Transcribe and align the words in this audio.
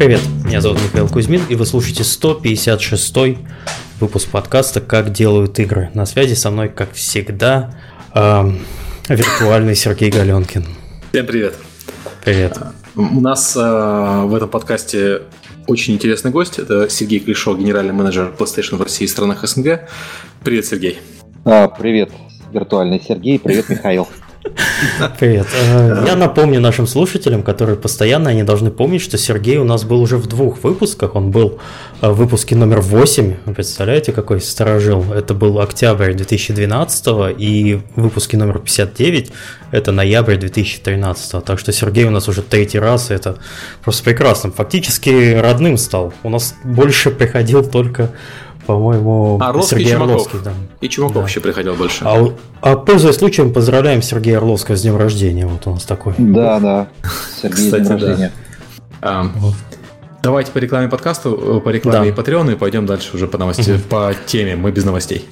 Привет, 0.00 0.22
меня 0.46 0.62
зовут 0.62 0.78
Михаил 0.82 1.08
Кузьмин, 1.08 1.42
и 1.50 1.54
вы 1.56 1.66
слушаете 1.66 2.04
156 2.04 3.14
выпуск 4.00 4.30
подкаста 4.30 4.80
«Как 4.80 5.12
делают 5.12 5.58
игры». 5.58 5.90
На 5.92 6.06
связи 6.06 6.32
со 6.32 6.50
мной, 6.50 6.70
как 6.70 6.94
всегда, 6.94 7.74
эм, 8.14 8.60
виртуальный 9.10 9.76
Сергей 9.76 10.10
Галенкин. 10.10 10.64
Всем 11.12 11.26
привет. 11.26 11.54
Привет. 12.24 12.56
У 12.96 13.20
нас 13.20 13.54
э, 13.54 13.60
в 13.60 14.34
этом 14.34 14.48
подкасте 14.48 15.24
очень 15.66 15.96
интересный 15.96 16.30
гость. 16.30 16.58
Это 16.58 16.88
Сергей 16.88 17.20
Клишо, 17.20 17.54
генеральный 17.54 17.92
менеджер 17.92 18.32
PlayStation 18.38 18.76
в 18.76 18.82
России 18.82 19.04
и 19.04 19.06
странах 19.06 19.46
СНГ. 19.46 19.80
Привет, 20.42 20.64
Сергей. 20.64 20.98
А, 21.44 21.68
привет, 21.68 22.10
виртуальный 22.50 23.02
Сергей. 23.06 23.38
Привет, 23.38 23.68
Михаил. 23.68 24.08
Привет. 25.18 25.46
Э, 25.54 26.04
я 26.06 26.16
напомню 26.16 26.60
нашим 26.60 26.86
слушателям, 26.86 27.42
которые 27.42 27.76
постоянно, 27.76 28.30
они 28.30 28.42
должны 28.42 28.70
помнить, 28.70 29.02
что 29.02 29.18
Сергей 29.18 29.56
у 29.58 29.64
нас 29.64 29.84
был 29.84 30.00
уже 30.00 30.16
в 30.16 30.26
двух 30.26 30.62
выпусках. 30.62 31.14
Он 31.14 31.30
был 31.30 31.58
э, 32.00 32.08
в 32.08 32.14
выпуске 32.14 32.56
номер 32.56 32.80
8. 32.80 33.36
Вы 33.46 33.54
представляете, 33.54 34.12
какой 34.12 34.40
сторожил? 34.40 35.12
Это 35.12 35.34
был 35.34 35.60
октябрь 35.60 36.12
2012 36.14 37.06
и 37.38 37.80
выпуске 37.96 38.36
номер 38.36 38.58
59 38.58 39.30
это 39.72 39.92
ноябрь 39.92 40.36
2013. 40.36 41.44
Так 41.44 41.58
что 41.58 41.72
Сергей 41.72 42.04
у 42.04 42.10
нас 42.10 42.28
уже 42.28 42.42
третий 42.42 42.78
раз, 42.78 43.10
и 43.10 43.14
это 43.14 43.38
просто 43.82 44.04
прекрасно. 44.04 44.50
Фактически 44.50 45.34
родным 45.34 45.76
стал. 45.76 46.12
У 46.22 46.30
нас 46.30 46.54
больше 46.64 47.10
приходил 47.10 47.64
только 47.64 48.10
по-моему, 48.70 49.38
а, 49.40 49.62
Сергей 49.62 49.96
Орловский. 49.96 50.38
Да. 50.44 50.52
И 50.80 50.88
Чумаков 50.88 51.22
да. 51.22 51.28
еще 51.28 51.40
приходил 51.40 51.74
больше. 51.74 52.04
А, 52.04 52.32
а 52.60 52.76
пользуясь 52.76 53.16
случаем, 53.16 53.52
поздравляем 53.52 54.00
Сергея 54.00 54.36
Орловского 54.36 54.76
с 54.76 54.82
днем 54.82 54.96
рождения. 54.96 55.46
Вот 55.46 55.66
у 55.66 55.70
нас 55.70 55.84
такой. 55.84 56.14
Да, 56.18 56.60
да. 56.60 56.88
Сергей 57.42 57.64
Кстати, 57.64 57.82
день 57.82 57.92
рождения. 57.92 58.32
Да. 59.00 59.22
А, 59.22 59.26
давайте 60.22 60.52
по 60.52 60.58
рекламе 60.58 60.88
подкасту, 60.88 61.58
э, 61.58 61.60
по 61.60 61.70
рекламе 61.70 62.12
да. 62.12 62.22
и 62.22 62.24
Patreon, 62.24 62.52
и 62.52 62.54
пойдем 62.54 62.86
дальше 62.86 63.16
уже 63.16 63.26
по 63.26 63.38
новости, 63.38 63.72
угу. 63.72 63.80
по 63.88 64.14
теме. 64.26 64.54
Мы 64.54 64.70
без 64.70 64.84
новостей. 64.84 65.28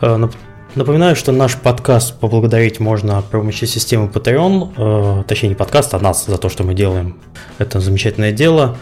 А, 0.00 0.30
напоминаю, 0.76 1.16
что 1.16 1.32
наш 1.32 1.56
подкаст 1.56 2.20
поблагодарить 2.20 2.78
можно 2.78 3.20
при 3.20 3.38
помощи 3.38 3.64
системы 3.64 4.06
Patreon, 4.06 5.20
э, 5.20 5.24
точнее 5.24 5.48
не 5.48 5.54
подкаст, 5.56 5.92
а 5.94 5.98
нас 5.98 6.24
за 6.24 6.38
то, 6.38 6.48
что 6.48 6.62
мы 6.62 6.74
делаем 6.74 7.16
это 7.58 7.80
замечательное 7.80 8.30
дело. 8.30 8.76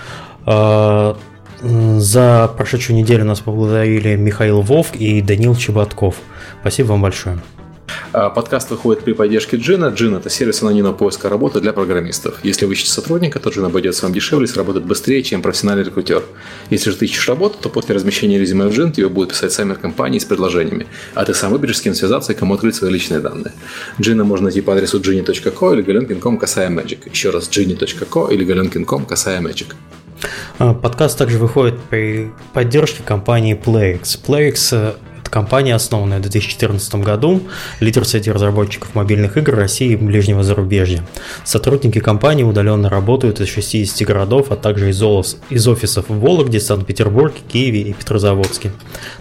Э, 0.45 1.15
за 1.63 2.51
прошедшую 2.57 2.97
неделю 2.97 3.25
нас 3.25 3.41
поблагодарили 3.41 4.17
Михаил 4.17 4.61
Вовк 4.61 4.97
и 4.97 5.21
Данил 5.23 5.57
Чеботков. 5.57 6.17
Спасибо 6.61 6.89
вам 6.89 7.03
большое. 7.03 7.39
А, 8.13 8.31
подкаст 8.31 8.71
выходит 8.71 9.05
при 9.05 9.13
поддержке 9.13 9.57
Джина. 9.57 9.87
Джин– 9.87 10.15
это 10.17 10.31
сервис 10.31 10.63
анонимного 10.63 10.95
поиска 10.95 11.29
работы 11.29 11.61
для 11.61 11.73
программистов. 11.73 12.43
Если 12.43 12.65
вы 12.65 12.73
ищете 12.73 12.91
сотрудника, 12.91 13.39
то 13.39 13.51
Джин 13.51 13.65
обойдется 13.65 14.05
вам 14.05 14.13
дешевле 14.13 14.47
и 14.47 14.49
сработает 14.49 14.87
быстрее, 14.87 15.23
чем 15.23 15.43
профессиональный 15.43 15.85
рекрутер. 15.85 16.23
Если 16.71 16.91
же 16.91 16.97
ты 16.97 17.05
ищешь 17.05 17.29
работу, 17.29 17.59
то 17.61 17.69
после 17.69 17.95
размещения 17.95 18.39
резюме 18.39 18.67
в 18.67 18.73
Джин 18.73 18.93
тебе 18.93 19.09
будет 19.09 19.31
писать 19.31 19.53
саммер 19.53 19.77
компании 19.77 20.19
с 20.19 20.25
предложениями, 20.25 20.87
а 21.15 21.25
ты 21.25 21.35
сам 21.35 21.53
выберешь, 21.53 21.79
с 21.79 21.83
кем 21.83 21.95
связаться 21.95 22.33
и 22.33 22.35
кому 22.35 22.55
открыть 22.55 22.77
свои 22.77 22.91
личные 22.91 23.21
данные. 23.21 23.53
Джина 24.01 24.25
можно 24.25 24.45
найти 24.45 24.61
по 24.61 24.73
адресу 24.73 25.01
gini.co 25.01 25.75
или 25.75 25.85
galenkin.com 25.85 26.39
касая 26.39 26.71
magic. 26.71 27.11
Еще 27.11 27.31
раз 27.31 27.49
gini.co 27.49 28.33
или 28.33 28.47
galenkin.com 28.47 29.05
касая 29.05 29.41
magic. 29.41 29.75
А, 30.59 30.75
подкаст 30.75 31.19
также 31.19 31.39
выходит 31.39 31.79
при 31.81 32.31
поддержке 32.53 33.03
компании 33.03 33.57
PlayX. 33.57 34.21
PlayX 34.27 34.69
э, 34.73 34.93
компания, 35.29 35.75
основанная 35.75 36.19
в 36.19 36.23
2014 36.23 36.95
году, 36.97 37.43
лидер 37.81 38.05
среди 38.05 38.31
разработчиков 38.31 38.95
мобильных 38.95 39.37
игр 39.37 39.55
России 39.55 39.93
и 39.93 39.97
ближнего 39.97 40.43
зарубежья. 40.43 41.05
Сотрудники 41.45 42.01
компании 42.01 42.45
удаленно 42.45 42.89
работают 42.89 43.41
из 43.41 43.49
60 43.49 44.07
городов, 44.07 44.51
а 44.51 44.57
также 44.57 44.91
из, 44.91 45.03
из 45.51 45.69
офисов 45.69 46.09
в 46.09 46.19
Вологде, 46.19 46.61
Санкт-Петербурге, 46.61 47.39
Киеве 47.47 47.83
и 47.83 47.93
Петрозаводске. 47.93 48.73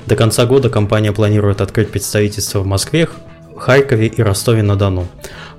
До 0.05 0.16
конца 0.16 0.45
года 0.45 0.69
компания 0.69 1.11
планирует 1.11 1.61
открыть 1.61 1.91
представительство 1.91 2.59
в 2.59 2.66
Москве, 2.66 3.07
Харькове 3.57 4.07
и 4.07 4.21
Ростове-на-Дону. 4.21 5.07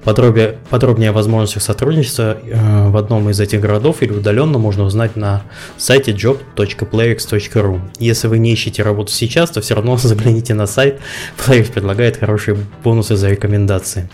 Подробнее, 0.05 0.57
подробнее 0.71 1.11
о 1.11 1.13
возможностях 1.13 1.63
сотрудничества 1.63 2.39
э, 2.43 2.89
в 2.89 2.97
одном 2.97 3.29
из 3.31 3.41
этих 3.41 3.61
городов 3.61 4.03
или 4.03 4.13
удаленно 4.13 4.59
можно 4.59 4.85
узнать 4.85 5.17
на 5.17 5.43
сайте 5.77 6.13
job.playx.ru. 6.13 7.81
Если 7.99 8.29
вы 8.29 8.39
не 8.39 8.53
ищете 8.53 8.83
работу 8.83 9.13
сейчас, 9.13 9.51
то 9.51 9.61
все 9.61 9.75
равно 9.75 9.97
загляните 9.99 10.55
на 10.55 10.67
сайт. 10.67 11.01
Playx 11.37 11.73
предлагает 11.73 12.17
хорошие 12.17 12.57
бонусы 12.83 13.17
за 13.17 13.29
рекомендации. 13.29 14.09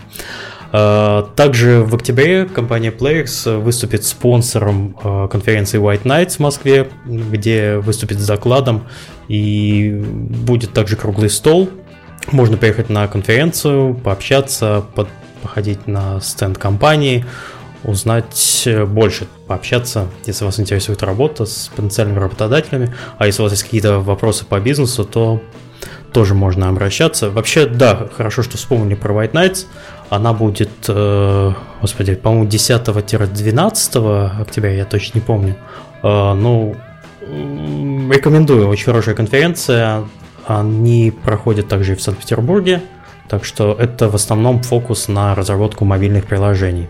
Э, 0.73 1.23
также 1.35 1.83
в 1.83 1.95
октябре 1.95 2.45
компания 2.45 2.91
Playx 2.91 3.59
выступит 3.59 4.03
спонсором 4.03 4.97
э, 5.01 5.27
конференции 5.31 5.79
White 5.79 6.03
Nights 6.03 6.37
в 6.37 6.39
Москве, 6.39 6.89
где 7.05 7.77
выступит 7.77 8.19
с 8.19 8.27
докладом 8.27 8.87
и 9.27 9.91
будет 9.91 10.73
также 10.73 10.95
круглый 10.95 11.29
стол. 11.29 11.69
Можно 12.31 12.57
приехать 12.57 12.89
на 12.89 13.07
конференцию, 13.07 13.93
пообщаться, 13.95 14.83
под 14.95 15.07
походить 15.45 15.85
на 15.85 16.19
стенд 16.21 16.57
компании, 16.57 17.23
узнать 17.83 18.67
больше, 18.87 19.27
пообщаться, 19.47 20.07
если 20.25 20.43
вас 20.43 20.59
интересует 20.59 21.03
работа 21.03 21.45
с 21.45 21.69
потенциальными 21.75 22.17
работодателями. 22.17 22.95
А 23.19 23.27
если 23.27 23.43
у 23.43 23.45
вас 23.45 23.51
есть 23.51 23.63
какие-то 23.63 23.99
вопросы 23.99 24.43
по 24.43 24.59
бизнесу, 24.59 25.05
то 25.05 25.39
тоже 26.11 26.33
можно 26.33 26.67
обращаться. 26.67 27.29
Вообще, 27.29 27.67
да, 27.67 28.09
хорошо, 28.17 28.41
что 28.41 28.57
вспомнили 28.57 28.95
про 28.95 29.13
White 29.13 29.33
Nights. 29.33 29.67
Она 30.09 30.33
будет, 30.33 30.71
э, 30.87 31.53
господи, 31.79 32.15
по-моему, 32.15 32.47
10-12 32.47 34.41
октября, 34.41 34.71
я 34.71 34.85
точно 34.85 35.19
не 35.19 35.21
помню. 35.21 35.57
Э, 36.01 36.33
ну, 36.33 36.75
рекомендую, 37.21 38.67
очень 38.67 38.85
хорошая 38.85 39.13
конференция. 39.13 40.05
Они 40.47 41.13
проходят 41.23 41.67
также 41.67 41.93
и 41.93 41.95
в 41.95 42.01
Санкт-Петербурге. 42.01 42.81
Так 43.29 43.43
что 43.43 43.75
это 43.77 44.09
в 44.09 44.15
основном 44.15 44.61
фокус 44.61 45.07
на 45.07 45.35
разработку 45.35 45.85
мобильных 45.85 46.25
приложений. 46.25 46.89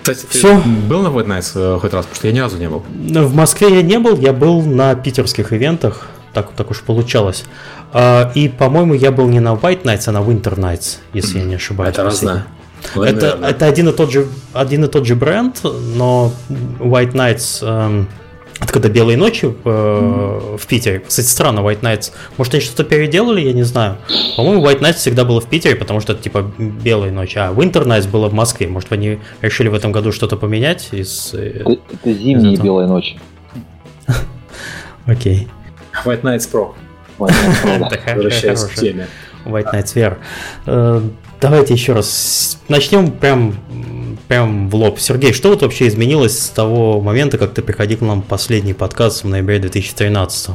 Кстати, 0.00 0.26
ты 0.26 0.38
Все. 0.38 0.60
был 0.88 1.02
на 1.02 1.08
White 1.08 1.26
Nights 1.26 1.52
э, 1.54 1.78
хоть 1.78 1.92
раз? 1.92 2.06
Потому 2.06 2.16
что 2.16 2.26
я 2.28 2.32
ни 2.32 2.38
разу 2.38 2.58
не 2.58 2.68
был. 2.68 2.82
В 2.88 3.34
Москве 3.34 3.74
я 3.74 3.82
не 3.82 3.98
был, 3.98 4.18
я 4.18 4.32
был 4.32 4.62
на 4.62 4.94
питерских 4.94 5.52
ивентах, 5.52 6.08
так, 6.32 6.50
так 6.52 6.70
уж 6.70 6.82
получалось. 6.82 7.44
А, 7.92 8.32
и, 8.34 8.48
по-моему, 8.48 8.94
я 8.94 9.12
был 9.12 9.28
не 9.28 9.40
на 9.40 9.54
White 9.54 9.82
Nights, 9.82 10.04
а 10.06 10.12
на 10.12 10.18
Winter 10.18 10.56
Nights, 10.56 10.98
если 11.12 11.40
я 11.40 11.44
не 11.44 11.54
ошибаюсь. 11.56 11.92
Это 11.92 12.04
разное. 12.04 12.46
Это, 12.94 13.38
это 13.42 13.66
один, 13.66 13.88
и 13.88 13.92
тот 13.92 14.10
же, 14.10 14.28
один 14.52 14.84
и 14.84 14.88
тот 14.88 15.04
же 15.04 15.14
бренд, 15.14 15.60
но 15.96 16.32
White 16.48 17.12
Nights 17.12 17.58
эм, 17.62 18.08
это 18.60 18.72
когда 18.72 18.88
«Белые 18.88 19.16
ночи» 19.16 19.46
в, 19.46 19.62
mm-hmm. 19.64 20.58
в 20.58 20.66
Питере. 20.66 21.00
Кстати, 21.00 21.26
странно, 21.26 21.60
White 21.60 21.80
Nights. 21.80 22.12
Может, 22.36 22.54
они 22.54 22.62
что-то 22.62 22.84
переделали, 22.84 23.40
я 23.40 23.52
не 23.52 23.62
знаю. 23.62 23.98
По-моему, 24.36 24.66
White 24.66 24.80
Nights 24.80 24.94
всегда 24.94 25.24
было 25.24 25.40
в 25.40 25.48
Питере, 25.48 25.76
потому 25.76 26.00
что 26.00 26.12
это 26.12 26.22
типа 26.22 26.50
«Белые 26.58 27.12
ночи». 27.12 27.38
А 27.38 27.52
Winter 27.52 27.84
Nights 27.86 28.08
было 28.08 28.28
в 28.28 28.34
Москве. 28.34 28.66
Может, 28.66 28.92
они 28.92 29.20
решили 29.42 29.68
в 29.68 29.74
этом 29.74 29.92
году 29.92 30.10
что-то 30.10 30.36
поменять? 30.36 30.88
Из, 30.92 31.34
э, 31.34 31.60
это, 31.60 31.78
это 31.92 32.12
зимние 32.12 32.54
из 32.54 32.60
«Белые 32.60 32.88
ночи». 32.88 33.20
Окей. 35.06 35.48
White 36.04 36.22
Nights 36.22 36.50
Pro. 36.50 36.74
White 37.18 37.30
Nights 37.30 37.62
Pro, 37.62 38.74
теме. 38.74 39.06
White 39.44 39.72
Nights 39.72 39.94
VR. 39.94 41.12
Давайте 41.40 41.74
еще 41.74 41.92
раз 41.92 42.58
начнем 42.68 43.12
прям 43.12 43.54
прям 44.26 44.68
в 44.68 44.74
лоб. 44.74 44.98
Сергей, 44.98 45.32
что 45.32 45.50
вот 45.50 45.62
вообще 45.62 45.86
изменилось 45.86 46.38
с 46.38 46.48
того 46.50 47.00
момента, 47.00 47.38
как 47.38 47.54
ты 47.54 47.62
приходил 47.62 47.98
к 47.98 48.00
нам 48.02 48.22
последний 48.22 48.74
подкаст 48.74 49.24
в 49.24 49.28
ноябре 49.28 49.58
2013 49.58 50.50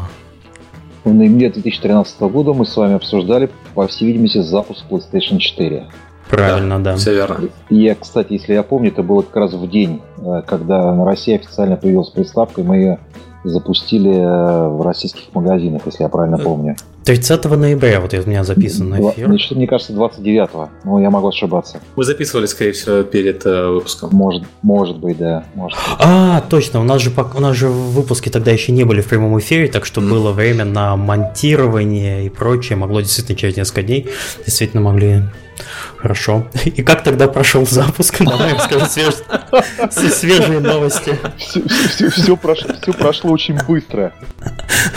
В 1.05 1.13
ноябре 1.13 1.49
2013 1.49 2.19
года 2.21 2.53
мы 2.53 2.66
с 2.66 2.75
вами 2.75 2.95
обсуждали, 2.95 3.49
по 3.74 3.88
всей 3.88 4.07
видимости, 4.07 4.41
запуск 4.41 4.83
PlayStation 4.89 5.39
4. 5.39 5.88
Правильно, 6.30 6.80
да. 6.80 6.91
да. 6.91 6.97
Все 6.97 7.13
верно. 7.13 7.50
И, 7.69 7.95
кстати, 8.00 8.33
если 8.33 8.53
я 8.53 8.63
помню, 8.63 8.91
это 8.91 9.03
было 9.03 9.21
как 9.21 9.36
раз 9.36 9.53
в 9.53 9.69
день, 9.69 10.01
э, 10.18 10.41
когда 10.45 10.94
на 10.94 11.06
России 11.06 11.36
официально 11.36 11.75
появилась 11.75 12.09
приставка, 12.09 12.62
и 12.62 12.63
мы 12.63 12.75
ее 12.75 13.00
запустили 13.44 14.12
э, 14.12 14.68
в 14.69 14.81
российских 14.81 15.33
магазинах, 15.33 15.83
если 15.86 16.03
я 16.03 16.09
правильно 16.09 16.38
помню. 16.38 16.75
30 17.05 17.44
ноября, 17.45 18.00
вот 18.00 18.13
у 18.13 18.29
меня 18.29 18.44
записан 18.44 18.89
на 18.89 19.11
эфир. 19.11 19.27
Значит, 19.27 19.51
мне 19.51 19.67
кажется, 19.67 19.94
29-го, 19.94 20.69
но 20.85 21.00
я 21.01 21.09
могу 21.09 21.27
ошибаться. 21.27 21.81
Мы 21.95 22.03
записывали, 22.05 22.45
скорее 22.45 22.71
всего, 22.71 23.03
перед 23.03 23.45
э, 23.45 23.67
выпуском. 23.67 24.09
Может, 24.13 24.44
может 24.61 24.97
быть, 24.97 25.17
да. 25.17 25.44
Может 25.53 25.77
быть. 25.77 25.97
А, 26.00 26.41
точно, 26.50 26.79
у 26.79 26.83
нас, 26.83 27.01
же, 27.01 27.11
у 27.11 27.39
нас 27.39 27.55
же 27.57 27.67
выпуски 27.67 28.29
тогда 28.29 28.51
еще 28.51 28.71
не 28.71 28.85
были 28.85 29.01
в 29.01 29.07
прямом 29.07 29.38
эфире, 29.39 29.67
так 29.67 29.85
что 29.85 30.00
mm. 30.00 30.09
было 30.09 30.31
время 30.31 30.63
на 30.63 30.95
монтирование 30.95 32.25
и 32.25 32.29
прочее. 32.29 32.77
Могло 32.77 33.01
действительно 33.01 33.38
через 33.38 33.57
несколько 33.57 33.83
дней. 33.83 34.09
Действительно 34.45 34.81
могли 34.81 35.23
Хорошо. 36.03 36.44
И 36.65 36.83
как 36.83 37.01
тогда 37.01 37.29
прошел 37.29 37.65
запуск? 37.65 38.21
Давай 38.25 38.53
расскажи 38.53 38.85
свеж... 38.88 39.13
свежие 39.89 40.59
новости. 40.59 41.17
Все, 41.38 41.65
все, 41.65 42.09
все, 42.09 42.35
прошло, 42.35 42.73
все 42.81 42.91
прошло 42.91 43.31
очень 43.31 43.57
быстро. 43.65 44.11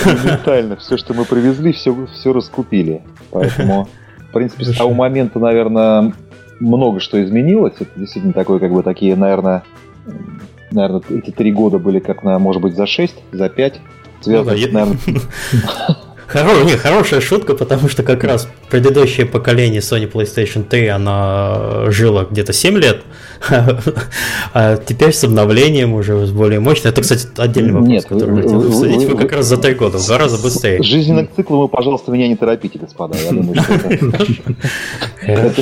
Моментально. 0.04 0.74
Все, 0.76 0.96
что 0.96 1.14
мы 1.14 1.24
привезли, 1.24 1.72
все, 1.72 2.08
все 2.12 2.32
раскупили. 2.32 3.02
Поэтому, 3.30 3.88
в 4.30 4.32
принципе, 4.32 4.64
с 4.64 4.76
того 4.76 4.92
момента, 4.94 5.38
наверное, 5.38 6.12
много 6.58 6.98
что 6.98 7.22
изменилось. 7.22 7.74
Это 7.78 7.90
действительно 7.94 8.34
такое, 8.34 8.58
как 8.58 8.72
бы 8.72 8.82
такие, 8.82 9.14
наверное, 9.14 9.62
наверное, 10.72 11.02
эти 11.10 11.30
три 11.30 11.52
года 11.52 11.78
были 11.78 12.00
как, 12.00 12.24
на, 12.24 12.40
может 12.40 12.60
быть, 12.60 12.74
за 12.74 12.86
6, 12.86 13.14
за 13.30 13.48
5. 13.48 13.80
Связано, 14.22 14.56
ну, 14.56 14.60
да, 14.60 14.72
наверное... 14.72 14.98
Хоро... 16.26 16.64
Не, 16.64 16.76
хорошая 16.76 17.20
шутка, 17.20 17.54
потому 17.54 17.88
что 17.88 18.02
как 18.02 18.24
раз 18.24 18.48
предыдущее 18.68 19.26
поколение 19.26 19.80
Sony 19.80 20.10
PlayStation 20.10 20.64
3, 20.64 20.86
она 20.88 21.90
жила 21.90 22.26
где-то 22.28 22.52
7 22.52 22.76
лет, 22.78 23.02
а 24.52 24.76
теперь 24.76 25.12
с 25.12 25.22
обновлением 25.22 25.94
уже 25.94 26.26
с 26.26 26.32
более 26.32 26.58
мощной. 26.58 26.92
Это, 26.92 27.02
кстати, 27.02 27.28
отдельный 27.36 27.72
вопрос, 27.72 27.88
Нет, 27.88 28.04
который 28.06 28.34
вы, 28.34 28.42
хотел 28.42 28.66
обсудить. 28.66 29.08
Вы, 29.08 29.16
как 29.16 29.32
раз 29.32 29.46
за 29.46 29.56
3 29.56 29.74
года, 29.74 29.98
в 29.98 30.06
два 30.06 30.18
раза 30.18 30.42
быстрее. 30.42 30.82
Жизненных 30.82 31.30
циклов 31.34 31.60
вы, 31.60 31.68
пожалуйста, 31.68 32.10
меня 32.10 32.26
не 32.26 32.36
торопите, 32.36 32.78
господа. 32.78 33.16
Я 33.16 33.30
думаю, 33.30 33.62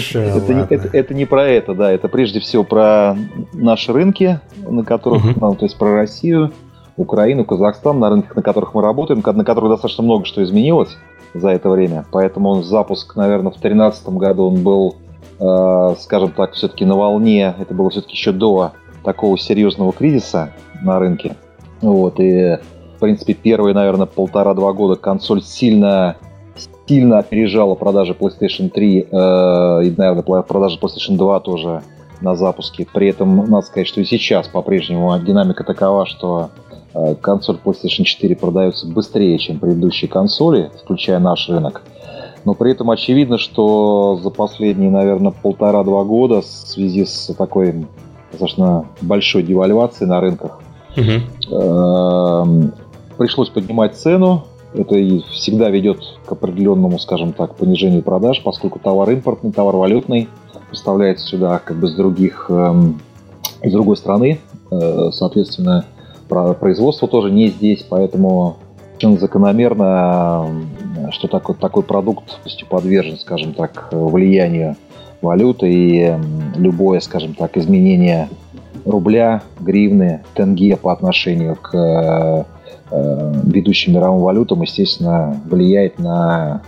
что 0.01 0.21
это... 0.21 0.89
Это 0.93 1.15
не 1.15 1.27
про 1.27 1.47
это, 1.47 1.75
да. 1.75 1.93
Это 1.93 2.09
прежде 2.09 2.41
всего 2.41 2.65
про 2.65 3.17
наши 3.53 3.93
рынки, 3.93 4.41
на 4.67 4.85
которых, 4.85 5.37
ну, 5.37 5.55
то 5.55 5.65
есть 5.67 5.77
про 5.77 5.95
Россию, 5.95 6.53
Украину, 6.97 7.45
Казахстан, 7.45 7.99
на 7.99 8.11
рынках, 8.11 8.37
на 8.37 8.43
которых 8.43 8.75
мы 8.75 8.83
работаем, 8.83 9.23
на 9.25 9.45
которых 9.45 9.71
достаточно 9.71 10.05
много 10.05 10.25
что 10.25 10.43
изменилось 10.43 10.97
за 11.35 11.51
это 11.51 11.69
время. 11.69 12.05
Поэтому 12.13 12.63
запуск, 12.63 13.17
наверное, 13.17 13.51
в 13.51 13.61
2013 13.61 14.09
году 14.11 14.47
он 14.47 14.63
был, 14.63 14.97
э, 15.41 15.95
скажем 15.99 16.31
так, 16.31 16.53
все-таки 16.53 16.85
на 16.85 16.95
волне. 16.95 17.55
Это 17.59 17.75
было 17.75 17.91
все-таки 17.91 18.13
еще 18.13 18.33
до 18.33 18.73
такого 19.03 19.37
серьезного 19.37 19.93
кризиса 19.93 20.53
на 20.83 20.99
рынке. 20.99 21.37
Вот, 21.81 22.21
и, 22.21 22.59
в 22.97 23.01
принципе, 23.01 23.35
первые, 23.35 23.75
наверное, 23.75 24.07
полтора-два 24.07 24.73
года 24.73 24.97
консоль 24.97 25.43
сильно 25.43 26.17
сильно 26.87 27.19
опережала 27.19 27.75
продажи 27.75 28.13
PlayStation 28.13 28.69
3 28.69 29.09
э, 29.11 29.85
и, 29.85 29.95
наверное, 29.97 30.43
продажи 30.43 30.79
PlayStation 30.79 31.17
2 31.17 31.41
тоже 31.41 31.83
на 32.21 32.35
запуске. 32.35 32.87
При 32.93 33.09
этом 33.09 33.37
надо 33.37 33.67
сказать, 33.67 33.87
что 33.87 34.01
и 34.01 34.05
сейчас 34.05 34.49
по-прежнему 34.49 35.19
динамика 35.19 35.65
такова, 35.65 36.07
что 36.07 36.51
консоль 37.21 37.59
PlayStation 37.65 38.05
4 38.05 38.37
продается 38.37 38.87
быстрее, 38.87 39.39
чем 39.39 39.59
предыдущие 39.59 40.09
консоли, 40.09 40.71
включая 40.83 41.19
наш 41.19 41.49
рынок. 41.49 41.83
Но 42.45 42.55
при 42.55 42.73
этом 42.73 42.91
очевидно, 42.91 43.39
что 43.39 44.21
за 44.23 44.31
последние, 44.31 44.91
наверное, 44.91 45.33
полтора-два 45.33 46.05
года 46.05 46.43
в 46.43 46.47
связи 46.47 47.05
с 47.05 47.35
такой 47.37 47.87
достаточно 48.31 48.87
большой 49.01 49.43
девальвацией 49.43 50.09
на 50.09 50.21
рынках 50.21 50.61
угу. 50.97 52.71
пришлось 53.17 53.49
поднимать 53.49 53.97
цену. 53.97 54.45
Это 54.75 54.97
и 54.97 55.21
всегда 55.31 55.71
ведет 55.71 56.01
к 56.27 56.33
определенному, 56.33 56.99
скажем 56.99 57.33
так, 57.33 57.55
понижению 57.55 58.03
продаж, 58.03 58.43
поскольку 58.43 58.81
товар 58.81 59.11
импортный, 59.11 59.53
товар 59.53 59.77
валютный 59.77 60.29
поставляется 60.69 61.27
сюда 61.27 61.61
как 61.61 61.77
бы 61.77 61.87
с 61.87 61.95
других, 61.95 62.47
эм, 62.49 63.01
с 63.63 63.71
другой 63.71 63.97
страны. 63.97 64.41
Э, 64.73 65.11
соответственно, 65.13 65.85
производство 66.29 67.09
тоже 67.09 67.31
не 67.31 67.49
здесь, 67.49 67.85
поэтому 67.89 68.57
совершенно 68.93 69.19
закономерно, 69.19 70.47
что 71.11 71.29
такой, 71.29 71.55
такой 71.57 71.83
продукт 71.83 72.39
подвержен, 72.69 73.19
скажем 73.19 73.53
так, 73.53 73.89
влиянию 73.93 74.77
валюты 75.21 75.73
и 75.73 76.15
любое, 76.57 77.01
скажем 77.01 77.35
так, 77.35 77.57
изменение 77.57 78.29
рубля, 78.85 79.43
гривны, 79.61 80.23
тенге 80.35 80.77
по 80.77 80.93
отношению 80.93 81.57
к 81.57 81.75
э, 81.75 82.45
э, 82.91 83.33
ведущим 83.45 83.95
мировым 83.95 84.21
валютам, 84.21 84.63
естественно, 84.63 85.41
влияет 85.47 85.99
на 85.99 86.63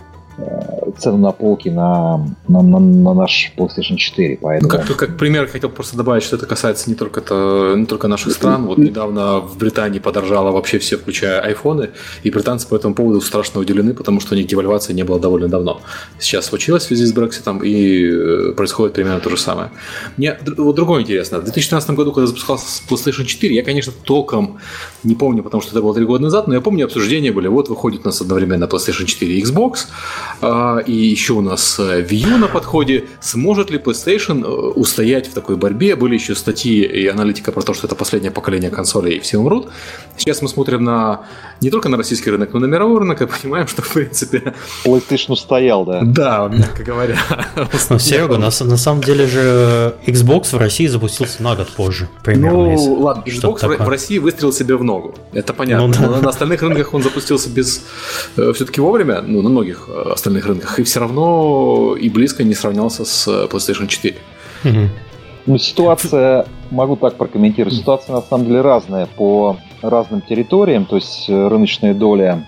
цену 0.99 1.19
на 1.19 1.33
полке 1.33 1.71
на, 1.71 2.19
на, 2.49 2.63
на, 2.63 2.79
на 2.79 3.15
наш 3.15 3.53
PlayStation 3.57 3.97
4. 3.97 4.39
Поэтому... 4.41 4.71
Ну, 4.73 4.79
как, 4.79 4.97
как 4.97 5.17
пример 5.17 5.47
хотел 5.47 5.71
просто 5.71 5.97
добавить, 5.97 6.23
что 6.23 6.37
это 6.37 6.47
касается 6.47 6.91
не 6.91 6.97
только, 6.97 7.21
это, 7.21 7.75
не 7.77 7.87
только 7.87 8.09
наших 8.09 8.33
стран. 8.33 8.67
Вот 8.67 8.79
недавно 8.79 9.41
в 9.41 9.57
Британии 9.57 9.99
подорожало 9.99 10.53
вообще 10.53 10.79
все, 10.79 10.97
включая 10.97 11.41
айфоны, 11.41 11.91
и 12.23 12.31
британцы 12.31 12.69
по 12.69 12.77
этому 12.77 12.95
поводу 12.95 13.21
страшно 13.21 13.61
удивлены, 13.61 13.95
потому 13.95 14.21
что 14.21 14.35
у 14.35 14.37
них 14.37 14.47
девальвации 14.47 14.93
не 14.93 15.05
было 15.05 15.19
довольно 15.19 15.49
давно. 15.49 15.81
Сейчас 16.19 16.47
случилось 16.47 16.85
в 16.85 16.87
связи 16.87 17.05
с 17.05 17.13
Брекситом, 17.13 17.63
и 17.63 18.07
э, 18.07 18.53
происходит 18.57 18.95
примерно 18.95 19.21
то 19.21 19.31
же 19.31 19.37
самое. 19.37 19.71
Мне 20.17 20.39
вот 20.57 20.77
другое 20.77 21.03
интересно. 21.03 21.39
В 21.39 21.45
2013 21.45 21.91
году, 21.91 22.13
когда 22.13 22.27
запускался 22.27 22.83
PlayStation 22.89 23.25
4, 23.25 23.55
я, 23.55 23.63
конечно, 23.63 23.93
толком 24.05 24.59
не 25.05 25.15
помню, 25.15 25.43
потому 25.43 25.63
что 25.63 25.73
это 25.73 25.83
было 25.83 25.95
три 25.95 26.05
года 26.05 26.25
назад, 26.25 26.47
но 26.47 26.55
я 26.55 26.61
помню, 26.61 26.85
обсуждения 26.85 27.33
были, 27.33 27.49
вот 27.49 27.69
выходит 27.69 28.03
у 28.03 28.05
нас 28.07 28.21
одновременно 28.21 28.65
PlayStation 28.65 29.05
4 29.07 29.35
и 29.35 29.43
Xbox, 29.43 29.87
и 30.87 30.93
еще 30.93 31.35
у 31.35 31.41
нас 31.41 31.79
э, 31.79 32.03
Wii 32.03 32.31
U 32.31 32.37
на 32.37 32.49
подходе. 32.49 33.05
Сможет 33.21 33.71
ли 33.71 33.79
PlayStation 33.79 34.45
э, 34.45 34.47
устоять 34.47 35.29
в 35.29 35.35
такой 35.35 35.57
борьбе? 35.57 35.97
Были 35.97 36.15
еще 36.15 36.35
статьи 36.35 36.85
и 36.85 37.07
аналитика 37.07 37.53
про 37.53 37.63
то, 37.63 37.75
что 37.75 37.87
это 37.87 37.97
последнее 37.97 38.31
поколение 38.31 38.71
консолей, 38.71 39.17
и 39.17 39.21
все 39.21 39.39
умрут. 39.39 39.69
Сейчас 40.17 40.43
мы 40.43 40.49
смотрим 40.49 40.85
на 40.85 41.23
не 41.61 41.71
только 41.71 41.89
на 41.89 41.97
российский 41.97 42.31
рынок, 42.31 42.53
но 42.53 42.59
и 42.59 42.63
на 42.63 42.67
мировой 42.67 43.01
рынок, 43.01 43.23
и 43.23 43.27
понимаем, 43.27 43.67
что, 43.67 43.83
в 43.83 43.93
принципе... 43.93 44.55
PlayStation 44.85 45.33
устоял, 45.33 45.85
да? 45.85 46.03
Да, 46.03 46.49
мягко 46.53 46.85
говоря. 46.85 47.17
Но, 47.91 47.99
Серега, 47.99 48.37
на, 48.37 48.51
на 48.51 48.77
самом 48.77 49.03
деле 49.03 49.27
же 49.27 49.95
Xbox 50.07 50.55
в 50.55 50.59
России 50.59 50.87
запустился 50.87 51.43
на 51.43 51.57
год 51.57 51.69
позже, 51.69 52.09
примерно. 52.23 52.75
Ну, 52.75 52.95
ладно, 53.01 53.23
Xbox 53.27 53.67
в, 53.67 53.85
в 53.85 53.89
России 53.89 54.19
выстрелил 54.19 54.53
себе 54.53 54.77
в 54.77 54.85
ногу. 54.85 55.15
Это 55.33 55.55
понятно. 55.55 55.87
Ну, 55.87 55.93
да. 55.95 56.17
Но 56.17 56.21
на 56.21 56.29
остальных 56.29 56.63
рынках 56.63 56.93
он 56.95 57.03
запустился 57.03 57.49
без... 57.49 57.83
Э, 58.37 58.53
Все-таки 58.55 58.81
вовремя, 58.81 59.23
ну, 59.23 59.43
на 59.43 59.49
многих 59.49 59.89
остальных 60.17 60.47
рынках, 60.47 60.79
и 60.79 60.83
все 60.83 61.01
равно 61.01 61.97
и 61.97 62.09
близко 62.09 62.45
не 62.45 62.55
сравнялся 62.55 63.05
с 63.05 63.29
PlayStation 63.29 63.87
4. 63.87 64.17
Ну, 65.47 65.59
ситуация, 65.59 66.47
могу 66.73 66.97
так 66.97 67.15
прокомментировать, 67.15 67.79
ситуация 67.79 68.17
на 68.17 68.23
самом 68.23 68.47
деле 68.47 68.63
разная 68.63 69.07
по 69.07 69.57
разным 69.81 70.21
территориям, 70.21 70.87
то 70.87 70.97
есть 70.97 71.29
э, 71.29 71.49
рыночная 71.49 71.95
доля 71.95 72.45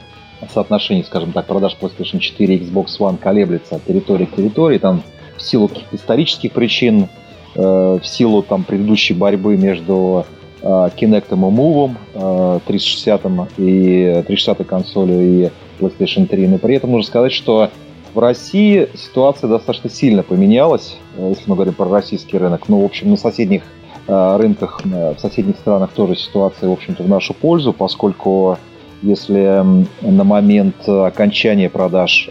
соотношений, 0.53 1.05
скажем 1.05 1.31
так, 1.32 1.47
продаж 1.47 1.76
PlayStation 1.81 2.19
4 2.19 2.56
и 2.56 2.59
Xbox 2.59 2.99
One 2.99 3.19
колеблется 3.19 3.76
от 3.76 3.85
территории 3.85 4.25
к 4.25 4.35
территории, 4.35 4.79
там 4.79 5.03
в 5.37 5.43
силу 5.43 5.69
каких-то 5.69 5.97
исторических 5.97 6.53
причин, 6.53 7.09
э, 7.55 7.61
в 8.03 8.05
силу 8.05 8.43
там 8.43 8.64
предыдущей 8.64 9.14
борьбы 9.14 9.56
между 9.56 10.26
э, 10.62 10.67
Kinect 10.67 11.26
и 11.31 11.35
Move, 11.35 11.94
э, 12.14 12.61
360 12.67 13.23
и 13.59 14.23
360 14.26 14.67
консолью 14.67 15.23
и 15.23 15.50
PlayStation 15.78 16.26
3, 16.26 16.48
но 16.48 16.58
при 16.58 16.76
этом 16.76 16.92
нужно 16.92 17.06
сказать, 17.06 17.32
что 17.32 17.70
в 18.14 18.19
России 18.19 18.88
ситуация 18.96 19.48
достаточно 19.48 19.90
сильно 19.90 20.23
поменялась, 20.23 20.97
э, 21.16 21.28
если 21.30 21.49
мы 21.49 21.54
говорим 21.54 21.75
про 21.75 21.88
российский 21.88 22.38
рынок. 22.38 22.68
Ну, 22.68 22.80
в 22.80 22.85
общем, 22.85 23.11
на 23.11 23.16
соседних 23.16 23.62
э, 24.06 24.37
рынках, 24.37 24.80
э, 24.85 25.14
в 25.14 25.20
соседних 25.20 25.56
странах 25.56 25.92
тоже 25.92 26.16
ситуация, 26.16 26.68
в 26.68 26.73
общем-то, 26.73 27.02
в 27.02 27.08
нашу 27.08 27.35
пользу, 27.35 27.73
поскольку 27.73 28.58
если 29.02 29.64
на 30.00 30.25
момент 30.25 30.88
окончания 30.88 31.70
продаж, 31.70 32.30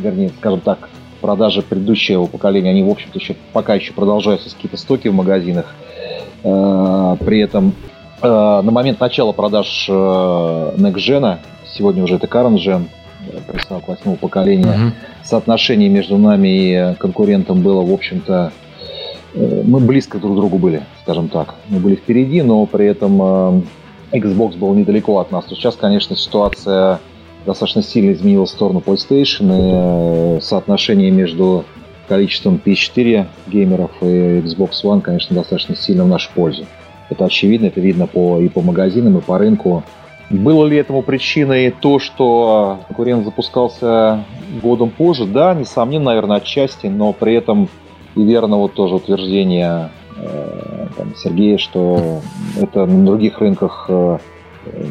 вернее, 0.00 0.30
скажем 0.38 0.60
так, 0.60 0.88
продажи 1.20 1.60
предыдущего 1.60 2.24
поколения, 2.24 2.70
они, 2.70 2.82
в 2.82 2.88
общем-то, 2.88 3.18
еще, 3.18 3.36
пока 3.52 3.74
еще 3.74 3.92
продолжаются 3.92 4.48
какие-то 4.48 4.78
стоки 4.78 5.08
в 5.08 5.14
магазинах, 5.14 5.74
при 6.42 7.40
этом 7.40 7.74
на 8.22 8.62
момент 8.62 8.98
начала 8.98 9.32
продаж 9.32 9.90
Next 9.90 10.96
Gen, 10.96 11.36
сегодня 11.76 12.04
уже 12.04 12.16
это 12.16 12.26
Current 12.26 12.56
Gen, 12.56 12.84
приставок 13.46 13.88
восьмого 13.88 14.16
поколения, 14.16 14.70
угу. 14.70 14.92
соотношение 15.24 15.88
между 15.88 16.16
нами 16.16 16.48
и 16.48 16.94
конкурентом 16.96 17.62
было, 17.62 17.82
в 17.84 17.92
общем-то, 17.92 18.52
э, 19.34 19.62
мы 19.64 19.80
близко 19.80 20.18
друг 20.18 20.34
к 20.34 20.36
другу 20.36 20.58
были, 20.58 20.82
скажем 21.02 21.28
так. 21.28 21.54
Мы 21.68 21.80
были 21.80 21.96
впереди, 21.96 22.42
но 22.42 22.64
при 22.66 22.86
этом 22.86 23.20
э, 23.20 23.62
Xbox 24.12 24.56
был 24.56 24.74
недалеко 24.74 25.18
от 25.18 25.32
нас. 25.32 25.44
То 25.44 25.54
сейчас, 25.54 25.76
конечно, 25.76 26.16
ситуация 26.16 27.00
достаточно 27.44 27.82
сильно 27.82 28.12
изменилась 28.12 28.50
в 28.50 28.54
сторону 28.54 28.82
PlayStation, 28.84 30.36
и 30.36 30.38
э, 30.38 30.40
соотношение 30.40 31.10
между 31.10 31.64
количеством 32.08 32.60
PS4 32.64 33.26
геймеров 33.48 33.90
и 34.00 34.40
Xbox 34.40 34.70
One, 34.84 35.00
конечно, 35.00 35.34
достаточно 35.34 35.76
сильно 35.76 36.04
в 36.04 36.08
нашу 36.08 36.30
пользу. 36.34 36.66
Это 37.08 37.24
очевидно, 37.24 37.66
это 37.66 37.80
видно 37.80 38.06
по, 38.06 38.40
и 38.40 38.48
по 38.48 38.60
магазинам, 38.60 39.18
и 39.18 39.20
по 39.20 39.38
рынку. 39.38 39.84
Было 40.28 40.66
ли 40.66 40.76
этому 40.76 41.02
причиной 41.02 41.70
то, 41.70 41.98
что 41.98 42.80
конкурент 42.88 43.24
запускался 43.24 44.24
годом 44.60 44.90
позже? 44.90 45.24
Да, 45.24 45.54
несомненно, 45.54 46.06
наверное, 46.06 46.38
отчасти, 46.38 46.88
но 46.88 47.12
при 47.12 47.34
этом 47.34 47.68
и 48.16 48.24
верно 48.24 48.56
вот 48.56 48.74
тоже 48.74 48.96
утверждение 48.96 49.90
э, 50.16 50.86
там, 50.96 51.14
Сергея, 51.16 51.58
что 51.58 52.20
это 52.60 52.86
на 52.86 53.06
других 53.06 53.38
рынках 53.38 53.86
э, 53.88 54.18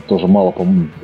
тоже 0.08 0.28
мало, 0.28 0.54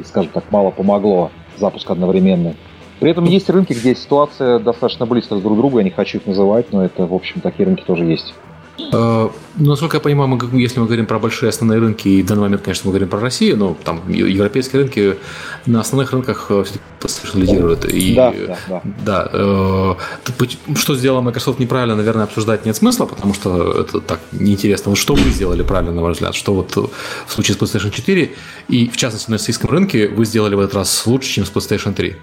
скажем 0.05 0.31
так, 0.31 0.45
мало 0.51 0.71
помогло 0.71 1.31
запуск 1.57 1.89
одновременный. 1.89 2.55
При 2.99 3.11
этом 3.11 3.25
есть 3.25 3.49
рынки, 3.49 3.73
где 3.73 3.95
ситуация 3.95 4.59
достаточно 4.59 5.05
близко 5.05 5.35
друг 5.35 5.55
к 5.55 5.57
другу, 5.57 5.79
я 5.79 5.83
не 5.83 5.89
хочу 5.89 6.19
их 6.19 6.27
называть, 6.27 6.71
но 6.71 6.85
это, 6.85 7.05
в 7.05 7.13
общем, 7.13 7.41
такие 7.41 7.65
рынки 7.65 7.83
тоже 7.83 8.05
есть. 8.05 8.33
Э, 8.91 9.29
ну, 9.57 9.69
насколько 9.69 9.97
я 9.97 10.01
понимаю, 10.01 10.27
мы, 10.29 10.61
если 10.61 10.79
мы 10.79 10.85
говорим 10.85 11.05
про 11.05 11.19
большие 11.19 11.49
основные 11.49 11.79
рынки, 11.79 12.07
и 12.07 12.23
в 12.23 12.25
данный 12.25 12.41
момент, 12.41 12.61
конечно, 12.61 12.87
мы 12.87 12.91
говорим 12.91 13.09
про 13.09 13.19
Россию, 13.19 13.57
но 13.57 13.77
там 13.83 14.01
европейские 14.09 14.81
рынки 14.81 15.17
на 15.65 15.81
основных 15.81 16.11
рынках 16.11 16.47
э, 16.49 16.63
все-таки 16.63 17.39
лидируют. 17.41 17.85
И, 17.85 18.15
да, 18.15 18.31
да, 18.31 18.57
да. 18.67 18.81
да 19.05 19.29
э, 19.33 19.95
что 20.75 20.95
сделала 20.95 21.21
Microsoft 21.21 21.59
неправильно, 21.59 21.95
наверное, 21.95 22.23
обсуждать 22.23 22.65
нет 22.65 22.75
смысла, 22.75 23.05
потому 23.05 23.33
что 23.33 23.71
это 23.81 24.01
так 24.01 24.19
неинтересно. 24.31 24.89
Вот 24.91 24.97
что 24.97 25.15
вы 25.15 25.29
сделали 25.29 25.63
правильно, 25.63 25.93
на 25.93 26.01
ваш 26.01 26.15
взгляд? 26.15 26.35
Что 26.35 26.53
вот 26.53 26.75
в 26.75 27.31
случае 27.31 27.55
с 27.55 27.59
PlayStation 27.59 27.91
4 27.91 28.31
и, 28.69 28.89
в 28.89 28.97
частности, 28.97 29.29
на 29.29 29.37
российском 29.37 29.69
рынке 29.69 30.07
вы 30.07 30.25
сделали 30.25 30.55
в 30.55 30.59
этот 30.59 30.75
раз 30.75 31.05
лучше, 31.05 31.29
чем 31.29 31.45
с 31.45 31.51
PlayStation 31.51 31.93
3? 31.93 32.15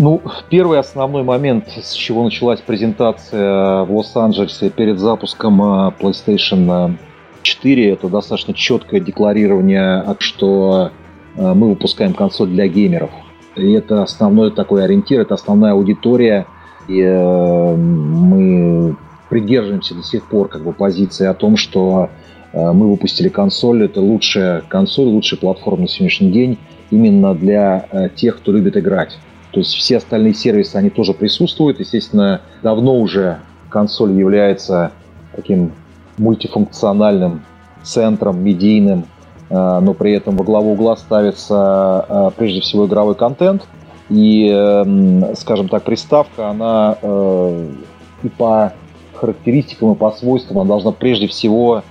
Ну, 0.00 0.22
первый 0.48 0.78
основной 0.78 1.24
момент, 1.24 1.64
с 1.76 1.92
чего 1.92 2.22
началась 2.22 2.60
презентация 2.60 3.82
в 3.82 3.96
Лос-Анджелесе 3.96 4.70
перед 4.70 5.00
запуском 5.00 5.60
э, 5.60 5.90
PlayStation 5.98 6.96
4, 7.42 7.90
это 7.90 8.08
достаточно 8.08 8.54
четкое 8.54 9.00
декларирование, 9.00 10.04
что 10.20 10.92
э, 11.34 11.52
мы 11.52 11.70
выпускаем 11.70 12.14
консоль 12.14 12.50
для 12.50 12.68
геймеров. 12.68 13.10
И 13.56 13.72
это 13.72 14.04
основной 14.04 14.52
такой 14.52 14.84
ориентир, 14.84 15.22
это 15.22 15.34
основная 15.34 15.72
аудитория. 15.72 16.46
И 16.86 17.00
э, 17.00 17.74
мы 17.76 18.96
придерживаемся 19.28 19.96
до 19.96 20.04
сих 20.04 20.28
пор 20.28 20.46
как 20.46 20.62
бы 20.62 20.72
позиции 20.72 21.26
о 21.26 21.34
том, 21.34 21.56
что 21.56 22.08
мы 22.52 22.88
выпустили 22.88 23.28
консоль, 23.28 23.84
это 23.84 24.00
лучшая 24.00 24.62
консоль, 24.62 25.06
лучшая 25.06 25.38
платформа 25.38 25.82
на 25.82 25.88
сегодняшний 25.88 26.30
день 26.30 26.56
именно 26.90 27.34
для 27.34 28.10
тех, 28.16 28.38
кто 28.38 28.52
любит 28.52 28.74
играть. 28.76 29.18
То 29.52 29.60
есть 29.60 29.74
все 29.74 29.96
остальные 29.96 30.34
сервисы, 30.34 30.76
они 30.76 30.90
тоже 30.90 31.14
присутствуют. 31.14 31.80
Естественно, 31.80 32.42
давно 32.62 32.98
уже 32.98 33.38
консоль 33.70 34.12
является 34.12 34.92
таким 35.34 35.72
мультифункциональным 36.18 37.42
центром, 37.82 38.42
медийным, 38.42 39.04
э, 39.48 39.54
но 39.80 39.94
при 39.94 40.12
этом 40.12 40.36
во 40.36 40.44
главу 40.44 40.72
угла 40.72 40.96
ставится 40.96 42.04
э, 42.08 42.30
прежде 42.36 42.60
всего 42.60 42.86
игровой 42.86 43.14
контент. 43.14 43.66
И, 44.10 44.48
эм, 44.48 45.36
скажем 45.36 45.68
так, 45.68 45.82
приставка, 45.82 46.48
она 46.48 46.96
э, 47.00 47.70
и 48.22 48.28
по 48.28 48.72
характеристикам, 49.14 49.92
и 49.92 49.96
по 49.96 50.10
свойствам, 50.12 50.58
она 50.58 50.68
должна 50.68 50.92
прежде 50.92 51.26
всего 51.26 51.82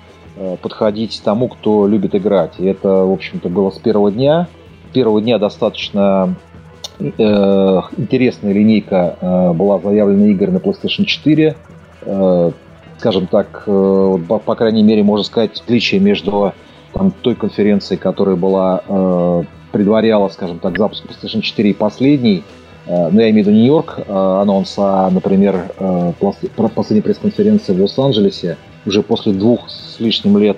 подходить 0.61 1.19
тому, 1.23 1.47
кто 1.47 1.87
любит 1.87 2.13
играть. 2.13 2.53
И 2.59 2.65
это, 2.65 2.87
в 2.87 3.11
общем-то, 3.11 3.49
было 3.49 3.71
с 3.71 3.79
первого 3.79 4.11
дня. 4.11 4.47
С 4.89 4.93
первого 4.93 5.19
дня 5.19 5.39
достаточно 5.39 6.35
Э, 6.99 7.81
интересная 7.97 8.53
линейка 8.53 9.17
э, 9.21 9.53
была 9.53 9.79
заявлена 9.79 10.27
игр 10.27 10.49
на 10.49 10.57
PlayStation 10.57 11.05
4. 11.05 11.55
Э, 12.01 12.51
скажем 12.97 13.27
так, 13.27 13.65
по 13.65 14.55
крайней 14.57 14.81
мере, 14.81 15.03
можно 15.03 15.23
сказать, 15.23 15.61
отличие 15.63 16.01
между 16.01 16.53
там, 16.93 17.11
той 17.21 17.35
конференцией, 17.35 17.99
которая 17.99 18.35
была 18.35 19.45
предваряла, 19.71 20.29
скажем 20.29 20.57
так, 20.57 20.79
запуск 20.79 21.05
PlayStation 21.05 21.41
4 21.41 21.69
и 21.69 21.73
последней, 21.73 22.43
ну, 22.87 23.19
я 23.19 23.29
имею 23.29 23.45
в 23.45 23.47
виду 23.49 23.51
Нью-Йорк, 23.51 23.99
анонс, 24.07 24.73
а, 24.79 25.11
например, 25.11 25.69
последней 26.73 27.01
пресс-конференции 27.01 27.75
в 27.75 27.81
Лос-Анджелесе, 27.81 28.57
уже 28.87 29.03
после 29.03 29.33
двух 29.33 29.69
с 29.69 29.99
лишним 29.99 30.39
лет 30.39 30.57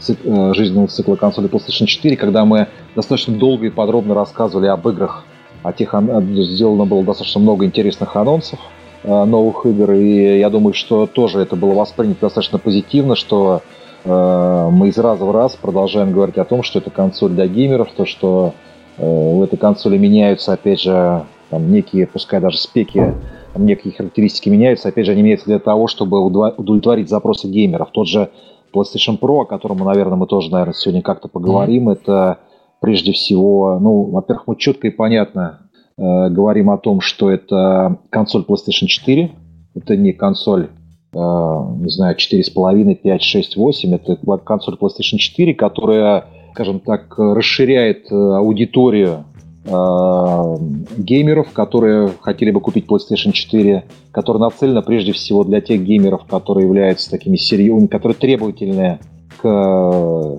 цик, 0.00 0.18
жизненного 0.54 0.88
цикла 0.88 1.14
консоли 1.14 1.48
PlayStation 1.48 1.86
4, 1.86 2.16
когда 2.16 2.44
мы 2.44 2.66
достаточно 2.96 3.36
долго 3.36 3.66
и 3.66 3.70
подробно 3.70 4.14
рассказывали 4.14 4.66
об 4.66 4.88
играх 4.88 5.24
о 5.64 5.72
тех 5.72 5.94
сделано 6.36 6.84
было 6.84 7.02
достаточно 7.02 7.40
много 7.40 7.64
интересных 7.64 8.14
анонсов 8.14 8.60
э, 9.02 9.24
новых 9.24 9.64
игр, 9.66 9.92
и 9.92 10.38
я 10.38 10.50
думаю, 10.50 10.74
что 10.74 11.06
тоже 11.06 11.40
это 11.40 11.56
было 11.56 11.72
воспринято 11.72 12.20
достаточно 12.20 12.58
позитивно, 12.58 13.16
что 13.16 13.62
э, 14.04 14.68
мы 14.70 14.88
из 14.88 14.98
раза 14.98 15.24
в 15.24 15.30
раз 15.30 15.56
продолжаем 15.56 16.12
говорить 16.12 16.36
о 16.36 16.44
том, 16.44 16.62
что 16.62 16.80
это 16.80 16.90
консоль 16.90 17.30
для 17.30 17.46
геймеров, 17.46 17.88
то, 17.96 18.04
что 18.04 18.52
э, 18.98 19.04
в 19.04 19.42
этой 19.42 19.56
консоли 19.56 19.96
меняются, 19.96 20.52
опять 20.52 20.80
же, 20.80 21.24
там, 21.48 21.72
некие, 21.72 22.06
пускай 22.06 22.40
даже 22.40 22.58
спеки, 22.58 23.14
там, 23.54 23.64
некие 23.64 23.94
характеристики 23.94 24.50
меняются, 24.50 24.90
опять 24.90 25.06
же, 25.06 25.12
они 25.12 25.22
меняются 25.22 25.46
для 25.46 25.60
того, 25.60 25.86
чтобы 25.86 26.22
удовлетворить 26.22 27.08
запросы 27.08 27.48
геймеров. 27.48 27.88
Тот 27.90 28.06
же 28.06 28.28
PlayStation 28.74 29.18
Pro, 29.18 29.40
о 29.40 29.44
котором, 29.46 29.78
наверное, 29.78 30.16
мы 30.16 30.26
тоже, 30.26 30.50
наверное, 30.50 30.74
сегодня 30.74 31.00
как-то 31.00 31.28
поговорим, 31.28 31.88
mm-hmm. 31.88 31.92
это 31.92 32.38
прежде 32.84 33.12
всего, 33.12 33.78
ну, 33.80 34.02
во-первых, 34.10 34.46
мы 34.46 34.56
четко 34.56 34.88
и 34.88 34.90
понятно 34.90 35.70
э, 35.96 36.28
говорим 36.28 36.68
о 36.68 36.76
том, 36.76 37.00
что 37.00 37.30
это 37.30 37.96
консоль 38.10 38.44
PlayStation 38.46 38.88
4, 38.88 39.30
это 39.74 39.96
не 39.96 40.12
консоль, 40.12 40.68
э, 41.14 41.16
не 41.16 41.88
знаю, 41.88 42.14
4,5, 42.14 42.94
5, 42.96 43.22
6, 43.22 43.56
8, 43.56 43.94
это 43.94 44.16
консоль 44.36 44.76
PlayStation 44.78 45.16
4, 45.16 45.54
которая, 45.54 46.26
скажем 46.52 46.80
так, 46.80 47.18
расширяет 47.18 48.12
э, 48.12 48.14
аудиторию 48.14 49.24
э, 49.64 49.70
геймеров, 50.98 51.52
которые 51.54 52.10
хотели 52.20 52.50
бы 52.50 52.60
купить 52.60 52.84
PlayStation 52.84 53.32
4, 53.32 53.84
которая 54.12 54.42
нацелена 54.42 54.82
прежде 54.82 55.12
всего 55.12 55.42
для 55.42 55.62
тех 55.62 55.82
геймеров, 55.82 56.26
которые 56.26 56.66
являются 56.66 57.10
такими 57.10 57.36
серьезными, 57.36 57.86
которые 57.86 58.16
требовательные 58.16 58.98
к 59.40 59.44
э, 59.44 60.38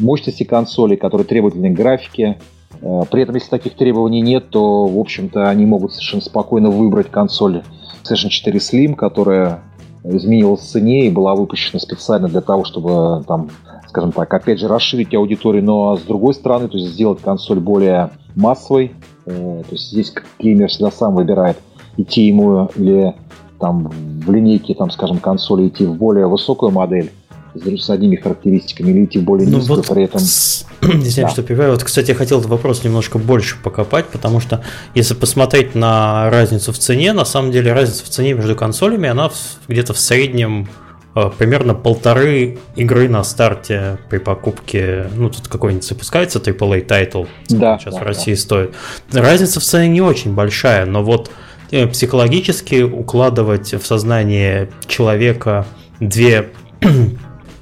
мощности 0.00 0.44
консоли, 0.44 0.96
которые 0.96 1.26
требовательны 1.26 1.70
к 1.70 1.76
графике. 1.76 2.38
Э, 2.80 3.02
при 3.10 3.22
этом, 3.22 3.34
если 3.34 3.50
таких 3.50 3.74
требований 3.76 4.20
нет, 4.20 4.50
то, 4.50 4.86
в 4.86 4.98
общем-то, 4.98 5.48
они 5.48 5.66
могут 5.66 5.92
совершенно 5.92 6.22
спокойно 6.22 6.70
выбрать 6.70 7.10
консоль 7.10 7.62
PlayStation 8.02 8.28
4 8.28 8.58
Slim, 8.58 8.94
которая 8.94 9.62
изменилась 10.04 10.60
в 10.60 10.70
цене 10.70 11.06
и 11.06 11.10
была 11.10 11.34
выпущена 11.34 11.80
специально 11.80 12.28
для 12.28 12.42
того, 12.42 12.64
чтобы, 12.64 13.24
там, 13.26 13.48
скажем 13.88 14.12
так, 14.12 14.32
опять 14.32 14.58
же, 14.58 14.68
расширить 14.68 15.14
аудиторию, 15.14 15.64
но 15.64 15.96
с 15.96 16.02
другой 16.02 16.34
стороны, 16.34 16.68
то 16.68 16.76
есть 16.76 16.92
сделать 16.92 17.20
консоль 17.20 17.58
более 17.58 18.10
массовой. 18.34 18.92
Э, 19.26 19.62
то 19.66 19.72
есть 19.72 19.90
здесь 19.90 20.12
геймер 20.38 20.68
всегда 20.68 20.90
сам 20.90 21.14
выбирает 21.14 21.56
идти 21.96 22.22
ему 22.26 22.68
или 22.76 23.14
там 23.60 23.88
в 23.88 24.30
линейке, 24.30 24.74
там, 24.74 24.90
скажем, 24.90 25.18
консоли 25.18 25.68
идти 25.68 25.86
в 25.86 25.94
более 25.94 26.26
высокую 26.26 26.70
модель, 26.70 27.10
с 27.54 27.90
одними 27.90 28.16
характеристиками 28.16 28.90
или 28.90 29.04
идти 29.04 29.18
более 29.18 29.48
ну, 29.48 29.58
низко 29.58 29.74
вот 29.74 29.88
при 29.88 30.04
этом. 30.04 30.20
Извиняюсь, 30.82 31.14
да. 31.16 31.28
что 31.28 31.42
перебиваю. 31.42 31.72
Вот, 31.72 31.84
кстати, 31.84 32.10
я 32.10 32.14
хотел 32.14 32.38
этот 32.38 32.50
вопрос 32.50 32.84
немножко 32.84 33.18
больше 33.18 33.56
покопать, 33.62 34.06
потому 34.06 34.40
что 34.40 34.62
если 34.94 35.14
посмотреть 35.14 35.74
на 35.74 36.30
разницу 36.30 36.72
в 36.72 36.78
цене, 36.78 37.12
на 37.12 37.24
самом 37.24 37.52
деле 37.52 37.72
разница 37.72 38.04
в 38.04 38.08
цене 38.08 38.34
между 38.34 38.56
консолями, 38.56 39.08
она 39.08 39.30
где-то 39.68 39.94
в 39.94 39.98
среднем 39.98 40.68
э, 41.14 41.30
примерно 41.38 41.74
полторы 41.74 42.58
игры 42.76 43.08
на 43.08 43.22
старте 43.22 43.98
при 44.10 44.18
покупке, 44.18 45.06
ну, 45.14 45.30
тут 45.30 45.48
какой-нибудь 45.48 45.86
запускается 45.86 46.40
AAA 46.40 46.82
title, 46.82 47.24
да, 47.48 47.78
сейчас 47.78 47.94
да, 47.94 48.00
в 48.00 48.02
России 48.02 48.34
да. 48.34 48.40
стоит. 48.40 48.74
Разница 49.12 49.60
в 49.60 49.64
цене 49.64 49.88
не 49.88 50.00
очень 50.00 50.34
большая, 50.34 50.86
но 50.86 51.04
вот 51.04 51.30
э, 51.70 51.86
психологически 51.86 52.82
укладывать 52.82 53.74
в 53.74 53.86
сознание 53.86 54.70
человека 54.86 55.66
две 56.00 56.50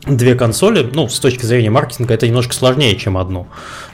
две 0.06 0.34
консоли, 0.34 0.88
ну, 0.94 1.08
с 1.08 1.18
точки 1.20 1.44
зрения 1.44 1.70
маркетинга, 1.70 2.14
это 2.14 2.26
немножко 2.26 2.54
сложнее, 2.54 2.96
чем 2.96 3.16
одну. 3.16 3.46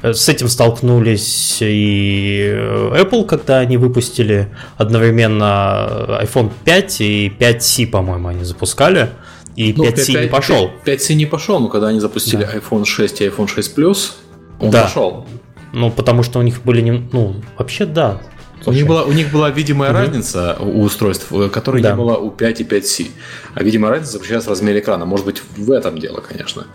Э, 0.02 0.14
с 0.14 0.28
этим 0.28 0.48
столкнулись 0.48 1.58
и 1.60 2.50
э, 2.50 3.02
Apple, 3.02 3.26
когда 3.26 3.58
они 3.58 3.76
выпустили 3.76 4.48
одновременно 4.76 6.18
iPhone 6.22 6.50
5 6.64 7.00
и 7.00 7.32
5C, 7.38 7.86
по-моему, 7.88 8.28
они 8.28 8.44
запускали. 8.44 9.10
И 9.56 9.74
ну, 9.76 9.84
5C 9.84 10.12
5, 10.12 10.22
не 10.22 10.28
пошел. 10.28 10.70
5, 10.84 11.02
c 11.02 11.14
не 11.14 11.26
пошел, 11.26 11.58
но 11.60 11.68
когда 11.68 11.88
они 11.88 12.00
запустили 12.00 12.44
да. 12.44 12.56
iPhone 12.56 12.84
6 12.84 13.20
и 13.20 13.26
iPhone 13.26 13.48
6 13.48 13.76
Plus, 13.76 14.12
он 14.60 14.70
да. 14.70 14.84
пошел. 14.84 15.26
Ну, 15.72 15.90
потому 15.90 16.22
что 16.22 16.38
у 16.38 16.42
них 16.42 16.62
были 16.62 16.80
не... 16.80 16.92
Ну, 16.92 17.36
вообще, 17.58 17.84
да. 17.84 18.20
У 18.68 18.72
них, 18.72 18.86
была, 18.86 19.04
у 19.04 19.12
них 19.12 19.30
была 19.32 19.50
видимая 19.50 19.90
угу. 19.90 19.98
разница 19.98 20.56
у 20.60 20.82
устройств, 20.82 21.32
э, 21.32 21.48
которой 21.48 21.82
да. 21.82 21.90
не 21.90 21.96
было 21.96 22.16
у 22.16 22.30
5 22.30 22.60
и 22.60 22.64
5C. 22.64 23.10
А 23.54 23.62
видимая 23.62 23.92
разница 23.92 24.12
заключается 24.12 24.48
в 24.48 24.52
размере 24.52 24.80
экрана. 24.80 25.04
Может 25.04 25.26
быть, 25.26 25.42
в 25.56 25.70
этом 25.70 25.98
дело, 25.98 26.20
конечно. 26.20 26.66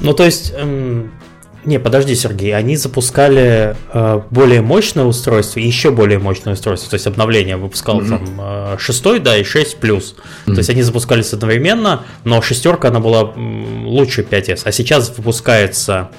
Ну, 0.00 0.14
то 0.14 0.24
есть, 0.24 0.52
эм, 0.56 1.12
не, 1.64 1.78
подожди, 1.78 2.14
Сергей, 2.16 2.54
они 2.56 2.76
запускали 2.76 3.76
э, 3.92 4.20
более 4.30 4.62
мощное 4.62 5.04
устройство, 5.04 5.60
еще 5.60 5.92
более 5.92 6.18
мощное 6.18 6.54
устройство, 6.54 6.90
то 6.90 6.94
есть 6.94 7.06
обновление 7.06 7.56
выпускал 7.56 8.00
mm 8.00 8.08
там 8.08 8.40
э, 8.74 8.76
6, 8.78 9.22
да, 9.22 9.36
и 9.36 9.44
6 9.44 9.76
плюс. 9.78 10.16
Mm-hmm. 10.46 10.52
То 10.54 10.58
есть 10.58 10.70
они 10.70 10.82
запускались 10.82 11.32
одновременно, 11.32 12.02
но 12.24 12.42
шестерка, 12.42 12.88
она 12.88 12.98
была 12.98 13.32
лучше 13.36 14.22
5S. 14.22 14.62
А 14.64 14.72
сейчас 14.72 15.16
выпускается 15.16 16.10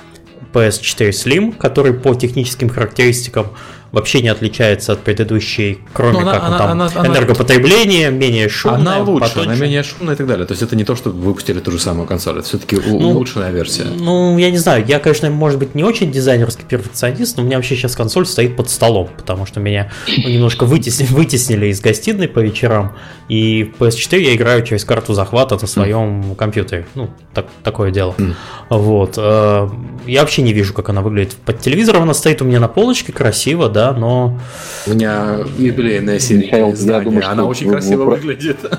PS4 0.53 1.09
Slim, 1.09 1.57
который 1.57 1.93
по 1.93 2.15
техническим 2.15 2.69
характеристикам 2.69 3.47
вообще 3.93 4.21
не 4.21 4.29
отличается 4.29 4.93
от 4.93 5.03
предыдущей, 5.03 5.77
кроме 5.93 6.21
ну, 6.21 6.25
как 6.25 6.43
она, 6.43 6.57
там 6.57 6.71
она, 6.71 6.89
она, 6.95 7.07
энергопотребление, 7.07 8.09
менее 8.09 8.49
шумная. 8.49 8.79
Она 8.79 8.99
лучше, 9.03 9.29
потоньше. 9.29 9.49
она 9.51 9.59
менее 9.59 9.83
шумная 9.83 10.15
и 10.15 10.17
так 10.17 10.25
далее. 10.25 10.47
То 10.47 10.53
есть 10.53 10.63
это 10.63 10.75
не 10.75 10.83
то, 10.83 10.95
что 10.95 11.11
выпустили 11.11 11.59
ту 11.59 11.71
же 11.71 11.79
самую 11.79 12.07
консоль, 12.07 12.39
это 12.39 12.47
все-таки 12.47 12.75
ну, 12.75 12.97
улучшенная 12.97 13.51
версия. 13.51 13.83
Ну, 13.83 14.35
я 14.39 14.49
не 14.49 14.57
знаю, 14.57 14.83
я, 14.87 14.97
конечно, 14.97 15.29
может 15.29 15.59
быть, 15.59 15.75
не 15.75 15.83
очень 15.83 16.11
дизайнерский 16.11 16.65
перфекционист, 16.65 17.37
но 17.37 17.43
у 17.43 17.45
меня 17.45 17.57
вообще 17.57 17.75
сейчас 17.75 17.95
консоль 17.95 18.25
стоит 18.25 18.55
под 18.55 18.71
столом, 18.71 19.09
потому 19.15 19.45
что 19.45 19.59
меня 19.59 19.91
немножко 20.07 20.65
вытеснили, 20.65 21.13
вытеснили 21.13 21.67
из 21.67 21.79
гостиной 21.79 22.27
по 22.27 22.39
вечерам, 22.39 22.95
и 23.29 23.71
в 23.77 23.81
PS4 23.81 24.19
я 24.19 24.35
играю 24.35 24.65
через 24.65 24.85
карту 24.85 25.13
захвата 25.13 25.55
на 25.61 25.67
своем 25.67 26.21
mm. 26.21 26.35
компьютере. 26.35 26.87
Ну, 26.95 27.11
так, 27.33 27.45
такое 27.63 27.91
дело. 27.91 28.15
Mm. 28.17 28.33
Вот. 28.69 29.13
Э, 29.17 29.69
я 30.07 30.21
вообще 30.21 30.41
не 30.41 30.51
вижу, 30.51 30.73
как 30.73 30.89
она 30.89 31.01
выглядит 31.01 31.33
под 31.33 31.59
телевизором. 31.59 32.03
Она 32.03 32.15
стоит 32.15 32.41
у 32.41 32.45
меня 32.45 32.59
на 32.59 32.67
полочке, 32.67 33.13
красиво, 33.13 33.69
да, 33.69 33.82
но... 33.91 34.39
У 34.87 34.91
меня 34.91 35.39
юбилейная 35.57 36.19
серия 36.19 36.45
Михаил, 36.45 36.73
я 36.73 36.99
думаю, 37.01 37.29
она 37.29 37.45
очень 37.45 37.69
красиво 37.69 38.05
выглядит. 38.05 38.57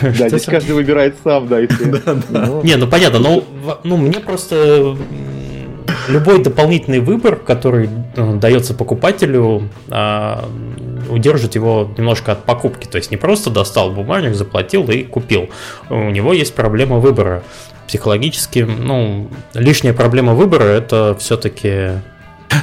Да, 0.00 0.30
здесь 0.30 0.46
каждый 0.46 0.72
выбирает 0.72 1.14
сам, 1.22 1.46
да, 1.46 1.58
если... 1.58 2.02
Ну. 2.30 2.62
Не, 2.62 2.76
ну 2.76 2.86
понятно, 2.86 3.18
но 3.18 3.44
ну, 3.84 3.98
мне 3.98 4.18
просто 4.18 4.96
любой 6.08 6.42
дополнительный 6.42 7.00
выбор, 7.00 7.36
который 7.36 7.88
э, 8.16 8.34
дается 8.36 8.74
покупателю, 8.74 9.68
а, 9.90 10.48
удержит 11.08 11.54
его 11.54 11.90
немножко 11.96 12.32
от 12.32 12.44
покупки. 12.44 12.86
То 12.86 12.98
есть 12.98 13.10
не 13.10 13.16
просто 13.16 13.50
достал 13.50 13.90
бумажник, 13.90 14.34
заплатил 14.34 14.88
и 14.90 15.02
купил. 15.02 15.50
У 15.90 16.10
него 16.10 16.32
есть 16.32 16.54
проблема 16.54 16.98
выбора. 16.98 17.42
Психологически, 17.86 18.60
ну, 18.60 19.28
лишняя 19.52 19.92
проблема 19.92 20.34
выбора 20.34 20.64
это 20.64 21.16
все-таки 21.18 22.00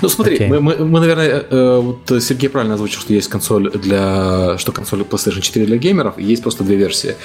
ну 0.02 0.10
смотри, 0.10 0.38
okay. 0.38 0.48
мы, 0.48 0.60
мы, 0.60 0.76
мы, 0.76 1.00
наверное, 1.00 1.46
э, 1.50 1.80
вот 1.80 2.24
Сергей 2.24 2.50
правильно 2.50 2.76
озвучил, 2.76 3.02
что 3.02 3.14
есть 3.14 3.30
консоль 3.30 3.72
для, 3.72 4.58
что 4.58 4.72
консоль 4.72 5.02
PlayStation 5.02 5.42
4 5.42 5.66
для 5.66 5.78
геймеров, 5.78 6.18
и 6.18 6.24
есть 6.24 6.42
просто 6.42 6.64
две 6.64 6.76
версии. 6.76 7.16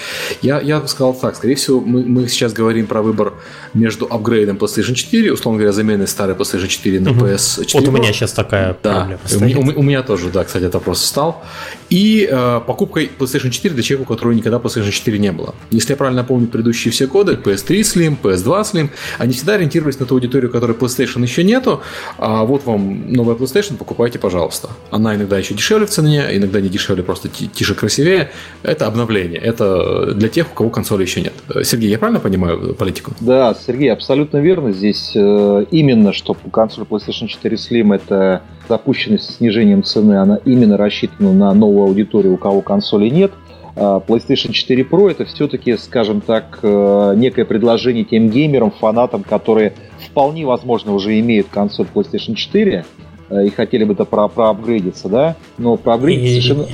Я, 0.43 0.61
я 0.61 0.87
сказал 0.87 1.15
так, 1.15 1.37
скорее 1.37 1.55
всего, 1.55 1.81
мы, 1.81 2.05
мы 2.05 2.29
сейчас 2.29 2.53
говорим 2.53 2.87
про 2.87 3.03
выбор 3.03 3.35
между 3.75 4.07
апгрейдом 4.07 4.57
PlayStation 4.57 4.95
4, 4.95 5.33
условно 5.33 5.59
говоря, 5.59 5.73
заменой 5.73 6.07
старой 6.07 6.35
PlayStation 6.35 6.69
4 6.69 7.01
на 7.01 7.09
PS4. 7.09 7.71
Вот 7.75 7.89
у 7.89 7.91
меня 7.91 8.13
сейчас 8.13 8.33
такая 8.33 8.77
да. 8.83 8.95
проблема. 8.95 9.21
Стоит. 9.27 9.57
У, 9.57 9.61
у, 9.61 9.81
у 9.81 9.83
меня 9.83 10.03
тоже, 10.03 10.31
да, 10.31 10.45
кстати, 10.45 10.65
это 10.65 10.79
вопрос 10.79 11.01
встал. 11.01 11.45
И 11.91 12.29
э, 12.31 12.61
покупкой 12.67 13.11
PlayStation 13.19 13.51
4 13.51 13.75
для 13.75 13.83
человека, 13.83 14.11
у 14.11 14.15
которого 14.15 14.33
никогда 14.33 14.59
PlayStation 14.59 14.91
4 14.91 15.19
не 15.19 15.33
было. 15.33 15.55
Если 15.71 15.93
я 15.93 15.97
правильно 15.97 16.25
помню 16.25 16.49
предыдущие 16.49 16.93
все 16.93 17.07
годы, 17.07 17.33
PS3 17.33 17.81
Slim, 17.81 18.17
PS2 18.23 18.63
Slim, 18.63 18.91
они 19.19 19.33
всегда 19.33 19.55
ориентировались 19.55 19.99
на 19.99 20.07
ту 20.07 20.15
аудиторию, 20.15 20.51
которой 20.51 20.77
PlayStation 20.77 21.23
еще 21.23 21.45
нету, 21.45 21.83
а 22.19 22.45
вот 22.45 22.56
вам 22.65 23.13
новая 23.13 23.35
PlayStation, 23.35 23.77
покупайте, 23.77 24.19
пожалуйста. 24.19 24.71
Она 24.91 25.15
иногда 25.15 25.39
еще 25.39 25.55
дешевле 25.55 25.87
в 25.87 25.91
цене, 25.91 26.25
иногда 26.33 26.61
не 26.61 26.69
дешевле, 26.69 27.03
просто 27.03 27.29
тише, 27.29 27.75
красивее. 27.75 28.31
Это 28.63 28.87
обновление. 28.87 29.41
Это 29.41 30.15
для 30.15 30.29
тех, 30.29 30.51
у 30.51 30.55
кого 30.55 30.71
консоли 30.71 31.03
еще 31.03 31.21
нет. 31.21 31.35
Сергей, 31.65 31.91
я 31.91 31.99
правильно 31.99 32.21
понимаю 32.21 32.75
политику? 32.75 33.13
Да, 33.21 33.55
Сергей, 33.55 33.93
абсолютно 33.93 34.39
верно. 34.39 34.73
Здесь 34.73 35.13
э, 35.15 35.65
именно, 35.71 36.13
что 36.13 36.35
консоль 36.35 36.85
PlayStation 36.85 37.27
4 37.27 37.57
Slim 37.57 37.95
это 37.95 38.43
запущенная 38.69 39.19
с 39.19 39.37
снижением 39.37 39.83
цены, 39.83 40.15
она 40.15 40.39
именно 40.45 40.77
рассчитана 40.77 41.33
на 41.33 41.53
новую 41.55 41.85
аудиторию, 41.85 42.35
у 42.35 42.37
кого 42.37 42.61
консолей 42.63 43.11
нет. 43.11 43.33
А 43.77 44.01
PlayStation 44.01 44.53
4 44.53 44.83
Pro 44.85 45.11
это 45.11 45.27
все-таки, 45.27 45.77
скажем 45.77 46.23
так, 46.23 46.61
э, 46.63 47.15
некое 47.17 47.45
предложение 47.45 48.05
тем 48.05 48.31
геймерам, 48.31 48.71
фанатам, 48.71 49.23
которые 49.23 49.75
вполне 50.17 50.47
возможно 50.47 50.95
уже 50.95 51.21
имеют 51.21 51.49
консоль 51.51 51.87
PlayStation 51.95 52.35
4 52.35 52.87
э, 53.29 53.45
и 53.45 53.51
хотели 53.51 53.85
бы 53.85 53.93
это 53.93 54.07
про 54.07 54.29
проапгрейдиться, 54.29 55.11
да, 55.11 55.37
но 55.59 55.77
проапгрейдиться 55.77 56.41
совершенно... 56.41 56.67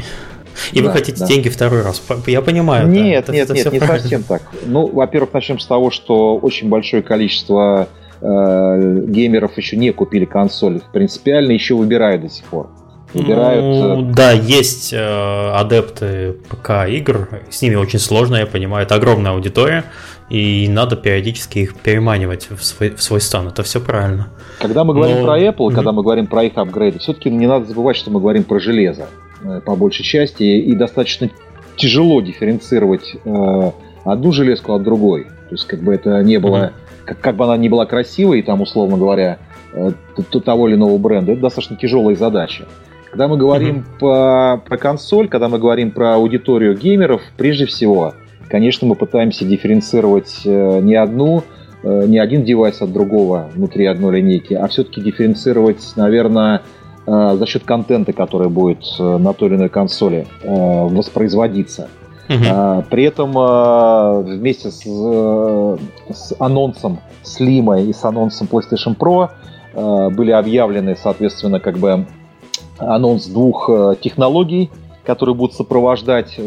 И 0.71 0.81
да, 0.81 0.87
вы 0.87 0.93
хотите 0.93 1.19
да. 1.19 1.27
деньги 1.27 1.49
второй 1.49 1.83
раз. 1.83 2.01
Я 2.29 2.41
понимаю. 2.41 2.87
Нет, 2.87 3.25
да, 3.27 3.33
нет, 3.33 3.45
это, 3.47 3.55
нет, 3.55 3.67
это 3.67 3.75
не 3.75 3.79
правильно. 3.81 4.01
совсем 4.01 4.23
так. 4.23 4.43
Ну, 4.65 4.87
во-первых, 4.87 5.33
начнем 5.33 5.59
с 5.59 5.67
того, 5.67 5.91
что 5.91 6.37
очень 6.37 6.69
большое 6.69 7.03
количество 7.03 7.89
э, 8.21 9.05
геймеров 9.09 9.57
еще 9.59 9.77
не 9.77 9.91
купили 9.91 10.25
консоль. 10.25 10.81
Принципиально 10.93 11.51
еще 11.51 11.75
выбирают 11.75 12.23
до 12.23 12.29
сих 12.29 12.45
пор. 12.45 12.71
Выбирают... 13.13 13.65
Ну, 13.65 14.11
э, 14.11 14.13
да, 14.15 14.31
есть 14.31 14.93
э, 14.93 15.51
адепты 15.53 16.37
ПК 16.49 16.89
игр, 16.89 17.29
с 17.51 17.61
ними 17.61 17.75
очень 17.75 17.99
сложно, 17.99 18.37
я 18.37 18.47
понимаю, 18.47 18.87
это 18.87 18.95
огромная 18.95 19.33
аудитория, 19.33 19.85
и 20.29 20.69
надо 20.69 20.97
периодически 20.97 21.61
их 21.61 21.75
переманивать 21.75 22.49
в 22.51 22.65
свой, 22.65 22.91
в 22.91 23.03
свой 23.03 23.21
стан, 23.21 23.49
это 23.49 23.63
все 23.63 23.81
правильно. 23.81 24.29
Когда 24.59 24.85
мы 24.85 24.95
говорим 24.95 25.19
Но... 25.19 25.25
про 25.25 25.39
Apple, 25.39 25.57
mm-hmm. 25.57 25.75
когда 25.75 25.93
мы 25.93 26.03
говорим 26.03 26.27
про 26.27 26.45
их 26.45 26.57
апгрейды, 26.57 26.99
все-таки 26.99 27.31
не 27.31 27.47
надо 27.47 27.67
забывать, 27.67 27.97
что 27.97 28.11
мы 28.11 28.21
говорим 28.21 28.45
про 28.45 28.59
железо, 28.59 29.07
э, 29.45 29.61
по 29.65 29.77
большей 29.77 30.05
части, 30.05 30.43
и 30.43 30.75
достаточно 30.75 31.31
тяжело 31.77 32.21
дифференцировать 32.21 33.15
э, 33.25 33.71
одну 34.05 34.33
железку 34.33 34.73
от 34.75 34.83
другой. 34.83 35.25
То 35.25 35.55
есть, 35.55 35.67
как 35.67 35.83
бы 35.83 35.95
это 35.95 36.23
не 36.23 36.39
было, 36.39 36.57
mm-hmm. 36.57 37.05
как, 37.05 37.21
как 37.21 37.37
бы 37.37 37.45
она 37.45 37.57
ни 37.57 37.69
была 37.69 37.87
красивой, 37.87 38.43
там, 38.43 38.61
условно 38.63 38.97
говоря, 38.97 39.39
э, 39.73 39.91
того 40.45 40.69
или 40.69 40.77
иного 40.77 40.97
бренда, 40.99 41.33
это 41.33 41.43
достаточно 41.43 41.77
тяжелая 41.77 42.17
задача. 42.17 42.67
Когда 43.11 43.29
мы 43.29 43.37
говорим 43.37 43.79
mm-hmm. 43.79 43.99
по, 43.99 44.63
про 44.67 44.77
консоль, 44.79 45.29
когда 45.29 45.49
мы 45.49 45.59
говорим 45.59 45.91
про 45.91 46.15
аудиторию 46.15 46.75
геймеров, 46.75 47.21
прежде 47.37 47.67
всего, 47.67 48.15
конечно, 48.53 48.87
мы 48.87 48.97
пытаемся 48.97 49.47
дифференцировать 49.47 50.43
э, 50.45 50.81
не 50.81 50.95
одну, 50.95 51.43
э, 51.83 52.05
не 52.07 52.19
один 52.19 52.45
девайс 52.45 52.83
от 52.83 52.93
другого 52.93 53.51
внутри 53.55 53.87
одной 53.87 54.21
линейки, 54.21 54.53
а 54.53 54.69
все-таки 54.69 55.01
дифференцировать, 55.01 55.81
наверное, 55.97 56.61
э, 57.07 57.37
за 57.39 57.47
счет 57.47 57.65
контента, 57.65 58.13
который 58.13 58.51
будет 58.51 58.85
на 58.99 59.33
той 59.33 59.49
или 59.49 59.57
иной 59.57 59.71
консоли 59.71 60.27
воспроизводиться. 60.45 61.89
Uh-huh. 62.29 62.85
При 62.89 63.05
этом 63.05 63.33
вместе 64.23 64.71
с, 64.71 64.83
с 64.83 66.35
анонсом 66.39 67.01
Slim 67.25 67.89
и 67.89 67.93
с 67.93 68.05
анонсом 68.05 68.49
PlayStation 68.51 68.97
Pro 68.97 69.31
были 70.11 70.31
объявлены, 70.31 70.95
соответственно, 70.97 71.59
как 71.59 71.79
бы 71.79 72.07
анонс 72.79 73.27
двух 73.27 73.69
технологий, 74.01 74.71
которые 75.05 75.35
будут 75.35 75.57
сопровождать 75.57 76.39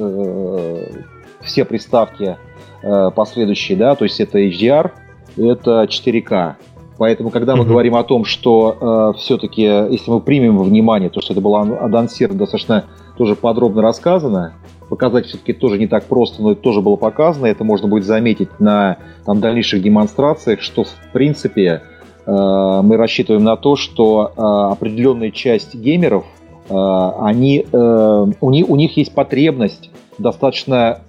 все 1.46 1.66
приставки 1.66 2.38
э, 2.84 3.12
последующие, 3.16 3.78
да, 3.78 3.96
то 3.96 4.04
есть 4.04 4.20
это 4.20 4.40
HDR, 4.40 4.92
это 5.38 5.84
4K. 5.84 6.54
Поэтому, 6.98 7.30
когда 7.30 7.56
мы 7.56 7.64
mm-hmm. 7.64 7.68
говорим 7.68 7.96
о 7.96 8.04
том, 8.04 8.26
что 8.26 9.14
э, 9.16 9.20
все-таки, 9.20 9.62
если 9.62 10.12
мы 10.12 10.22
примем 10.22 10.58
во 10.58 10.64
внимание 10.64 11.10
то, 11.10 11.22
что 11.22 11.34
это 11.34 11.42
было 11.42 11.62
анонсировано 11.62 12.40
достаточно 12.40 12.86
тоже 13.18 13.36
подробно 13.36 13.82
рассказано, 13.82 14.54
показать 14.90 15.26
все-таки 15.26 15.54
тоже 15.54 15.78
не 15.78 15.88
так 15.88 16.06
просто, 16.06 16.42
но 16.42 16.52
это 16.52 16.62
тоже 16.62 16.82
было 16.82 16.96
показано, 16.96 17.48
это 17.48 17.64
можно 17.64 17.88
будет 17.88 18.06
заметить 18.06 18.60
на 18.60 18.98
там, 19.26 19.42
дальнейших 19.42 19.82
демонстрациях, 19.82 20.62
что 20.62 20.84
в 20.84 21.12
принципе 21.12 21.82
Э, 22.26 22.82
мы 22.84 22.98
рассчитываем 22.98 23.44
на 23.44 23.56
то, 23.56 23.76
что 23.76 24.32
э, 24.36 24.42
определенная 24.74 25.32
часть 25.32 25.76
геймеров, 25.76 26.26
э, 26.70 26.74
они, 27.20 27.66
у, 27.72 28.52
них, 28.52 28.70
у 28.70 28.76
них 28.76 28.98
есть 28.98 29.14
потребность 29.14 29.92
достаточно, 30.18 31.02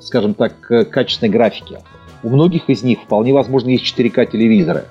скажем 0.00 0.34
так, 0.34 0.54
качественной 0.90 1.30
графики. 1.30 1.78
У 2.22 2.28
многих 2.28 2.68
из 2.68 2.82
них 2.82 3.00
вполне 3.02 3.32
возможно 3.32 3.70
есть 3.70 3.84
4К 3.96 4.30
телевизоры. 4.30 4.84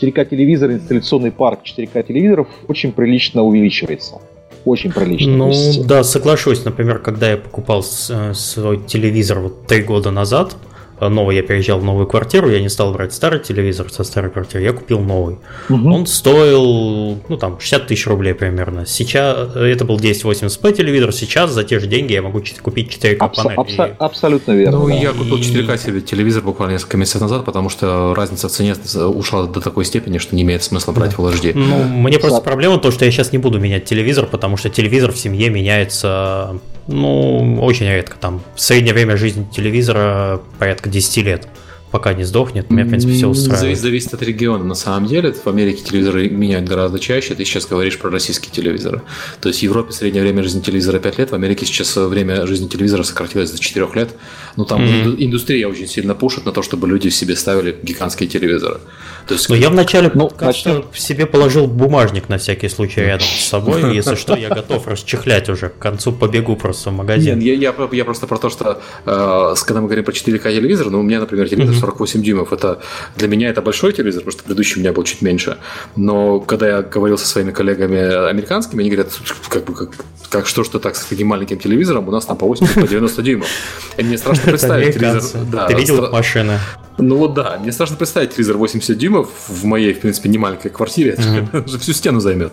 4К 0.00 0.24
телевизор, 0.26 0.72
инсталляционный 0.72 1.30
парк 1.30 1.60
4К 1.64 2.06
телевизоров 2.06 2.48
очень 2.68 2.92
прилично 2.92 3.42
увеличивается. 3.42 4.20
Очень 4.64 4.90
прилично. 4.90 5.36
Ну 5.36 5.48
есть... 5.48 5.86
да, 5.86 6.02
соглашусь. 6.02 6.64
Например, 6.64 6.98
когда 6.98 7.30
я 7.30 7.36
покупал 7.36 7.82
свой 7.82 8.82
телевизор 8.84 9.38
вот 9.38 9.66
три 9.66 9.82
года 9.82 10.10
назад, 10.10 10.56
новый, 11.00 11.36
я 11.36 11.42
переезжал 11.42 11.78
в 11.78 11.84
новую 11.84 12.06
квартиру, 12.06 12.50
я 12.50 12.60
не 12.60 12.68
стал 12.68 12.92
брать 12.92 13.12
старый 13.12 13.40
телевизор 13.40 13.90
со 13.90 14.04
старой 14.04 14.30
квартиры, 14.30 14.64
я 14.64 14.72
купил 14.72 15.00
новый. 15.00 15.38
Угу. 15.68 15.92
Он 15.92 16.06
стоил, 16.06 17.18
ну 17.28 17.36
там, 17.36 17.58
60 17.60 17.86
тысяч 17.86 18.06
рублей 18.06 18.34
примерно. 18.34 18.86
Сейчас, 18.86 19.54
это 19.54 19.84
был 19.84 19.98
1080p 19.98 20.72
телевизор, 20.72 21.12
сейчас 21.12 21.52
за 21.52 21.64
те 21.64 21.78
же 21.78 21.86
деньги 21.86 22.12
я 22.12 22.22
могу 22.22 22.42
купить 22.62 22.90
4К 22.90 23.18
Абс- 23.18 23.42
панель. 23.42 23.58
Абс- 23.58 23.96
абсолютно 23.98 24.52
верно. 24.52 24.78
Ну, 24.78 24.88
да. 24.88 24.94
я 24.94 25.12
купил 25.12 25.38
4К 25.38 25.78
себе 25.78 26.00
телевизор 26.00 26.42
буквально 26.42 26.74
несколько 26.74 26.96
месяцев 26.96 27.20
назад, 27.20 27.44
потому 27.44 27.68
что 27.68 28.14
разница 28.14 28.48
в 28.48 28.50
цене 28.50 28.74
ушла 28.94 29.46
до 29.46 29.60
такой 29.60 29.84
степени, 29.84 30.18
что 30.18 30.34
не 30.34 30.42
имеет 30.42 30.62
смысла 30.62 30.92
брать 30.92 31.10
да. 31.10 31.16
Full 31.16 31.34
HD. 31.34 31.52
Ну, 31.54 31.84
мне 31.84 32.18
просто 32.18 32.40
проблема 32.40 32.78
то, 32.78 32.90
что 32.90 33.04
я 33.04 33.10
сейчас 33.10 33.32
не 33.32 33.38
буду 33.38 33.58
менять 33.58 33.84
телевизор, 33.84 34.26
потому 34.26 34.56
что 34.56 34.70
телевизор 34.70 35.12
в 35.12 35.18
семье 35.18 35.50
меняется 35.50 36.58
ну, 36.88 37.60
очень 37.62 37.86
редко. 37.86 38.16
Там 38.18 38.42
среднее 38.54 38.94
время 38.94 39.16
жизни 39.16 39.46
телевизора 39.52 40.40
порядка 40.58 40.85
10 40.86 41.22
лет. 41.22 41.48
Пока 41.90 42.12
не 42.14 42.24
сдохнет, 42.24 42.70
меня, 42.70 42.84
в 42.84 42.88
принципе, 42.88 43.14
все 43.14 43.28
устраивает. 43.28 43.60
Зависит, 43.60 43.82
зависит 43.82 44.14
от 44.14 44.22
региона. 44.22 44.64
На 44.64 44.74
самом 44.74 45.06
деле, 45.06 45.32
в 45.32 45.46
Америке 45.46 45.82
телевизоры 45.82 46.28
меняют 46.28 46.68
гораздо 46.68 46.98
чаще. 46.98 47.34
Ты 47.34 47.44
сейчас 47.44 47.66
говоришь 47.66 47.98
про 47.98 48.10
российские 48.10 48.52
телевизоры. 48.52 49.02
То 49.40 49.48
есть 49.48 49.60
в 49.60 49.62
Европе 49.62 49.92
среднее 49.92 50.22
время 50.22 50.42
жизни 50.42 50.60
телевизора 50.60 50.98
5 50.98 51.18
лет, 51.18 51.30
в 51.30 51.34
Америке 51.34 51.66
сейчас 51.66 51.96
время 51.96 52.46
жизни 52.46 52.68
телевизора 52.68 53.02
сократилось 53.02 53.50
до 53.50 53.58
4 53.58 53.86
лет. 53.94 54.10
Ну, 54.56 54.64
там 54.64 54.82
mm-hmm. 54.82 55.16
индустрия 55.18 55.68
очень 55.68 55.86
сильно 55.86 56.14
пушит 56.14 56.44
на 56.44 56.52
то, 56.52 56.62
чтобы 56.62 56.88
люди 56.88 57.08
себе 57.08 57.36
ставили 57.36 57.76
гигантские 57.82 58.28
телевизоры. 58.28 58.80
То 59.26 59.34
есть, 59.34 59.48
ну, 59.48 59.54
я 59.54 59.70
вначале 59.70 60.10
ну, 60.14 60.30
начнем... 60.40 60.84
себе 60.94 61.26
положил 61.26 61.66
бумажник 61.66 62.28
на 62.28 62.38
всякий 62.38 62.68
случай 62.68 63.00
рядом 63.00 63.26
с 63.26 63.44
собой. 63.44 63.94
Если 63.94 64.14
что, 64.14 64.36
я 64.36 64.48
готов 64.48 64.86
расчехлять 64.86 65.48
уже. 65.48 65.68
К 65.68 65.78
концу 65.78 66.12
побегу 66.12 66.56
просто 66.56 66.90
в 66.90 66.94
магазин. 66.94 67.38
Нет, 67.38 67.58
я, 67.60 67.72
я, 67.72 67.88
я 67.92 68.04
просто 68.04 68.26
про 68.26 68.38
то, 68.38 68.50
что 68.50 68.80
э, 69.04 69.54
когда 69.64 69.80
мы 69.80 69.86
говорим 69.86 70.04
про 70.04 70.12
4К 70.12 70.54
телевизор, 70.54 70.90
ну, 70.90 71.00
у 71.00 71.02
меня, 71.02 71.20
например, 71.20 71.48
телевизор 71.48 71.75
48 71.80 72.22
дюймов. 72.22 72.52
Это 72.52 72.80
для 73.16 73.28
меня 73.28 73.48
это 73.48 73.62
большой 73.62 73.92
телевизор, 73.92 74.20
потому 74.22 74.32
что 74.32 74.42
предыдущий 74.44 74.76
у 74.76 74.80
меня 74.80 74.92
был 74.92 75.04
чуть 75.04 75.22
меньше. 75.22 75.58
Но 75.96 76.40
когда 76.40 76.68
я 76.68 76.82
говорил 76.82 77.18
со 77.18 77.26
своими 77.26 77.50
коллегами 77.50 78.28
американскими, 78.28 78.80
они 78.80 78.90
говорят, 78.90 79.12
как 79.48 79.64
бы 79.64 79.74
как, 79.74 79.90
как 80.28 80.46
что 80.46 80.64
что 80.64 80.78
так 80.78 80.96
с 80.96 81.04
таким 81.04 81.28
маленьким 81.28 81.58
телевизором, 81.58 82.08
у 82.08 82.10
нас 82.10 82.26
там 82.26 82.36
по 82.36 82.46
80, 82.46 82.80
по 82.80 82.88
90 82.88 83.22
дюймов. 83.22 83.48
И 83.96 84.02
мне 84.02 84.18
страшно 84.18 84.50
представить 84.50 84.94
телевизор. 84.94 85.42
Да, 85.50 85.66
Ты 85.66 85.74
видел 85.74 85.96
стра... 85.96 86.10
машины? 86.10 86.58
Ну 86.98 87.16
вот 87.16 87.34
да, 87.34 87.58
мне 87.60 87.72
страшно 87.72 87.96
представить 87.96 88.30
телевизор 88.30 88.56
80 88.56 88.96
дюймов 88.96 89.28
в 89.48 89.64
моей, 89.64 89.92
в 89.92 90.00
принципе, 90.00 90.28
не 90.30 90.38
маленькой 90.38 90.70
квартире, 90.70 91.14
mm-hmm. 91.14 91.48
это 91.52 91.68
же 91.70 91.78
всю 91.78 91.92
стену 91.92 92.20
займет. 92.20 92.52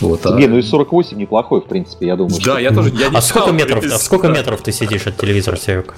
Вот, 0.00 0.24
а... 0.26 0.38
Не, 0.38 0.46
ну 0.46 0.58
и 0.58 0.62
48 0.62 1.16
неплохой, 1.16 1.60
в 1.60 1.64
принципе, 1.64 2.06
я 2.06 2.16
думаю. 2.16 2.36
Да, 2.36 2.52
что... 2.52 2.58
я 2.58 2.70
тоже. 2.70 2.90
Я 3.00 3.08
а 3.12 3.20
сколько 3.20 3.52
метров, 3.52 3.84
а 3.84 3.98
сколько 3.98 4.28
метров 4.28 4.62
ты 4.62 4.72
сидишь 4.72 5.06
от 5.06 5.16
телевизора, 5.16 5.56
Серег? 5.56 5.94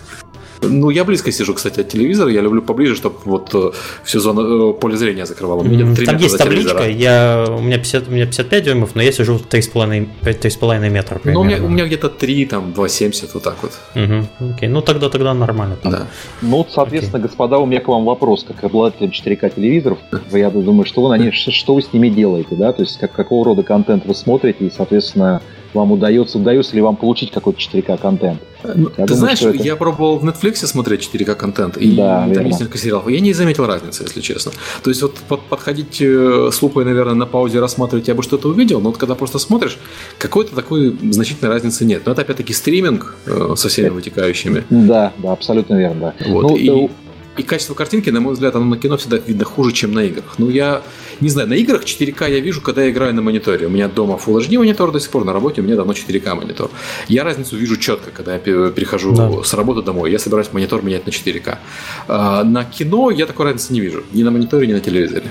Ну, 0.63 0.91
я 0.91 1.05
близко 1.05 1.33
сижу, 1.33 1.55
кстати, 1.55 1.81
от 1.81 1.89
телевизора. 1.89 2.31
Я 2.31 2.41
люблю 2.41 2.63
поближе, 2.63 2.95
чтобы 2.95 3.17
вот 3.25 3.55
э, 3.55 3.71
всю 4.05 4.21
зону 4.21 4.71
э, 4.71 4.75
поле 4.75 4.97
зрения 4.97 5.27
закрывало. 5.27 5.63
Mm-hmm. 5.63 6.05
Там 6.05 6.17
есть 6.17 6.39
табличка, 6.39 6.89
я, 6.89 7.45
у, 7.49 7.61
меня 7.61 7.79
50, 7.79 8.09
у 8.09 8.11
меня 8.11 8.27
55 8.27 8.65
дюймов, 8.65 8.95
но 8.95 9.03
я 9.03 9.13
сижу 9.13 9.37
3,5 9.37 10.91
метра 10.91 11.19
примерно. 11.19 11.33
Ну, 11.33 11.41
у 11.41 11.45
меня, 11.45 11.65
у 11.65 11.69
меня 11.69 11.87
где-то 11.87 12.09
3, 12.09 12.47
там, 12.47 12.73
2,70, 12.77 13.31
вот 13.35 13.43
так 13.43 13.57
вот. 13.63 13.73
Угу. 13.95 14.53
Окей, 14.55 14.69
ну 14.69 14.83
тогда, 14.83 15.09
тогда 15.09 15.35
нормально. 15.35 15.77
Там. 15.83 15.93
Да. 15.93 16.07
Ну, 16.43 16.67
соответственно, 16.71 17.19
Окей. 17.19 17.29
господа, 17.29 17.59
у 17.59 17.67
меня 17.67 17.81
к 17.81 17.89
вам 17.89 18.05
вопрос, 18.05 18.45
как 18.45 18.63
обладателям 18.65 19.11
4К 19.11 19.55
телевизоров. 19.55 19.99
Я 20.31 20.51
думаю, 20.51 20.87
что 20.87 21.03
вы, 21.03 21.15
они, 21.15 21.31
что 21.33 21.75
вы 21.75 21.83
с 21.83 21.93
ними 21.93 22.09
делаете, 22.09 22.55
да? 22.55 22.73
То 22.73 22.83
есть, 22.83 22.99
как, 22.99 23.13
какого 23.13 23.45
рода 23.45 23.63
контент 23.63 24.07
вы 24.07 24.15
смотрите, 24.15 24.67
и, 24.67 24.71
соответственно, 24.71 25.43
вам 25.75 25.93
удается, 25.93 26.39
удается 26.39 26.75
ли 26.75 26.83
вам 26.83 26.97
получить 26.97 27.31
какой-то 27.31 27.59
4К 27.59 27.99
контент. 27.99 28.41
Ну, 28.63 28.91
я 28.97 29.07
ты 29.07 29.15
думаю, 29.15 29.17
знаешь, 29.17 29.43
это... 29.43 29.63
я 29.63 29.77
пробовал 29.77 30.19
в 30.19 30.25
Netflix 30.25 30.67
смотреть 30.67 31.09
4К 31.13 31.35
контент, 31.35 31.77
и 31.77 31.97
да, 31.97 32.29
там 32.33 32.47
есть 32.47 32.61
несколько 32.61 32.79
сериалов. 32.79 33.09
Я 33.09 33.21
не 33.21 33.33
заметил 33.33 33.67
разницы, 33.67 34.05
если 34.05 34.21
честно. 34.21 34.53
То 34.83 34.91
есть 34.91 35.03
вот 35.03 35.17
под, 35.29 35.41
подходить 35.43 36.01
э, 36.01 36.51
с 36.53 36.63
лупой, 36.63 36.85
наверное, 36.85 37.15
на 37.15 37.27
паузе 37.27 37.61
рассматривать, 37.61 38.09
я 38.09 38.15
бы 38.15 38.23
что-то 38.23 38.49
увидел, 38.49 38.81
но 38.81 38.91
вот 38.91 38.99
когда 38.99 39.15
просто 39.15 39.39
смотришь, 39.39 39.79
какой-то 40.19 40.55
такой 40.55 40.97
значительной 41.11 41.51
разницы 41.51 41.85
нет. 41.85 42.03
Но 42.07 42.13
это 42.13 42.23
опять-таки 42.23 42.53
стриминг 42.53 43.17
э, 43.27 43.55
со 43.57 43.69
всеми 43.69 43.89
вытекающими. 43.89 44.65
Да, 44.71 45.13
да, 45.19 45.33
абсолютно 45.33 45.75
верно. 45.75 46.15
Да. 46.19 46.27
Вот, 46.29 46.43
ну, 46.43 46.57
и... 46.57 46.91
И 47.39 47.43
качество 47.43 47.73
картинки, 47.73 48.11
на 48.11 48.21
мой 48.21 48.35
взгляд, 48.35 48.55
оно 48.57 48.67
на 48.67 48.77
кино 48.77 48.99
всегда 48.99 49.17
видно 49.17 49.47
хуже, 49.47 49.73
чем 49.73 49.95
на 49.95 50.01
играх. 50.01 50.35
Ну, 50.37 50.51
я 50.51 50.83
не 51.23 51.29
знаю, 51.29 51.49
на 51.49 51.55
играх 51.55 51.85
4К 51.85 52.31
я 52.31 52.41
вижу, 52.41 52.61
когда 52.61 52.83
я 52.83 52.91
играю 52.91 53.15
на 53.15 53.23
мониторе. 53.23 53.67
У 53.67 53.71
меня 53.71 53.89
дома 53.89 54.19
Full 54.25 54.39
HD 54.39 54.59
монитор 54.59 54.91
до 54.91 55.01
сих 55.01 55.11
пор, 55.11 55.25
на 55.25 55.33
работе 55.33 55.61
у 55.61 55.65
меня 55.65 55.77
давно 55.77 55.93
4К 55.93 56.35
монитор. 56.35 56.71
Я 57.09 57.23
разницу 57.25 57.57
вижу 57.57 57.77
четко, 57.77 58.11
когда 58.11 58.35
я 58.35 58.39
перехожу 58.39 59.15
да. 59.15 59.31
с 59.43 59.55
работы 59.55 59.83
домой. 59.83 60.11
Я 60.11 60.19
собираюсь 60.19 60.53
монитор 60.53 60.83
менять 60.83 61.07
на 61.07 61.11
4К. 61.11 61.59
А, 62.09 62.45
на 62.45 62.65
кино 62.65 63.11
я 63.11 63.27
такой 63.27 63.47
разницы 63.47 63.73
не 63.73 63.81
вижу. 63.81 64.03
Ни 64.13 64.25
на 64.25 64.31
мониторе, 64.31 64.67
ни 64.67 64.73
на 64.73 64.81
телевизоре. 64.81 65.27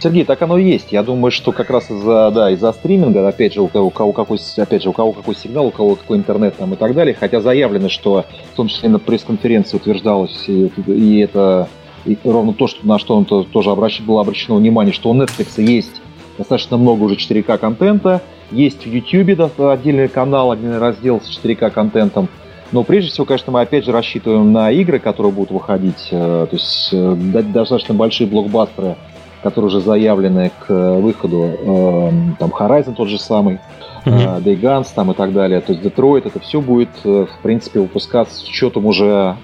Сергей, 0.00 0.24
так 0.24 0.40
оно 0.42 0.58
и 0.58 0.64
есть. 0.64 0.92
Я 0.92 1.02
думаю, 1.02 1.30
что 1.30 1.52
как 1.52 1.70
раз 1.70 1.90
из-за 1.90 2.30
да, 2.32 2.50
из-за 2.50 2.72
стриминга, 2.72 3.26
опять 3.26 3.54
же, 3.54 3.62
у 3.62 3.68
кого, 3.68 3.86
у 3.86 3.90
кого 3.90 4.12
какой, 4.12 4.38
опять 4.56 4.82
же, 4.82 4.90
у 4.90 4.92
кого 4.92 5.12
какой 5.12 5.34
сигнал, 5.34 5.66
у 5.66 5.70
кого 5.70 5.96
какой 5.96 6.18
интернет 6.18 6.56
там 6.56 6.74
и 6.74 6.76
так 6.76 6.94
далее. 6.94 7.16
Хотя 7.18 7.40
заявлено, 7.40 7.88
что 7.88 8.24
в 8.52 8.56
том 8.56 8.68
числе 8.68 8.88
на 8.88 8.98
пресс-конференции 8.98 9.76
утверждалось, 9.76 10.44
и, 10.48 10.70
и 10.86 11.20
это 11.20 11.68
и 12.04 12.16
ровно 12.24 12.52
то, 12.52 12.66
что, 12.66 12.86
на 12.86 12.98
что 12.98 13.16
он 13.16 13.24
-то, 13.24 13.44
тоже 13.44 13.70
обращ, 13.70 14.00
было 14.00 14.20
обращено 14.20 14.56
внимание, 14.56 14.92
что 14.92 15.10
у 15.10 15.14
Netflix 15.14 15.60
есть 15.62 16.00
достаточно 16.36 16.76
много 16.76 17.02
уже 17.02 17.16
4К 17.16 17.58
контента, 17.58 18.22
есть 18.50 18.86
в 18.86 18.92
YouTube 18.92 19.40
отдельный 19.58 20.08
канал, 20.08 20.52
отдельный 20.52 20.78
раздел 20.78 21.20
с 21.20 21.28
4К 21.28 21.70
контентом, 21.70 22.28
но 22.70 22.82
прежде 22.82 23.10
всего, 23.10 23.24
конечно, 23.24 23.52
мы 23.52 23.62
опять 23.62 23.84
же 23.84 23.92
рассчитываем 23.92 24.52
на 24.52 24.70
игры, 24.70 24.98
которые 24.98 25.32
будут 25.32 25.50
выходить, 25.50 26.08
э, 26.10 26.46
то 26.48 26.56
есть 26.56 26.90
э, 26.92 27.14
достаточно 27.14 27.94
большие 27.94 28.26
блокбастеры, 28.26 28.96
которые 29.42 29.68
уже 29.68 29.80
заявлены 29.80 30.50
к 30.66 30.98
выходу, 30.98 31.50
э, 31.58 32.10
там 32.38 32.50
Horizon 32.50 32.94
тот 32.94 33.08
же 33.08 33.18
самый, 33.18 33.58
mm-hmm. 34.04 34.42
Day 34.42 34.60
Guns 34.60 34.88
там 34.94 35.10
и 35.12 35.14
так 35.14 35.32
далее, 35.32 35.60
то 35.60 35.72
есть 35.72 35.84
Detroit, 35.84 36.26
это 36.26 36.40
все 36.40 36.60
будет, 36.60 36.90
в 37.04 37.28
принципе, 37.42 37.80
выпускаться 37.80 38.36
с 38.36 38.44
учетом 38.44 38.86
уже 38.86 39.36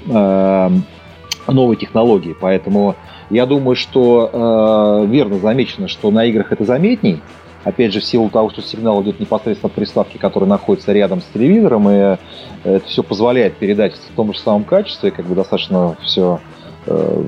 новой 1.46 1.76
технологии. 1.76 2.35
Поэтому 2.38 2.96
я 3.30 3.46
думаю, 3.46 3.76
что 3.76 4.30
э, 4.33 5.07
верно 5.07 5.38
замечено, 5.38 5.88
что 5.88 6.11
на 6.11 6.24
играх 6.24 6.52
это 6.52 6.64
заметней. 6.64 7.20
Опять 7.64 7.94
же, 7.94 8.00
в 8.00 8.04
силу 8.04 8.28
того, 8.28 8.50
что 8.50 8.61
сигнал 8.61 9.02
идет 9.02 9.20
непосредственно 9.20 9.68
от 9.68 9.74
приставки, 9.74 10.18
которая 10.18 10.48
находится 10.48 10.92
рядом 10.92 11.22
с 11.22 11.24
телевизором, 11.33 11.88
и 11.88 12.16
это 12.62 12.87
все 12.87 13.02
позволяет 13.02 13.57
передать 13.57 13.94
в 13.94 14.14
том 14.14 14.35
же 14.35 14.38
самом 14.38 14.64
качестве, 14.64 15.11
как 15.11 15.24
бы 15.24 15.35
достаточно 15.35 15.96
все 16.02 16.40
э, 16.87 17.24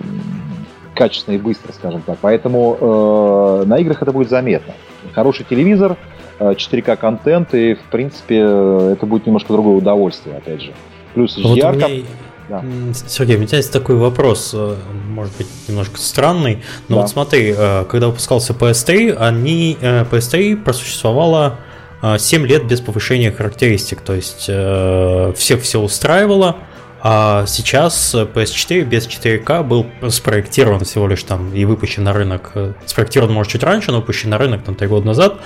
качественно 0.95 1.37
и 1.37 1.39
быстро, 1.39 1.73
скажем 1.73 2.03
так. 2.03 2.19
Поэтому 2.21 2.77
э, 2.79 3.65
на 3.67 3.79
играх 3.79 4.03
это 4.03 4.13
будет 4.13 4.29
заметно. 4.29 4.75
Хороший 5.15 5.47
телевизор, 5.49 5.97
4К 6.39 6.93
э, 6.93 6.97
контент, 6.97 7.55
и 7.55 7.75
в 7.75 7.83
принципе 7.91 8.41
это 8.41 9.07
будет 9.07 9.27
немножко 9.27 9.55
другое 9.55 9.77
удовольствие, 9.77 10.37
опять 10.37 10.61
же. 10.61 10.73
Плюс 11.15 11.39
HDR. 11.39 11.45
Вот 11.45 11.77
меня... 11.77 12.05
Да. 12.49 12.63
Сергей, 13.09 13.37
у 13.37 13.41
меня 13.41 13.57
есть 13.57 13.73
такой 13.73 13.97
вопрос, 13.97 14.53
э, 14.55 14.77
может 15.09 15.37
быть, 15.37 15.49
немножко 15.67 15.99
странный, 15.99 16.63
но 16.89 16.97
да. 16.97 17.03
вот 17.03 17.11
смотри, 17.11 17.53
э, 17.57 17.85
когда 17.89 18.07
выпускался 18.07 18.53
PS3, 18.53 19.17
они, 19.17 19.77
э, 19.81 20.05
PS3 20.05 20.63
просуществовала 20.63 21.59
7 22.19 22.47
лет 22.47 22.67
без 22.69 22.81
повышения 22.83 23.33
характеристик, 23.33 24.03
то 24.03 24.13
есть 24.13 24.43
всех 25.39 25.63
все 25.63 25.81
устраивало, 25.81 26.57
а 27.01 27.47
сейчас 27.47 28.15
PS4 28.15 28.85
без 28.85 29.09
4К 29.09 29.65
был 29.65 29.87
спроектирован 30.11 30.85
всего 30.85 31.09
лишь 31.09 31.23
там 31.23 31.55
и 31.55 31.65
выпущен 31.65 32.05
на 32.05 32.13
рынок, 32.13 32.53
спроектирован, 32.85 33.33
может, 33.33 33.53
чуть 33.53 33.63
раньше, 33.65 33.93
но 33.93 34.01
выпущен 34.01 34.29
на 34.29 34.39
рынок 34.39 34.63
там 34.63 34.75
3 34.75 34.87
года 34.87 35.07
назад, 35.07 35.41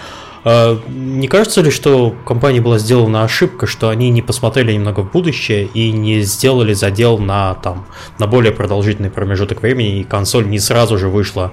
не 0.45 1.29
кажется 1.29 1.61
ли, 1.61 1.71
что 1.71 2.15
компании 2.25 2.61
была 2.61 2.79
сделана 2.79 3.25
ошибка, 3.25 3.67
что 3.67 3.91
они 3.91 4.09
не 4.11 4.23
посмотрели 4.23 4.73
немного 4.73 5.01
в 5.01 5.13
будущее 5.13 5.69
и 5.75 5.93
не 5.93 6.23
сделали 6.23 6.73
задел 6.73 7.19
на, 7.19 7.55
там, 7.55 7.87
на 8.19 8.27
более 8.27 8.53
продолжительный 8.53 9.11
промежуток 9.11 9.63
времени, 9.63 10.01
и 10.01 10.05
консоль 10.05 10.49
не 10.49 10.59
сразу 10.59 10.97
же 10.97 11.09
вышла 11.09 11.53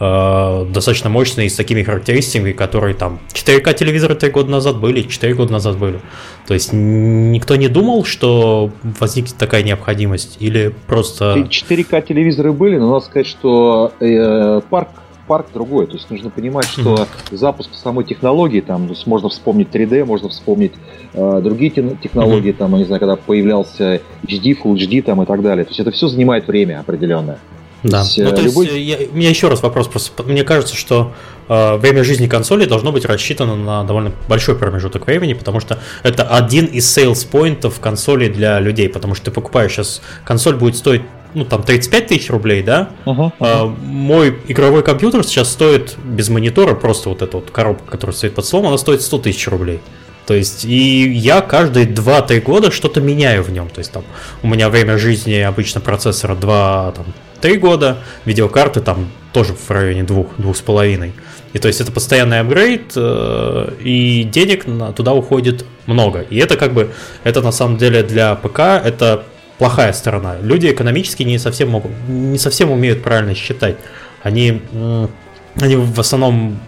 э, 0.00 0.66
достаточно 0.68 1.10
мощной 1.10 1.48
с 1.48 1.54
такими 1.54 1.84
характеристиками, 1.84 2.50
которые 2.50 2.94
там 2.94 3.20
4К 3.32 3.72
телевизоры 3.74 4.16
3 4.16 4.30
года 4.30 4.50
назад 4.50 4.80
были, 4.80 5.02
4 5.02 5.32
года 5.34 5.52
назад 5.52 5.78
были. 5.78 6.00
То 6.48 6.54
есть 6.54 6.70
никто 6.72 7.54
не 7.54 7.68
думал, 7.68 8.04
что 8.04 8.72
возникнет 8.82 9.36
такая 9.36 9.62
необходимость, 9.62 10.38
или 10.40 10.74
просто... 10.88 11.46
4К 11.48 12.04
телевизоры 12.04 12.52
были, 12.52 12.78
но 12.78 12.94
надо 12.94 13.04
сказать, 13.04 13.28
что 13.28 13.92
э, 14.00 14.60
парк 14.68 14.88
парк 15.26 15.46
другой. 15.52 15.86
То 15.86 15.94
есть 15.94 16.10
нужно 16.10 16.30
понимать, 16.30 16.66
что 16.66 17.06
запуск 17.30 17.70
самой 17.74 18.04
технологии, 18.04 18.60
там, 18.60 18.86
то 18.86 18.94
есть 18.94 19.06
можно 19.06 19.28
вспомнить 19.28 19.68
3D, 19.68 20.04
можно 20.04 20.28
вспомнить 20.28 20.72
э, 21.12 21.40
другие 21.42 21.70
технологии, 21.70 22.52
там, 22.52 22.72
я 22.72 22.78
не 22.78 22.84
знаю, 22.84 23.00
когда 23.00 23.16
появлялся 23.16 24.00
HD, 24.26 24.56
Full 24.62 24.74
HD 24.74 25.02
там, 25.02 25.22
и 25.22 25.26
так 25.26 25.42
далее. 25.42 25.64
То 25.64 25.70
есть 25.70 25.80
это 25.80 25.90
все 25.90 26.08
занимает 26.08 26.46
время 26.46 26.80
определенное. 26.80 27.38
Да. 27.84 28.00
Есть, 28.00 28.18
ну, 28.18 28.32
то 28.32 28.40
любой... 28.40 28.66
есть, 28.66 29.00
я, 29.00 29.06
у 29.12 29.14
меня 29.14 29.28
еще 29.28 29.48
раз 29.48 29.62
вопрос 29.62 29.88
просто. 29.88 30.22
Мне 30.22 30.42
кажется, 30.42 30.74
что 30.74 31.12
э, 31.48 31.76
время 31.76 32.02
жизни 32.02 32.26
консоли 32.26 32.64
должно 32.64 32.92
быть 32.92 33.04
рассчитано 33.04 33.56
на 33.56 33.84
довольно 33.84 34.10
большой 34.26 34.56
промежуток 34.56 35.06
времени, 35.06 35.34
потому 35.34 35.60
что 35.60 35.78
это 36.02 36.22
один 36.22 36.64
из 36.64 36.96
sales 36.96 37.28
поинтов 37.28 37.80
консоли 37.80 38.28
для 38.28 38.58
людей, 38.58 38.88
потому 38.88 39.14
что 39.14 39.26
ты 39.26 39.30
покупаешь 39.32 39.72
сейчас 39.72 40.00
консоль 40.24 40.56
будет 40.56 40.76
стоить 40.76 41.02
ну, 41.34 41.44
там 41.44 41.62
35 41.62 42.06
тысяч 42.06 42.30
рублей, 42.30 42.62
да, 42.62 42.90
uh-huh, 43.04 43.16
uh-huh. 43.16 43.32
А, 43.40 43.66
мой 43.66 44.38
игровой 44.48 44.82
компьютер 44.82 45.24
сейчас 45.24 45.50
стоит 45.52 45.96
без 46.02 46.28
монитора, 46.28 46.74
просто 46.74 47.08
вот 47.08 47.22
эта 47.22 47.36
вот 47.36 47.50
коробка, 47.50 47.90
которая 47.90 48.16
стоит 48.16 48.34
под 48.34 48.44
столом, 48.44 48.68
она 48.68 48.78
стоит 48.78 49.02
100 49.02 49.18
тысяч 49.18 49.46
рублей. 49.48 49.80
То 50.26 50.32
есть, 50.32 50.64
и 50.64 51.10
я 51.10 51.42
каждые 51.42 51.86
2-3 51.86 52.40
года 52.40 52.70
что-то 52.70 53.00
меняю 53.00 53.42
в 53.42 53.50
нем. 53.50 53.68
То 53.68 53.80
есть, 53.80 53.92
там, 53.92 54.04
у 54.42 54.48
меня 54.48 54.70
время 54.70 54.96
жизни 54.96 55.34
обычно 55.34 55.82
процессора 55.82 56.34
2, 56.34 56.92
там, 56.96 57.06
3 57.42 57.58
года, 57.58 57.98
видеокарты 58.24 58.80
там 58.80 59.10
тоже 59.34 59.52
в 59.54 59.70
районе 59.70 60.02
2-2,5. 60.02 61.12
И 61.52 61.58
то 61.58 61.68
есть 61.68 61.80
это 61.80 61.92
постоянный 61.92 62.40
апгрейд, 62.40 62.92
э, 62.96 63.72
и 63.80 64.24
денег 64.24 64.64
туда 64.96 65.12
уходит 65.12 65.64
много. 65.86 66.20
И 66.22 66.36
это 66.38 66.56
как 66.56 66.72
бы, 66.72 66.90
это 67.22 67.42
на 67.42 67.52
самом 67.52 67.76
деле 67.76 68.02
для 68.02 68.34
ПК, 68.34 68.60
это 68.60 69.24
плохая 69.58 69.92
сторона. 69.92 70.36
Люди 70.40 70.66
экономически 70.68 71.22
не 71.22 71.38
совсем 71.38 71.70
могут, 71.70 71.92
не 72.08 72.38
совсем 72.38 72.70
умеют 72.70 73.02
правильно 73.02 73.34
считать. 73.34 73.76
Они 74.22 74.62
они 75.60 75.76
в 75.76 76.00
основном 76.00 76.58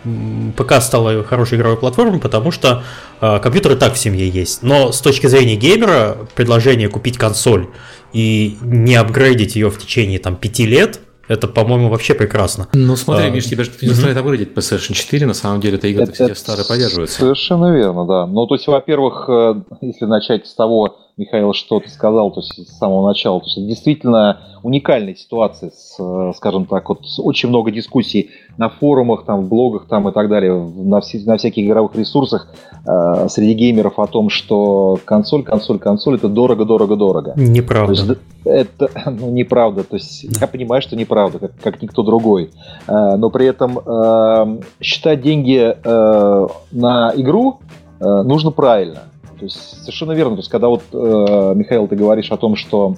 ПК 0.57 0.75
стала 0.81 1.25
хорошей 1.25 1.59
игровой 1.59 1.77
платформой, 1.77 2.20
потому 2.20 2.53
что 2.53 2.85
э, 3.20 3.40
компьютер 3.40 3.72
и 3.72 3.75
так 3.75 3.94
в 3.94 3.99
семье 3.99 4.29
есть. 4.29 4.62
Но 4.62 4.92
с 4.92 5.01
точки 5.01 5.27
зрения 5.27 5.57
геймера, 5.57 6.16
предложение 6.35 6.88
купить 6.88 7.18
консоль 7.18 7.68
и 8.12 8.57
не 8.62 8.94
апгрейдить 8.94 9.57
ее 9.57 9.70
в 9.70 9.79
течение 9.79 10.20
там, 10.20 10.37
пяти 10.37 10.66
лет, 10.66 11.01
это, 11.27 11.49
по-моему, 11.49 11.88
вообще 11.88 12.14
прекрасно. 12.14 12.68
Ну, 12.72 12.94
смотри, 12.94 13.27
а, 13.27 13.31
Миш, 13.31 13.46
тебя 13.46 13.64
же 13.64 13.72
не 13.83 13.88
заставляет 13.88 14.18
апгрейдить 14.18 14.53
PlayStation 14.53 14.92
4, 14.92 15.27
на 15.27 15.35
самом 15.35 15.61
деле 15.61 15.79
это 15.79 15.88
игры 15.88 16.07
все 16.12 16.35
старые 16.37 16.64
поддерживаются. 16.64 17.18
Совершенно 17.18 17.75
верно, 17.75 18.07
да. 18.07 18.27
Ну, 18.27 18.46
то 18.46 18.55
есть, 18.55 18.68
во-первых, 18.68 19.25
э, 19.29 19.55
если 19.81 20.05
начать 20.05 20.46
с 20.46 20.55
того, 20.55 21.06
Михаил, 21.18 21.55
что 21.55 21.81
ты 21.81 21.88
сказал, 21.88 22.31
то 22.31 22.40
есть 22.40 22.68
с 22.68 22.76
самого 22.76 23.09
начала, 23.09 23.40
то 23.40 23.46
есть 23.46 23.57
это 23.57 23.66
действительно 23.66 24.40
уникальная 24.62 25.14
ситуация, 25.14 25.70
с, 25.70 25.96
э, 25.98 26.33
скажем 26.37 26.66
так, 26.66 26.90
вот 26.90 27.00
очень 27.18 27.48
много 27.48 27.70
дискуссий 27.70 28.33
на 28.59 28.68
форумах, 28.68 29.24
там, 29.24 29.46
в 29.46 29.48
блогах 29.48 29.87
там, 29.88 30.07
и 30.11 30.12
так 30.12 30.29
далее, 30.29 30.52
на, 30.55 31.00
все, 31.00 31.18
на 31.24 31.38
всяких 31.38 31.64
игровых 31.64 31.96
ресурсах 31.96 32.52
э, 32.87 33.29
среди 33.31 33.55
геймеров 33.55 33.98
о 33.98 34.07
том, 34.07 34.29
что 34.29 34.98
консоль, 35.07 35.42
консоль, 35.42 35.79
консоль 35.79 36.16
это 36.16 36.29
дорого, 36.29 36.66
дорого, 36.66 36.96
дорого. 36.96 37.33
Неправда. 37.35 37.94
То 37.94 38.11
есть, 38.11 38.20
это 38.44 38.90
ну, 39.11 39.31
неправда. 39.31 39.85
То 39.85 39.96
есть 39.96 40.24
я 40.38 40.46
понимаю, 40.46 40.83
что 40.83 40.96
неправда, 40.96 41.38
как, 41.38 41.52
как 41.62 41.81
никто 41.81 42.02
другой. 42.02 42.50
Э, 42.88 43.16
но 43.16 43.31
при 43.31 43.46
этом 43.46 43.79
э, 43.79 44.61
считать 44.83 45.22
деньги 45.22 45.76
э, 45.83 46.46
на 46.72 47.12
игру 47.16 47.61
э, 48.00 48.05
нужно 48.05 48.50
правильно. 48.50 49.05
То 49.38 49.44
есть 49.44 49.81
совершенно 49.81 50.12
верно. 50.12 50.37
То 50.37 50.40
есть 50.40 50.51
когда 50.51 50.68
вот, 50.68 50.83
э, 50.92 51.53
Михаил, 51.55 51.88
ты 51.88 51.96
говоришь 51.96 52.31
о 52.31 52.37
том, 52.37 52.57
что 52.57 52.96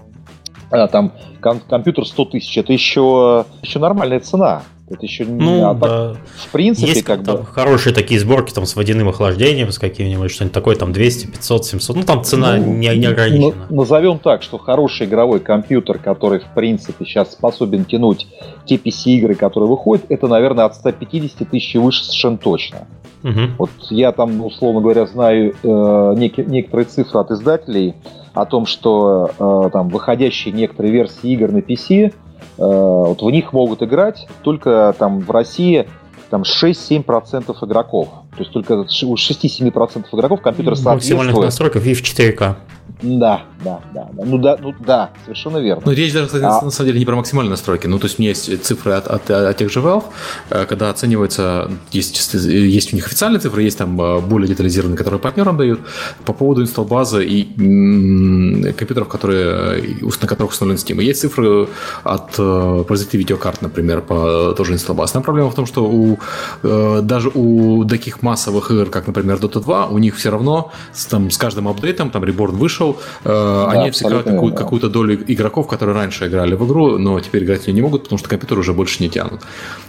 э, 0.71 0.87
там 0.89 1.13
ком- 1.41 1.61
компьютер 1.61 2.07
100 2.07 2.25
тысяч, 2.27 2.57
это 2.57 2.73
еще, 2.73 3.45
еще 3.63 3.79
нормальная 3.79 4.21
цена. 4.21 4.63
Это 4.91 5.05
еще 5.05 5.25
ну, 5.27 5.57
не... 5.57 5.63
А 5.63 5.75
да. 5.75 6.15
в 6.37 6.49
принципе, 6.51 6.89
Есть 6.89 7.03
как 7.03 7.23
бы... 7.23 7.45
хорошие 7.45 7.95
такие 7.95 8.19
сборки 8.19 8.53
там 8.53 8.65
с 8.65 8.75
водяным 8.75 9.09
охлаждением, 9.09 9.71
с 9.71 9.79
каким-нибудь, 9.79 10.31
что-нибудь 10.31 10.55
такое, 10.55 10.77
там 10.77 10.93
200, 10.93 11.27
500, 11.27 11.65
700. 11.67 11.97
Ну, 11.97 12.03
там 12.05 12.25
цена 12.25 12.57
ну, 12.57 12.73
не, 12.73 12.89
не 12.97 13.07
ограничена. 13.07 13.67
Ну, 13.69 13.77
назовем 13.77 14.19
так, 14.19 14.43
что 14.43 14.57
хороший 14.57 15.07
игровой 15.07 15.41
компьютер, 15.41 15.99
который, 15.99 16.41
в 16.41 16.55
принципе, 16.55 17.05
сейчас 17.05 17.33
способен 17.33 17.85
тянуть 17.85 18.27
те 18.65 18.77
PC-игры, 18.77 19.35
которые 19.35 19.69
выходят, 19.69 20.07
это, 20.09 20.27
наверное, 20.27 20.65
от 20.65 20.75
150 20.75 21.51
тысяч 21.51 21.75
и 21.75 21.79
выше 21.79 22.05
совершенно 22.05 22.39
точно. 22.39 22.87
Угу. 23.25 23.41
Вот 23.59 23.71
я 23.91 24.13
там, 24.13 24.45
условно 24.45 24.81
говоря, 24.81 25.07
знаю 25.07 25.55
э, 25.63 25.67
нек- 25.67 26.49
некоторые 26.49 26.87
цифры 26.87 27.21
от 27.21 27.31
издателей 27.31 27.95
о 28.33 28.45
том, 28.47 28.65
что 28.67 29.31
э, 29.39 29.71
там 29.73 29.89
выходящие 29.89 30.55
некоторые 30.55 30.93
версии 30.93 31.33
игр 31.33 31.51
на 31.51 31.59
PC, 31.59 32.15
вот 32.59 33.23
в 33.23 33.31
них 33.31 33.53
могут 33.53 33.83
играть 33.83 34.27
только 34.43 34.95
там 34.99 35.21
в 35.21 35.31
России 35.31 35.89
там 36.31 36.43
6-7% 36.43 37.57
игроков. 37.65 38.09
То 38.39 38.45
есть 38.45 38.53
только 38.53 38.73
у 38.73 39.15
6-7% 39.15 40.05
игроков 40.13 40.41
компьютер 40.41 40.77
соответствует... 40.77 41.19
Максимальных 41.19 41.45
настройков 41.45 41.85
и 41.85 41.95
в 41.95 42.03
4К. 42.03 42.57
Да, 43.03 43.43
да, 43.65 43.81
да, 43.95 44.09
да. 44.13 44.25
Ну 44.25 44.39
да, 44.39 44.57
ну 44.61 44.75
да, 44.81 45.11
совершенно 45.25 45.59
верно. 45.59 45.83
Ну, 45.87 45.93
речь 45.93 46.13
даже, 46.13 46.27
кстати, 46.27 46.45
а... 46.45 46.63
на 46.63 46.71
самом 46.71 46.89
деле 46.89 46.99
не 46.99 47.05
про 47.05 47.17
максимальные 47.17 47.51
настройки. 47.51 47.87
Ну, 47.87 47.99
то 47.99 48.07
есть 48.07 48.19
у 48.19 48.23
меня 48.23 48.31
есть 48.31 48.65
цифры 48.65 48.93
от, 48.93 49.07
от, 49.07 49.31
от 49.31 49.57
тех 49.57 49.71
же 49.71 49.81
Valve, 49.81 50.05
э, 50.51 50.65
когда 50.67 50.91
оценивается, 50.91 51.71
есть, 51.93 52.35
есть 52.35 52.93
у 52.93 52.97
них 52.97 53.07
официальные 53.07 53.41
цифры, 53.41 53.63
есть 53.63 53.79
там 53.79 54.01
э, 54.01 54.21
более 54.21 54.49
детализированные, 54.49 54.97
которые 54.97 55.21
партнерам 55.21 55.57
дают, 55.57 55.81
по 56.25 56.33
поводу 56.33 56.63
инсталл 56.63 56.87
базы 56.87 57.25
и 57.25 57.55
м- 57.61 58.73
компьютеров, 58.75 59.09
которые, 59.09 59.81
э, 59.81 60.11
на 60.23 60.29
которых 60.29 60.53
установлен 60.53 60.79
Steam. 60.79 61.01
И 61.01 61.07
есть 61.07 61.21
цифры 61.21 61.69
от 62.03 62.33
производителей 62.33 63.21
видеокарт, 63.21 63.63
например, 63.63 64.01
по 64.01 64.55
тоже 64.57 64.73
инсталл 64.73 64.97
базы. 64.97 65.13
Там 65.13 65.23
проблема 65.23 65.51
в 65.51 65.55
том, 65.55 65.67
что 65.67 65.85
у, 65.85 66.19
даже 66.63 67.31
у 67.35 67.85
таких 67.85 68.23
массовых 68.29 68.71
игр, 68.71 68.91
как, 68.91 69.07
например, 69.07 69.37
Dota 69.37 69.61
2, 69.61 69.87
у 69.87 69.99
них 69.99 70.17
все 70.17 70.31
равно 70.31 70.71
с, 70.93 71.07
там, 71.07 71.31
с 71.31 71.39
каждым 71.39 71.67
апдейтом, 71.69 72.11
там, 72.11 72.25
Reborn 72.25 72.53
вышел, 72.53 72.99
э, 73.25 73.29
да, 73.29 73.71
они 73.71 73.89
отсекают 73.89 74.27
какую- 74.27 74.55
какую-то 74.55 74.89
долю 74.89 75.15
игроков, 75.33 75.67
которые 75.67 75.95
раньше 75.95 76.27
играли 76.27 76.55
в 76.55 76.65
игру, 76.67 76.99
но 76.99 77.21
теперь 77.21 77.45
играть 77.45 77.69
не 77.69 77.83
могут, 77.83 78.03
потому 78.03 78.19
что 78.19 78.29
компьютеры 78.29 78.61
уже 78.61 78.73
больше 78.73 79.03
не 79.03 79.09
тянут. 79.09 79.41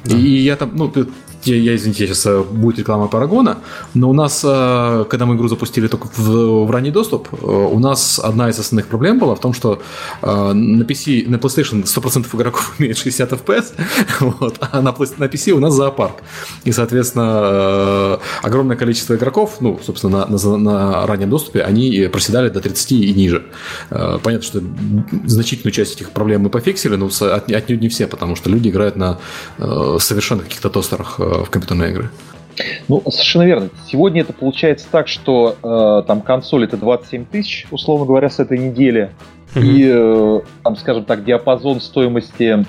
Да. 0.05 0.17
И 0.17 0.43
я 0.43 0.55
там, 0.55 0.71
ну, 0.73 0.91
я, 1.45 1.55
я 1.55 1.75
извините, 1.75 2.07
сейчас 2.07 2.25
э, 2.25 2.41
будет 2.41 2.79
реклама 2.79 3.07
Парагона, 3.07 3.57
но 3.93 4.09
у 4.09 4.13
нас, 4.13 4.41
э, 4.45 5.05
когда 5.09 5.25
мы 5.25 5.35
игру 5.35 5.47
запустили 5.47 5.87
только 5.87 6.07
в, 6.17 6.65
в 6.65 6.71
ранний 6.71 6.91
доступ, 6.91 7.27
у 7.43 7.79
нас 7.79 8.19
одна 8.19 8.49
из 8.49 8.59
основных 8.59 8.87
проблем 8.87 9.19
была 9.19 9.35
в 9.35 9.39
том, 9.39 9.53
что 9.53 9.81
на 10.21 10.83
PC, 10.83 11.29
на 11.29 11.37
PlayStation 11.37 11.83
100% 11.83 12.35
игроков 12.35 12.75
имеет 12.79 12.97
60 12.97 13.31
FPS, 13.31 13.65
вот, 14.19 14.57
а 14.59 14.81
на, 14.81 14.91
на 15.17 15.25
PC 15.25 15.51
у 15.51 15.59
нас 15.59 15.73
зоопарк. 15.73 16.15
И, 16.65 16.71
соответственно, 16.71 18.19
огромное 18.41 18.77
количество 18.77 19.15
игроков, 19.15 19.57
ну, 19.59 19.79
собственно, 19.83 20.25
на, 20.25 20.37
на, 20.37 20.57
на 20.57 21.07
раннем 21.07 21.29
доступе, 21.29 21.61
они 21.61 22.07
проседали 22.11 22.49
до 22.49 22.61
30 22.61 22.79
30 22.79 22.91
и 22.91 23.13
ниже. 23.13 23.43
Э, 23.89 24.17
понятно, 24.23 24.45
что 24.45 24.61
значительную 25.25 25.73
часть 25.73 25.95
этих 25.95 26.11
проблем 26.11 26.41
мы 26.41 26.49
пофиксили, 26.49 26.95
но 26.95 27.09
отнюдь 27.19 27.81
не 27.81 27.89
все, 27.89 28.07
потому 28.07 28.35
что 28.35 28.49
люди 28.49 28.69
играют 28.69 28.95
на 28.95 29.19
э, 29.57 29.97
совершенно 29.99 30.43
каких-то 30.43 30.69
тостерах 30.69 31.19
э, 31.19 31.23
в 31.23 31.49
компьютерные 31.49 31.91
игры. 31.91 32.09
Ну, 32.87 33.01
совершенно 33.09 33.43
верно. 33.43 33.69
Сегодня 33.87 34.21
это 34.21 34.33
получается 34.33 34.87
так, 34.91 35.07
что 35.07 35.55
э, 35.61 36.07
там 36.07 36.21
консоль 36.21 36.65
это 36.65 36.77
27 36.77 37.25
тысяч, 37.25 37.67
условно 37.71 38.05
говоря, 38.05 38.29
с 38.29 38.39
этой 38.39 38.57
недели. 38.57 39.11
Mm-hmm. 39.55 39.63
И, 39.63 39.91
э, 39.91 40.41
там, 40.63 40.75
скажем 40.75 41.05
так, 41.05 41.23
диапазон 41.23 41.81
стоимости 41.81 42.65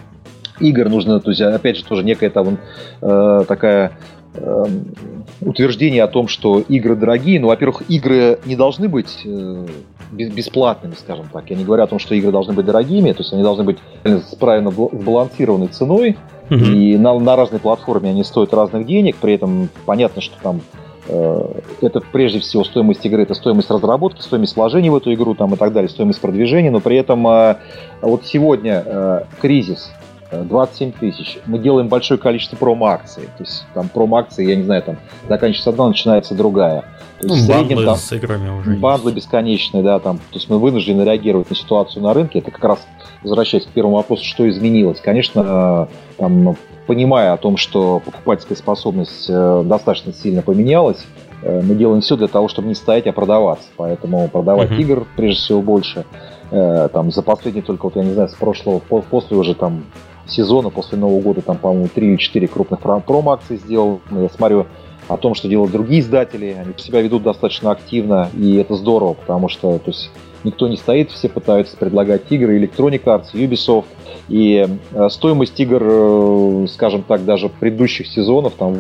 игр 0.61 0.89
нужно, 0.89 1.21
то 1.21 1.31
есть, 1.31 1.41
опять 1.41 1.79
же, 1.79 1.85
тоже 1.85 2.05
некая 2.05 2.31
там 2.31 2.59
э, 3.01 3.45
такая 3.49 3.93
Эм, 4.35 4.95
утверждение 5.41 6.05
о 6.05 6.09
том, 6.09 6.29
что 6.29 6.61
игры 6.61 6.95
дорогие. 6.95 7.41
Ну, 7.41 7.49
во-первых, 7.49 7.83
игры 7.89 8.39
не 8.45 8.55
должны 8.55 8.89
быть 8.89 9.23
э, 9.25 9.67
бесплатными, 10.13 10.95
скажем 10.95 11.27
так. 11.33 11.51
Я 11.51 11.57
не 11.57 11.65
говорю 11.65 11.83
о 11.83 11.89
том, 11.89 11.99
что 11.99 12.15
игры 12.15 12.31
должны 12.31 12.53
быть 12.53 12.65
дорогими, 12.65 13.11
то 13.11 13.23
есть 13.23 13.33
они 13.33 13.43
должны 13.43 13.65
быть 13.65 13.79
с 14.05 14.37
правильно 14.37 14.71
сбалансированной 14.71 15.67
ценой, 15.67 16.17
mm-hmm. 16.49 16.73
и 16.73 16.97
на, 16.97 17.19
на 17.19 17.35
разной 17.35 17.59
платформе 17.59 18.11
они 18.11 18.23
стоят 18.23 18.55
разных 18.55 18.87
денег, 18.87 19.17
при 19.17 19.35
этом 19.35 19.69
понятно, 19.85 20.23
что 20.23 20.37
там 20.41 20.61
э, 21.09 21.61
это 21.81 22.01
прежде 22.01 22.39
всего 22.39 22.63
стоимость 22.63 23.05
игры, 23.05 23.23
это 23.23 23.35
стоимость 23.35 23.71
разработки, 23.71 24.21
стоимость 24.21 24.55
вложения 24.55 24.93
в 24.93 24.97
эту 24.97 25.13
игру 25.13 25.35
там, 25.35 25.55
и 25.55 25.57
так 25.57 25.73
далее, 25.73 25.89
стоимость 25.89 26.21
продвижения, 26.21 26.71
но 26.71 26.79
при 26.79 26.97
этом 26.99 27.27
э, 27.27 27.57
вот 28.01 28.27
сегодня 28.27 29.27
кризис, 29.41 29.91
27 30.31 30.93
тысяч. 30.93 31.39
Мы 31.47 31.59
делаем 31.59 31.89
большое 31.89 32.19
количество 32.19 32.57
промо-акций. 32.57 33.25
То 33.37 33.45
есть 33.45 33.65
там 33.75 33.89
промо-акции, 33.89 34.49
я 34.49 34.57
не 34.57 34.63
знаю, 34.63 34.83
там 34.83 34.97
заканчивается 35.29 35.71
одна, 35.71 35.89
начинается 35.89 36.35
другая. 36.35 36.85
То 37.21 37.27
есть, 37.27 37.49
ну, 37.49 37.55
в 37.55 37.57
среднем, 37.57 37.85
там, 37.85 37.97
с 37.97 38.13
играми 38.13 38.49
уже 38.49 38.71
Бандлы 38.77 39.11
есть. 39.11 39.27
бесконечные, 39.27 39.83
да, 39.83 39.99
там. 39.99 40.19
То 40.19 40.35
есть 40.35 40.49
мы 40.49 40.59
вынуждены 40.59 41.03
реагировать 41.03 41.51
на 41.51 41.57
ситуацию 41.57 42.03
на 42.03 42.15
рынке. 42.15 42.39
Это 42.39 42.51
как 42.51 42.65
раз, 42.65 42.87
возвращаясь 43.23 43.67
к 43.67 43.69
первому 43.69 43.97
вопросу, 43.97 44.25
что 44.25 44.49
изменилось. 44.49 45.01
Конечно, 45.01 45.89
там, 46.17 46.57
понимая 46.87 47.33
о 47.33 47.37
том, 47.37 47.57
что 47.57 48.01
покупательская 48.05 48.57
способность 48.57 49.27
э, 49.29 49.63
достаточно 49.67 50.13
сильно 50.13 50.43
поменялась, 50.43 51.05
э, 51.43 51.61
мы 51.63 51.75
делаем 51.75 52.01
все 52.01 52.17
для 52.17 52.27
того, 52.27 52.49
чтобы 52.49 52.69
не 52.69 52.75
стоять, 52.75 53.07
а 53.07 53.13
продаваться. 53.13 53.69
Поэтому 53.77 54.27
продавать 54.29 54.71
uh-huh. 54.71 54.81
игр, 54.81 55.07
прежде 55.15 55.41
всего, 55.41 55.63
больше. 55.63 56.07
Э, 56.51 56.89
там, 56.93 57.11
за 57.13 57.23
последние 57.23 57.63
только, 57.63 57.85
вот 57.85 57.97
я 57.97 58.03
не 58.03 58.13
знаю, 58.13 58.29
с 58.29 58.35
прошлого, 58.35 58.79
после 58.79 59.37
уже 59.37 59.55
там 59.55 59.85
сезона 60.31 60.71
после 60.71 60.99
Нового 60.99 61.21
года, 61.21 61.43
там, 61.43 61.57
по-моему, 61.57 61.89
3 61.93 62.07
или 62.07 62.17
4 62.17 62.49
крупных 62.49 62.81
промо-акции 62.81 63.57
сделал. 63.57 64.01
Я 64.11 64.29
смотрю 64.29 64.67
о 65.09 65.17
том, 65.17 65.35
что 65.35 65.49
делают 65.49 65.73
другие 65.73 66.01
издатели, 66.01 66.57
они 66.59 66.73
себя 66.77 67.01
ведут 67.01 67.23
достаточно 67.23 67.71
активно, 67.73 68.31
и 68.37 68.57
это 68.57 68.75
здорово, 68.77 69.15
потому 69.15 69.49
что 69.49 69.79
то 69.79 69.91
есть, 69.91 70.11
никто 70.45 70.69
не 70.69 70.77
стоит, 70.77 71.11
все 71.11 71.29
пытаются 71.29 71.77
предлагать 71.77 72.23
игры, 72.31 72.63
Electronic 72.63 73.03
Arts, 73.05 73.35
Ubisoft, 73.35 73.87
и 74.29 74.69
э, 74.93 75.09
стоимость 75.11 75.59
игр, 75.59 75.83
э, 75.83 76.67
скажем 76.73 77.03
так, 77.03 77.25
даже 77.25 77.49
предыдущих 77.49 78.07
сезонов, 78.07 78.55
там, 78.55 78.77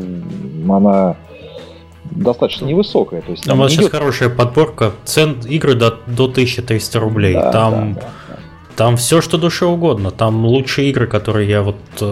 она 0.68 1.16
достаточно 2.10 2.66
невысокая. 2.66 3.22
То 3.22 3.32
есть, 3.32 3.44
там, 3.44 3.58
у 3.58 3.62
вас 3.62 3.72
идет... 3.72 3.84
сейчас 3.84 3.90
хорошая 3.92 4.28
подборка 4.28 4.92
цен 5.04 5.40
игры 5.48 5.74
до, 5.74 5.98
до 6.06 6.24
1300 6.24 7.00
рублей. 7.00 7.34
Да, 7.34 7.52
там 7.52 7.94
да, 7.94 8.00
да. 8.00 8.08
Там 8.76 8.96
все, 8.96 9.20
что 9.20 9.36
душе 9.36 9.66
угодно. 9.66 10.10
Там 10.10 10.46
лучшие 10.46 10.90
игры, 10.90 11.06
которые 11.06 11.48
я 11.48 11.62
вот 11.62 11.76
э, 12.00 12.04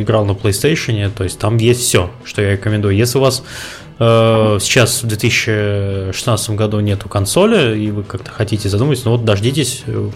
играл 0.00 0.24
на 0.24 0.32
PlayStation, 0.32 1.10
то 1.10 1.24
есть 1.24 1.38
там 1.38 1.56
есть 1.58 1.80
все, 1.80 2.10
что 2.24 2.42
я 2.42 2.52
рекомендую. 2.52 2.96
Если 2.96 3.18
у 3.18 3.20
вас 3.20 3.42
э, 3.98 4.58
сейчас 4.60 5.02
в 5.02 5.06
2016 5.06 6.50
году 6.50 6.80
нету 6.80 7.08
консоли, 7.08 7.78
и 7.78 7.90
вы 7.90 8.02
как-то 8.02 8.30
хотите 8.30 8.68
задуматься, 8.68 9.06
ну 9.06 9.12
вот 9.12 9.24
дождитесь 9.24 9.82
э, 9.86 10.10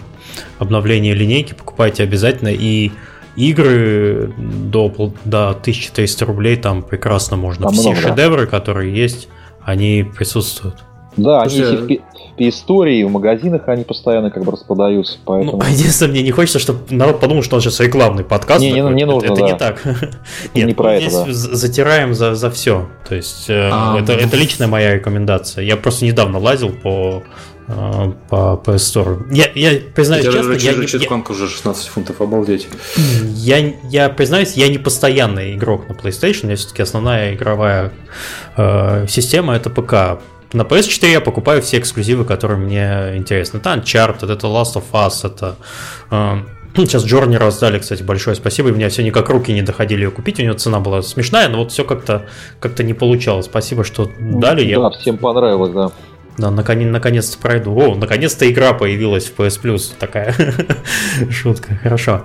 обновления 0.59 1.13
линейки, 1.13 1.53
покупайте 1.53 2.03
обязательно, 2.03 2.49
и 2.49 2.91
игры 3.35 4.33
до, 4.37 5.13
до 5.25 5.49
1300 5.49 6.25
рублей 6.25 6.55
там 6.55 6.83
прекрасно 6.83 7.37
можно. 7.37 7.65
Там 7.65 7.73
Все 7.73 7.91
много, 7.91 8.07
шедевры, 8.07 8.45
да. 8.45 8.51
которые 8.51 8.95
есть, 8.95 9.27
они 9.63 10.03
присутствуют. 10.03 10.83
Да, 11.17 11.47
Слушайте, 11.47 11.77
они 11.77 12.01
истории, 12.37 13.03
в 13.03 13.11
магазинах 13.11 13.67
они 13.67 13.83
постоянно 13.83 14.29
как 14.29 14.43
бы 14.43 14.51
распродаются. 14.51 15.17
Поэтому... 15.25 15.57
Ну, 15.57 15.69
единственное, 15.69 16.11
мне 16.11 16.21
не 16.21 16.31
хочется, 16.31 16.59
чтобы 16.59 16.79
народ 16.89 17.19
подумал, 17.19 17.43
что 17.43 17.55
он 17.55 17.61
сейчас 17.61 17.79
рекламный 17.79 18.23
подкаст. 18.23 18.61
Не, 18.61 18.71
не, 18.71 18.81
не 18.81 19.05
нужно, 19.05 19.27
это, 19.27 19.35
да. 19.35 19.41
это 19.41 19.53
не 19.53 19.57
так. 19.57 19.85
Нет, 20.53 20.67
не 20.67 20.73
про 20.73 20.95
это, 20.95 21.09
здесь 21.09 21.43
да. 21.43 21.55
затираем 21.55 22.13
за, 22.13 22.35
за 22.35 22.51
все. 22.51 22.89
То 23.07 23.15
есть 23.15 23.45
А, 23.49 23.97
это, 23.99 24.13
ну. 24.13 24.19
это 24.19 24.35
личная 24.35 24.67
моя 24.67 24.95
рекомендация. 24.95 25.63
Я 25.63 25.77
просто 25.77 26.05
недавно 26.05 26.39
лазил 26.39 26.69
по 26.69 27.23
э, 27.67 28.11
по 28.29 28.61
PS 28.63 28.75
Store. 28.75 29.33
Я, 29.33 29.49
я 29.55 29.79
признаюсь 29.93 30.25
честно, 30.25 30.53
я, 30.53 30.71
я, 30.71 30.85
Читфанк 30.85 31.29
уже 31.29 31.47
16 31.47 31.87
фунтов, 31.87 32.21
обалдеть. 32.21 32.67
я, 33.33 33.73
я 33.89 34.09
признаюсь, 34.09 34.53
я 34.53 34.67
не 34.67 34.77
постоянный 34.77 35.55
игрок 35.55 35.87
на 35.87 35.93
PlayStation, 35.93 36.43
у 36.43 36.45
меня 36.47 36.55
все-таки 36.55 36.81
основная 36.81 37.33
игровая 37.33 37.91
э, 38.57 39.05
система 39.07 39.55
это 39.55 39.69
ПК. 39.69 40.21
На 40.55 40.61
PS4 40.61 41.11
я 41.11 41.21
покупаю 41.21 41.61
все 41.61 41.79
эксклюзивы, 41.79 42.23
которые 42.23 42.57
мне 42.57 43.17
интересны. 43.17 43.57
Это 43.57 43.73
Uncharted, 43.73 44.31
это 44.31 44.47
Last 44.47 44.75
of 44.75 44.83
Us, 44.93 45.25
это... 45.25 45.55
э, 46.11 46.35
ну, 46.75 46.85
сейчас 46.85 47.05
Джорни 47.05 47.35
раздали, 47.35 47.77
кстати, 47.79 48.03
большое 48.03 48.37
спасибо. 48.37 48.69
И 48.69 48.71
у 48.71 48.75
меня 48.75 48.87
все 48.87 49.03
никак 49.03 49.29
руки 49.29 49.51
не 49.51 49.61
доходили 49.61 50.03
ее 50.03 50.11
купить. 50.11 50.39
У 50.39 50.43
нее 50.43 50.53
цена 50.53 50.79
была 50.79 51.01
смешная, 51.01 51.49
но 51.49 51.57
вот 51.57 51.73
все 51.73 51.83
как-то 51.83 52.25
как 52.61 52.79
не 52.79 52.93
получалось. 52.93 53.47
Спасибо, 53.47 53.83
что 53.83 54.09
дали. 54.19 54.65
Я 54.65 54.79
Да, 54.79 54.89
всем 54.91 55.17
понравилось, 55.17 55.73
да. 55.73 55.91
Да, 56.37 56.51
наконец- 56.51 56.91
наконец-то 56.91 57.37
пройду. 57.37 57.71
О, 57.79 57.95
наконец-то 57.95 58.49
игра 58.51 58.73
появилась 58.73 59.25
в 59.25 59.39
PS 59.39 59.61
Plus. 59.61 59.93
Такая 59.97 60.33
шутка. 61.31 61.75
Хорошо. 61.81 62.23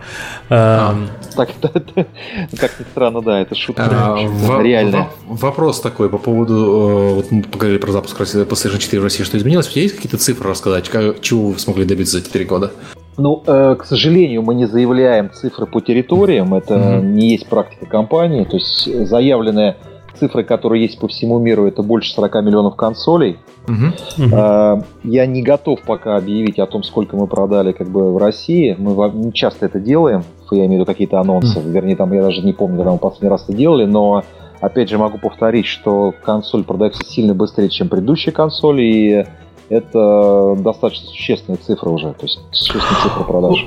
Эм, 0.49 1.09
Так, 1.37 1.51
как 1.63 2.81
ни 2.81 2.85
странно, 2.91 3.23
да, 3.23 3.41
это 3.41 3.55
шутка. 3.55 3.85
А, 3.91 4.63
реальная. 4.63 5.09
во- 5.27 5.37
Вопрос 5.51 5.81
такой 5.81 6.09
по 6.11 6.19
поводу, 6.19 6.55
э, 6.55 7.15
вот 7.15 7.31
мы 7.31 7.43
поговорили 7.43 7.79
про 7.79 7.93
запуск 7.93 8.21
PlayStation 8.21 8.79
4 8.79 9.01
в 9.01 9.05
России, 9.05 9.23
что 9.25 9.37
изменилось? 9.39 9.69
У 9.69 9.73
тебя 9.73 9.83
есть 9.83 9.95
какие-то 9.97 10.19
цифры 10.19 10.51
рассказать? 10.51 10.91
Чего 11.21 11.49
вы 11.49 11.59
смогли 11.59 11.85
добиться 11.85 12.15
за 12.15 12.19
эти 12.25 12.29
три 12.31 12.45
года? 12.45 12.73
Ну, 13.17 13.43
э, 13.47 13.77
к 13.79 13.85
сожалению, 13.85 14.43
мы 14.43 14.55
не 14.55 14.67
заявляем 14.67 15.31
цифры 15.33 15.67
по 15.67 15.81
территориям, 15.81 16.55
это 16.55 17.01
не 17.01 17.31
есть 17.33 17.49
практика 17.49 17.85
компании, 17.87 18.45
то 18.45 18.57
есть 18.57 18.89
заявленные 19.09 19.77
цифры, 20.21 20.45
которые 20.45 20.83
есть 20.83 21.01
по 21.01 21.09
всему 21.09 21.39
миру, 21.39 21.67
это 21.67 21.83
больше 21.83 22.13
40 22.13 22.43
миллионов 22.43 22.77
консолей. 22.77 23.39
Мгм. 23.67 23.95
Э, 24.33 24.83
Я 25.03 25.27
не 25.27 25.43
готов 25.43 25.81
пока 25.83 26.17
объявить 26.17 26.59
о 26.59 26.67
том, 26.67 26.83
сколько 26.83 27.17
мы 27.17 27.27
продали 27.27 27.73
как 27.73 27.89
бы 27.89 28.13
в 28.13 28.19
России. 28.19 28.77
Мы 28.79 29.11
не 29.11 29.33
часто 29.33 29.67
это 29.67 29.81
делаем. 29.81 30.23
Я 30.51 30.67
имею 30.67 30.71
в 30.71 30.75
виду 30.75 30.85
какие-то 30.87 31.21
анонсы. 31.21 31.61
Вернее, 31.61 31.97
там 31.97 32.13
я 32.13 32.23
даже 32.23 32.43
не 32.43 32.53
помню, 32.53 32.77
когда 32.77 32.93
мы 32.93 32.99
последний 32.99 33.29
раз 33.31 33.45
это 33.45 33.53
делали, 33.57 33.85
но 33.85 34.25
опять 34.61 34.91
же 34.91 34.99
могу 34.99 35.19
повторить, 35.19 35.67
что 35.67 36.13
консоль 36.23 36.65
продается 36.65 37.05
сильно 37.09 37.35
быстрее, 37.35 37.69
чем 37.69 37.89
предыдущие 37.89 38.33
консоли, 38.33 38.83
и 38.83 39.27
это 39.71 40.57
достаточно 40.59 41.07
существенная 41.07 41.59
цифра 41.59 41.89
уже, 41.89 42.13
то 42.13 42.27
есть 42.27 42.41
существенная 42.51 43.03
цифра 43.03 43.23
продаж. 43.23 43.65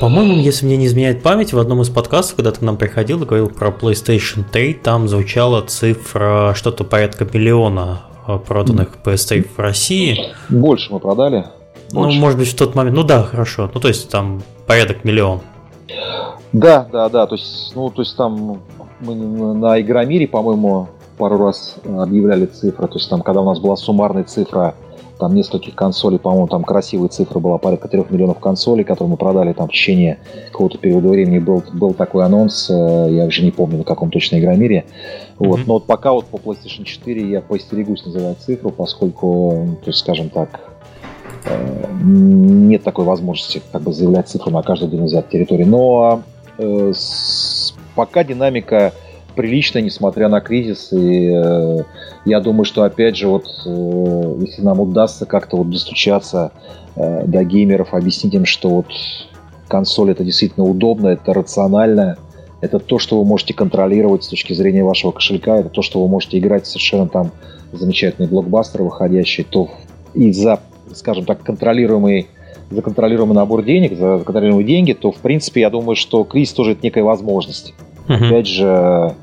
По-моему, 0.00 0.34
если 0.36 0.64
мне 0.64 0.78
не 0.78 0.86
изменяет 0.86 1.22
память, 1.22 1.52
в 1.52 1.58
одном 1.58 1.82
из 1.82 1.90
подкастов, 1.90 2.36
когда 2.36 2.50
ты 2.50 2.60
к 2.60 2.62
нам 2.62 2.78
приходил 2.78 3.22
и 3.22 3.26
говорил 3.26 3.50
про 3.50 3.68
PlayStation 3.68 4.42
3, 4.50 4.74
там 4.74 5.06
звучала 5.06 5.60
цифра 5.60 6.54
что-то 6.56 6.84
порядка 6.84 7.26
миллиона 7.30 8.04
э, 8.26 8.38
проданных 8.38 8.96
PS3 9.04 9.46
в 9.54 9.58
России. 9.58 10.18
Больше 10.48 10.90
мы 10.92 10.98
продали. 10.98 11.44
Ну, 11.92 12.04
Больше. 12.04 12.18
может 12.18 12.38
быть, 12.38 12.48
в 12.48 12.56
тот 12.56 12.74
момент. 12.74 12.96
Ну 12.96 13.04
да, 13.04 13.22
хорошо. 13.22 13.70
Ну, 13.72 13.80
то 13.80 13.88
есть 13.88 14.08
там 14.08 14.42
порядок 14.66 15.04
миллион. 15.04 15.40
Да, 16.52 16.88
да, 16.90 17.10
да. 17.10 17.26
То 17.26 17.34
есть, 17.34 17.72
ну, 17.76 17.90
то 17.90 18.00
есть 18.00 18.16
там 18.16 18.62
мы 19.00 19.14
на 19.14 19.78
Игромире, 19.78 20.26
по-моему, 20.26 20.88
пару 21.18 21.36
раз 21.36 21.76
объявляли 21.84 22.46
цифры. 22.46 22.88
То 22.88 22.94
есть 22.94 23.10
там, 23.10 23.20
когда 23.20 23.42
у 23.42 23.44
нас 23.44 23.60
была 23.60 23.76
суммарная 23.76 24.24
цифра 24.24 24.74
там 25.18 25.34
нескольких 25.34 25.74
консолей, 25.74 26.18
по-моему, 26.18 26.48
там 26.48 26.64
красивая 26.64 27.08
цифра 27.08 27.38
была, 27.38 27.58
порядка 27.58 27.88
3 27.88 28.04
миллионов 28.10 28.38
консолей, 28.40 28.84
которые 28.84 29.12
мы 29.12 29.16
продали 29.16 29.52
там 29.52 29.68
в 29.68 29.70
течение 29.70 30.18
какого-то 30.50 30.78
периода 30.78 31.08
времени. 31.08 31.38
Был, 31.38 31.62
был 31.72 31.94
такой 31.94 32.24
анонс, 32.24 32.68
э, 32.70 33.08
я 33.10 33.24
уже 33.24 33.44
не 33.44 33.50
помню, 33.50 33.78
на 33.78 33.84
каком 33.84 34.10
точно 34.10 34.38
Игромире. 34.38 34.84
Вот. 35.38 35.58
Мгм. 35.60 35.66
Но 35.66 35.74
вот 35.74 35.86
пока 35.86 36.12
вот 36.12 36.26
по 36.26 36.36
PlayStation 36.36 36.84
4 36.84 37.28
я 37.30 37.40
постерегусь 37.40 38.04
называть 38.04 38.38
цифру, 38.38 38.70
поскольку, 38.70 39.78
то 39.84 39.90
есть, 39.90 40.00
скажем 40.00 40.30
так, 40.30 40.60
э, 41.46 41.86
нет 42.02 42.82
такой 42.82 43.04
возможности 43.04 43.62
как 43.72 43.82
бы 43.82 43.92
заявлять 43.92 44.28
цифру 44.28 44.50
на 44.50 44.62
каждую 44.62 44.88
отдельно 44.88 45.06
взятой 45.06 45.30
территории. 45.30 45.64
Но 45.64 46.22
э, 46.58 46.92
с- 46.94 47.74
пока 47.94 48.24
динамика 48.24 48.92
приличная, 49.34 49.82
несмотря 49.82 50.28
на 50.28 50.40
кризис, 50.40 50.92
и 50.92 51.30
э, 51.34 51.82
я 52.24 52.40
думаю, 52.40 52.64
что 52.64 52.82
опять 52.82 53.16
же 53.16 53.28
вот 53.28 53.46
э, 53.66 54.36
если 54.40 54.62
нам 54.62 54.80
удастся 54.80 55.26
как-то 55.26 55.56
вот 55.58 55.70
достучаться 55.70 56.52
э, 56.96 57.24
до 57.26 57.44
геймеров, 57.44 57.94
объяснить 57.94 58.34
им, 58.34 58.44
что 58.44 58.70
вот 58.70 58.86
консоль 59.68 60.10
это 60.10 60.24
действительно 60.24 60.66
удобно, 60.66 61.08
это 61.08 61.34
рационально, 61.34 62.16
это 62.60 62.78
то, 62.78 62.98
что 62.98 63.18
вы 63.18 63.26
можете 63.26 63.54
контролировать 63.54 64.24
с 64.24 64.28
точки 64.28 64.52
зрения 64.54 64.84
вашего 64.84 65.12
кошелька, 65.12 65.58
это 65.58 65.68
то, 65.68 65.82
что 65.82 66.02
вы 66.02 66.08
можете 66.08 66.38
играть 66.38 66.66
совершенно 66.66 67.08
там 67.08 67.32
замечательные 67.72 68.28
блокбастеры 68.28 68.84
выходящие, 68.84 69.46
то 69.48 69.70
и 70.14 70.32
за, 70.32 70.60
скажем 70.92 71.24
так, 71.24 71.42
контролируемый 71.42 72.28
за 72.70 72.82
контролируемый 72.82 73.34
набор 73.34 73.62
денег, 73.62 73.96
за 73.96 74.22
контролируемые 74.24 74.66
деньги, 74.66 74.92
то, 74.92 75.12
в 75.12 75.16
принципе, 75.16 75.60
я 75.60 75.70
думаю, 75.70 75.96
что 75.96 76.24
кризис 76.24 76.54
тоже 76.54 76.72
это 76.72 76.80
некая 76.82 77.04
возможность. 77.04 77.74
Мгм. 78.08 78.24
Опять 78.26 78.46
же, 78.46 79.14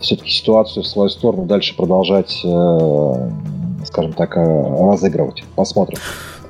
все-таки 0.00 0.30
ситуацию 0.30 0.84
в 0.84 0.86
свою 0.86 1.08
сторону 1.08 1.44
дальше 1.44 1.74
продолжать, 1.76 2.40
э, 2.44 3.30
скажем 3.84 4.12
так, 4.12 4.36
э, 4.36 4.90
разыгрывать. 4.90 5.44
Посмотрим. 5.56 5.98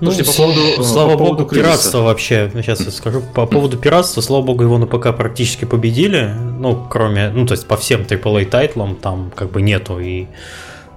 Ну, 0.00 0.10
Слушайте, 0.10 0.30
по 0.30 0.36
поводу, 0.36 0.60
э, 0.60 0.82
слава 0.82 1.10
по 1.12 1.18
поводу 1.18 1.36
богу, 1.36 1.48
кризиса. 1.48 1.68
пиратство 1.68 1.98
вообще, 2.00 2.50
сейчас 2.54 2.80
я 2.80 2.90
скажу, 2.90 3.22
по 3.34 3.46
поводу 3.46 3.78
пиратства, 3.78 4.20
слава 4.20 4.42
богу, 4.42 4.64
его 4.64 4.78
на 4.78 4.86
ПК 4.86 5.16
практически 5.16 5.64
победили, 5.64 6.30
ну, 6.58 6.86
кроме, 6.90 7.30
ну, 7.30 7.46
то 7.46 7.52
есть 7.52 7.66
по 7.66 7.76
всем 7.76 8.02
AAA 8.02 8.46
тайтлам 8.46 8.96
там 8.96 9.32
как 9.34 9.50
бы 9.50 9.62
нету, 9.62 10.00
и, 10.00 10.26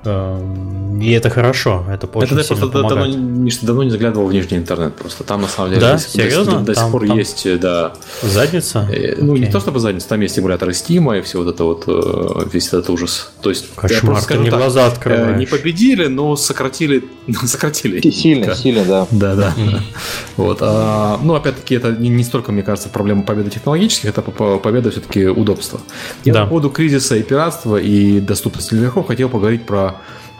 и 0.05 1.11
это 1.11 1.29
хорошо, 1.29 1.83
это 1.89 2.07
очень 2.07 2.35
Это 2.35 2.43
сильно 2.43 2.61
просто 2.61 2.67
давно, 2.81 2.89
помогает. 2.89 3.15
Миш, 3.17 3.57
ты 3.57 3.65
давно 3.65 3.83
не 3.83 3.89
заглядывал 3.89 4.27
в 4.27 4.33
нижний 4.33 4.57
интернет 4.57 4.95
просто. 4.95 5.23
Там 5.23 5.41
на 5.41 5.47
самом 5.47 5.69
деле 5.71 5.81
Да? 5.81 5.93
до, 5.93 5.99
сих- 5.99 6.07
до 6.07 6.11
сих- 6.21 6.31
Серьезно? 6.31 6.59
до 6.61 6.73
сих 6.73 6.83
Там- 6.83 6.91
пор 6.91 7.07
там- 7.07 7.17
есть, 7.17 7.45
э, 7.45 7.57
да. 7.57 7.93
Задница? 8.23 8.87
Э, 8.91 9.15
Ну, 9.19 9.33
не 9.35 9.41
Окей. 9.41 9.51
то 9.51 9.59
чтобы 9.59 9.79
задница, 9.79 10.07
там 10.09 10.21
есть 10.21 10.37
эмуляторы 10.39 10.71
Steam 10.71 11.17
и 11.17 11.21
все 11.21 11.43
вот 11.43 11.53
это 11.53 11.63
вот, 11.63 11.83
э, 11.87 12.47
весь 12.51 12.67
этот 12.67 12.89
ужас. 12.89 13.31
То 13.41 13.49
есть, 13.49 13.65
я 13.75 13.81
Кошмар, 13.81 14.01
просто 14.01 14.19
ты 14.21 14.23
скажу 14.25 14.41
мне 14.41 14.49
так, 14.51 14.59
глаза 14.59 14.87
открываешь. 14.87 15.37
не 15.39 15.45
победили, 15.45 16.07
но 16.07 16.35
сократили, 16.35 17.03
сократили. 17.45 18.01
Сильно, 18.09 18.47
Да. 18.47 18.55
сильно, 18.55 18.85
да. 18.85 19.07
Да, 19.11 19.35
да. 19.35 19.53
Вот. 20.37 20.57
а, 20.61 21.19
ну, 21.23 21.33
опять-таки, 21.35 21.75
это 21.75 21.91
не, 21.91 22.09
не 22.09 22.23
столько, 22.23 22.51
мне 22.51 22.63
кажется, 22.63 22.89
проблема 22.89 23.23
победы 23.23 23.49
технологических, 23.49 24.09
это 24.09 24.21
по- 24.21 24.31
по- 24.31 24.57
победа 24.59 24.91
все-таки 24.91 25.25
удобства. 25.27 25.79
Я 26.25 26.33
Да. 26.33 26.43
по 26.43 26.49
поводу 26.49 26.69
кризиса 26.69 27.15
и 27.15 27.23
пиратства 27.23 27.77
и 27.77 28.19
доступности 28.19 28.71
для 28.71 28.81
игроков 28.83 29.07
хотел 29.07 29.29
поговорить 29.29 29.65
про 29.65 29.86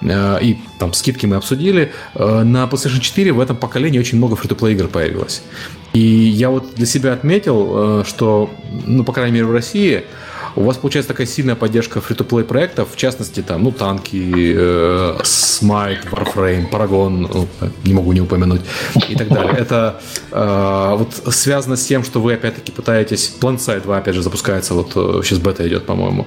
и 0.01 0.57
там 0.79 0.93
скидки 0.93 1.25
мы 1.25 1.37
обсудили. 1.37 1.91
Э, 2.13 2.43
На 2.43 2.65
PlayStation 2.65 2.99
4 2.99 3.31
в 3.31 3.39
этом 3.39 3.57
поколении 3.57 3.99
очень 3.99 4.17
много 4.17 4.35
фри-то-плей 4.35 4.73
игр 4.75 4.87
появилось. 4.87 5.41
И 5.93 5.99
я 5.99 6.49
вот 6.49 6.75
для 6.75 6.85
себя 6.85 7.13
отметил, 7.13 8.01
э, 8.01 8.03
что, 8.05 8.49
ну, 8.85 9.03
по 9.03 9.13
крайней 9.13 9.33
мере, 9.33 9.45
в 9.45 9.51
России 9.51 10.03
у 10.57 10.63
вас 10.63 10.77
получается 10.77 11.09
такая 11.09 11.27
сильная 11.27 11.55
поддержка 11.55 12.01
фри-то-плей 12.01 12.43
проектов, 12.43 12.89
в 12.91 12.95
частности, 12.97 13.41
там, 13.43 13.63
ну, 13.63 13.71
танки, 13.71 14.53
э, 14.57 15.17
Smite, 15.23 16.09
Warframe, 16.11 16.69
Paragon, 16.71 17.29
ну, 17.31 17.47
не 17.85 17.93
могу 17.93 18.11
не 18.13 18.21
упомянуть, 18.21 18.61
и 19.09 19.15
так 19.15 19.27
далее. 19.29 19.53
Это 19.59 20.01
э, 20.31 20.95
вот 20.97 21.33
связано 21.33 21.75
с 21.77 21.85
тем, 21.85 22.03
что 22.03 22.19
вы, 22.21 22.33
опять-таки, 22.33 22.71
пытаетесь... 22.71 23.35
PlanSide 23.39 23.83
2, 23.83 23.97
опять 23.97 24.15
же, 24.15 24.21
запускается, 24.23 24.73
вот 24.73 24.91
э, 24.95 25.21
сейчас 25.23 25.39
бета 25.39 25.67
идет, 25.67 25.85
по-моему. 25.85 26.25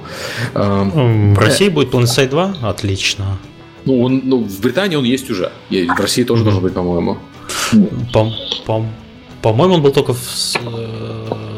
Э, 0.55 0.61
М, 0.95 1.35
В 1.35 1.39
России 1.39 1.69
будет 1.69 1.93
PlanetSide 1.93 2.29
2? 2.29 2.55
Отлично. 2.63 3.37
ну, 3.85 4.01
он, 4.03 4.23
ну, 4.25 4.45
в 4.45 4.61
Британии 4.61 4.97
он 4.97 5.05
есть 5.05 5.29
уже. 5.31 5.51
И 5.71 5.87
в 5.87 6.01
России 6.01 6.23
тоже 6.25 6.45
должен 6.45 6.63
быть, 6.63 6.73
по-моему. 6.75 7.19
По- 8.13 8.31
по- 8.67 8.87
По-моему, 9.43 9.75
он 9.77 9.83
был 9.83 9.91
только 9.93 10.13
в... 10.13 10.19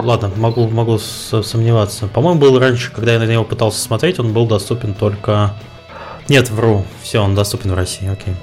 Ладно, 0.03 0.31
могу, 0.37 0.69
могу 0.69 0.99
сомневаться. 0.99 2.09
По-моему, 2.09 2.41
был 2.41 2.59
раньше, 2.59 2.93
когда 2.93 3.13
я 3.15 3.19
на 3.19 3.27
него 3.27 3.45
пытался 3.45 3.81
смотреть, 3.81 4.19
он 4.19 4.33
был 4.33 4.47
доступен 4.47 4.95
только... 4.95 5.55
Нет, 6.29 6.51
вру. 6.51 6.85
Все, 7.03 7.21
он 7.21 7.35
доступен 7.35 7.71
в 7.71 7.75
России, 7.75 8.09
окей. 8.09 8.35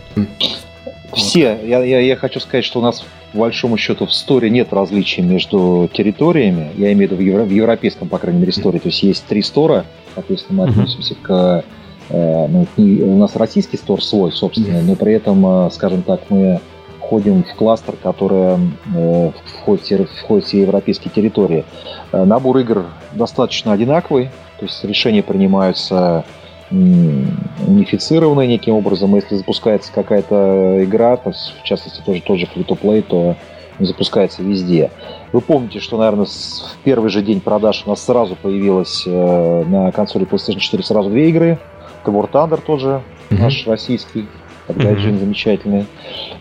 Все, 1.13 1.59
я, 1.63 1.83
я, 1.83 1.99
я 1.99 2.15
хочу 2.15 2.39
сказать, 2.39 2.63
что 2.63 2.79
у 2.79 2.81
нас 2.81 3.03
по 3.33 3.39
большому 3.39 3.77
счету 3.77 4.05
в 4.05 4.13
сторе 4.13 4.49
нет 4.49 4.71
различий 4.71 5.21
между 5.21 5.89
территориями. 5.91 6.71
Я 6.77 6.93
имею 6.93 7.09
в 7.09 7.11
виду 7.11 7.15
в, 7.15 7.19
евро- 7.19 7.45
в 7.45 7.51
европейском, 7.51 8.07
по 8.07 8.17
крайней 8.17 8.39
мере, 8.39 8.51
сторе. 8.51 8.79
То 8.79 8.89
есть 8.89 9.03
есть 9.03 9.25
три 9.25 9.41
стора, 9.41 9.85
соответственно, 10.15 10.63
мы 10.63 10.69
относимся 10.69 11.15
к... 11.15 11.63
э, 12.09 12.47
ну, 12.47 12.67
у 12.77 13.17
нас 13.17 13.35
российский 13.35 13.77
стор 13.77 14.03
свой, 14.03 14.31
собственно, 14.31 14.81
но 14.81 14.95
при 14.95 15.13
этом, 15.13 15.45
э, 15.45 15.71
скажем 15.71 16.03
так, 16.03 16.21
мы 16.29 16.61
входим 17.09 17.43
в 17.43 17.55
кластер, 17.55 17.95
который 18.03 18.59
э, 18.95 19.31
входит, 19.57 19.89
в- 19.89 20.19
входит 20.21 20.45
все 20.45 20.61
европейские 20.61 21.11
территории. 21.11 21.65
Э, 22.11 22.23
Набор 22.23 22.59
игр 22.59 22.85
достаточно 23.13 23.73
одинаковый, 23.73 24.29
то 24.59 24.65
есть 24.65 24.83
решения 24.83 25.23
принимаются 25.23 26.23
унифицированные 26.71 28.47
неким 28.47 28.75
образом. 28.75 29.15
Если 29.15 29.37
запускается 29.37 29.91
какая-то 29.91 30.83
игра, 30.83 31.17
то, 31.17 31.31
в 31.31 31.63
частности 31.63 31.99
тоже 32.05 32.21
тот 32.21 32.37
же 32.37 32.45
free-to-play, 32.45 33.01
то 33.01 33.35
запускается 33.79 34.43
везде. 34.43 34.91
Вы 35.33 35.41
помните, 35.41 35.79
что, 35.79 35.97
наверное, 35.97 36.27
в 36.27 36.77
первый 36.83 37.09
же 37.09 37.23
день 37.23 37.41
продаж 37.41 37.81
у 37.87 37.89
нас 37.89 38.05
сразу 38.05 38.35
появилось 38.35 39.03
э, 39.07 39.63
на 39.67 39.91
консоли 39.91 40.27
PlayStation 40.27 40.59
4 40.59 40.83
сразу 40.83 41.09
две 41.09 41.29
игры. 41.29 41.57
Это 42.03 42.11
War 42.11 42.29
Thunder 42.29 42.61
тоже, 42.63 43.01
mm-hmm. 43.31 43.41
наш 43.41 43.65
российский, 43.65 44.27
от 44.69 44.77
Gaijin 44.77 44.97
mm-hmm. 44.97 45.19
замечательный. 45.19 45.85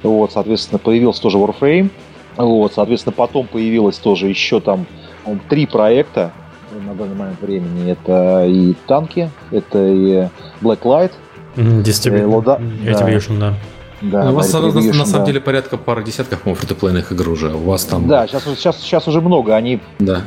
Вот, 0.02 0.32
соответственно, 0.32 0.78
появился 0.78 1.22
тоже 1.22 1.38
Warframe. 1.38 1.90
Вот, 2.36 2.72
соответственно, 2.74 3.12
потом 3.12 3.46
появилось 3.46 3.98
тоже 3.98 4.28
еще 4.28 4.60
там 4.60 4.86
три 5.48 5.66
проекта 5.66 6.32
на 6.86 6.94
данный 6.94 7.16
момент 7.16 7.40
времени. 7.40 7.90
Это 7.90 8.44
и 8.46 8.74
танки, 8.86 9.30
это 9.50 9.84
и 9.84 10.28
Blacklight, 10.60 11.12
Distribution, 11.56 13.38
да. 13.38 13.50
да. 13.50 13.54
Да, 14.00 14.24
ну, 14.24 14.30
у 14.30 14.34
вас 14.34 14.52
на, 14.52 14.60
на, 14.60 14.80
на 14.80 15.06
самом 15.06 15.26
деле 15.26 15.40
порядка 15.40 15.76
пары 15.76 16.04
десятков, 16.04 16.42
фритуплейных 16.44 17.10
игр 17.10 17.30
уже. 17.30 17.52
У 17.52 17.64
вас 17.64 17.84
там. 17.84 18.06
Да, 18.06 18.28
сейчас, 18.28 18.44
сейчас, 18.44 18.80
сейчас 18.80 19.08
уже 19.08 19.20
много. 19.20 19.56
Они. 19.56 19.80
Да. 19.98 20.22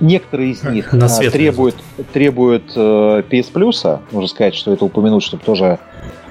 Некоторые 0.00 0.52
из 0.52 0.62
них 0.62 0.92
на 0.92 1.08
свет 1.08 1.32
требуют, 1.32 1.76
требуют 2.12 2.72
э, 2.74 3.22
PS 3.30 3.52
Plus. 3.52 4.00
Можно 4.10 4.28
сказать, 4.28 4.54
что 4.54 4.72
это 4.72 4.84
упомянуть, 4.84 5.22
чтобы 5.22 5.42
тоже. 5.42 5.78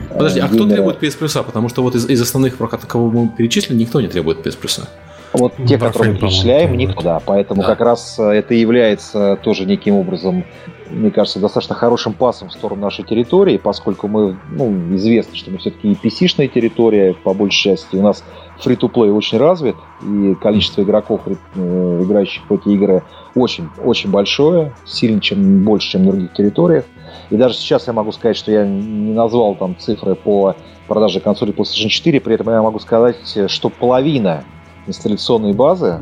Э, 0.10 0.14
Подожди, 0.18 0.40
а 0.40 0.48
кто 0.48 0.68
требует 0.68 1.02
PS 1.02 1.20
Plus? 1.20 1.44
Потому 1.44 1.70
что 1.70 1.84
вот 1.84 1.96
из, 1.96 2.10
из 2.10 2.22
основных, 2.22 2.58
кого 2.58 3.10
мы 3.10 3.30
перечислили, 3.30 3.78
никто 3.78 4.02
не 4.02 4.08
требует 4.08 4.46
PS 4.46 4.60
Plus. 4.60 4.88
Вот 5.34 5.54
те, 5.68 5.78
которые 5.78 6.14
мы 6.14 6.20
перечисляем, 6.20 6.78
никто, 6.78 7.02
да. 7.02 7.20
Поэтому 7.26 7.62
да. 7.62 7.68
как 7.68 7.82
раз 7.82 8.18
э, 8.20 8.24
это 8.24 8.54
является 8.54 9.38
тоже 9.44 9.66
неким 9.66 9.96
образом 9.96 10.46
мне 10.94 11.12
кажется, 11.12 11.40
достаточно 11.40 11.76
хорошим 11.76 12.14
пасом 12.14 12.50
в 12.50 12.54
сторону 12.54 12.82
нашей 12.82 13.04
территории, 13.04 13.58
поскольку 13.58 14.08
мы, 14.08 14.38
ну, 14.52 14.96
известно, 14.96 15.36
что 15.36 15.52
мы 15.52 15.58
все-таки 15.58 15.92
и 15.92 15.96
PC-шная 15.96 16.48
территория, 16.48 17.14
по 17.14 17.34
большей 17.34 17.76
части. 17.76 17.96
У 17.96 18.02
нас 18.02 18.24
фри-то-плей 18.64 19.12
очень 19.12 19.38
развит, 19.38 19.76
и 20.02 20.36
количество 20.36 20.82
игроков, 20.82 21.22
э, 21.26 22.02
играющих 22.04 22.44
в 22.50 22.54
эти 22.54 22.70
игры, 22.70 23.04
очень, 23.36 23.70
очень 23.84 24.10
большое, 24.10 24.74
сильно 24.86 25.20
чем 25.22 25.64
больше, 25.64 25.92
чем 25.92 26.06
на 26.06 26.12
других 26.12 26.34
территориях. 26.34 26.86
И 27.30 27.38
даже 27.38 27.56
сейчас 27.56 27.88
я 27.88 27.94
могу 27.94 28.12
сказать, 28.12 28.38
что 28.38 28.52
я 28.52 28.66
не 28.66 29.14
назвал 29.14 29.56
там 29.56 29.78
цифры 29.78 30.16
по 30.16 30.56
продаже 30.88 31.20
консоли 31.20 31.54
PlayStation 31.54 31.90
4, 31.90 32.20
при 32.22 32.36
этом 32.36 32.50
я 32.50 32.62
могу 32.62 32.80
сказать, 32.80 33.18
что 33.48 33.70
половина 33.70 34.44
инсталляционной 34.88 35.54
базы 35.54 36.02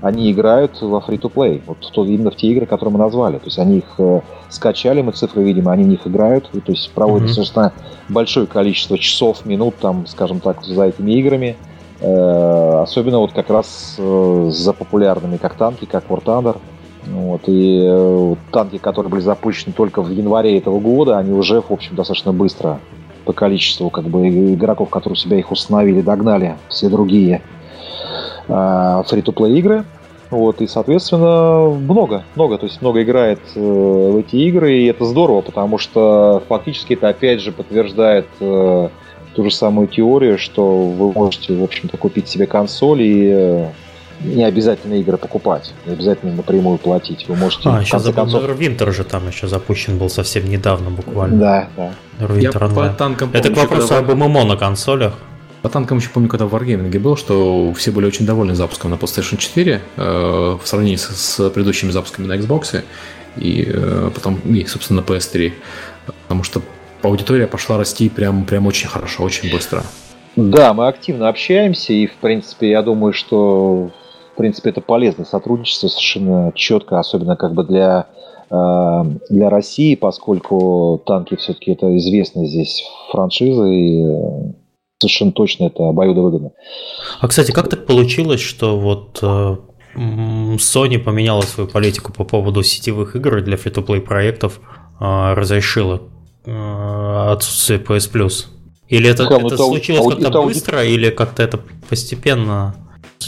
они 0.00 0.30
играют 0.30 0.80
во 0.80 0.98
free-to-play, 0.98 1.62
вот 1.66 1.78
то, 1.92 2.04
именно 2.04 2.30
в 2.30 2.36
те 2.36 2.48
игры, 2.48 2.66
которые 2.66 2.92
мы 2.92 2.98
назвали. 3.00 3.38
То 3.38 3.46
есть 3.46 3.58
они 3.58 3.78
их 3.78 3.94
э, 3.98 4.20
скачали, 4.48 5.02
мы 5.02 5.12
цифры 5.12 5.42
видим, 5.42 5.68
они 5.68 5.84
в 5.84 5.88
них 5.88 6.06
играют, 6.06 6.48
и, 6.52 6.60
то 6.60 6.70
есть 6.70 6.90
проводят 6.92 7.30
mm-hmm. 7.30 7.36
достаточно 7.36 7.72
большое 8.08 8.46
количество 8.46 8.96
часов, 8.96 9.44
минут, 9.44 9.74
там, 9.80 10.06
скажем 10.06 10.38
так, 10.38 10.62
за 10.62 10.84
этими 10.84 11.12
играми. 11.12 11.56
Э, 12.00 12.80
особенно 12.82 13.18
вот 13.18 13.32
как 13.32 13.50
раз 13.50 13.96
э, 13.98 14.48
за 14.52 14.72
популярными, 14.72 15.36
как 15.36 15.54
танки, 15.54 15.84
как 15.84 16.04
War 16.08 16.22
Thunder. 16.22 16.56
Вот, 17.06 17.42
и 17.46 17.82
э, 17.84 18.34
танки, 18.52 18.78
которые 18.78 19.10
были 19.10 19.20
запущены 19.20 19.72
только 19.72 20.02
в 20.02 20.10
январе 20.10 20.58
этого 20.58 20.78
года, 20.78 21.18
они 21.18 21.32
уже, 21.32 21.60
в 21.60 21.70
общем, 21.70 21.96
достаточно 21.96 22.32
быстро 22.32 22.80
по 23.24 23.32
количеству 23.32 23.90
как 23.90 24.04
бы 24.04 24.28
игроков, 24.54 24.90
которые 24.90 25.14
у 25.14 25.16
себя 25.16 25.38
их 25.38 25.50
установили, 25.50 26.00
догнали 26.00 26.56
все 26.68 26.88
другие 26.88 27.42
фри-то-плей 28.46 29.58
игры. 29.58 29.84
Вот, 30.30 30.60
и, 30.60 30.66
соответственно, 30.66 31.70
много, 31.70 32.24
много, 32.34 32.58
то 32.58 32.66
есть 32.66 32.82
много 32.82 33.02
играет 33.02 33.40
э, 33.54 33.60
в 33.60 34.16
эти 34.18 34.36
игры, 34.36 34.74
и 34.74 34.86
это 34.86 35.06
здорово, 35.06 35.40
потому 35.40 35.78
что 35.78 36.42
фактически 36.48 36.92
это 36.92 37.08
опять 37.08 37.40
же 37.40 37.50
подтверждает 37.50 38.26
э, 38.40 38.88
ту 39.38 39.44
же 39.44 39.54
самую 39.54 39.86
теорию, 39.86 40.36
что 40.36 40.88
вы 40.88 41.12
можете, 41.12 41.54
в 41.54 41.62
общем-то, 41.62 41.96
купить 41.96 42.26
себе 42.26 42.48
консоль 42.48 43.02
и 43.02 43.30
э, 43.32 43.68
не 44.24 44.42
обязательно 44.42 44.94
игры 44.94 45.16
покупать, 45.16 45.72
не 45.86 45.92
обязательно 45.92 46.34
напрямую 46.34 46.78
платить. 46.78 47.26
Вы 47.28 47.36
можете. 47.36 47.68
А, 47.68 47.80
еще 47.80 48.00
забыл, 48.00 48.24
концов... 48.24 48.58
Винтер 48.58 48.92
же 48.92 49.04
там 49.04 49.28
еще 49.28 49.46
запущен 49.46 49.96
был 49.96 50.10
совсем 50.10 50.50
недавно 50.50 50.90
буквально. 50.90 51.38
Да, 51.38 51.68
да. 51.76 52.26
Рвинтер 52.26 52.64
Я 52.64 52.68
по 52.68 52.88
танкам 52.88 53.30
Это 53.32 53.50
к 53.50 53.56
вопросу 53.56 53.94
об 53.94 54.12
ММО 54.12 54.42
на 54.42 54.56
консолях. 54.56 55.14
По 55.62 55.68
танкам 55.68 55.98
еще 55.98 56.08
помню, 56.08 56.28
когда 56.28 56.46
в 56.46 56.54
Wargaming 56.56 56.98
был, 56.98 57.16
что 57.16 57.72
все 57.74 57.92
были 57.92 58.06
очень 58.06 58.26
довольны 58.26 58.56
запуском 58.56 58.90
на 58.90 58.96
PlayStation 58.96 59.36
4 59.36 59.80
э, 59.98 60.58
в 60.60 60.66
сравнении 60.66 60.96
с, 60.96 61.06
с 61.06 61.50
предыдущими 61.50 61.92
запусками 61.92 62.26
на 62.26 62.32
Xbox 62.32 62.82
и 63.36 63.70
э, 63.72 64.10
потом, 64.12 64.40
и, 64.40 64.64
собственно, 64.66 65.00
на 65.00 65.04
PS3. 65.04 65.52
Потому 66.26 66.42
что 66.42 66.60
аудитория 67.02 67.46
пошла 67.46 67.78
расти 67.78 68.08
прям, 68.08 68.44
прям 68.44 68.66
очень 68.66 68.88
хорошо, 68.88 69.24
очень 69.24 69.50
быстро. 69.50 69.82
Да, 70.36 70.72
мы 70.72 70.86
активно 70.86 71.28
общаемся, 71.28 71.92
и, 71.92 72.06
в 72.06 72.14
принципе, 72.14 72.70
я 72.70 72.82
думаю, 72.82 73.12
что 73.12 73.90
в 74.38 74.40
принципе, 74.40 74.70
это 74.70 74.80
полезное 74.80 75.26
сотрудничество 75.26 75.88
совершенно 75.88 76.52
четко, 76.54 77.00
особенно 77.00 77.34
как 77.34 77.54
бы 77.54 77.64
для, 77.64 78.06
э, 78.48 79.02
для 79.30 79.50
России, 79.50 79.96
поскольку 79.96 81.02
танки 81.04 81.34
все-таки 81.34 81.72
это 81.72 81.96
известная 81.96 82.46
здесь 82.46 82.84
франшиза, 83.10 83.64
и 83.64 84.04
совершенно 85.00 85.32
точно 85.32 85.64
это 85.64 85.88
обоюдовыгодно. 85.88 86.52
А, 87.20 87.26
кстати, 87.26 87.50
как 87.50 87.68
так 87.68 87.84
получилось, 87.84 88.40
что 88.40 88.78
вот 88.78 89.18
э, 89.22 89.56
Sony 89.96 91.00
поменяла 91.00 91.40
свою 91.40 91.68
политику 91.68 92.12
по 92.12 92.22
поводу 92.22 92.62
сетевых 92.62 93.16
игр 93.16 93.42
для 93.42 93.56
free-to-play 93.56 94.00
проектов, 94.00 94.60
э, 95.00 95.34
разрешила 95.34 95.96
э, 95.96 96.17
отсутствие 96.48 97.78
PS 97.78 98.12
Plus? 98.12 98.46
Или 98.88 99.10
это, 99.10 99.24
это, 99.24 99.34
это 99.46 99.56
случилось 99.56 100.14
как-то 100.14 100.28
это 100.28 100.42
быстро, 100.42 100.84
или 100.84 101.10
как-то 101.10 101.42
это 101.42 101.60
постепенно? 101.88 102.74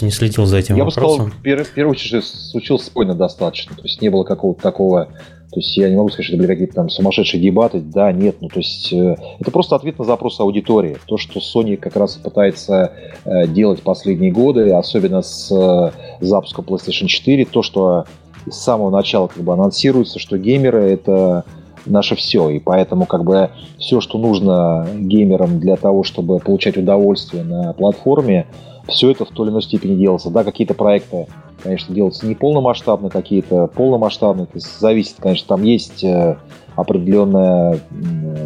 Не 0.01 0.09
следил 0.09 0.45
за 0.45 0.57
этим 0.57 0.75
Я 0.77 0.85
вопросом. 0.85 1.25
бы 1.25 1.31
сказал, 1.31 1.65
в 1.65 1.73
первую 1.73 1.91
очередь, 1.91 2.23
случилось 2.25 2.85
спокойно 2.85 3.13
достаточно. 3.13 3.75
То 3.75 3.83
есть 3.83 4.01
не 4.01 4.09
было 4.09 4.23
какого-то 4.23 4.61
такого 4.61 5.09
то 5.51 5.59
есть 5.59 5.75
я 5.75 5.89
не 5.89 5.97
могу 5.97 6.07
сказать, 6.09 6.27
что 6.27 6.35
это 6.35 6.43
были 6.43 6.53
какие-то 6.53 6.75
там 6.75 6.89
сумасшедшие 6.89 7.41
дебаты. 7.41 7.81
Да, 7.81 8.09
нет. 8.13 8.37
Ну, 8.39 8.47
то 8.47 8.59
есть 8.59 8.93
э, 8.93 9.17
это 9.37 9.51
просто 9.51 9.75
ответ 9.75 9.99
на 9.99 10.05
запрос 10.05 10.39
аудитории. 10.39 10.97
То, 11.07 11.17
что 11.17 11.41
Sony 11.41 11.75
как 11.75 11.97
раз 11.97 12.15
пытается 12.15 12.93
э, 13.25 13.47
делать 13.47 13.81
последние 13.81 14.31
годы, 14.31 14.71
особенно 14.71 15.21
с 15.21 15.51
э, 15.51 15.91
запуском 16.21 16.63
PlayStation 16.63 17.07
4, 17.07 17.43
то, 17.45 17.63
что 17.63 18.05
с 18.49 18.55
самого 18.55 18.91
начала 18.91 19.27
как 19.27 19.43
бы 19.43 19.51
анонсируется, 19.51 20.19
что 20.19 20.37
геймеры 20.37 20.83
это 20.83 21.43
наше 21.85 22.15
все. 22.15 22.49
И 22.49 22.59
поэтому 22.59 23.05
как 23.05 23.23
бы 23.23 23.49
все, 23.79 24.01
что 24.01 24.17
нужно 24.17 24.87
геймерам 24.95 25.59
для 25.59 25.75
того, 25.75 26.03
чтобы 26.03 26.39
получать 26.39 26.77
удовольствие 26.77 27.43
на 27.43 27.73
платформе, 27.73 28.47
все 28.87 29.11
это 29.11 29.25
в 29.25 29.29
той 29.29 29.45
или 29.45 29.51
иной 29.51 29.61
степени 29.61 29.95
делается. 29.95 30.29
Да, 30.29 30.43
какие-то 30.43 30.73
проекты 30.73 31.27
конечно, 31.61 31.93
делаются 31.93 32.25
не 32.25 32.35
полномасштабно, 32.35 33.09
какие-то 33.09 33.67
полномасштабные. 33.67 34.45
То 34.45 34.55
есть 34.55 34.79
зависит, 34.79 35.15
конечно, 35.19 35.47
там 35.47 35.63
есть 35.63 36.03
э, 36.03 36.37
определенная, 36.75 37.79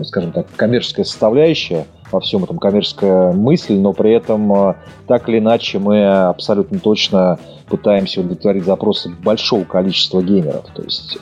скажем 0.03 0.31
так, 0.31 0.47
коммерческая 0.55 1.05
составляющая 1.05 1.85
во 2.11 2.19
всем 2.19 2.43
этом, 2.43 2.59
коммерческая 2.59 3.31
мысль, 3.33 3.75
но 3.75 3.93
при 3.93 4.13
этом 4.13 4.51
э, 4.53 4.75
так 5.07 5.27
или 5.29 5.39
иначе 5.39 5.79
мы 5.79 6.05
абсолютно 6.05 6.79
точно 6.79 7.39
пытаемся 7.67 8.21
удовлетворить 8.21 8.65
запросы 8.65 9.09
большого 9.23 9.63
количества 9.63 10.21
геймеров. 10.21 10.65
То 10.75 10.83
есть 10.83 11.17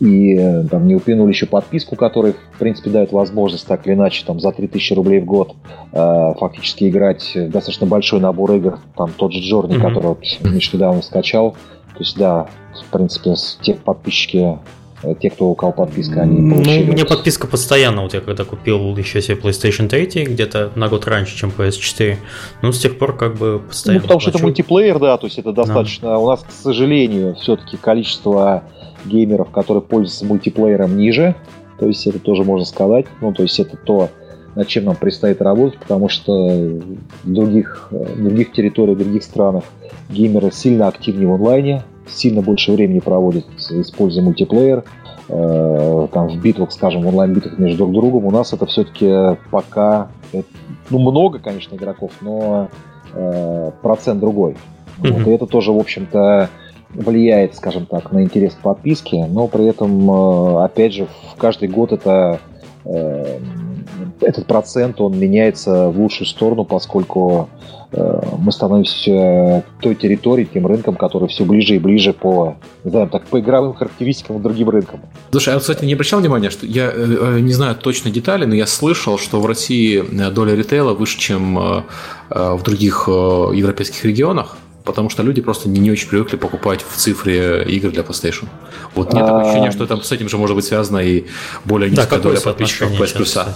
и 0.00 0.64
там 0.70 0.86
не 0.86 0.94
упомянули 0.94 1.30
еще 1.30 1.46
подписку, 1.46 1.96
которая, 1.96 2.32
в 2.32 2.58
принципе, 2.58 2.90
дает 2.90 3.12
возможность 3.12 3.66
так 3.66 3.86
или 3.86 3.94
иначе 3.94 4.24
там 4.26 4.40
за 4.40 4.52
3000 4.52 4.92
рублей 4.94 5.20
в 5.20 5.24
год 5.24 5.54
э, 5.92 6.32
фактически 6.38 6.88
играть 6.88 7.32
достаточно 7.34 7.86
большой 7.86 8.20
набор 8.20 8.52
игр. 8.52 8.78
Там 8.96 9.12
тот 9.16 9.32
же 9.32 9.40
Джорни, 9.40 9.76
mm-hmm. 9.76 9.80
который 9.80 10.06
вот 10.06 10.20
Миш 10.42 10.72
недавно 10.72 11.02
скачал. 11.02 11.52
То 11.52 12.00
есть, 12.00 12.16
да, 12.18 12.48
в 12.74 12.92
принципе, 12.92 13.34
те 13.62 13.74
подписчики 13.74 14.58
э, 15.02 15.14
те, 15.20 15.30
кто 15.30 15.46
у 15.46 15.54
кого 15.54 15.72
подписка, 15.72 16.22
они 16.22 16.40
ну, 16.40 16.56
получили. 16.56 16.86
Ну, 16.86 16.92
мне 16.92 17.04
подписка 17.04 17.46
постоянно, 17.46 18.02
вот 18.02 18.14
я 18.14 18.20
когда 18.20 18.44
купил 18.44 18.96
еще 18.96 19.22
себе 19.22 19.36
PlayStation 19.36 19.88
3, 19.88 20.24
где-то 20.24 20.72
на 20.74 20.88
год 20.88 21.06
раньше, 21.06 21.36
чем 21.36 21.52
PS4, 21.56 22.16
ну, 22.62 22.72
с 22.72 22.80
тех 22.80 22.98
пор 22.98 23.16
как 23.16 23.36
бы 23.36 23.60
постоянно 23.60 24.00
Ну, 24.00 24.02
потому 24.02 24.20
плачу. 24.20 24.30
что 24.30 24.38
это 24.38 24.44
мультиплеер, 24.44 24.98
да, 24.98 25.16
то 25.16 25.26
есть 25.26 25.38
это 25.38 25.52
достаточно, 25.52 26.08
да. 26.08 26.18
у 26.18 26.28
нас, 26.28 26.42
к 26.42 26.50
сожалению, 26.50 27.36
все-таки 27.36 27.76
количество 27.76 28.64
геймеров, 29.04 29.50
которые 29.50 29.82
пользуются 29.82 30.24
мультиплеером 30.24 30.96
ниже. 30.96 31.34
То 31.78 31.86
есть 31.86 32.06
это 32.06 32.18
тоже 32.18 32.44
можно 32.44 32.64
сказать. 32.64 33.06
Ну, 33.20 33.32
то 33.32 33.42
есть 33.42 33.58
это 33.58 33.76
то, 33.76 34.08
над 34.54 34.68
чем 34.68 34.84
нам 34.84 34.96
предстоит 34.96 35.42
работать, 35.42 35.78
потому 35.78 36.08
что 36.08 36.32
в 36.32 37.32
других, 37.32 37.88
в 37.90 38.22
других 38.22 38.52
территориях, 38.52 38.98
в 38.98 39.02
других 39.02 39.22
странах 39.22 39.64
геймеры 40.10 40.50
сильно 40.52 40.88
активнее 40.88 41.28
в 41.28 41.34
онлайне, 41.34 41.82
сильно 42.06 42.42
больше 42.42 42.72
времени 42.72 43.00
проводят, 43.00 43.44
используя 43.70 44.22
мультиплеер. 44.22 44.84
Э, 45.28 46.06
там 46.12 46.28
в 46.28 46.36
битвах, 46.40 46.70
скажем, 46.70 47.02
в 47.02 47.08
онлайн-битвах 47.08 47.58
между 47.58 47.78
друг 47.78 47.92
другом. 47.92 48.26
У 48.26 48.30
нас 48.30 48.52
это 48.52 48.66
все-таки 48.66 49.38
пока, 49.50 50.08
ну, 50.90 50.98
много, 50.98 51.38
конечно, 51.38 51.74
игроков, 51.74 52.12
но 52.20 52.68
э, 53.14 53.70
процент 53.82 54.20
другой. 54.20 54.52
Mm-hmm. 55.00 55.12
Вот, 55.12 55.26
и 55.26 55.30
это 55.30 55.46
тоже, 55.46 55.72
в 55.72 55.78
общем-то, 55.78 56.50
влияет, 56.94 57.54
скажем 57.56 57.86
так, 57.86 58.12
на 58.12 58.22
интерес 58.22 58.54
к 58.54 58.58
подписке, 58.58 59.26
но 59.26 59.48
при 59.48 59.66
этом, 59.66 60.10
э, 60.10 60.64
опять 60.64 60.94
же, 60.94 61.06
в 61.32 61.36
каждый 61.36 61.68
год 61.68 61.92
это 61.92 62.40
э, 62.84 63.38
этот 64.20 64.46
процент, 64.46 65.00
он 65.00 65.18
меняется 65.18 65.88
в 65.88 65.98
лучшую 65.98 66.26
сторону, 66.26 66.64
поскольку 66.64 67.48
э, 67.92 68.20
мы 68.38 68.52
становимся 68.52 69.64
той 69.80 69.94
территорией, 69.96 70.48
тем 70.52 70.66
рынком, 70.66 70.94
который 70.94 71.28
все 71.28 71.44
ближе 71.44 71.76
и 71.76 71.78
ближе 71.78 72.12
по, 72.12 72.56
назовем 72.84 73.08
так, 73.08 73.26
по 73.26 73.40
игровым 73.40 73.74
характеристикам 73.74 74.38
и 74.38 74.40
другим 74.40 74.70
рынкам. 74.70 75.00
Слушай, 75.32 75.54
а, 75.54 75.58
кстати, 75.58 75.84
не 75.84 75.94
обращал 75.94 76.20
внимания, 76.20 76.50
что 76.50 76.64
я 76.66 76.92
не 77.40 77.52
знаю 77.52 77.74
точно 77.74 78.10
детали, 78.10 78.44
но 78.44 78.54
я 78.54 78.66
слышал, 78.66 79.18
что 79.18 79.40
в 79.40 79.46
России 79.46 80.02
доля 80.30 80.54
ритейла 80.54 80.94
выше, 80.94 81.18
чем 81.18 81.84
в 82.30 82.62
других 82.62 83.04
европейских 83.08 84.04
регионах 84.04 84.56
потому 84.84 85.08
что 85.08 85.22
люди 85.22 85.40
просто 85.40 85.68
не, 85.68 85.80
не 85.80 85.90
очень 85.90 86.08
привыкли 86.08 86.36
покупать 86.36 86.82
в 86.82 86.96
цифре 86.96 87.64
игры 87.64 87.90
для 87.90 88.02
PlayStation. 88.02 88.46
Вот 88.94 89.12
нет 89.12 89.24
такого 89.24 89.42
ощущения, 89.42 89.70
что 89.70 89.86
там 89.86 90.02
с 90.02 90.12
этим 90.12 90.28
же 90.28 90.38
может 90.38 90.54
быть 90.54 90.64
связано 90.64 90.98
и 90.98 91.24
более 91.64 91.90
низкая 91.90 92.20
доля 92.20 92.40
подписчиков 92.40 93.00
PS 93.00 93.16
Plus. 93.16 93.46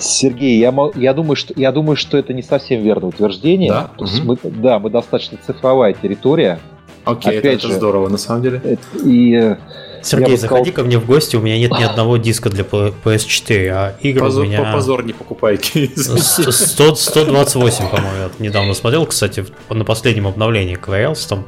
Сергей, 0.00 0.58
я, 0.58 0.74
я, 0.94 1.14
думаю, 1.14 1.34
что, 1.34 1.54
я 1.56 1.72
думаю, 1.72 1.96
что 1.96 2.18
это 2.18 2.34
не 2.34 2.42
совсем 2.42 2.82
верное 2.82 3.08
утверждение. 3.08 3.70
Да, 3.70 3.90
угу. 3.96 4.10
мы, 4.24 4.36
да 4.42 4.78
мы 4.78 4.90
достаточно 4.90 5.38
цифровая 5.44 5.94
территория. 5.94 6.60
Окей, 7.06 7.38
Опять 7.38 7.54
это, 7.54 7.62
же, 7.62 7.68
это 7.68 7.78
здорово 7.78 8.10
на 8.10 8.18
самом 8.18 8.42
деле. 8.42 8.78
И 9.02 9.34
э, 9.34 9.56
Сергей, 10.02 10.36
заходи 10.36 10.70
сказал... 10.70 10.84
ко 10.84 10.86
мне 10.86 10.98
в 10.98 11.06
гости, 11.06 11.36
у 11.36 11.40
меня 11.40 11.58
нет 11.58 11.70
ни 11.72 11.82
одного 11.82 12.16
диска 12.16 12.50
для 12.50 12.64
PS4, 12.64 13.68
а 13.70 13.96
игры 14.00 14.20
позор, 14.20 14.44
у 14.44 14.46
меня... 14.46 14.72
Позор 14.72 15.04
не 15.04 15.12
покупайте. 15.12 15.90
100, 15.96 16.94
128, 16.94 17.88
по-моему, 17.88 18.16
я 18.18 18.30
недавно 18.38 18.74
смотрел, 18.74 19.06
кстати, 19.06 19.44
на 19.68 19.84
последнем 19.84 20.26
обновлении 20.26 20.74
ковырялся, 20.74 21.28
там 21.28 21.46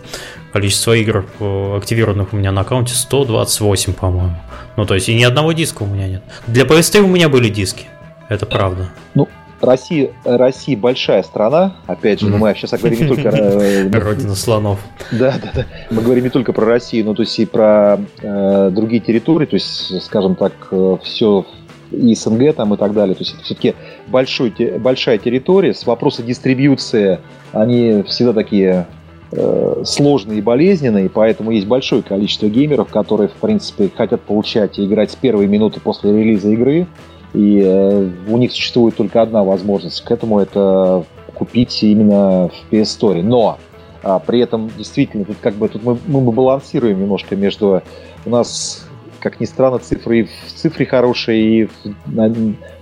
количество 0.53 0.93
игр 0.93 1.27
э, 1.39 1.77
активированных 1.77 2.33
у 2.33 2.37
меня 2.37 2.53
на 2.53 2.63
аккаунте 2.63 2.95
128, 2.95 3.93
по-моему. 3.93 4.37
Ну, 4.77 4.87
то 4.87 4.95
есть 4.95 5.09
и 5.09 5.15
ни 5.15 5.23
одного 5.23 5.53
диска 5.53 5.83
у 5.83 5.87
меня 5.87 6.09
нет. 6.09 6.23
Для 6.47 6.65
PS3 6.65 7.01
у 7.01 7.07
меня 7.07 7.29
были 7.29 7.49
диски, 7.49 7.87
это 8.29 8.47
правда. 8.47 8.91
Ну, 9.15 9.29
Россия, 9.61 10.11
Россия 10.25 10.77
большая 10.77 11.23
страна, 11.23 11.77
опять 11.87 12.21
же, 12.21 12.29
ну, 12.29 12.39
мы 12.39 12.55
сейчас 12.55 12.73
говорим 12.73 13.01
не 13.01 13.09
только... 13.09 13.29
Э, 13.29 13.91
Родина 13.99 14.35
слонов. 14.35 14.79
Да, 15.13 15.35
да, 15.43 15.51
да. 15.55 15.67
Мы 15.91 16.03
говорим 16.03 16.25
не 16.25 16.31
только 16.31 16.53
про 16.53 16.65
Россию, 16.65 17.05
но 17.05 17.15
то 17.15 17.23
есть 17.23 17.39
и 17.39 17.45
про 17.45 17.99
э, 18.23 18.71
другие 18.73 19.01
территории, 19.01 19.47
то 19.47 19.55
есть, 19.55 20.03
скажем 20.03 20.35
так, 20.35 20.53
э, 20.71 20.97
все 21.03 21.45
и 21.91 22.15
СНГ 22.15 22.55
там 22.55 22.75
и 22.75 22.77
так 22.77 22.93
далее. 22.95 23.15
То 23.15 23.23
есть 23.23 23.35
это 23.35 23.43
все-таки 23.45 23.75
большой, 24.07 24.53
большая 24.79 25.19
территория. 25.19 25.75
С 25.75 25.87
вопроса 25.87 26.23
дистрибьюции 26.23 27.19
они 27.53 28.03
всегда 28.07 28.33
такие 28.33 28.87
э, 29.33 29.83
сложные 29.85 30.39
и 30.39 30.43
болезненные, 30.43 31.09
поэтому 31.09 31.51
есть 31.51 31.67
большое 31.67 32.03
количество 32.03 32.47
геймеров, 32.47 32.89
которые, 32.89 33.29
в 33.29 33.35
принципе, 33.35 33.91
хотят 33.95 34.23
получать 34.23 34.79
и 34.79 34.87
играть 34.87 35.11
с 35.11 35.17
первой 35.17 35.47
минуты 35.47 35.81
после 35.81 36.13
релиза 36.13 36.51
игры. 36.51 36.87
И 37.33 37.61
э, 37.65 38.09
у 38.29 38.37
них 38.37 38.53
существует 38.53 38.97
только 38.97 39.23
одна 39.23 39.45
возможность 39.45 40.03
к 40.03 40.11
этому, 40.11 40.41
это 40.41 41.05
купить 41.35 41.83
именно 41.83 42.49
в 42.49 42.73
PS 42.73 42.99
Store. 42.99 43.23
Но 43.23 43.59
а, 44.03 44.19
при 44.19 44.41
этом 44.41 44.71
действительно 44.77 45.25
тут 45.25 45.37
как 45.41 45.55
бы 45.55 45.69
тут 45.69 45.83
мы, 45.83 45.99
мы 46.07 46.21
балансируем 46.33 47.01
немножко 47.01 47.37
между 47.37 47.83
у 48.27 48.31
нас 48.31 48.87
как 49.21 49.39
ни 49.39 49.45
странно, 49.45 49.79
цифры 49.79 50.25
в 50.47 50.53
цифре 50.53 50.87
хорошие 50.87 51.43
и 51.43 51.65
в, 51.67 51.71
на, 52.07 52.35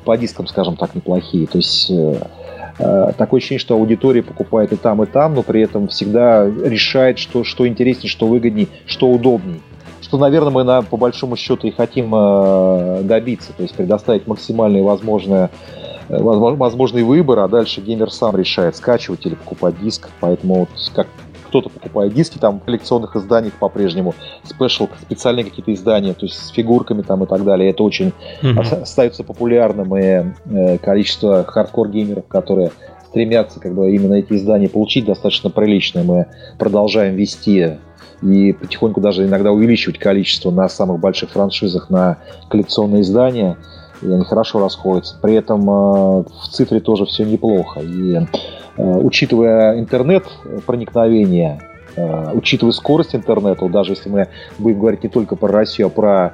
по 0.05 0.17
дискам, 0.17 0.47
скажем 0.47 0.77
так, 0.77 0.95
неплохие. 0.95 1.47
То 1.49 1.59
есть 1.59 1.91
э, 1.91 2.21
э, 2.79 3.13
такое 3.19 3.39
ощущение, 3.39 3.59
что 3.59 3.75
аудитория 3.75 4.23
покупает 4.23 4.73
и 4.73 4.77
там, 4.77 5.03
и 5.03 5.07
там, 5.07 5.35
но 5.35 5.43
при 5.43 5.63
этом 5.63 5.89
всегда 5.89 6.47
решает, 6.47 7.19
что, 7.19 7.43
что 7.43 7.67
интереснее, 7.67 8.09
что 8.09 8.29
выгоднее, 8.29 8.69
что 8.87 9.11
удобнее 9.11 9.61
что, 10.09 10.17
наверное, 10.17 10.51
мы 10.51 10.65
на, 10.65 10.83
по 10.83 10.97
большому 10.97 11.37
счету 11.37 11.67
и 11.67 11.71
хотим 11.71 12.15
э, 12.15 13.03
добиться, 13.03 13.53
то 13.53 13.63
есть 13.63 13.75
предоставить 13.75 14.27
максимальный 14.27 14.83
возможное, 14.83 15.51
э, 16.09 16.19
возможный 16.19 17.03
выбор, 17.03 17.41
а 17.41 17.49
дальше 17.49 17.83
геймер 17.83 18.11
сам 18.11 18.35
решает, 18.35 18.75
скачивать 18.77 19.27
или 19.27 19.35
покупать 19.35 19.79
диск, 19.81 20.09
поэтому 20.21 20.61
вот 20.61 20.69
как 20.95 21.09
кто-то 21.49 21.71
покупает 21.71 22.13
диски 22.13 22.39
там 22.39 22.61
в 22.61 22.65
коллекционных 22.65 23.17
изданиях 23.17 23.55
по-прежнему, 23.55 24.15
special, 24.45 24.89
специальные 25.01 25.45
какие-то 25.45 25.73
издания, 25.73 26.13
то 26.13 26.27
есть 26.27 26.39
с 26.39 26.49
фигурками 26.49 27.03
там 27.03 27.25
и 27.25 27.27
так 27.27 27.45
далее. 27.45 27.71
Это 27.71 27.83
очень 27.83 28.13
mm-hmm. 28.43 28.83
остается 28.83 29.25
популярным, 29.25 29.97
и 29.97 30.25
э, 30.47 30.79
количество 30.79 31.45
хардкор-геймеров, 31.45 32.27
которые 32.29 32.71
стремятся 33.09 33.61
как 33.61 33.75
бы 33.75 33.95
именно 33.95 34.15
эти 34.15 34.35
издания 34.35 34.69
получить 34.69 35.07
достаточно 35.07 35.51
приличное. 35.51 36.05
Мы 36.05 36.27
продолжаем 36.59 37.17
вести 37.17 37.79
и 38.23 38.53
потихоньку 38.53 39.01
даже 39.01 39.25
иногда 39.25 39.53
увеличивать 39.53 39.99
количество 39.99 40.51
на 40.51 40.69
самых 40.69 41.01
больших 41.01 41.31
франшизах 41.31 41.89
на 41.89 42.19
коллекционные 42.49 43.03
издания, 43.03 43.57
и 44.03 44.11
они 44.11 44.25
хорошо 44.25 44.61
расходятся. 44.61 45.17
При 45.21 45.35
этом 45.35 45.63
э, 45.63 46.25
в 46.25 46.49
цифре 46.51 46.81
тоже 46.81 47.07
все 47.07 47.25
неплохо. 47.25 47.81
И 47.81 48.17
э, 48.17 48.21
учитывая 48.77 49.79
интернет 49.79 50.25
проникновение, 50.67 51.61
э, 51.97 52.33
учитывая 52.35 52.73
скорость 52.73 53.15
интернета, 53.15 53.69
даже 53.69 53.93
если 53.93 54.09
мы 54.09 54.29
будем 54.59 54.81
говорить 54.81 55.05
не 55.05 55.09
только 55.09 55.37
про 55.37 55.49
Россию, 55.49 55.89
а 55.89 55.91
про 55.91 56.33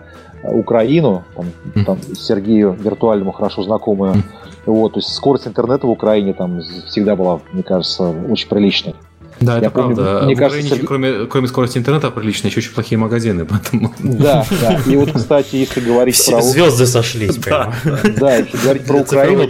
Украину, 0.52 1.24
там, 1.34 1.84
там 1.84 1.98
Сергею 2.14 2.72
виртуальному 2.72 3.32
хорошо 3.32 3.62
знакомую, 3.62 4.22
вот, 4.66 4.94
то 4.94 4.98
есть 4.98 5.12
скорость 5.12 5.46
интернета 5.46 5.86
в 5.86 5.90
Украине 5.90 6.34
там 6.34 6.60
всегда 6.86 7.16
была, 7.16 7.40
мне 7.52 7.62
кажется, 7.62 8.14
очень 8.28 8.48
приличной. 8.48 8.94
Да, 9.40 9.58
это 9.58 9.70
помню, 9.70 9.96
правда. 9.96 10.24
Мне 10.24 10.34
в 10.34 10.38
кажется, 10.38 10.66
Украине, 10.66 10.86
кроме, 10.86 11.26
кроме 11.26 11.48
скорости 11.48 11.78
интернета 11.78 12.10
прилично, 12.10 12.48
еще 12.48 12.60
очень 12.60 12.72
плохие 12.72 12.98
магазины, 12.98 13.44
поэтому... 13.50 13.92
Да, 13.98 14.46
да. 14.60 14.80
И 14.86 14.96
вот, 14.96 15.12
кстати, 15.12 15.56
если 15.56 15.80
говорить 15.80 16.14
Все 16.14 16.32
про... 16.32 16.42
Звезды 16.42 16.86
сошлись 16.86 17.36
прямо. 17.36 17.74
Да, 18.16 18.36
если 18.36 18.56
говорить 18.56 18.86
про 18.86 18.96
Украину, 19.00 19.46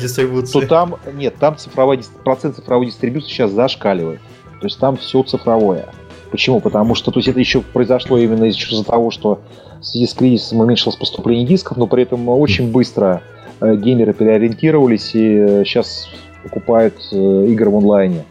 то 0.53 0.61
там... 0.63 0.97
Нет, 1.15 1.37
там 1.39 1.57
цифровой, 1.57 2.01
процент 2.25 2.57
цифровой 2.57 2.87
дистрибуции 2.87 3.29
сейчас 3.29 3.51
зашкаливает. 3.53 4.21
То 4.61 4.67
есть 4.67 4.79
там 4.79 4.97
все 4.97 5.23
цифровое. 5.23 5.87
Почему? 6.31 6.61
Потому 6.61 6.95
что 6.95 7.11
то 7.11 7.19
есть 7.19 7.29
это 7.29 7.39
еще 7.39 7.61
произошло 7.61 8.19
именно 8.19 8.45
из-за 8.45 8.85
того, 8.85 9.11
что 9.11 9.41
в 9.85 9.87
связи 9.87 10.07
с 10.07 10.15
кризисом 10.15 10.61
уменьшилось 10.61 10.97
поступление 10.97 11.47
дисков, 11.47 11.77
но 11.77 11.87
при 11.87 12.03
этом 12.03 12.29
очень 12.29 12.73
быстро 12.73 13.23
э, 13.61 13.77
геймеры 13.77 14.15
переориентировались 14.15 15.15
и 15.15 15.63
сейчас 15.65 16.09
э, 16.11 16.49
покупают 16.49 16.95
э, 17.13 17.47
игры 17.49 17.71
в 17.71 17.77
онлайне 17.77 18.25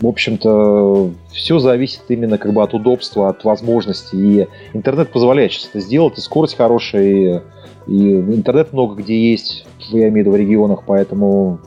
в 0.00 0.08
общем-то, 0.08 1.12
все 1.32 1.58
зависит 1.60 2.02
именно 2.08 2.36
как 2.36 2.52
бы 2.52 2.62
от 2.62 2.74
удобства, 2.74 3.28
от 3.28 3.44
возможностей. 3.44 4.42
И 4.42 4.48
интернет 4.74 5.10
позволяет 5.10 5.52
сейчас 5.52 5.70
это 5.70 5.80
сделать, 5.80 6.18
и 6.18 6.20
скорость 6.20 6.56
хорошая, 6.56 7.04
и, 7.04 7.40
и 7.86 8.10
интернет 8.20 8.72
много 8.72 8.96
где 8.96 9.30
есть, 9.30 9.66
я 9.90 10.08
имею 10.08 10.12
в 10.12 10.16
виду 10.16 10.30
в 10.32 10.36
регионах, 10.36 10.82
поэтому 10.84 11.60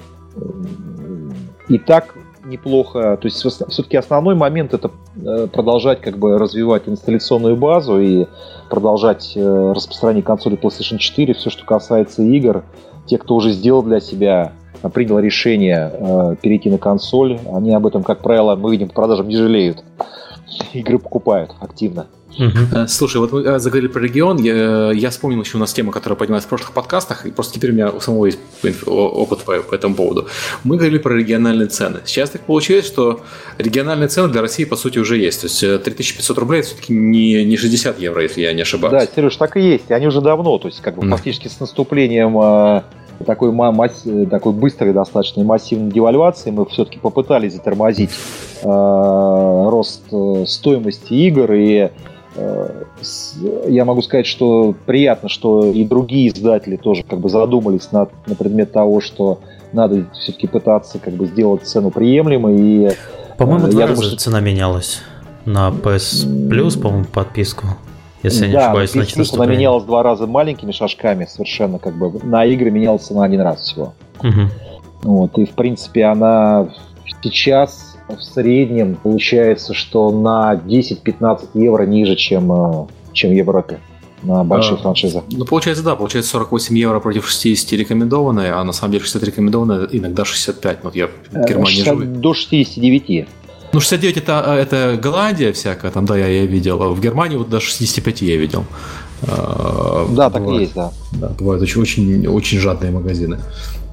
и 1.70 1.80
так 1.80 2.16
неплохо. 2.48 3.18
То 3.18 3.28
есть 3.28 3.38
все-таки 3.38 3.98
основной 3.98 4.36
момент 4.36 4.74
это 4.74 4.92
э, 5.16 5.48
продолжать 5.48 6.02
как 6.02 6.18
бы 6.18 6.38
развивать 6.38 6.84
инсталляционную 6.88 7.56
базу 7.56 8.00
и 8.00 8.26
продолжать 8.70 9.34
э, 9.36 9.72
распространение 9.76 10.24
консоли 10.24 10.58
PlayStation 10.58 10.98
4, 10.98 11.34
все, 11.34 11.50
что 11.50 11.66
касается 11.66 12.24
игр. 12.24 12.64
Те, 13.06 13.18
кто 13.18 13.36
уже 13.36 13.52
сделал 13.52 13.84
для 13.84 14.00
себя 14.00 14.54
принял 14.94 15.20
решение 15.20 15.92
э, 15.92 16.36
перейти 16.42 16.70
на 16.70 16.78
консоль, 16.78 17.40
они 17.54 17.74
об 17.74 17.88
этом, 17.88 18.04
как 18.04 18.20
правило, 18.20 18.56
мы 18.56 18.72
видим, 18.72 18.90
по 18.90 18.96
продажам 18.96 19.28
не 19.28 19.36
жалеют. 19.36 19.84
Игры 20.74 21.00
покупают 21.00 21.56
активно. 21.60 22.08
Угу. 22.38 22.88
Слушай, 22.88 23.18
вот 23.18 23.32
мы 23.32 23.42
э, 23.42 23.60
заговорили 23.60 23.88
про 23.88 24.00
регион. 24.02 24.38
Я, 24.38 24.92
я 24.92 25.10
вспомнил 25.10 25.42
еще 25.42 25.58
у 25.58 25.60
нас 25.60 25.74
тему, 25.74 25.92
которая 25.92 26.18
поднялась 26.18 26.46
в 26.46 26.48
прошлых 26.48 26.72
подкастах, 26.72 27.26
и 27.26 27.32
просто 27.32 27.56
теперь 27.56 27.72
у 27.72 27.74
меня 27.74 27.90
у 27.90 28.00
самого 28.00 28.26
есть 28.26 28.40
опыт 28.86 29.40
по, 29.44 29.58
по 29.62 29.76
этому 29.76 29.96
поводу. 29.96 30.28
Мы 30.64 30.78
говорили 30.78 31.00
про 31.00 31.14
региональные 31.16 31.68
цены. 31.68 32.00
Сейчас 32.06 32.30
так 32.30 32.42
получилось, 32.42 32.86
что 32.86 33.22
региональные 33.58 34.08
цены 34.08 34.30
для 34.30 34.42
России, 34.42 34.66
по 34.66 34.76
сути, 34.76 35.00
уже 35.00 35.18
есть. 35.18 35.42
То 35.42 35.48
есть 35.48 35.84
3500 35.84 36.38
рублей 36.38 36.60
это 36.60 36.70
все-таки 36.70 36.94
не, 36.94 37.44
не 37.44 37.58
60 37.58 38.00
евро, 38.00 38.22
если 38.22 38.42
я 38.42 38.54
не 38.54 38.62
ошибаюсь. 38.62 38.94
Да, 38.94 39.14
Сереж, 39.14 39.36
так 39.36 39.58
и 39.58 39.62
есть. 39.62 39.92
Они 39.92 40.08
уже 40.08 40.22
давно, 40.22 40.58
то 40.58 40.68
есть 40.68 40.82
как 40.82 40.96
бы 40.96 41.06
mm. 41.06 41.10
фактически 41.10 41.48
с 41.48 41.60
наступлением 41.60 42.84
такой, 43.26 43.52
масс... 43.52 44.04
такой 44.30 44.54
быстрой 44.54 44.94
достаточно 44.94 45.44
массивной 45.44 45.92
девальвации 45.92 46.52
мы 46.52 46.66
все-таки 46.66 47.00
попытались 47.00 47.54
затормозить 47.54 48.12
э, 48.62 48.66
рост 48.66 50.04
э, 50.12 50.46
стоимости 50.46 51.14
игр 51.14 51.52
и 51.54 51.74
э, 51.76 51.90
я 53.68 53.86
могу 53.86 54.02
сказать, 54.02 54.26
что 54.26 54.76
приятно, 54.86 55.30
что 55.30 55.66
и 55.66 55.84
другие 55.84 56.30
издатели 56.30 56.76
тоже 56.76 57.04
как 57.04 57.20
бы 57.20 57.30
задумались 57.30 57.92
над, 57.92 58.12
на 58.28 58.36
предмет 58.36 58.72
того, 58.72 59.02
что 59.02 59.40
надо 59.74 60.06
все-таки 60.14 60.48
пытаться 60.48 61.00
как 61.00 61.14
бы 61.14 61.26
сделать 61.26 61.64
цену 61.64 61.92
приемлемой. 61.92 62.58
И, 62.60 62.90
по-моему, 63.38 63.68
два 63.68 63.88
раза 63.88 64.04
что... 64.04 64.18
цена 64.18 64.40
менялась 64.40 65.02
на 65.46 65.70
PS 65.70 66.26
Plus, 66.50 66.80
по-моему, 66.82 67.06
подписку 67.06 67.68
если 68.24 68.44
я 68.44 68.48
не 68.48 68.54
да, 68.54 68.66
ошибаюсь, 68.68 68.92
значит 68.92 69.34
она 69.34 69.46
менялась 69.46 69.84
два 69.84 70.04
раза 70.04 70.28
маленькими 70.28 70.72
шажками 70.72 71.26
совершенно, 71.26 71.80
как 71.80 71.96
бы 71.96 72.20
на 72.24 72.46
игры 72.46 72.72
менялась 72.72 73.10
на 73.10 73.24
один 73.24 73.42
раз 73.42 73.62
всего. 73.62 73.94
Угу. 74.20 74.42
Вот, 75.04 75.38
и 75.38 75.46
в 75.46 75.52
принципе 75.52 76.06
она 76.06 76.68
сейчас 77.22 77.97
в 78.08 78.22
среднем 78.22 78.96
получается, 78.96 79.74
что 79.74 80.12
на 80.12 80.56
10-15 80.56 81.50
евро 81.56 81.84
ниже, 81.84 82.16
чем, 82.16 82.52
э, 82.52 82.88
чем 83.14 83.32
в 83.32 83.34
Европе 83.34 83.80
на 84.24 84.44
большие 84.44 84.76
а, 84.76 84.82
франшизы. 84.82 85.22
Ну, 85.32 85.46
получается, 85.46 85.84
да, 85.84 85.96
получается 85.96 86.32
48 86.32 86.78
евро 86.78 87.00
против 87.00 87.30
60 87.30 87.72
рекомендованные, 87.74 88.54
а 88.54 88.64
на 88.64 88.74
самом 88.74 88.94
деле 88.94 89.04
60 89.04 89.24
рекомендованные, 89.24 89.88
иногда 89.92 90.26
65. 90.26 90.80
Вот 90.84 90.96
я 90.96 91.08
в 91.08 91.12
э, 91.34 91.48
Германии 91.48 91.84
60, 91.84 92.00
живу. 92.00 92.16
До 92.16 92.34
69. 92.34 93.28
Ну, 93.74 93.80
69 93.80 94.18
это, 94.18 94.56
это 94.58 95.00
Голландия 95.02 95.52
всякая, 95.52 95.92
там, 95.92 96.06
да, 96.06 96.18
я, 96.18 96.28
я 96.28 96.46
видел. 96.46 96.82
А 96.82 96.90
в 96.90 97.02
Германии 97.02 97.38
вот 97.38 97.50
до 97.50 97.60
65 97.60 98.22
я 98.22 98.38
видел. 98.38 98.64
Да, 99.22 100.30
так 100.30 100.48
и 100.48 100.62
есть, 100.62 100.74
да. 100.76 100.92
Да, 101.14 101.30
бывают 101.40 101.64
очень, 101.64 101.82
очень, 101.82 102.28
очень 102.28 102.60
жадные 102.60 102.92
магазины. 102.92 103.40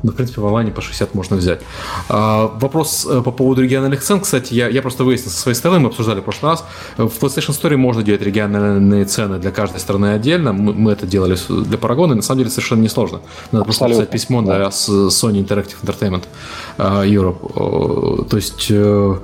Ну, 0.04 0.12
в 0.12 0.16
принципе, 0.16 0.42
в 0.42 0.46
онлайне 0.46 0.70
по 0.70 0.82
60 0.82 1.14
можно 1.14 1.36
взять. 1.36 1.62
А, 2.10 2.52
вопрос 2.60 3.06
э, 3.10 3.22
по 3.22 3.30
поводу 3.30 3.62
региональных 3.62 4.02
цен, 4.02 4.20
кстати, 4.20 4.52
я, 4.52 4.68
я 4.68 4.82
просто 4.82 5.02
выяснил 5.02 5.30
со 5.30 5.40
своей 5.40 5.56
стороны, 5.56 5.80
мы 5.80 5.88
обсуждали 5.88 6.20
в 6.20 6.24
прошлый 6.24 6.52
раз. 6.52 6.64
В 6.98 7.06
PlayStation 7.06 7.58
Store 7.58 7.74
можно 7.78 8.02
делать 8.02 8.20
региональные 8.20 9.06
цены 9.06 9.38
для 9.38 9.50
каждой 9.50 9.80
страны 9.80 10.12
отдельно. 10.12 10.52
Мы, 10.52 10.74
мы 10.74 10.92
это 10.92 11.06
делали 11.06 11.38
для 11.48 11.78
Парагона, 11.78 12.12
и 12.12 12.16
на 12.16 12.22
самом 12.22 12.40
деле 12.40 12.50
совершенно 12.50 12.82
несложно. 12.82 13.20
Надо 13.50 13.64
Абсолютно. 13.64 13.64
просто 13.64 13.84
написать 13.84 14.10
письмо 14.10 14.42
да. 14.42 14.70
С 14.70 14.90
Sony 14.90 15.42
Interactive 15.42 15.76
Entertainment 15.82 16.24
uh, 16.76 17.08
Europe. 17.08 18.28
То 18.28 18.36
есть 18.36 18.66
э, 18.68 19.16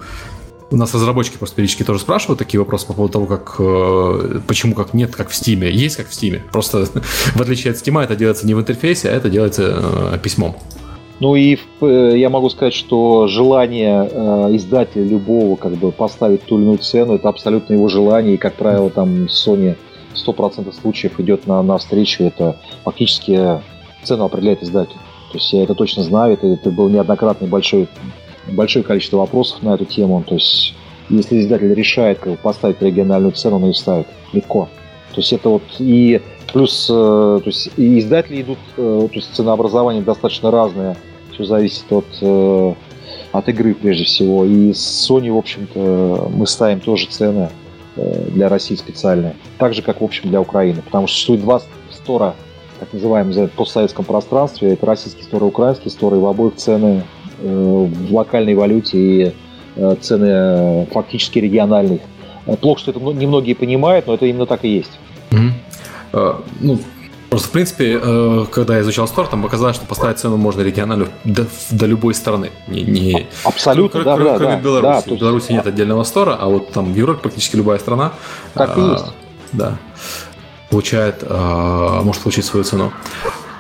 у 0.71 0.77
нас 0.77 0.95
разработчики 0.95 1.37
просто 1.37 1.57
периодически 1.57 1.83
тоже 1.83 2.01
спрашивают 2.01 2.39
такие 2.39 2.61
вопросы 2.61 2.87
по 2.87 2.93
поводу 2.93 3.13
того, 3.13 3.27
как 3.27 3.57
э, 3.59 4.41
почему 4.47 4.75
как 4.75 4.95
нет, 4.95 5.15
как 5.15 5.31
в 5.31 5.33
Steam. 5.33 5.69
Есть 5.69 5.97
как 5.97 6.09
в 6.09 6.13
Steam. 6.13 6.41
Просто 6.53 6.85
в 7.35 7.41
отличие 7.41 7.73
от 7.73 7.77
Steam 7.77 8.03
это 8.03 8.15
делается 8.17 8.47
не 8.47 8.55
в 8.55 8.61
интерфейсе, 8.61 9.11
а 9.11 9.13
это 9.13 9.29
делается 9.29 10.15
э, 10.15 10.19
письмом. 10.23 10.57
Ну 11.19 11.35
и 11.35 11.59
э, 11.81 12.13
я 12.17 12.31
могу 12.31 12.49
сказать, 12.49 12.73
что 12.73 13.27
желание 13.27 14.09
э, 14.11 14.57
издателя 14.57 15.05
любого 15.05 15.57
как 15.57 15.73
бы 15.73 15.93
поставить 15.93 16.43
ту 16.45 16.57
или 16.57 16.65
иную 16.65 16.79
цену, 16.79 17.17
это 17.17 17.29
абсолютно 17.29 17.75
его 17.75 17.89
желание. 17.89 18.35
И, 18.35 18.39
как 18.39 18.55
правило, 18.55 18.91
там 18.91 19.25
Sony 19.25 19.77
100% 20.15 20.73
случаев 20.81 21.19
идет 21.21 21.47
на, 21.47 21.63
на 21.63 21.79
встречу. 21.79 22.25
Это 22.25 22.57
фактически 22.85 23.61
цену 24.03 24.25
определяет 24.25 24.63
издатель. 24.63 24.97
То 25.31 25.39
есть 25.39 25.53
я 25.53 25.63
это 25.63 25.75
точно 25.75 26.03
знаю. 26.05 26.35
Это, 26.35 26.47
это 26.47 26.71
был 26.71 26.89
неоднократный 26.89 27.49
большой 27.49 27.89
большое 28.47 28.85
количество 28.85 29.19
вопросов 29.19 29.63
на 29.63 29.75
эту 29.75 29.85
тему. 29.85 30.25
То 30.27 30.35
есть, 30.35 30.75
если 31.09 31.41
издатель 31.41 31.73
решает 31.75 32.19
как 32.19 32.39
поставить 32.41 32.81
региональную 32.81 33.33
цену, 33.33 33.57
он 33.57 33.67
ее 33.67 33.75
ставит 33.75 34.07
легко. 34.33 34.69
То 35.13 35.21
есть 35.21 35.33
это 35.33 35.49
вот 35.49 35.63
и 35.79 36.21
плюс, 36.53 36.89
э, 36.89 36.93
то 36.93 37.43
есть 37.47 37.71
и 37.77 37.99
издатели 37.99 38.43
идут, 38.43 38.59
э, 38.77 39.09
то 39.11 39.17
есть 39.17 39.35
ценообразование 39.35 40.03
достаточно 40.03 40.51
разное, 40.51 40.97
все 41.33 41.45
зависит 41.45 41.91
от 41.91 42.07
э, 42.21 42.75
от 43.33 43.49
игры 43.49 43.75
прежде 43.75 44.05
всего. 44.05 44.45
И 44.45 44.73
с 44.73 45.11
Sony, 45.11 45.33
в 45.33 45.37
общем-то, 45.37 46.31
мы 46.33 46.47
ставим 46.47 46.81
тоже 46.81 47.07
цены 47.07 47.51
для 47.97 48.49
России 48.49 48.77
специальные. 48.77 49.35
Так 49.59 49.75
же, 49.75 49.83
как, 49.83 50.01
в 50.01 50.05
общем, 50.05 50.31
для 50.31 50.41
Украины. 50.41 50.81
Потому 50.83 51.07
что 51.07 51.15
существует 51.15 51.43
два 51.43 51.61
стора, 51.91 52.35
так 52.79 52.93
называемые, 52.93 53.49
в 53.49 53.53
постсоветском 53.53 54.05
пространстве. 54.05 54.73
Это 54.73 54.87
российский 54.87 55.23
стор 55.23 55.43
и 55.43 55.47
украинский 55.47 55.91
стор, 55.91 56.15
и 56.15 56.19
в 56.19 56.27
обоих 56.27 56.55
цены 56.57 57.05
в 57.41 58.13
локальной 58.15 58.55
валюте 58.55 58.99
и 58.99 59.35
э, 59.77 59.97
цены 60.01 60.27
э, 60.29 60.87
фактически 60.93 61.39
региональных. 61.39 62.01
Плохо, 62.61 62.81
что 62.81 62.91
это 62.91 63.01
немногие 63.01 63.55
понимают, 63.55 64.07
но 64.07 64.15
это 64.15 64.27
именно 64.27 64.47
так 64.47 64.65
и 64.65 64.69
есть. 64.69 64.99
Mm-hmm. 65.31 66.45
ну, 66.61 66.79
Просто, 67.29 67.47
в 67.47 67.51
принципе, 67.53 68.01
когда 68.51 68.75
я 68.75 68.81
изучал 68.81 69.07
стор, 69.07 69.29
там 69.29 69.47
оказалось, 69.47 69.77
что 69.77 69.87
поставить 69.87 70.19
цену 70.19 70.37
можно 70.37 70.63
региональную 70.63 71.11
до, 71.23 71.47
до 71.71 71.87
любой 71.87 72.13
страны. 72.15 72.51
Не, 72.67 72.83
не... 72.83 73.29
Абсолютно, 73.45 74.03
кроме, 74.03 74.25
да, 74.25 74.37
кроме, 74.37 74.57
да, 74.57 74.61
Беларуси. 74.61 75.09
Да, 75.09 75.15
в 75.15 75.19
Беларуси 75.19 75.43
есть... 75.43 75.51
нет 75.51 75.67
отдельного 75.67 76.03
стора, 76.03 76.37
а 76.41 76.49
вот 76.49 76.73
там 76.73 76.93
в 76.93 76.97
Европе 76.97 77.21
практически 77.23 77.55
любая 77.55 77.79
страна. 77.79 78.15
Так 78.55 78.77
и 78.77 78.81
есть. 78.81 79.05
Да. 79.53 79.77
Получает, 80.71 81.23
может 81.29 82.23
получить 82.23 82.47
свою 82.47 82.65
цену. 82.65 82.93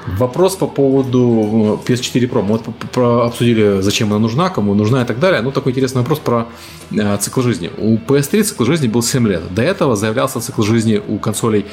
Вопрос 0.06 0.56
по 0.56 0.66
поводу 0.66 1.80
э, 1.86 1.92
PS4 1.92 2.30
Pro. 2.30 2.42
Мы 2.42 2.58
вот 2.58 3.26
обсудили, 3.26 3.80
зачем 3.82 4.08
она 4.10 4.18
нужна, 4.18 4.48
кому 4.48 4.74
нужна 4.74 5.02
и 5.02 5.04
так 5.04 5.18
далее. 5.18 5.42
Ну, 5.42 5.52
такой 5.52 5.72
интересный 5.72 6.00
вопрос 6.00 6.18
про 6.18 6.46
э, 6.90 7.16
цикл 7.18 7.42
жизни. 7.42 7.70
У 7.78 7.96
PS3 7.96 8.42
цикл 8.42 8.64
жизни 8.64 8.88
был 8.88 9.02
7 9.02 9.28
лет. 9.28 9.42
До 9.54 9.62
этого 9.62 9.96
заявлялся 9.96 10.40
цикл 10.40 10.62
жизни 10.62 11.00
у 11.06 11.18
консолей 11.18 11.66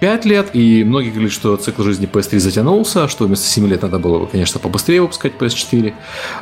5 0.00 0.24
лет, 0.26 0.50
и 0.52 0.84
многие 0.84 1.10
говорят, 1.10 1.32
что 1.32 1.56
цикл 1.56 1.82
жизни 1.82 2.08
PS3 2.10 2.38
затянулся, 2.38 3.08
что 3.08 3.24
вместо 3.24 3.46
7 3.46 3.66
лет 3.66 3.82
надо 3.82 3.98
было, 3.98 4.26
конечно, 4.26 4.60
побыстрее 4.60 5.00
выпускать 5.00 5.32
PS4. 5.38 5.94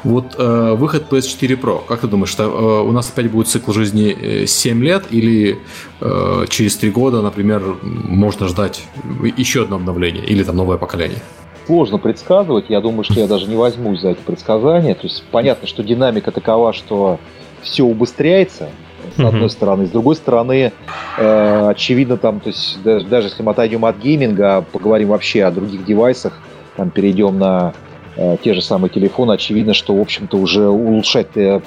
Вот 0.02 0.34
э, 0.36 0.74
выход 0.74 1.06
PS4 1.10 1.60
Pro, 1.60 1.82
как 1.86 2.00
ты 2.00 2.08
думаешь, 2.08 2.30
что, 2.30 2.44
э, 2.44 2.88
у 2.88 2.90
нас 2.90 3.10
опять 3.10 3.30
будет 3.30 3.48
цикл 3.48 3.72
жизни 3.72 4.46
7 4.46 4.80
э, 4.80 4.84
лет, 4.84 5.04
или 5.10 5.58
э, 6.00 6.46
через 6.48 6.76
3 6.76 6.90
года, 6.90 7.22
например, 7.22 7.76
можно 7.82 8.48
ждать 8.48 8.84
еще 9.36 9.62
одно 9.62 9.76
обновление, 9.76 10.24
или 10.24 10.42
там 10.42 10.56
новое 10.56 10.76
поколение? 10.76 11.18
Сложно 11.66 11.98
предсказывать, 11.98 12.66
я 12.68 12.80
думаю, 12.80 13.04
что 13.04 13.20
я 13.20 13.26
даже 13.26 13.46
не 13.46 13.56
возьмусь 13.56 14.00
за 14.00 14.10
эти 14.10 14.20
предсказания. 14.20 14.94
То 14.94 15.06
есть 15.06 15.24
понятно, 15.30 15.66
что 15.66 15.82
динамика 15.82 16.30
такова, 16.30 16.72
что 16.72 17.18
все 17.62 17.84
убыстряется, 17.84 18.68
с 19.16 19.18
mm-hmm. 19.18 19.28
одной 19.28 19.50
стороны. 19.50 19.86
С 19.86 19.90
другой 19.90 20.16
стороны, 20.16 20.72
э, 21.18 21.68
очевидно, 21.68 22.16
там, 22.16 22.40
то 22.40 22.48
есть 22.48 22.82
даже, 22.82 23.06
даже 23.06 23.28
если 23.28 23.42
мы 23.42 23.52
отойдем 23.52 23.84
от 23.84 23.98
гейминга, 23.98 24.56
а 24.56 24.62
поговорим 24.62 25.08
вообще 25.08 25.44
о 25.44 25.50
других 25.50 25.84
девайсах, 25.84 26.34
там 26.76 26.90
перейдем 26.90 27.38
на 27.38 27.74
э, 28.16 28.36
те 28.42 28.54
же 28.54 28.62
самые 28.62 28.90
телефоны, 28.90 29.32
очевидно, 29.32 29.74
что, 29.74 29.94
в 29.96 30.00
общем-то, 30.00 30.36
уже 30.36 30.68
улучшать 30.68 31.36
э, 31.36 31.60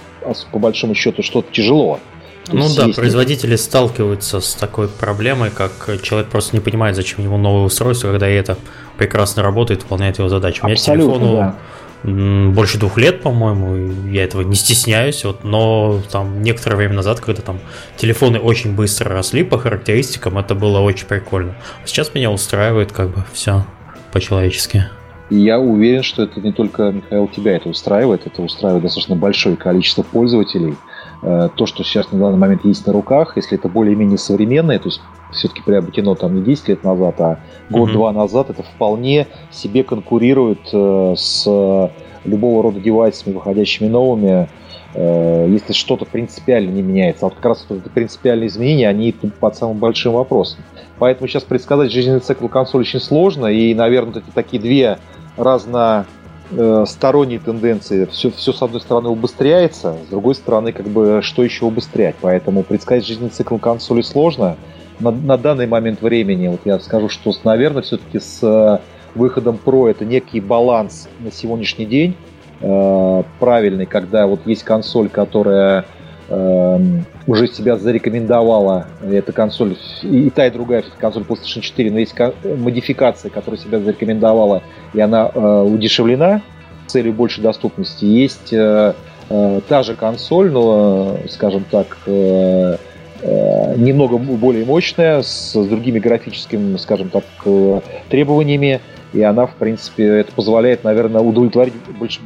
по 0.51 0.59
большому 0.59 0.95
счету 0.95 1.23
что-то 1.23 1.51
тяжело. 1.51 1.99
То 2.45 2.55
ну 2.55 2.65
да, 2.75 2.87
производители 2.95 3.51
нет. 3.51 3.59
сталкиваются 3.59 4.39
с 4.39 4.55
такой 4.55 4.87
проблемой, 4.87 5.49
как 5.49 6.01
человек 6.01 6.29
просто 6.29 6.55
не 6.55 6.61
понимает, 6.61 6.95
зачем 6.95 7.23
ему 7.23 7.37
новое 7.37 7.65
устройство, 7.65 8.09
когда 8.09 8.27
это 8.27 8.57
прекрасно 8.97 9.43
работает, 9.43 9.83
выполняет 9.83 10.17
его 10.17 10.29
задачу. 10.29 10.61
У 10.63 10.67
меня 10.67 10.77
телефону 10.77 11.35
да 11.35 11.55
больше 12.03 12.77
двух 12.77 12.97
лет, 12.97 13.21
по-моему, 13.21 14.09
я 14.11 14.23
этого 14.23 14.41
не 14.41 14.55
стесняюсь, 14.55 15.23
вот, 15.25 15.43
но 15.43 15.99
там 16.11 16.41
некоторое 16.41 16.75
время 16.75 16.93
назад, 16.93 17.19
когда 17.19 17.41
там 17.41 17.59
телефоны 17.97 18.39
очень 18.39 18.75
быстро 18.75 19.11
росли 19.11 19.43
по 19.43 19.57
характеристикам, 19.57 20.37
это 20.37 20.55
было 20.55 20.79
очень 20.79 21.07
прикольно. 21.07 21.55
А 21.83 21.87
сейчас 21.87 22.13
меня 22.13 22.31
устраивает 22.31 22.91
как 22.91 23.09
бы 23.09 23.23
все 23.33 23.65
по-человечески. 24.11 24.85
я 25.29 25.59
уверен, 25.59 26.03
что 26.03 26.23
это 26.23 26.39
не 26.39 26.53
только, 26.53 26.91
Михаил, 26.91 27.27
тебя 27.27 27.55
это 27.55 27.67
устраивает, 27.69 28.25
это 28.25 28.41
устраивает 28.41 28.83
достаточно 28.83 29.15
большое 29.15 29.57
количество 29.57 30.03
пользователей. 30.03 30.75
Э, 31.21 31.49
то, 31.55 31.65
что 31.65 31.83
сейчас 31.83 32.11
на 32.11 32.19
данный 32.19 32.37
момент 32.37 32.65
есть 32.65 32.85
на 32.85 32.93
руках, 32.93 33.33
если 33.35 33.57
это 33.57 33.69
более-менее 33.69 34.17
современное, 34.17 34.79
то 34.79 34.89
есть 34.89 35.01
все-таки 35.31 35.61
приобретено 35.61 36.15
там 36.15 36.35
не 36.35 36.41
10 36.41 36.69
лет 36.69 36.83
назад, 36.83 37.19
а 37.19 37.39
год-два 37.69 38.11
mm-hmm. 38.11 38.15
назад, 38.15 38.49
это 38.49 38.63
вполне 38.63 39.27
себе 39.51 39.83
конкурирует 39.83 40.69
э, 40.71 41.15
с 41.17 41.91
любого 42.23 42.63
рода 42.63 42.79
девайсами, 42.79 43.33
выходящими 43.33 43.87
новыми, 43.87 44.49
э, 44.93 45.47
если 45.49 45.73
что-то 45.73 46.05
принципиально 46.05 46.69
не 46.69 46.81
меняется. 46.81 47.25
А 47.25 47.29
вот 47.29 47.35
как 47.35 47.45
раз 47.45 47.65
вот 47.67 47.79
это 47.79 47.89
принципиальные 47.89 48.47
изменения, 48.47 48.87
они 48.87 49.11
под 49.11 49.55
самым 49.55 49.77
большим 49.77 50.13
вопросом. 50.13 50.59
Поэтому 50.99 51.27
сейчас 51.27 51.43
предсказать 51.43 51.91
жизненный 51.91 52.19
цикл 52.19 52.47
консоли 52.47 52.81
очень 52.81 52.99
сложно, 52.99 53.47
и, 53.47 53.73
наверное, 53.73 54.13
вот 54.13 54.23
эти 54.23 54.33
такие 54.33 54.61
две 54.61 54.99
разно 55.35 56.05
э, 56.51 56.85
сторонние 56.87 57.39
тенденции. 57.39 58.05
Все, 58.05 58.31
все, 58.31 58.53
с 58.53 58.61
одной 58.61 58.81
стороны, 58.81 59.09
убыстряется, 59.09 59.97
с 60.05 60.09
другой 60.09 60.35
стороны, 60.35 60.71
как 60.71 60.87
бы, 60.87 61.21
что 61.21 61.43
еще 61.43 61.65
убыстрять. 61.65 62.15
Поэтому 62.21 62.63
предсказать 62.63 63.05
жизненный 63.05 63.29
цикл 63.29 63.57
консоли 63.57 64.01
сложно 64.01 64.57
на, 64.99 65.11
на 65.11 65.37
данный 65.37 65.67
момент 65.67 66.01
времени, 66.01 66.47
вот 66.47 66.61
я 66.65 66.79
скажу, 66.79 67.09
что, 67.09 67.31
наверное, 67.43 67.81
все-таки 67.81 68.19
с 68.19 68.39
э, 68.41 68.79
выходом 69.15 69.59
Pro 69.63 69.89
это 69.89 70.05
некий 70.05 70.39
баланс 70.39 71.07
на 71.19 71.31
сегодняшний 71.31 71.85
день 71.85 72.15
э, 72.61 73.23
правильный, 73.39 73.85
когда 73.85 74.27
вот 74.27 74.45
есть 74.45 74.63
консоль, 74.63 75.09
которая 75.09 75.85
уже 76.29 77.47
себя 77.47 77.77
зарекомендовала, 77.77 78.87
эта 79.01 79.31
консоль, 79.31 79.77
и, 80.03 80.27
и 80.27 80.29
та, 80.29 80.47
и 80.47 80.51
другая 80.51 80.83
консоль 80.99 81.23
PlayStation 81.23 81.61
4, 81.61 81.91
но 81.91 81.99
есть 81.99 82.15
модификация, 82.43 83.31
которая 83.31 83.59
себя 83.59 83.79
зарекомендовала, 83.79 84.61
и 84.93 84.99
она 84.99 85.31
э, 85.33 85.61
удешевлена 85.63 86.41
с 86.85 86.91
целью 86.91 87.13
большей 87.13 87.43
доступности. 87.43 88.03
Есть 88.03 88.51
э, 88.51 88.93
э, 89.29 89.61
та 89.69 89.83
же 89.83 89.95
консоль, 89.95 90.51
но, 90.51 91.17
скажем 91.29 91.63
так, 91.69 91.97
э, 92.07 92.77
Э, 93.21 93.75
немного 93.75 94.17
более 94.17 94.63
мощная, 94.63 95.23
с, 95.23 95.53
с 95.53 95.67
другими 95.67 95.97
графическими, 95.97 96.77
скажем 96.77 97.09
так, 97.09 97.23
э, 97.45 97.81
требованиями, 98.09 98.79
и 99.13 99.21
она, 99.23 99.47
в 99.47 99.55
принципе, 99.55 100.05
это 100.19 100.31
позволяет, 100.31 100.83
наверное, 100.83 101.21
удовлетворить 101.21 101.73
больш... 101.97 102.19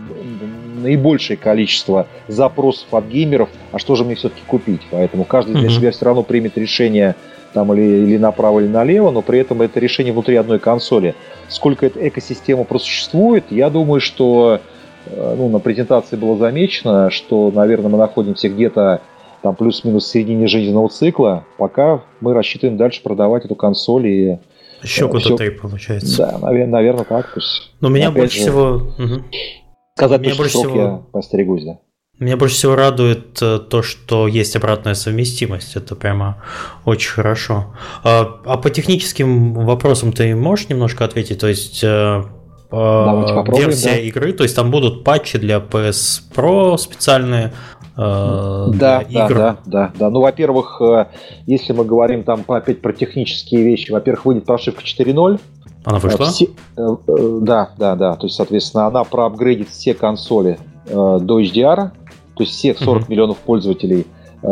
наибольшее 0.81 1.37
количество 1.37 2.07
запросов 2.27 2.87
от 2.91 3.05
геймеров, 3.05 3.49
а 3.71 3.79
что 3.79 3.95
же 3.95 4.03
мне 4.03 4.15
все-таки 4.15 4.41
купить. 4.45 4.81
Поэтому 4.91 5.23
каждый 5.23 5.55
для 5.55 5.69
себя 5.69 5.91
все 5.91 6.05
равно 6.05 6.23
примет 6.23 6.57
решение 6.57 7.15
там 7.53 7.73
или, 7.73 7.81
или 7.81 8.17
направо, 8.17 8.61
или 8.61 8.67
налево, 8.67 9.11
но 9.11 9.21
при 9.21 9.39
этом 9.39 9.61
это 9.61 9.79
решение 9.79 10.13
внутри 10.13 10.35
одной 10.35 10.59
консоли. 10.59 11.15
Сколько 11.49 11.85
эта 11.85 12.07
экосистема 12.07 12.63
просуществует, 12.63 13.45
я 13.49 13.69
думаю, 13.69 13.99
что 13.99 14.61
э, 15.05 15.35
ну, 15.37 15.49
на 15.49 15.59
презентации 15.59 16.15
было 16.15 16.37
замечено, 16.37 17.09
что, 17.09 17.51
наверное, 17.53 17.89
мы 17.89 17.97
находимся 17.97 18.47
где-то 18.49 19.01
там 19.41 19.55
плюс-минус 19.55 20.05
в 20.05 20.11
середине 20.11 20.47
жизненного 20.47 20.89
цикла, 20.89 21.45
пока 21.57 22.01
мы 22.21 22.33
рассчитываем 22.33 22.77
дальше 22.77 23.01
продавать 23.01 23.45
эту 23.45 23.55
консоль 23.55 24.07
и 24.07 24.37
Щеку 24.83 25.19
все... 25.19 25.35
три 25.35 25.51
получается. 25.51 26.17
Да, 26.17 26.37
наверное, 26.39 26.73
наверное 26.73 27.03
так. 27.03 27.33
То 27.33 27.39
есть, 27.39 27.71
Но 27.81 27.89
меня 27.89 28.11
больше 28.11 28.35
же, 28.35 28.41
всего... 28.41 28.81
Угу. 28.97 29.23
Сказать 30.01 30.21
меня 30.21 30.35
больше 30.35 30.57
всего... 30.57 30.75
я 30.75 31.01
постерегусь, 31.11 31.65
да. 31.65 31.79
Меня 32.19 32.37
больше 32.37 32.55
всего 32.55 32.75
радует 32.75 33.41
э, 33.41 33.59
то, 33.59 33.81
что 33.81 34.27
есть 34.27 34.55
обратная 34.55 34.93
совместимость. 34.93 35.75
Это 35.75 35.95
прямо 35.95 36.43
очень 36.85 37.09
хорошо. 37.09 37.73
А, 38.03 38.41
а 38.45 38.57
по 38.57 38.69
техническим 38.69 39.53
вопросам 39.53 40.13
ты 40.13 40.35
можешь 40.35 40.69
немножко 40.69 41.03
ответить? 41.03 41.39
То 41.39 41.47
есть 41.47 41.83
э, 41.83 42.23
версия 42.71 43.89
да. 43.89 43.97
игры, 43.97 44.33
то 44.33 44.43
есть 44.43 44.55
там 44.55 44.69
будут 44.69 45.03
патчи 45.03 45.39
для 45.39 45.57
PS 45.57 46.21
Pro 46.35 46.77
специальные, 46.77 47.53
Э, 47.97 48.67
да, 48.73 49.03
да, 49.09 49.25
игр. 49.25 49.35
да, 49.35 49.57
да, 49.65 49.91
да. 49.97 50.09
Ну, 50.09 50.21
во-первых, 50.21 50.81
э, 50.81 51.05
если 51.45 51.73
мы 51.73 51.83
говорим 51.83 52.23
там 52.23 52.43
опять 52.47 52.81
про 52.81 52.93
технические 52.93 53.63
вещи, 53.63 53.91
во-первых, 53.91 54.25
выйдет 54.25 54.45
прошивка 54.45 54.81
4.0. 54.81 55.39
Она 55.83 55.99
вышла? 55.99 56.25
Все, 56.27 56.49
э, 56.77 57.39
да, 57.41 57.71
да, 57.77 57.95
да. 57.95 58.15
То 58.15 58.27
есть, 58.27 58.35
соответственно, 58.35 58.87
она 58.87 59.03
проапгрейдит 59.03 59.69
все 59.69 59.93
консоли 59.93 60.59
до 60.85 61.39
HDR. 61.39 61.91
То 62.35 62.43
есть 62.43 62.53
все 62.53 62.73
40 62.73 63.03
uh-huh. 63.03 63.11
миллионов 63.11 63.37
пользователей 63.37 64.07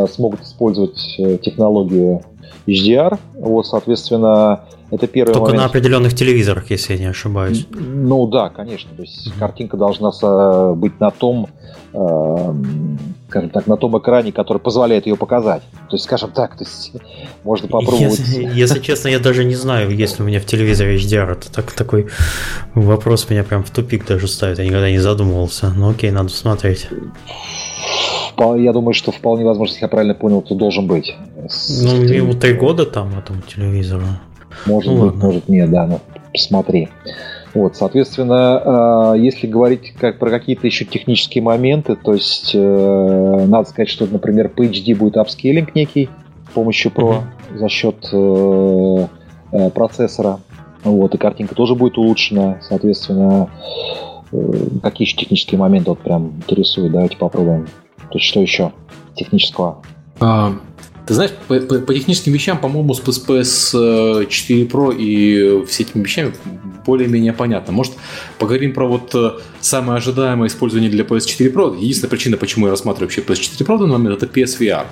смогут 0.08 0.42
использовать 0.42 0.96
технологию 1.42 2.22
HDR. 2.66 3.18
Вот, 3.34 3.66
соответственно, 3.66 4.60
это 4.90 5.06
первый 5.06 5.32
Только 5.32 5.46
момент. 5.46 5.62
на 5.62 5.66
определенных 5.66 6.14
телевизорах, 6.14 6.70
если 6.70 6.94
я 6.94 6.98
не 7.00 7.06
ошибаюсь. 7.06 7.66
Ну 7.70 8.26
да, 8.28 8.48
конечно. 8.48 8.90
То 8.96 9.02
есть 9.02 9.26
uh-huh. 9.26 9.38
картинка 9.38 9.76
должна 9.76 10.12
быть 10.74 11.00
на 11.00 11.10
том, 11.10 11.48
э, 11.92 12.54
скажем 13.30 13.50
так, 13.50 13.66
на 13.68 13.76
том 13.76 13.96
экране, 13.96 14.32
который 14.32 14.58
позволяет 14.58 15.06
ее 15.06 15.16
показать. 15.16 15.62
То 15.88 15.94
есть, 15.94 16.04
скажем 16.04 16.32
так, 16.32 16.56
то 16.56 16.64
есть 16.64 16.92
можно 17.44 17.68
попробовать. 17.68 18.18
Если, 18.18 18.50
если 18.52 18.80
честно, 18.80 19.08
я 19.08 19.20
даже 19.20 19.44
не 19.44 19.54
знаю, 19.54 19.94
есть 19.94 20.18
ли 20.18 20.24
у 20.24 20.28
меня 20.28 20.40
в 20.40 20.46
телевизоре 20.46 20.96
HDR. 20.96 21.32
Это 21.32 21.52
так, 21.52 21.70
такой 21.72 22.08
вопрос 22.74 23.30
меня 23.30 23.44
прям 23.44 23.62
в 23.62 23.70
тупик 23.70 24.04
даже 24.06 24.26
ставит. 24.26 24.58
Я 24.58 24.64
никогда 24.64 24.90
не 24.90 24.98
задумывался. 24.98 25.72
Ну 25.74 25.90
окей, 25.90 26.10
надо 26.10 26.28
смотреть. 26.28 26.88
Я 28.38 28.72
думаю, 28.72 28.94
что 28.94 29.12
вполне 29.12 29.44
возможно, 29.44 29.74
если 29.74 29.84
я 29.84 29.88
правильно 29.88 30.14
понял, 30.14 30.42
то 30.42 30.54
должен 30.54 30.86
быть. 30.86 31.14
Ну, 31.36 32.02
ему 32.02 32.34
три 32.34 32.54
года 32.54 32.84
там 32.84 33.16
этому 33.16 33.42
телевизору. 33.42 34.06
Может 34.66 34.92
ну, 34.92 34.94
быть, 34.96 35.12
ладно. 35.12 35.24
может 35.24 35.48
нет, 35.48 35.70
да, 35.70 35.86
ну 35.86 36.00
посмотри. 36.32 36.88
Вот, 37.52 37.76
соответственно, 37.76 39.14
э, 39.14 39.18
если 39.18 39.46
говорить 39.46 39.92
как 39.98 40.18
про 40.18 40.30
какие-то 40.30 40.66
еще 40.66 40.84
технические 40.84 41.42
моменты, 41.42 41.96
то 41.96 42.14
есть 42.14 42.52
э, 42.54 43.46
надо 43.48 43.68
сказать, 43.68 43.88
что, 43.88 44.06
например, 44.06 44.48
по 44.48 44.64
HD 44.64 44.94
будет 44.94 45.16
апскейлинг 45.16 45.74
некий 45.74 46.08
с 46.48 46.52
помощью 46.52 46.92
Pro 46.92 47.22
mm-hmm. 47.22 47.58
за 47.58 47.68
счет 47.68 48.08
э, 48.12 49.70
процессора. 49.70 50.40
Вот, 50.84 51.14
и 51.14 51.18
картинка 51.18 51.54
тоже 51.54 51.74
будет 51.74 51.98
улучшена, 51.98 52.58
соответственно, 52.62 53.50
какие 54.82 55.06
еще 55.06 55.16
технические 55.16 55.58
моменты 55.58 55.90
вот 55.90 55.98
прям 55.98 56.36
интересуют, 56.38 56.92
давайте 56.92 57.18
попробуем. 57.18 57.66
То 58.10 58.16
есть 58.16 58.26
что 58.26 58.40
еще 58.40 58.72
технического? 59.14 59.82
А, 60.20 60.52
ты 61.06 61.14
знаешь, 61.14 61.32
по, 61.48 61.58
по, 61.60 61.78
по 61.78 61.94
техническим 61.94 62.32
вещам, 62.32 62.58
по-моему, 62.58 62.94
с 62.94 63.00
PS 63.00 64.26
4 64.26 64.64
Pro 64.64 64.96
и 64.96 65.64
все 65.66 65.82
этими 65.82 66.02
вещами 66.02 66.32
более-менее 66.84 67.32
понятно. 67.32 67.72
Может, 67.72 67.94
поговорим 68.38 68.72
про 68.72 68.86
вот 68.86 69.14
э, 69.14 69.32
самое 69.60 69.98
ожидаемое 69.98 70.48
использование 70.48 70.90
для 70.90 71.04
PS4 71.04 71.52
Pro. 71.52 71.76
Единственная 71.78 72.10
причина, 72.10 72.36
почему 72.36 72.66
я 72.66 72.72
рассматриваю 72.72 73.08
вообще 73.08 73.20
PS4 73.20 73.66
Pro 73.66 73.76
в 73.76 73.80
данный 73.80 73.92
момент, 73.92 74.22
это 74.22 74.26
PSVR 74.26 74.86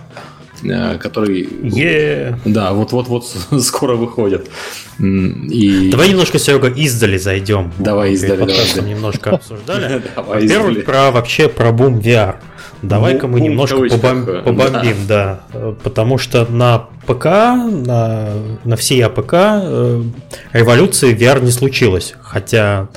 э, 0.63 0.99
который... 0.99 1.45
Yeah. 1.45 2.39
Да, 2.45 2.73
вот-вот-вот 2.73 3.27
скоро 3.63 3.97
выходит. 3.97 4.49
И... 4.99 5.91
Давай 5.91 6.11
немножко, 6.11 6.39
Серега, 6.39 6.69
издали 6.69 7.19
зайдем. 7.19 7.73
Давай 7.79 8.13
издали. 8.13 8.41
Подкастом 8.41 8.89
немножко 8.89 9.31
обсуждали. 9.31 10.03
Во-первых, 10.17 10.85
про 10.85 11.11
вообще 11.11 11.49
про 11.49 11.73
бум 11.73 11.99
VR. 11.99 12.37
Давай-ка 12.83 13.27
мы 13.27 13.41
немножко 13.41 13.77
побом... 13.89 14.25
побомбим, 14.45 14.97
да. 15.07 15.41
Потому 15.83 16.19
что 16.19 16.47
на 16.51 16.87
ПК, 17.07 17.25
на, 17.25 18.33
на 18.65 18.77
PC, 18.77 19.05
ПК 19.05 19.33
э, 19.33 20.03
революции 20.53 21.17
VR 21.17 21.43
не 21.43 21.51
случилось. 21.51 22.15
Хотя 22.21 22.89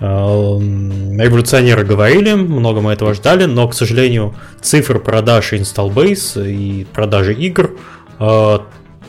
э, 0.00 0.04
революционеры 0.04 1.84
говорили, 1.84 2.34
много 2.34 2.80
мы 2.80 2.92
этого 2.92 3.14
ждали, 3.14 3.46
но, 3.46 3.66
к 3.68 3.74
сожалению, 3.74 4.34
цифры 4.60 5.00
продаж 5.00 5.52
install 5.52 5.92
base 5.92 6.50
и 6.50 6.84
продажи 6.84 7.34
игр 7.34 7.72
э, 8.20 8.58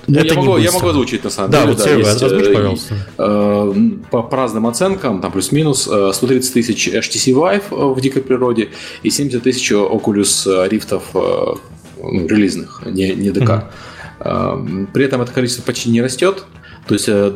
ну, 0.10 0.20
это 0.20 0.34
я, 0.34 0.34
могу, 0.36 0.58
я 0.58 0.72
могу 0.72 0.88
озвучить, 0.88 1.24
на 1.24 1.30
самом 1.30 1.52
да, 1.52 1.62
деле. 1.62 1.74
Вот 1.74 1.84
да, 1.84 1.94
есть, 1.94 2.24
озвучь, 2.24 2.48
э, 2.48 2.54
пожалуйста. 2.54 2.96
Э, 3.18 3.74
по, 4.12 4.24
по 4.24 4.38
разным 4.38 4.68
оценкам, 4.68 5.22
там 5.22 5.32
плюс-минус, 5.32 5.84
130 5.84 6.50
э, 6.50 6.54
тысяч 6.54 6.88
HTC 6.88 7.34
Vive 7.34 7.94
в 7.94 8.02
дикой 8.02 8.22
природе 8.22 8.70
и 9.04 9.10
70 9.10 9.44
тысяч 9.44 9.72
Oculus 9.72 10.70
Rift 10.70 11.60
ну, 12.02 12.28
релизных, 12.28 12.84
не, 12.86 13.14
не 13.14 13.32
ДК. 13.32 13.66
Mm-hmm. 14.20 14.88
При 14.94 15.06
этом 15.06 15.22
это 15.22 15.32
количество 15.32 15.64
почти 15.64 15.90
не 15.90 16.02
растет. 16.02 16.46
То 16.90 16.96
есть 16.96 17.06
э, 17.08 17.32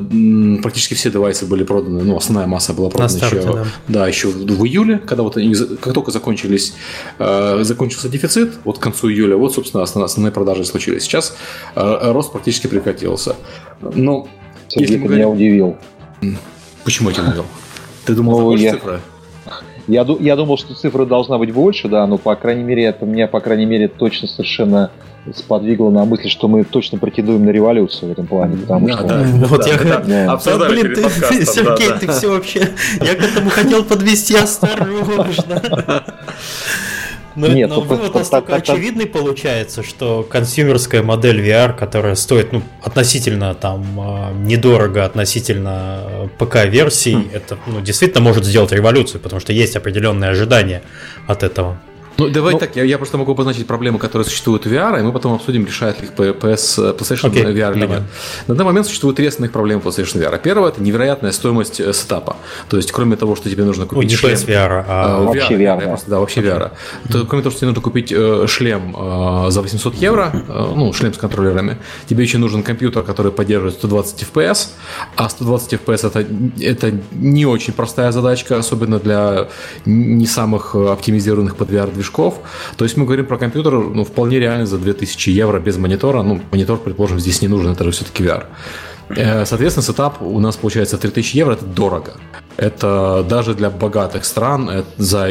практически 0.63 0.95
все 0.95 1.11
девайсы 1.11 1.45
были 1.45 1.63
проданы, 1.63 2.01
ну, 2.01 2.17
основная 2.17 2.47
масса 2.47 2.73
была 2.73 2.89
продана 2.89 3.07
старте, 3.07 3.37
еще, 3.37 3.53
да. 3.53 3.65
Да, 3.87 4.07
еще 4.07 4.29
в, 4.29 4.37
в 4.47 4.65
июле, 4.65 4.97
когда 4.97 5.21
вот 5.21 5.37
они, 5.37 5.53
как 5.79 5.93
только 5.93 6.09
закончились, 6.09 6.73
э, 7.19 7.59
закончился 7.61 8.09
дефицит, 8.09 8.53
вот 8.63 8.79
к 8.79 8.81
концу 8.81 9.11
июля, 9.11 9.37
вот, 9.37 9.53
собственно, 9.53 9.83
основные, 9.83 10.07
основные 10.07 10.31
продажи 10.31 10.65
случились. 10.65 11.03
Сейчас 11.03 11.37
э, 11.75 12.11
рост 12.11 12.31
практически 12.31 12.65
прекратился. 12.65 13.35
Но, 13.79 14.27
Сергей, 14.69 14.87
если 14.87 14.95
ты 14.95 14.99
говорим... 15.03 15.17
меня 15.17 15.29
удивил. 15.29 15.77
Почему 16.83 17.09
я 17.09 17.15
тебя 17.15 17.27
удивил? 17.27 17.45
Ты 18.05 18.15
думал, 18.15 18.39
ну, 18.39 18.55
я... 18.55 18.71
цифра? 18.71 19.01
Я, 19.87 20.05
я 20.19 20.35
думал, 20.35 20.57
что 20.57 20.73
цифра 20.73 21.05
должна 21.05 21.37
быть 21.37 21.51
больше, 21.51 21.89
да, 21.89 22.07
но, 22.07 22.17
по 22.17 22.35
крайней 22.35 22.63
мере, 22.63 22.85
это 22.85 23.05
меня, 23.05 23.27
по 23.27 23.39
крайней 23.39 23.65
мере, 23.65 23.87
точно 23.87 24.27
совершенно 24.27 24.91
сподвигло 25.35 25.89
на 25.89 26.05
мысль, 26.05 26.29
что 26.29 26.47
мы 26.47 26.63
точно 26.63 26.97
претендуем 26.97 27.45
на 27.45 27.49
революцию 27.49 28.09
в 28.09 28.11
этом 28.11 28.27
плане, 28.27 28.57
потому 28.57 28.87
да, 28.87 28.93
что... 28.93 29.07
Да, 29.07 29.23
вот 29.47 29.61
да, 29.61 29.67
я... 29.69 29.77
Да, 29.77 30.57
да. 30.57 30.69
блин, 30.69 30.93
ты, 30.95 31.03
Сергей, 31.45 31.89
да, 31.89 31.97
ты 31.97 32.11
все 32.11 32.29
вообще... 32.29 32.69
Я 33.01 33.15
к 33.15 33.23
этому 33.23 33.49
хотел 33.49 33.83
подвести 33.83 34.35
осторожно. 34.35 35.61
Но, 37.35 37.47
Нет, 37.47 37.69
но 37.69 37.81
вывод 37.81 38.13
по, 38.13 38.19
настолько 38.19 38.51
по, 38.51 38.57
очевидный 38.57 39.07
получается, 39.07 39.81
что 39.83 40.23
консюмерская 40.29 41.01
модель 41.01 41.41
VR, 41.41 41.75
которая 41.75 42.15
стоит 42.15 42.51
ну, 42.51 42.61
относительно 42.81 43.55
там 43.55 43.99
а, 43.99 44.31
недорого 44.33 45.03
относительно 45.03 46.29
ПК-версий, 46.37 47.15
хм. 47.15 47.29
это 47.33 47.57
ну, 47.65 47.81
действительно 47.81 48.21
может 48.21 48.45
сделать 48.45 48.71
революцию, 48.71 49.19
потому 49.21 49.39
что 49.39 49.51
есть 49.53 49.75
определенные 49.75 50.29
ожидания 50.31 50.83
от 51.27 51.43
этого. 51.43 51.79
Ну, 52.17 52.29
давай 52.29 52.53
ну, 52.53 52.59
так, 52.59 52.75
я, 52.75 52.83
я 52.83 52.97
просто 52.97 53.17
могу 53.17 53.31
обозначить 53.31 53.65
проблемы, 53.65 53.99
которые 53.99 54.25
существуют 54.25 54.65
в 54.65 54.71
VR, 54.71 54.99
и 54.99 55.03
мы 55.03 55.11
потом 55.11 55.33
обсудим, 55.33 55.65
решает 55.65 55.99
ли 56.01 56.07
их 56.07 56.13
PS, 56.13 56.97
PlayStation 56.97 57.31
okay, 57.31 57.53
VR 57.53 57.75
или 57.75 57.87
нет. 57.87 58.03
На 58.47 58.55
данный 58.55 58.65
момент 58.65 58.87
существует 58.87 59.15
три 59.15 59.27
основных 59.27 59.51
проблемы 59.51 59.81
PlayStation 59.81 60.21
VR. 60.21 60.39
Первое– 60.41 60.69
это 60.71 60.81
невероятная 60.81 61.31
стоимость 61.31 61.79
э, 61.79 61.91
сетапа. 61.93 62.35
То 62.69 62.77
есть, 62.77 62.91
кроме 62.91 63.15
того, 63.15 63.35
что 63.35 63.49
тебе 63.49 63.63
нужно 63.63 63.85
купить 63.85 64.11
ну, 64.11 64.17
шлем... 64.17 64.33
PS 64.33 64.47
VR, 64.47 64.85
а... 64.87 65.21
VR, 65.21 65.25
вообще 65.25 65.53
VR, 65.55 65.79
да. 65.79 65.87
Просто, 65.87 66.09
да, 66.09 66.19
вообще 66.19 66.41
VR. 66.41 66.71
Mm-hmm. 66.71 67.11
То, 67.11 67.25
кроме 67.25 67.43
того, 67.43 67.51
что 67.51 67.59
тебе 67.59 67.67
нужно 67.67 67.81
купить 67.81 68.11
э, 68.11 68.45
шлем 68.47 68.95
э, 68.95 69.51
за 69.51 69.61
800 69.61 69.95
евро, 69.95 70.31
э, 70.33 70.73
ну, 70.75 70.93
шлем 70.93 71.13
с 71.13 71.17
контроллерами, 71.17 71.77
тебе 72.07 72.23
еще 72.23 72.37
нужен 72.37 72.63
компьютер, 72.63 73.03
который 73.03 73.31
поддерживает 73.31 73.75
120 73.75 74.23
FPS, 74.33 74.69
а 75.15 75.29
120 75.29 75.73
FPS 75.73 76.07
это, 76.07 76.25
это 76.61 76.93
не 77.11 77.45
очень 77.45 77.73
простая 77.73 78.11
задачка, 78.11 78.57
особенно 78.57 78.99
для 78.99 79.47
не 79.85 80.27
самых 80.27 80.75
э, 80.75 80.91
оптимизированных 80.91 81.55
под 81.55 81.69
VR 81.69 82.02
движков. 82.03 82.39
То 82.77 82.85
есть 82.85 82.97
мы 82.97 83.05
говорим 83.05 83.25
про 83.25 83.37
компьютер, 83.37 83.73
ну, 83.73 84.03
вполне 84.03 84.39
реально 84.39 84.65
за 84.65 84.77
2000 84.77 85.29
евро 85.29 85.59
без 85.59 85.77
монитора. 85.77 86.23
Ну, 86.23 86.41
монитор, 86.51 86.77
предположим, 86.77 87.19
здесь 87.19 87.41
не 87.41 87.47
нужен, 87.47 87.71
это 87.71 87.83
же 87.83 87.91
все-таки 87.91 88.23
VR. 88.23 88.43
Э, 89.09 89.45
соответственно, 89.45 89.83
сетап 89.83 90.21
у 90.21 90.39
нас 90.39 90.55
получается 90.55 90.97
3000 90.97 91.37
евро, 91.37 91.53
это 91.53 91.65
дорого. 91.65 92.11
Это 92.57 93.25
даже 93.29 93.53
для 93.53 93.69
богатых 93.69 94.25
стран 94.25 94.69
это, 94.69 94.87
за 94.97 95.27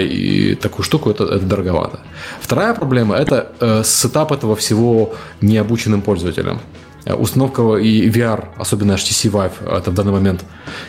такую 0.61 0.85
штуку 0.85 1.11
это, 1.11 1.25
это 1.25 1.47
дороговато. 1.47 1.99
Вторая 2.41 2.75
проблема 2.75 3.15
это 3.15 3.47
э, 3.61 3.83
сетап 3.85 4.33
этого 4.33 4.55
всего 4.57 5.15
необученным 5.41 6.03
пользователям. 6.03 6.61
Э, 7.05 7.15
установка 7.15 7.77
и 7.77 8.09
VR, 8.09 8.45
особенно 8.57 8.93
HTC 8.93 9.31
Vive, 9.31 9.79
это 9.79 9.91
в 9.91 9.95
данный 9.95 10.13
момент, 10.13 10.45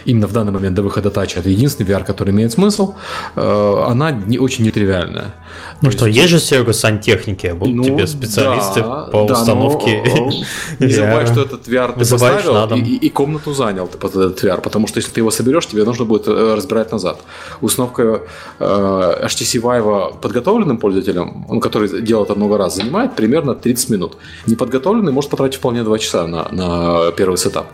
именно 0.05 0.28
в 0.28 0.34
данный 0.34 0.51
момент 0.51 0.76
до 0.76 0.84
выхода 0.84 1.09
тача, 1.09 1.39
это 1.39 1.49
единственный 1.49 1.88
VR, 1.88 2.03
который 2.03 2.30
имеет 2.30 2.51
смысл, 2.51 2.95
э, 3.36 3.84
она 3.88 4.11
не 4.11 4.38
очень 4.38 4.64
нетривиальная. 4.66 5.34
Ну 5.82 5.89
То 5.89 5.97
что, 5.97 6.05
есть, 6.07 6.20
есть 6.20 6.30
же 6.30 6.39
сервис 6.39 6.80
сантехники, 6.80 7.47
будут 7.47 7.76
ну, 7.76 7.84
тебе 7.84 8.07
специалисты 8.07 8.82
да, 8.82 9.09
по 9.11 9.26
да, 9.26 9.34
установке. 9.34 10.03
Но, 10.05 10.32
не 10.86 10.93
забывай, 10.93 11.26
что 11.26 11.41
этот 11.41 11.68
VR 11.68 11.97
ты 11.97 12.09
поставил 12.09 12.76
и, 12.76 12.95
и 12.95 13.09
комнату 13.09 13.53
занял 13.53 13.88
ты 13.88 13.97
под 13.97 14.16
этот 14.16 14.43
VR, 14.43 14.61
потому 14.61 14.88
что 14.88 14.99
если 14.99 15.11
ты 15.11 15.20
его 15.20 15.32
соберешь, 15.32 15.68
тебе 15.68 15.84
нужно 15.84 16.05
будет 16.05 16.28
э, 16.28 16.53
разбирать 16.55 16.91
назад. 16.91 17.20
Установка 17.61 18.22
э, 18.59 19.26
HTC 19.26 19.61
Vive 19.61 20.20
подготовленным 20.22 20.78
пользователем, 20.78 21.45
он 21.49 21.59
который 21.59 22.01
делает 22.01 22.30
это 22.30 22.39
много 22.39 22.57
раз, 22.57 22.76
занимает 22.76 23.16
примерно 23.16 23.55
30 23.55 23.89
минут. 23.89 24.18
Неподготовленный 24.45 25.11
может 25.11 25.30
потратить 25.32 25.57
вполне 25.57 25.84
2 25.84 25.97
часа 26.04 26.28
на, 26.28 26.47
на 26.51 27.12
первый 27.12 27.38
сетап. 27.38 27.68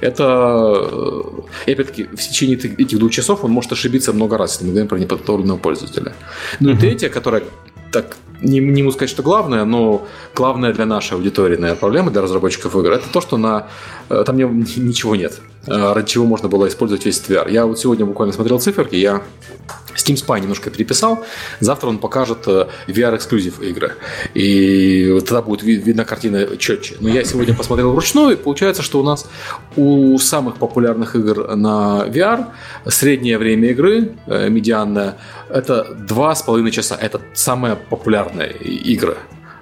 Это, 0.00 0.86
и 1.66 1.72
опять-таки, 1.72 2.04
в 2.04 2.16
течение 2.16 2.56
этих 2.56 2.98
двух 2.98 3.12
часов 3.12 3.44
он 3.44 3.50
может 3.50 3.72
ошибиться 3.72 4.12
много 4.12 4.36
раз, 4.36 4.52
если 4.52 4.64
мы 4.64 4.70
говорим 4.70 4.88
про 4.88 4.98
неподготовленного 4.98 5.58
пользователя. 5.58 6.12
Ну 6.60 6.70
и 6.70 6.76
третье, 6.76 7.08
которое 7.08 7.44
так 7.96 8.16
не, 8.42 8.60
не 8.60 8.82
могу 8.82 8.92
сказать, 8.92 9.10
что 9.10 9.22
главное, 9.22 9.64
но 9.64 10.06
главное 10.34 10.72
для 10.72 10.84
нашей 10.84 11.14
аудитории, 11.14 11.56
наверное, 11.56 11.80
проблема 11.80 12.10
для 12.10 12.20
разработчиков 12.20 12.76
игр, 12.76 12.92
это 12.92 13.08
то, 13.10 13.20
что 13.20 13.38
на, 13.38 13.68
э, 14.10 14.22
там 14.26 14.36
ничего 14.76 15.16
нет, 15.16 15.40
э, 15.66 15.92
ради 15.92 16.08
чего 16.08 16.26
можно 16.26 16.48
было 16.48 16.68
использовать 16.68 17.06
весь 17.06 17.22
VR. 17.26 17.50
Я 17.50 17.64
вот 17.64 17.78
сегодня 17.78 18.04
буквально 18.04 18.34
смотрел 18.34 18.60
циферки, 18.60 18.96
я 18.96 19.22
Steam 19.94 20.16
Spy 20.16 20.40
немножко 20.40 20.68
переписал. 20.68 21.24
Завтра 21.60 21.88
он 21.88 21.96
покажет 21.96 22.46
э, 22.46 22.66
VR-эксклюзив 22.86 23.62
игры. 23.62 23.94
И 24.34 25.18
тогда 25.20 25.40
будет 25.40 25.62
видна 25.62 26.04
картина 26.04 26.58
четче. 26.58 26.96
Но 27.00 27.08
я 27.08 27.24
сегодня 27.24 27.54
посмотрел 27.54 27.92
вручную, 27.92 28.32
и 28.32 28.36
получается, 28.36 28.82
что 28.82 29.00
у 29.00 29.02
нас 29.02 29.26
у 29.74 30.18
самых 30.18 30.56
популярных 30.56 31.16
игр 31.16 31.56
на 31.56 32.04
VR 32.08 32.44
среднее 32.86 33.38
время 33.38 33.70
игры, 33.70 34.12
медианное, 34.26 35.16
это 35.50 35.86
2,5 36.08 36.70
часа. 36.70 36.96
Это 36.96 37.20
самые 37.34 37.76
популярные 37.76 38.52
игры 38.52 39.16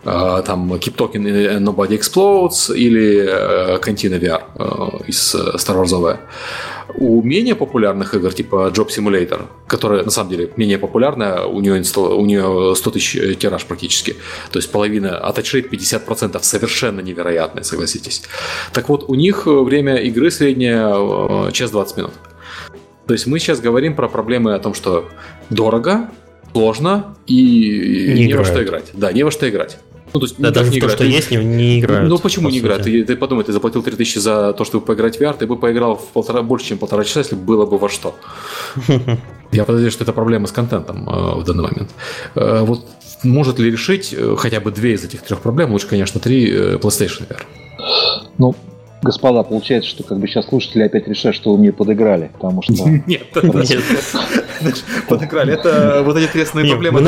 э, 0.05 0.43
там 0.47 0.72
Keep 0.74 0.97
Talking 0.97 1.59
Nobody 1.61 1.99
Explodes 1.99 2.74
или 2.74 3.78
Cantina 3.80 4.18
VR 4.18 5.07
из 5.07 5.35
Star 5.35 5.76
Wars 5.76 6.18
у 6.97 7.22
менее 7.22 7.55
популярных 7.55 8.14
игр, 8.14 8.32
типа 8.32 8.70
Job 8.74 8.89
Simulator, 8.89 9.47
которая 9.66 10.05
на 10.05 10.11
самом 10.11 10.30
деле 10.30 10.51
менее 10.57 10.78
популярная, 10.78 11.45
у 11.45 11.61
нее, 11.61 11.82
у 11.97 12.26
нее 12.26 12.74
100 12.76 12.91
тысяч 12.91 13.16
э, 13.16 13.35
тираж 13.35 13.64
практически. 13.64 14.16
То 14.53 14.59
есть 14.59 14.70
половина, 14.70 15.18
а 15.18 15.32
тачрейт 15.32 15.72
50% 15.72 16.43
совершенно 16.43 17.01
невероятный, 17.01 17.64
согласитесь. 17.64 18.22
Так 18.72 18.89
вот, 18.89 19.05
у 19.09 19.14
них 19.14 19.47
время 19.47 19.97
игры 19.97 20.30
среднее 20.30 21.49
э, 21.49 21.53
час 21.53 21.70
20 21.70 21.97
минут. 21.97 22.12
То 23.07 23.12
есть 23.12 23.26
мы 23.26 23.39
сейчас 23.39 23.61
говорим 23.61 23.95
про 23.95 24.09
проблемы 24.09 24.55
о 24.55 24.59
том, 24.59 24.72
что 24.72 25.09
дорого, 25.51 26.11
сложно 26.53 27.16
и 27.26 28.12
не, 28.14 28.26
не 28.26 28.34
во 28.34 28.45
что 28.45 28.62
играть. 28.62 28.90
Да, 28.92 29.12
не 29.12 29.22
во 29.22 29.30
что 29.30 29.49
играть. 29.49 29.78
Ну, 30.12 30.20
то 30.20 30.26
есть, 30.26 30.36
да, 30.38 30.53
даже 30.53 30.70
не 30.70 30.78
в 30.78 30.82
то, 30.82 30.88
что 30.88 30.99
ты... 30.99 31.07
есть, 31.07 31.32
не, 31.32 31.38
не 31.38 31.80
играют. 31.80 32.09
Ну, 32.09 32.18
почему 32.18 32.49
не 32.49 32.61
играют? 32.61 32.84
Ты, 32.84 33.05
ты 33.05 33.16
подумай, 33.16 33.45
ты 33.45 33.53
заплатил 33.53 33.82
3000 33.82 34.18
за 34.18 34.53
то, 34.53 34.64
чтобы 34.64 34.86
поиграть 34.86 35.16
в 35.16 35.20
VR, 35.20 35.36
ты 35.36 35.47
бы 35.47 35.57
поиграл 35.57 35.97
в 35.97 36.07
полтора, 36.12 36.42
больше, 36.42 36.68
чем 36.68 36.78
полтора 36.78 37.03
часа, 37.03 37.18
если 37.20 37.34
бы 37.34 37.42
было 37.42 37.66
бы 37.66 37.78
во 37.78 37.88
что. 37.88 38.14
Я 39.51 39.64
подозреваю, 39.64 39.90
что 39.90 40.05
это 40.05 40.12
проблема 40.12 40.47
с 40.47 40.53
контентом 40.53 41.09
э, 41.09 41.40
в 41.40 41.45
данный 41.45 41.64
момент. 41.64 41.90
Э, 42.36 42.61
вот 42.62 42.86
может 43.24 43.59
ли 43.59 43.72
решить 43.72 44.14
э, 44.16 44.36
хотя 44.38 44.61
бы 44.61 44.70
две 44.70 44.92
из 44.92 45.05
этих 45.05 45.22
трех 45.22 45.40
проблем, 45.40 45.72
лучше, 45.72 45.88
конечно, 45.88 46.20
три 46.20 46.49
э, 46.49 46.76
PlayStation 46.76 47.26
VR? 47.28 47.42
Ну, 48.38 48.55
господа, 49.05 49.43
получается, 49.43 49.89
что 49.89 50.03
как 50.03 50.19
бы 50.19 50.27
сейчас 50.27 50.47
слушатели 50.47 50.83
опять 50.83 51.07
решают, 51.07 51.37
что 51.37 51.53
вы 51.53 51.59
мне 51.59 51.73
подыграли, 51.73 52.31
потому 52.33 52.63
что... 52.63 52.73
Нет. 53.07 53.31
Подыграли. 55.09 55.53
Это 55.53 56.03
вот 56.05 56.17
эти 56.17 56.27
ответственные 56.27 56.71
проблемы. 56.71 57.01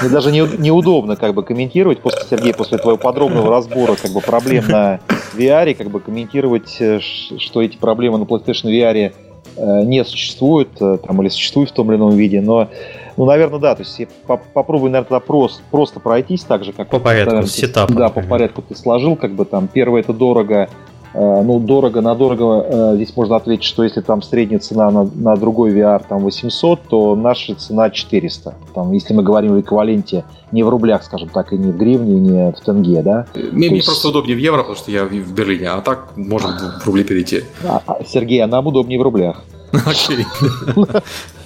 Мне 0.00 0.10
даже 0.10 0.30
неудобно 0.32 1.16
как 1.16 1.34
бы 1.34 1.42
комментировать 1.42 2.00
после 2.00 2.22
Сергей, 2.28 2.54
после 2.54 2.78
твоего 2.78 2.98
подробного 2.98 3.50
разбора 3.50 3.96
как 4.00 4.12
бы 4.12 4.20
проблем 4.20 4.68
на 4.68 5.00
VR, 5.34 5.74
как 5.74 5.90
бы 5.90 6.00
комментировать, 6.00 6.76
э, 6.80 7.00
что 7.00 7.62
эти 7.62 7.76
проблемы 7.76 8.18
на 8.18 8.24
PlayStation 8.24 8.66
VR 8.66 9.12
э, 9.56 9.82
не 9.84 10.04
существуют, 10.04 10.70
э, 10.80 10.98
там, 11.04 11.22
или 11.22 11.28
существуют 11.28 11.70
в 11.70 11.72
том 11.72 11.90
или 11.90 11.96
ином 11.96 12.16
виде, 12.16 12.40
но 12.40 12.68
ну, 13.16 13.24
наверное, 13.24 13.60
да. 13.60 13.74
То 13.74 13.82
есть 13.82 13.98
я 13.98 14.06
попробую, 14.26 14.90
наверное, 14.90 15.08
тогда 15.08 15.20
просто, 15.20 15.62
просто 15.70 16.00
пройтись 16.00 16.42
так 16.42 16.64
же, 16.64 16.72
как... 16.72 16.88
По 16.88 16.98
порядку, 16.98 17.46
сетап. 17.46 17.90
Да, 17.92 18.08
по 18.08 18.22
порядку 18.22 18.62
ты 18.62 18.74
сложил, 18.74 19.16
как 19.16 19.32
бы 19.32 19.44
там 19.44 19.68
первое 19.68 20.00
это 20.00 20.12
дорого, 20.12 20.68
э, 21.14 21.42
ну, 21.42 21.60
дорого 21.60 22.00
на 22.00 22.14
дорого, 22.14 22.66
э, 22.66 22.96
здесь 22.96 23.16
можно 23.16 23.36
ответить, 23.36 23.64
что 23.64 23.84
если 23.84 24.00
там 24.00 24.20
средняя 24.20 24.58
цена 24.58 24.90
на, 24.90 25.04
на 25.04 25.36
другой 25.36 25.72
VR 25.72 26.02
там 26.08 26.22
800, 26.24 26.80
то 26.88 27.14
наша 27.14 27.54
цена 27.54 27.90
400. 27.90 28.54
Там, 28.74 28.92
если 28.92 29.14
мы 29.14 29.22
говорим 29.22 29.54
в 29.54 29.60
эквиваленте 29.60 30.24
не 30.50 30.64
в 30.64 30.68
рублях, 30.68 31.04
скажем 31.04 31.28
так, 31.28 31.52
и 31.52 31.56
не 31.56 31.70
в 31.70 31.76
гривне, 31.76 32.16
и 32.16 32.20
не 32.20 32.52
в 32.52 32.60
тенге, 32.60 33.02
да. 33.02 33.26
Мне, 33.34 33.68
мне 33.68 33.76
есть... 33.76 33.86
просто 33.86 34.08
удобнее 34.08 34.36
в 34.36 34.40
евро, 34.40 34.58
потому 34.58 34.76
что 34.76 34.90
я 34.90 35.04
в 35.04 35.32
Берлине, 35.32 35.68
а 35.68 35.80
так 35.82 36.16
можно 36.16 36.80
в 36.80 36.86
рубли 36.86 37.04
перейти. 37.04 37.44
А, 37.64 37.80
а, 37.86 38.04
Сергей, 38.04 38.42
а 38.42 38.48
нам 38.48 38.66
удобнее 38.66 38.98
в 38.98 39.02
рублях. 39.02 39.44
Окей. 39.72 40.26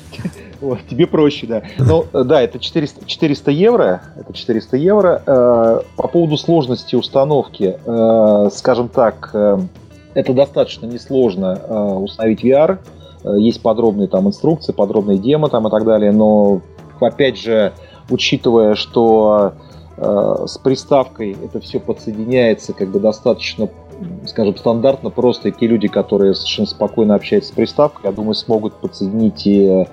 Вот, 0.61 0.81
тебе 0.91 1.07
проще, 1.07 1.47
да. 1.47 1.63
Ну, 1.79 2.05
да, 2.13 2.43
это 2.43 2.59
400, 2.59 3.07
400 3.07 3.51
евро. 3.51 4.03
Это 4.17 4.33
400 4.33 4.77
евро. 4.77 5.23
Э, 5.25 5.81
по 5.97 6.09
поводу 6.09 6.37
сложности 6.37 6.97
установки, 6.97 7.79
э, 7.85 8.51
скажем 8.53 8.89
так, 8.89 9.31
э, 9.35 9.59
это 10.15 10.33
достаточно 10.33 10.87
несложно 10.87 11.61
э, 11.63 11.75
установить 11.75 12.45
VR. 12.45 12.79
Э, 13.23 13.39
есть 13.39 13.63
подробные 13.63 14.09
там 14.09 14.27
инструкции, 14.27 14.73
подробные 14.73 15.19
демо 15.19 15.49
там 15.49 15.69
и 15.69 15.71
так 15.71 15.85
далее. 15.85 16.11
Но, 16.11 16.61
опять 17.01 17.39
же, 17.39 17.73
учитывая, 18.11 18.75
что 18.75 19.53
э, 19.97 20.45
с 20.47 20.59
приставкой 20.59 21.37
это 21.41 21.61
все 21.61 21.79
подсоединяется 21.79 22.73
как 22.73 22.89
бы 22.89 22.99
достаточно 22.99 23.69
скажем, 24.27 24.57
стандартно 24.57 25.11
просто 25.11 25.49
и 25.49 25.53
те 25.53 25.67
люди, 25.67 25.89
которые 25.89 26.35
совершенно 26.35 26.69
спокойно 26.69 27.15
общаются 27.15 27.53
с 27.53 27.55
приставкой, 27.55 28.03
я 28.05 28.13
думаю, 28.13 28.35
смогут 28.35 28.75
подсоединить 28.75 29.47
и 29.47 29.67
э, 29.67 29.85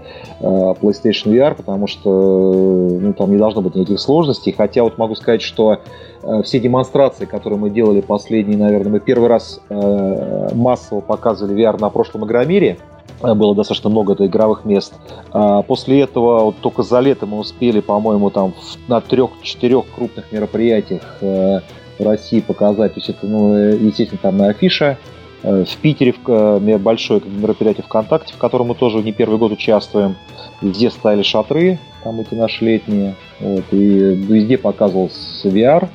PlayStation 0.42 1.32
VR, 1.32 1.56
потому 1.56 1.88
что 1.88 2.98
ну, 3.02 3.14
там 3.14 3.32
не 3.32 3.38
должно 3.38 3.62
быть 3.62 3.76
никаких 3.76 4.00
сложностей. 4.00 4.54
Хотя 4.54 4.84
вот 4.84 4.98
могу 4.98 5.16
сказать, 5.16 5.42
что 5.42 5.80
э, 6.24 6.42
все 6.44 6.60
демонстрации, 6.60 7.26
которые 7.26 7.60
мы 7.60 7.70
делали 7.70 8.02
последние, 8.02 8.58
наверное, 8.58 8.94
мы 8.94 9.00
первый 9.00 9.30
раз 9.30 9.60
э, 9.70 10.50
массово 10.54 11.02
показывали 11.02 11.56
VR 11.56 11.80
на 11.80 11.90
прошлом 11.90 12.26
Игромире, 12.26 12.78
было 13.22 13.56
достаточно 13.56 13.90
много 13.90 14.14
это 14.14 14.26
игровых 14.26 14.66
мест. 14.66 14.94
А 15.32 15.62
после 15.62 16.02
этого 16.02 16.46
вот 16.46 16.58
только 16.58 16.84
за 16.84 17.00
лето 17.00 17.26
мы 17.26 17.40
успели, 17.40 17.80
по-моему, 17.80 18.30
там 18.30 18.54
на 18.88 19.00
трех-четырех 19.00 19.86
крупных 19.96 20.32
мероприятиях 20.32 21.02
в 21.22 21.64
России 22.00 22.40
показать. 22.40 22.94
То 22.94 23.00
есть 23.00 23.10
это, 23.10 23.26
ну, 23.26 23.54
естественно, 23.56 24.20
там 24.22 24.38
на 24.38 24.48
афише. 24.50 24.98
Э, 25.44 25.64
в 25.64 25.78
Питере 25.78 26.14
в 26.14 26.30
э, 26.30 26.78
большое 26.78 27.22
мероприятие 27.24 27.84
ВКонтакте, 27.84 28.34
в 28.34 28.38
котором 28.38 28.68
мы 28.68 28.76
тоже 28.76 29.04
не 29.04 29.12
первый 29.12 29.38
год 29.38 29.52
участвуем. 29.52 30.16
Везде 30.62 30.90
стояли 30.90 31.22
шатры, 31.22 31.80
там 32.04 32.20
эти 32.20 32.34
наши 32.34 32.66
летние. 32.66 33.16
Вот, 33.40 33.64
и 33.72 33.78
везде 33.78 34.58
показывался 34.58 35.48
VR. 35.50 35.90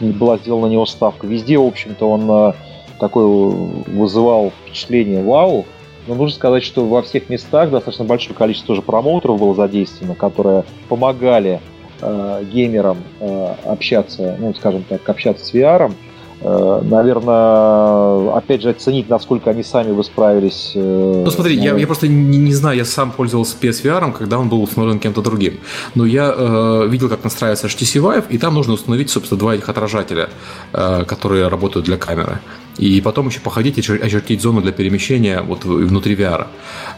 Была 0.00 0.36
сделана 0.36 0.66
на 0.66 0.72
него 0.72 0.86
ставка. 0.86 1.26
Везде, 1.26 1.58
в 1.58 1.66
общем-то, 1.66 2.08
он 2.08 2.30
э, 2.30 2.52
такой 3.00 3.24
вызывал 3.26 4.52
впечатление 4.64 5.22
вау. 5.22 5.64
Но 6.06 6.14
нужно 6.14 6.36
сказать, 6.36 6.62
что 6.62 6.84
во 6.84 7.00
всех 7.02 7.28
местах 7.28 7.70
достаточно 7.70 8.04
большое 8.04 8.34
количество 8.34 8.74
тоже 8.74 8.82
промоутеров 8.82 9.38
было 9.38 9.54
задействовано, 9.54 10.16
которые 10.16 10.64
помогали 10.88 11.60
э, 12.02 12.44
геймерам 12.52 12.98
э, 13.20 13.54
общаться, 13.64 14.36
ну, 14.38 14.52
скажем 14.54 14.84
так, 14.88 15.08
общаться 15.08 15.44
с 15.44 15.54
VR, 15.54 15.92
наверное, 16.44 18.36
опять 18.36 18.62
же, 18.62 18.70
оценить, 18.70 19.08
насколько 19.08 19.50
они 19.50 19.62
сами 19.62 19.92
бы 19.92 20.02
справились. 20.04 20.72
Э, 20.74 21.22
ну, 21.24 21.30
смотри, 21.30 21.56
ну, 21.56 21.62
я, 21.62 21.76
я 21.76 21.86
просто 21.86 22.08
не, 22.08 22.38
не 22.38 22.54
знаю, 22.54 22.76
я 22.76 22.84
сам 22.84 23.12
пользовался 23.12 23.56
PSVR, 23.60 24.12
когда 24.12 24.38
он 24.38 24.48
был 24.48 24.62
установлен 24.62 24.98
кем-то 24.98 25.22
другим. 25.22 25.60
Но 25.94 26.04
я 26.04 26.34
э, 26.36 26.86
видел, 26.88 27.08
как 27.08 27.24
настраивается 27.24 27.66
HTC 27.66 28.00
Vive, 28.00 28.24
и 28.28 28.38
там 28.38 28.54
нужно 28.54 28.74
установить, 28.74 29.10
собственно, 29.10 29.38
два 29.38 29.54
этих 29.54 29.68
отражателя, 29.68 30.28
э, 30.72 31.04
которые 31.04 31.48
работают 31.48 31.86
для 31.86 31.96
камеры 31.96 32.40
и 32.78 33.00
потом 33.00 33.28
еще 33.28 33.40
походить 33.40 33.78
и 33.78 33.80
очертить 33.80 34.40
зону 34.40 34.62
для 34.62 34.72
перемещения 34.72 35.42
вот 35.42 35.64
внутри 35.64 36.14
VR. 36.14 36.46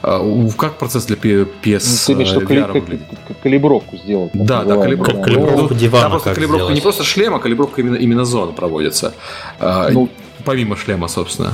А, 0.02 0.50
как 0.56 0.78
процесс 0.78 1.06
для 1.06 1.16
PS 1.16 1.46
ну, 1.62 1.78
Ты 2.06 2.12
имеешь, 2.12 2.32
VR 2.32 2.46
кали- 2.46 2.72
выглядит? 2.72 3.06
Калибровку 3.42 3.96
сделать. 3.96 4.30
Да, 4.34 4.64
да, 4.64 4.76
калибровку. 4.76 5.16
Да, 5.16 5.24
калибровку 5.24 5.74
дивана. 5.74 6.02
Там 6.02 6.10
просто 6.12 6.34
калибровка 6.34 6.64
сделать? 6.64 6.74
не 6.74 6.80
просто 6.80 7.04
шлема, 7.04 7.38
калибровка 7.38 7.80
именно, 7.80 7.96
именно 7.96 8.24
зоны 8.24 8.52
проводится. 8.52 9.14
А, 9.58 9.88
ну, 9.90 10.08
помимо 10.44 10.76
шлема, 10.76 11.08
собственно. 11.08 11.52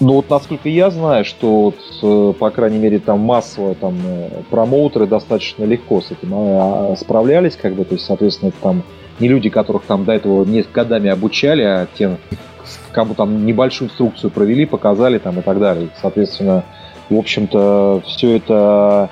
Ну 0.00 0.14
вот 0.14 0.30
насколько 0.30 0.68
я 0.70 0.90
знаю, 0.90 1.26
что 1.26 1.64
вот, 1.64 1.76
э, 2.02 2.32
по 2.38 2.50
крайней 2.50 2.78
мере 2.78 2.98
там 2.98 3.20
массово 3.20 3.74
там 3.74 3.98
э, 4.02 4.30
промоутеры 4.48 5.06
достаточно 5.06 5.64
легко 5.64 6.00
с 6.00 6.10
этим 6.10 6.30
а, 6.32 6.96
справлялись, 6.98 7.54
как 7.54 7.74
бы, 7.74 7.84
то 7.84 7.94
есть, 7.94 8.06
соответственно, 8.06 8.50
там 8.62 8.82
не 9.18 9.28
люди, 9.28 9.50
которых 9.50 9.82
там 9.82 10.06
до 10.06 10.12
этого 10.12 10.46
несколько 10.46 10.84
годами 10.84 11.10
обучали, 11.10 11.62
а 11.62 11.86
тем, 11.98 12.16
кому 12.92 13.12
там 13.12 13.44
небольшую 13.44 13.90
инструкцию 13.90 14.30
провели, 14.30 14.64
показали 14.64 15.18
там 15.18 15.38
и 15.38 15.42
так 15.42 15.58
далее. 15.58 15.90
Соответственно, 16.00 16.64
в 17.10 17.18
общем-то, 17.18 18.02
все 18.06 18.36
это 18.36 19.10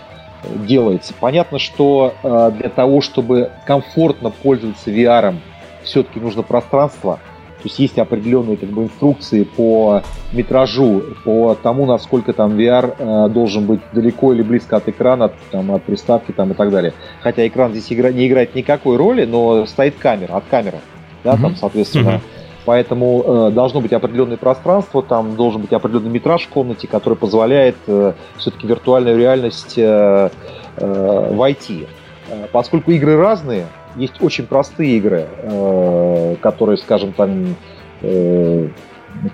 делается. 0.66 1.12
Понятно, 1.18 1.58
что 1.58 2.14
э, 2.22 2.52
для 2.58 2.70
того, 2.70 3.00
чтобы 3.00 3.50
комфортно 3.66 4.30
пользоваться 4.30 4.90
VR, 4.90 5.36
все-таки 5.82 6.20
нужно 6.20 6.42
пространство. 6.42 7.18
То 7.58 7.64
есть 7.64 7.78
есть 7.78 7.98
определенные 7.98 8.56
как 8.56 8.68
бы, 8.68 8.84
инструкции 8.84 9.42
по 9.42 10.02
метражу, 10.32 11.02
по 11.24 11.56
тому, 11.60 11.86
насколько 11.86 12.32
там 12.32 12.56
VR 12.56 12.94
э, 12.98 13.28
должен 13.30 13.66
быть 13.66 13.80
далеко 13.92 14.32
или 14.32 14.42
близко 14.42 14.76
от 14.76 14.88
экрана, 14.88 15.32
там, 15.50 15.72
от 15.72 15.82
приставки 15.82 16.30
там, 16.32 16.52
и 16.52 16.54
так 16.54 16.70
далее. 16.70 16.92
Хотя 17.20 17.46
экран 17.46 17.72
здесь 17.72 17.92
игра, 17.92 18.12
не 18.12 18.28
играет 18.28 18.54
никакой 18.54 18.96
роли, 18.96 19.24
но 19.24 19.66
стоит 19.66 19.96
камера, 19.96 20.34
от 20.36 20.44
камеры. 20.48 20.78
Да, 21.24 21.34
mm-hmm. 21.34 21.42
там, 21.42 21.56
соответственно, 21.56 22.08
mm-hmm. 22.10 22.38
Поэтому 22.68 23.24
э, 23.48 23.50
должно 23.52 23.80
быть 23.80 23.94
определенное 23.94 24.36
пространство, 24.36 25.02
там 25.02 25.36
должен 25.36 25.62
быть 25.62 25.72
определенный 25.72 26.10
метраж 26.10 26.44
в 26.44 26.50
комнате, 26.50 26.86
который 26.86 27.14
позволяет 27.14 27.76
э, 27.86 28.12
все-таки 28.36 28.66
виртуальную 28.66 29.16
реальность 29.16 29.78
э, 29.78 30.28
э, 30.76 31.34
войти. 31.34 31.86
Э, 32.28 32.46
поскольку 32.52 32.90
игры 32.90 33.16
разные, 33.16 33.68
есть 33.96 34.22
очень 34.22 34.46
простые 34.46 34.96
игры, 34.96 35.26
э, 35.42 36.36
которые, 36.40 36.78
скажем, 36.78 37.12
там 37.12 37.56
э, 38.02 38.68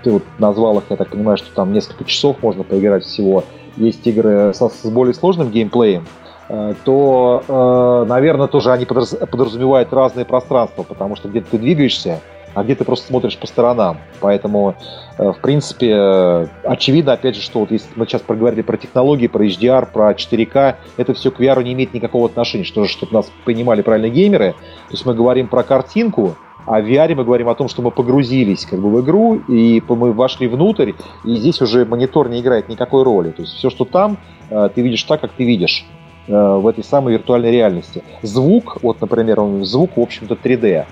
ты 0.03 0.11
вот 0.11 0.23
назвал 0.39 0.77
их, 0.79 0.83
я 0.89 0.95
так 0.95 1.09
понимаю, 1.09 1.37
что 1.37 1.53
там 1.53 1.73
несколько 1.73 2.05
часов 2.05 2.41
можно 2.41 2.63
поиграть 2.63 3.03
всего. 3.03 3.43
Есть 3.77 4.05
игры 4.07 4.53
со, 4.53 4.69
с 4.69 4.85
более 4.85 5.13
сложным 5.13 5.51
геймплеем, 5.51 6.05
э, 6.49 6.73
то, 6.83 8.05
наверное, 8.07 8.47
тоже 8.47 8.71
они 8.71 8.85
подраз, 8.85 9.15
подразумевают 9.29 9.91
разные 9.93 10.25
пространства, 10.25 10.83
потому 10.83 11.15
что 11.15 11.27
где-то 11.27 11.51
ты 11.51 11.57
двигаешься, 11.57 12.21
а 12.55 12.63
где 12.63 12.73
ты 12.73 12.83
просто 12.85 13.07
смотришь 13.07 13.37
по 13.37 13.45
сторонам. 13.45 13.97
Поэтому, 14.21 14.75
э, 15.17 15.31
в 15.31 15.39
принципе, 15.41 15.91
э, 15.91 16.47
очевидно, 16.63 17.13
опять 17.13 17.35
же, 17.35 17.41
что 17.41 17.59
вот 17.59 17.71
если 17.71 17.87
мы 17.95 18.07
сейчас 18.07 18.21
проговорили 18.21 18.61
про 18.61 18.77
технологии, 18.77 19.27
про 19.27 19.45
HDR, 19.45 19.91
про 19.91 20.13
4К, 20.13 20.77
это 20.97 21.13
все 21.13 21.31
к 21.31 21.39
VR 21.39 21.61
не 21.63 21.73
имеет 21.73 21.93
никакого 21.93 22.27
отношения. 22.27 22.63
Что 22.63 22.85
чтобы 22.85 23.13
нас 23.13 23.29
понимали 23.43 23.81
правильно 23.81 24.09
геймеры, 24.09 24.53
то 24.53 24.91
есть 24.91 25.05
мы 25.05 25.13
говорим 25.13 25.49
про 25.49 25.63
картинку, 25.63 26.35
а 26.65 26.81
в 26.81 26.85
VR 26.85 27.13
мы 27.13 27.25
говорим 27.25 27.49
о 27.49 27.55
том, 27.55 27.67
что 27.67 27.81
мы 27.81 27.91
погрузились 27.91 28.65
как 28.65 28.79
бы 28.79 28.89
в 28.89 29.01
игру, 29.03 29.35
и 29.47 29.83
мы 29.87 30.13
вошли 30.13 30.47
внутрь, 30.47 30.93
и 31.25 31.35
здесь 31.35 31.61
уже 31.61 31.85
монитор 31.85 32.29
не 32.29 32.39
играет 32.39 32.69
никакой 32.69 33.03
роли. 33.03 33.31
То 33.31 33.41
есть 33.41 33.53
все, 33.53 33.69
что 33.69 33.83
там, 33.83 34.17
э, 34.49 34.69
ты 34.73 34.81
видишь 34.81 35.03
так, 35.03 35.21
как 35.21 35.31
ты 35.33 35.43
видишь 35.43 35.85
в 36.27 36.65
этой 36.65 36.83
самой 36.83 37.13
виртуальной 37.13 37.51
реальности. 37.51 38.03
Звук, 38.23 38.79
вот, 38.81 38.99
например, 38.99 39.39
звук, 39.63 39.95
в 39.95 40.01
общем-то, 40.01 40.33
3D. 40.33 40.87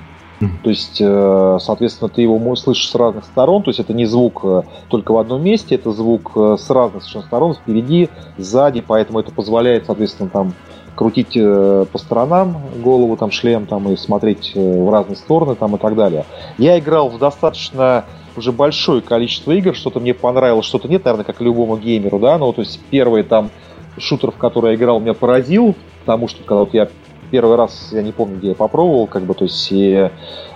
То 0.64 0.70
есть, 0.70 0.98
э, 1.00 1.58
соответственно, 1.60 2.10
ты 2.10 2.22
его 2.22 2.56
слышишь 2.56 2.90
с 2.90 2.96
разных 2.96 3.26
сторон, 3.26 3.64
то 3.64 3.70
есть 3.70 3.80
это 3.80 3.94
не 3.94 4.06
звук 4.06 4.42
э, 4.44 4.64
только 4.88 5.12
в 5.12 5.18
одном 5.18 5.44
месте, 5.44 5.76
это 5.76 5.92
звук 5.92 6.32
э, 6.36 6.58
с 6.60 6.70
разных 6.70 7.04
совершенно 7.04 7.26
сторон, 7.26 7.54
впереди, 7.54 8.10
сзади, 8.38 8.82
поэтому 8.82 9.20
это 9.20 9.32
позволяет, 9.32 9.86
соответственно, 9.86 10.30
там 10.30 10.54
крутить 10.96 11.34
по 11.34 11.98
сторонам 11.98 12.58
голову, 12.84 13.18
там 13.18 13.32
шлем, 13.32 13.66
там 13.66 13.90
и 13.90 13.98
смотреть 13.98 14.52
в 14.54 14.92
разные 14.92 15.16
стороны, 15.16 15.56
там 15.56 15.76
и 15.76 15.80
так 15.80 15.96
далее. 15.96 16.24
Я 16.60 16.78
играл 16.78 17.10
в 17.10 17.18
достаточно 17.18 18.06
уже 18.38 18.52
большое 18.52 19.02
количество 19.02 19.52
игр, 19.54 19.76
что-то 19.76 20.00
мне 20.00 20.14
понравилось, 20.14 20.68
что-то 20.68 20.88
нет, 20.88 21.04
наверное, 21.06 21.26
как 21.26 21.42
любому 21.42 21.78
геймеру, 21.78 22.20
да, 22.20 22.38
ну, 22.38 22.54
то 22.54 22.62
есть 22.62 22.80
первый 22.92 23.24
там 23.24 23.50
шутер, 23.98 24.32
в 24.32 24.38
который 24.38 24.72
я 24.72 24.76
играл, 24.76 25.00
меня 25.00 25.16
поразил, 25.16 25.76
потому 26.02 26.28
что 26.28 26.44
когда 26.44 26.60
вот 26.60 26.74
я 26.76 26.88
первый 27.34 27.58
раз, 27.58 27.90
я 27.92 28.04
не 28.04 28.12
помню, 28.12 28.38
где 28.38 28.50
я 28.50 28.54
попробовал, 28.54 29.08
как 29.08 29.24
бы, 29.24 29.34
то 29.34 29.46
есть, 29.46 29.72
и, 29.72 30.08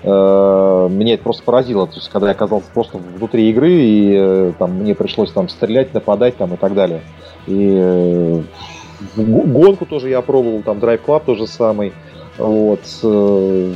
э, 0.04 0.88
меня 0.92 1.16
это 1.16 1.24
просто 1.24 1.42
поразило, 1.42 1.88
то 1.88 1.96
есть, 1.96 2.08
когда 2.10 2.28
я 2.28 2.34
оказался 2.34 2.68
просто 2.72 3.00
внутри 3.00 3.50
игры, 3.50 3.72
и 3.72 4.14
э, 4.16 4.52
там 4.60 4.74
мне 4.74 4.94
пришлось 4.94 5.32
там 5.32 5.50
стрелять, 5.50 5.96
нападать 5.96 6.38
там 6.38 6.54
и 6.54 6.58
так 6.58 6.76
далее. 6.76 7.02
И 7.48 7.74
э, 7.76 8.42
гонку 9.16 9.88
тоже 9.88 10.10
я 10.10 10.22
пробовал, 10.22 10.62
там 10.62 10.78
Drive 10.78 11.02
Club 11.04 11.24
тоже 11.26 11.48
самый, 11.48 11.94
вот, 12.38 12.82
э, 13.02 13.74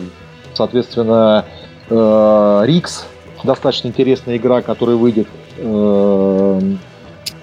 соответственно, 0.53 1.45
э, 1.89 2.61
Рикс, 2.65 3.07
достаточно 3.43 3.87
интересная 3.87 4.37
игра, 4.37 4.61
которая 4.61 4.95
выйдет 4.95 5.27
э, 5.57 6.61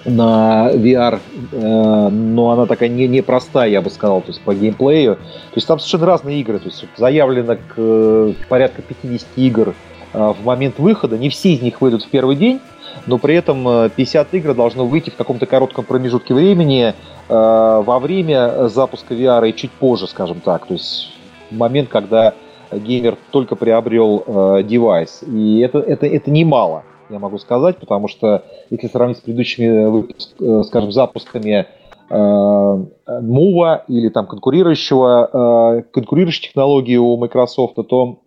на 0.08 0.70
VR, 0.72 1.20
э, 1.52 2.08
но 2.08 2.50
она 2.50 2.66
такая 2.66 2.88
не, 2.88 3.06
непростая, 3.06 3.70
я 3.70 3.82
бы 3.82 3.90
сказал, 3.90 4.20
то 4.20 4.28
есть 4.28 4.40
по 4.40 4.54
геймплею. 4.54 5.16
То 5.16 5.54
есть 5.54 5.66
там 5.66 5.78
совершенно 5.78 6.06
разные 6.06 6.40
игры, 6.40 6.58
то 6.58 6.66
есть 6.66 6.84
заявлено 6.96 7.56
к, 7.56 7.74
э, 7.76 8.32
порядка 8.48 8.82
50 8.82 9.26
игр 9.36 9.74
э, 10.12 10.34
в 10.40 10.44
момент 10.44 10.78
выхода, 10.78 11.18
не 11.18 11.28
все 11.28 11.52
из 11.52 11.62
них 11.62 11.80
выйдут 11.80 12.04
в 12.04 12.08
первый 12.08 12.36
день, 12.36 12.60
но 13.06 13.18
при 13.18 13.34
этом 13.34 13.90
50 13.90 14.34
игр 14.34 14.54
должно 14.54 14.86
выйти 14.86 15.10
в 15.10 15.16
каком-то 15.16 15.46
коротком 15.46 15.84
промежутке 15.84 16.34
времени 16.34 16.94
во 17.28 17.98
время 18.00 18.68
запуска 18.68 19.12
VR 19.14 19.48
и 19.48 19.54
чуть 19.54 19.70
позже, 19.70 20.08
скажем 20.08 20.40
так, 20.40 20.66
то 20.66 20.72
есть 20.72 21.12
момент, 21.50 21.90
когда 21.90 22.32
геймер 22.72 23.18
только 23.30 23.54
приобрел 23.54 24.62
девайс. 24.64 25.22
И 25.26 25.60
это, 25.60 25.78
это, 25.78 26.06
это 26.06 26.30
немало 26.30 26.84
я 27.10 27.18
могу 27.18 27.38
сказать, 27.38 27.78
потому 27.78 28.08
что 28.08 28.44
если 28.70 28.88
сравнить 28.88 29.18
с 29.18 29.20
предыдущими, 29.20 30.60
э, 30.60 30.62
скажем, 30.64 30.92
запусками 30.92 31.66
э, 32.10 32.14
или 33.88 34.08
там 34.08 34.26
конкурирующего, 34.26 35.78
э, 35.78 35.82
конкурирующей 35.92 36.48
технологии 36.48 36.96
у 36.96 37.16
Microsoft, 37.16 37.74
то 37.88 38.20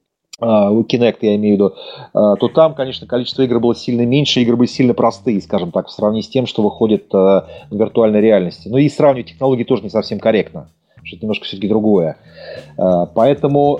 у 0.43 0.82
Kinect 0.82 1.17
я 1.21 1.36
имею 1.36 1.55
в 1.55 1.59
виду, 1.59 1.75
то 2.13 2.47
там, 2.47 2.73
конечно, 2.73 3.05
количество 3.05 3.43
игр 3.43 3.59
было 3.59 3.75
сильно 3.75 4.07
меньше, 4.07 4.41
игры 4.41 4.55
были 4.55 4.67
сильно 4.67 4.95
простые, 4.95 5.39
скажем 5.39 5.71
так, 5.71 5.86
в 5.86 5.91
сравнении 5.91 6.23
с 6.23 6.29
тем, 6.29 6.47
что 6.47 6.63
выходит 6.63 7.13
в 7.13 7.47
виртуальной 7.69 8.21
реальности. 8.21 8.67
Ну 8.67 8.77
и 8.77 8.89
сравнивать 8.89 9.27
технологии 9.27 9.63
тоже 9.63 9.84
не 9.84 9.91
совсем 9.91 10.19
корректно, 10.19 10.71
что 11.03 11.17
это 11.17 11.25
немножко 11.25 11.45
все-таки 11.45 11.67
другое. 11.67 12.17
Поэтому 12.75 13.79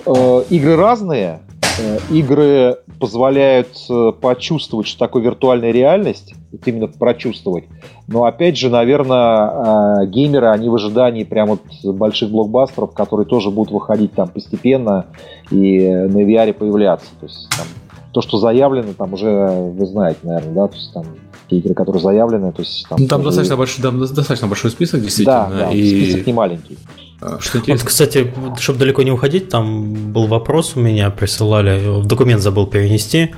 игры 0.50 0.76
разные, 0.76 1.40
Э, 1.78 1.98
игры 2.10 2.76
позволяют 3.02 3.66
э, 3.90 4.12
почувствовать, 4.12 4.86
что 4.86 5.00
такое 5.00 5.24
виртуальная 5.24 5.72
реальность, 5.72 6.34
вот 6.52 6.60
именно 6.68 6.86
прочувствовать. 6.86 7.64
Но 8.06 8.26
опять 8.26 8.56
же, 8.56 8.70
наверное, 8.70 10.04
э, 10.04 10.06
геймеры, 10.06 10.46
они 10.46 10.68
в 10.68 10.76
ожидании 10.76 11.24
прям 11.24 11.48
вот 11.48 11.62
больших 11.82 12.30
блокбастеров, 12.30 12.94
которые 12.94 13.26
тоже 13.26 13.50
будут 13.50 13.72
выходить 13.72 14.12
там 14.12 14.28
постепенно 14.28 15.06
и 15.50 15.88
на 15.88 16.22
VR 16.22 16.52
появляться. 16.52 17.08
То 17.18 17.26
есть 17.26 17.48
там, 17.50 17.66
то, 18.12 18.20
что 18.20 18.38
заявлено, 18.38 18.92
там 18.96 19.14
уже 19.14 19.50
вы 19.50 19.84
знаете, 19.84 20.20
наверное, 20.22 20.54
да, 20.54 20.68
то 20.68 20.76
есть 20.76 20.94
там 20.94 21.04
те 21.52 21.58
игры, 21.58 21.74
которые 21.74 22.02
заявлены, 22.02 22.52
то 22.52 22.62
есть 22.62 22.86
там... 22.88 22.98
Ну, 23.00 23.06
там, 23.06 23.22
достаточно, 23.22 23.56
большой, 23.56 23.82
там 23.82 24.00
достаточно 24.00 24.46
большой 24.46 24.70
список, 24.70 25.02
действительно. 25.02 25.48
Да, 25.50 25.66
да 25.66 25.70
и... 25.72 26.04
список 26.04 26.26
не 26.26 26.32
маленький. 26.32 26.78
А, 27.20 27.38
что 27.40 27.58
интересно. 27.58 27.84
Вот, 27.84 27.88
кстати, 27.88 28.32
чтобы 28.58 28.78
далеко 28.80 29.02
не 29.02 29.12
уходить, 29.12 29.48
там 29.48 30.12
был 30.12 30.26
вопрос 30.26 30.72
у 30.74 30.80
меня, 30.80 31.10
присылали, 31.10 32.02
документ 32.04 32.42
забыл 32.42 32.66
перенести, 32.66 33.34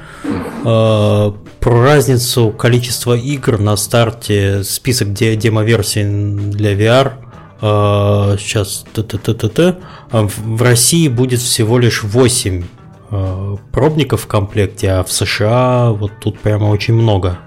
э, 0.64 1.32
про 1.60 1.82
разницу 1.82 2.50
количества 2.50 3.14
игр 3.14 3.58
на 3.58 3.76
старте, 3.76 4.62
список 4.64 5.12
демо-версий 5.12 6.04
для 6.50 6.74
VR. 6.74 7.12
Э, 7.60 8.36
сейчас, 8.38 8.84
т 8.94 9.02
-т 9.02 9.18
-т 9.18 9.34
-т 9.34 9.76
-т. 10.10 10.30
в 10.56 10.62
России 10.62 11.08
будет 11.08 11.40
всего 11.40 11.78
лишь 11.78 12.04
8 12.04 12.64
э, 13.10 13.56
пробников 13.72 14.22
в 14.22 14.26
комплекте, 14.26 14.92
а 14.92 15.02
в 15.02 15.12
США 15.12 15.90
вот 15.90 16.12
тут 16.20 16.38
прямо 16.38 16.66
очень 16.66 16.94
много. 16.94 17.38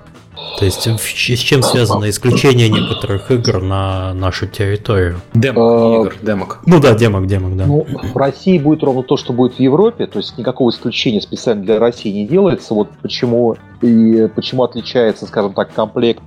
То 0.58 0.66
есть 0.66 0.82
с 0.82 1.40
чем 1.40 1.62
связано 1.62 2.10
исключение 2.10 2.70
некоторых 2.70 3.30
игр 3.30 3.62
на 3.62 4.14
нашу 4.14 4.48
территорию? 4.48 5.20
Демок, 5.34 5.58
а, 5.58 6.02
игр, 6.02 6.16
демок. 6.22 6.60
Ну 6.66 6.80
да, 6.80 6.96
демок, 6.96 7.28
демок, 7.28 7.56
да. 7.56 7.66
Ну, 7.68 7.86
в 7.86 8.18
России 8.18 8.58
будет 8.58 8.84
ровно 8.84 9.04
то, 9.04 9.18
что 9.18 9.34
будет 9.34 9.56
в 9.56 9.60
Европе, 9.60 10.08
то 10.08 10.18
есть 10.18 10.38
никакого 10.38 10.72
исключения 10.72 11.22
специально 11.22 11.64
для 11.64 11.80
России 11.80 12.10
не 12.10 12.28
делается. 12.28 12.74
Вот 12.74 12.90
почему 13.02 13.56
и 13.82 14.28
почему 14.36 14.64
отличается, 14.64 15.28
скажем 15.28 15.54
так, 15.54 15.74
комплект 15.74 16.24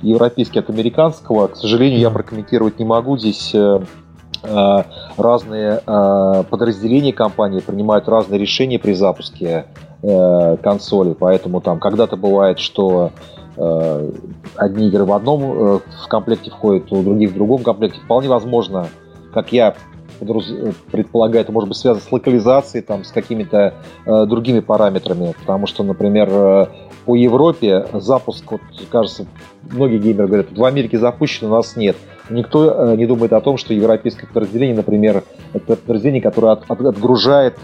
европейский 0.00 0.58
от 0.58 0.70
американского, 0.70 1.48
к 1.48 1.56
сожалению, 1.56 2.00
я 2.00 2.10
прокомментировать 2.10 2.78
не 2.78 2.84
могу. 2.86 3.18
Здесь 3.18 3.50
э, 3.54 3.80
э, 4.42 4.82
разные 5.16 5.82
э, 5.86 6.44
подразделения 6.48 7.12
компании 7.12 7.60
принимают 7.60 8.08
разные 8.08 8.40
решения 8.40 8.78
при 8.78 8.94
запуске 8.94 9.66
консоли, 10.02 11.14
поэтому 11.18 11.60
там 11.60 11.80
когда-то 11.80 12.16
бывает, 12.16 12.58
что 12.58 13.12
Э, 13.56 14.10
одни 14.56 14.88
игры 14.88 15.04
в 15.04 15.12
одном 15.12 15.42
э, 15.42 15.78
в 16.04 16.08
комплекте 16.08 16.50
входят, 16.50 16.92
у 16.92 17.02
других 17.02 17.30
в 17.30 17.34
другом 17.34 17.62
комплекте. 17.62 18.00
Вполне 18.00 18.28
возможно, 18.28 18.88
как 19.32 19.52
я 19.52 19.74
предполагаю, 20.90 21.42
это 21.42 21.52
может 21.52 21.68
быть 21.68 21.76
связано 21.76 22.02
с 22.02 22.10
локализацией, 22.10 22.82
там, 22.82 23.04
с 23.04 23.10
какими-то 23.12 23.74
э, 24.06 24.26
другими 24.26 24.60
параметрами, 24.60 25.34
потому 25.38 25.66
что, 25.66 25.84
например, 25.84 26.28
э, 26.30 26.66
по 27.04 27.14
Европе 27.14 27.86
запуск, 27.94 28.50
вот, 28.50 28.60
кажется, 28.90 29.26
многие 29.62 29.98
геймеры 29.98 30.26
говорят, 30.26 30.46
в 30.52 30.64
Америке 30.64 30.98
запущен, 30.98 31.46
у 31.46 31.50
нас 31.50 31.76
нет. 31.76 31.96
никто 32.30 32.94
не 32.94 33.06
думает 33.06 33.32
о 33.32 33.40
том, 33.40 33.56
что 33.58 33.72
европейское 33.74 34.28
подразделение, 34.28 34.74
например, 34.74 35.22
это 35.52 35.76
подразделение, 35.76 36.22
которое 36.22 36.52
от, 36.52 36.64
от, 36.68 36.80
отгружает 36.80 37.58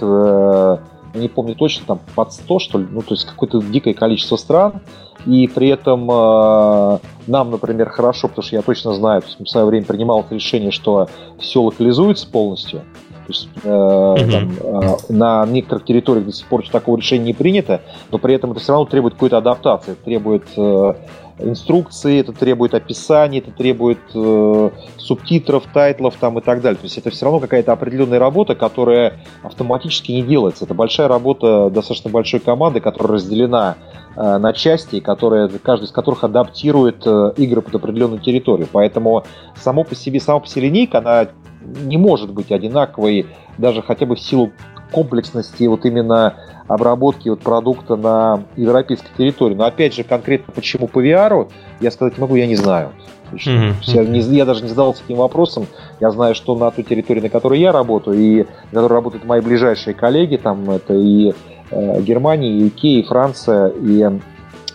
не 1.15 1.29
помню 1.29 1.55
точно, 1.55 1.87
там 1.87 2.01
под 2.15 2.33
100, 2.33 2.59
что 2.59 2.79
ли, 2.79 2.87
ну, 2.91 3.03
то 3.03 3.15
есть 3.15 3.27
какое-то 3.27 3.61
дикое 3.63 3.95
количество 3.95 4.37
стран, 4.37 4.81
и 5.27 5.47
при 5.47 5.69
этом 5.69 6.11
э, 6.11 6.99
нам, 7.27 7.51
например, 7.51 7.91
хорошо, 7.91 8.29
потому 8.29 8.45
что 8.45 8.57
я 8.57 8.63
точно 8.63 8.95
знаю, 8.95 9.23
то 9.23 9.29
есть 9.29 9.41
в 9.41 9.47
свое 9.47 9.67
время 9.67 9.87
принимал 9.87 10.21
это 10.21 10.35
решение, 10.35 10.71
что 10.71 11.09
все 11.39 11.63
локализуется 11.63 12.27
полностью, 12.29 12.83
то 13.27 13.33
есть, 13.33 13.49
э, 13.63 13.69
mm-hmm. 13.69 14.31
там, 14.31 14.53
э, 14.61 14.97
на 15.11 15.47
некоторых 15.47 15.85
территориях 15.85 16.27
до 16.27 16.33
сих 16.33 16.47
пор 16.49 16.69
такого 16.69 16.97
решения 16.97 17.27
не 17.27 17.33
принято, 17.33 17.81
но 18.11 18.19
при 18.19 18.35
этом 18.35 18.51
это 18.51 18.61
все 18.61 18.73
равно 18.73 18.87
требует 18.87 19.15
какой-то 19.15 19.39
адаптации, 19.39 19.95
требует 19.95 20.45
э, 20.57 20.95
инструкции, 21.39 22.21
это 22.21 22.33
требует 22.33 22.75
описаний, 22.75 23.39
это 23.39 23.51
требует 23.51 23.99
э, 24.15 24.71
субтитров, 24.97 25.65
тайтлов 25.73 26.17
там 26.17 26.39
и 26.39 26.43
так 26.43 26.61
далее. 26.61 26.79
То 26.79 26.85
есть 26.85 26.99
это 26.99 27.11
все 27.11 27.25
равно 27.25 27.41
какая-то 27.41 27.73
определенная 27.73 28.19
работа, 28.19 28.55
которая 28.55 29.21
автоматически 29.43 30.13
не 30.13 30.23
делается. 30.23 30.65
Это 30.65 30.75
большая 30.75 31.09
работа 31.09 31.71
достаточно 31.71 32.11
большой 32.11 32.41
команды, 32.41 32.81
которая 32.81 33.15
разделена 33.15 33.77
э, 34.17 34.39
на 34.39 34.53
части, 34.53 35.01
которая, 35.01 35.49
каждая 35.49 35.89
из 35.89 35.93
которых 35.93 36.25
адаптирует 36.25 37.03
э, 37.07 37.33
игры 37.37 37.63
под 37.63 37.75
определенную 37.75 38.21
территорию. 38.21 38.69
Поэтому 38.71 39.25
само 39.57 39.85
по 39.85 39.95
себе, 39.95 40.21
сама 40.21 40.41
по 40.41 40.47
себе 40.47 40.69
линейка, 40.69 40.99
она 40.99 41.29
не 41.61 41.97
может 41.97 42.33
быть 42.33 42.51
одинаковой 42.53 43.27
даже 43.59 43.83
хотя 43.83 44.07
бы 44.07 44.17
в 44.17 44.21
силу 44.21 44.51
комплексности 44.93 45.65
вот 45.65 45.85
именно 45.85 46.35
обработки 46.75 47.29
вот 47.29 47.41
продукта 47.41 47.97
на 47.97 48.45
европейской 48.57 49.11
территории. 49.17 49.55
Но 49.55 49.65
опять 49.65 49.95
же, 49.95 50.05
конкретно 50.05 50.53
почему 50.55 50.89
по 50.89 51.05
VR, 51.05 51.51
я 51.81 51.91
сказать 51.91 52.19
могу, 52.19 52.35
я 52.37 52.47
не 52.47 52.57
знаю. 52.57 52.93
Mm-hmm. 53.33 53.75
Я, 53.85 54.05
не, 54.05 54.21
я 54.21 54.45
даже 54.45 54.63
не 54.63 54.69
задавался 54.69 55.03
этим 55.05 55.17
вопросом. 55.17 55.67
Я 56.01 56.11
знаю, 56.11 56.35
что 56.35 56.55
на 56.55 56.71
той 56.71 56.85
территории, 56.85 57.21
на 57.21 57.29
которой 57.29 57.61
я 57.61 57.73
работаю, 57.73 58.19
и 58.19 58.47
на 58.73 58.81
которой 58.81 58.95
работают 58.95 59.25
мои 59.25 59.41
ближайшие 59.41 59.95
коллеги, 59.95 60.37
там 60.37 60.71
это 60.71 60.95
и 60.95 61.33
э, 61.71 62.03
Германия, 62.03 62.51
и 62.51 62.69
UK, 62.69 63.01
и 63.01 63.03
Франция, 63.03 63.69
и 63.69 64.05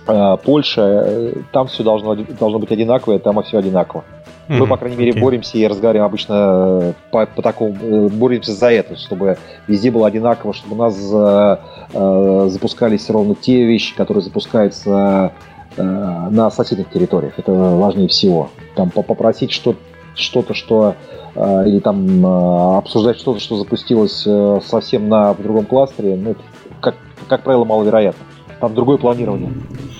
э, 0.08 0.38
Польша, 0.44 0.82
э, 0.82 1.34
там 1.52 1.68
все 1.68 1.84
должно, 1.84 2.16
должно 2.16 2.60
быть 2.60 2.72
одинаково, 2.72 3.20
там 3.20 3.42
все 3.44 3.60
одинаково. 3.60 4.04
Мы, 4.48 4.68
по 4.68 4.78
крайней 4.78 4.98
мере, 4.98 5.12
okay. 5.12 5.20
боремся 5.20 5.58
и 5.58 5.68
разговариваем 5.68 6.08
обычно 6.08 6.34
э, 6.34 6.94
по, 7.12 7.26
по 7.26 7.42
такому, 7.42 7.76
э, 7.76 8.08
боремся 8.10 8.54
за 8.54 8.72
это, 8.72 8.96
чтобы 8.96 9.38
везде 9.68 9.92
было 9.92 10.08
одинаково, 10.08 10.54
чтобы 10.54 10.76
у 10.76 10.78
нас 10.78 10.98
э, 10.98 12.50
запускались 12.50 13.10
ровно 13.10 13.36
те 13.36 13.66
вещи, 13.66 13.96
которые 13.96 14.24
запускаются 14.24 15.32
э, 15.76 15.82
на 15.84 16.50
соседних 16.50 16.90
территориях. 16.90 17.34
Это 17.38 17.52
важнее 17.52 18.08
всего. 18.08 18.50
Там 18.76 18.90
попросить 18.90 19.52
что 19.52 19.76
что-то, 20.18 20.54
что 20.54 20.96
э, 21.36 21.64
или 21.68 21.80
там 21.80 22.26
э, 22.26 22.78
обсуждать 22.78 23.20
что-то, 23.20 23.40
что 23.40 23.58
запустилось 23.58 24.24
э, 24.26 24.60
совсем 24.66 25.08
на 25.10 25.34
в 25.34 25.42
другом 25.42 25.66
кластере, 25.66 26.16
ну, 26.16 26.36
как, 26.82 26.96
как 27.28 27.44
правило, 27.44 27.64
маловероятно. 27.64 28.26
Там 28.60 28.74
другое 28.74 28.98
планирование. 28.98 29.52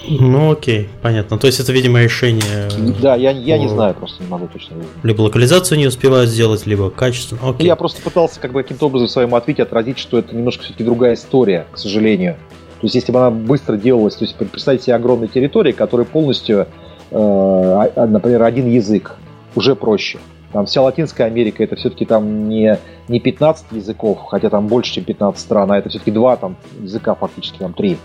Ну 0.08 0.52
окей, 0.52 0.90
понятно. 1.02 1.38
То 1.38 1.48
есть 1.48 1.60
это, 1.60 1.72
видимо, 1.72 2.02
решение... 2.02 2.70
Да, 3.02 3.16
я, 3.16 3.32
я 3.32 3.58
не 3.58 3.68
знаю, 3.68 3.94
просто 3.94 4.24
не 4.24 4.30
могу 4.30 4.48
точно. 4.48 4.78
Либо 5.04 5.22
локализацию 5.22 5.78
не 5.78 5.88
успевают 5.88 6.30
сделать, 6.30 6.66
либо 6.66 6.90
качественно. 6.90 7.42
Окей. 7.50 7.68
Я 7.68 7.76
просто 7.76 8.02
пытался 8.02 8.40
как 8.40 8.54
бы 8.54 8.64
каким-то 8.64 8.88
образом 8.88 9.08
в 9.08 9.12
своем 9.12 9.36
ответе 9.36 9.64
отразить, 9.64 10.00
что 10.00 10.18
это 10.18 10.36
немножко 10.36 10.64
все-таки 10.64 10.84
другая 10.84 11.14
история, 11.14 11.68
к 11.72 11.78
сожалению. 11.78 12.36
То 12.80 12.86
есть 12.86 12.96
если 12.96 13.12
бы 13.12 13.20
она 13.20 13.32
быстро 13.32 13.76
делалась, 13.76 14.16
то 14.16 14.26
есть 14.26 14.36
представьте 14.36 14.86
себе 14.86 14.96
огромные 14.96 15.28
территории, 15.28 15.72
которые 15.72 16.06
полностью, 16.06 16.60
э, 16.60 16.66
а, 17.12 18.08
например, 18.08 18.44
один 18.44 18.70
язык, 18.70 19.16
уже 19.56 19.76
проще. 19.76 20.20
Там 20.54 20.66
вся 20.66 20.82
Латинская 20.82 21.26
Америка, 21.26 21.64
это 21.64 21.76
все-таки 21.76 22.06
там 22.06 22.48
не, 22.48 22.80
не 23.08 23.20
15 23.20 23.66
языков, 23.72 24.20
хотя 24.28 24.50
там 24.50 24.68
больше, 24.68 24.94
чем 24.94 25.04
15 25.04 25.40
стран, 25.40 25.72
а 25.72 25.78
это 25.78 25.90
все-таки 25.90 26.12
два 26.12 26.38
там 26.38 26.56
языка 26.80 27.16
фактически, 27.16 27.58
там 27.58 27.74
три. 27.74 27.98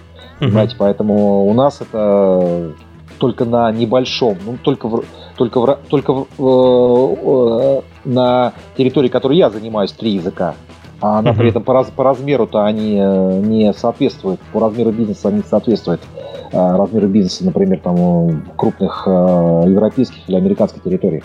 Понимаете, 0.46 0.74
поэтому 0.76 1.46
у 1.46 1.54
нас 1.54 1.80
это 1.80 2.72
только 3.18 3.44
на 3.44 3.70
небольшом, 3.70 4.36
ну, 4.44 4.58
только 4.60 4.88
в, 4.88 5.04
только 5.36 5.60
в, 5.60 5.78
только 5.88 6.12
в, 6.12 6.26
э, 6.36 7.16
э, 7.22 7.80
на 8.04 8.52
территории, 8.76 9.08
которой 9.08 9.36
я 9.36 9.50
занимаюсь, 9.50 9.92
три 9.92 10.10
языка. 10.10 10.56
А 11.00 11.20
она 11.20 11.32
при 11.32 11.50
этом 11.50 11.62
по, 11.62 11.74
раз, 11.74 11.90
по 11.94 12.02
размеру-то 12.02 12.64
они 12.64 12.98
э, 13.00 13.40
не 13.40 13.72
соответствуют, 13.72 14.40
по 14.52 14.58
размеру 14.58 14.90
бизнеса 14.90 15.28
они 15.28 15.38
не 15.38 15.44
соответствуют 15.44 16.00
э, 16.50 16.76
размеру 16.76 17.06
бизнеса, 17.06 17.44
например, 17.44 17.78
там 17.78 18.44
крупных 18.56 19.04
э, 19.06 19.10
европейских 19.66 20.28
или 20.28 20.36
американских 20.36 20.82
территорий. 20.82 21.22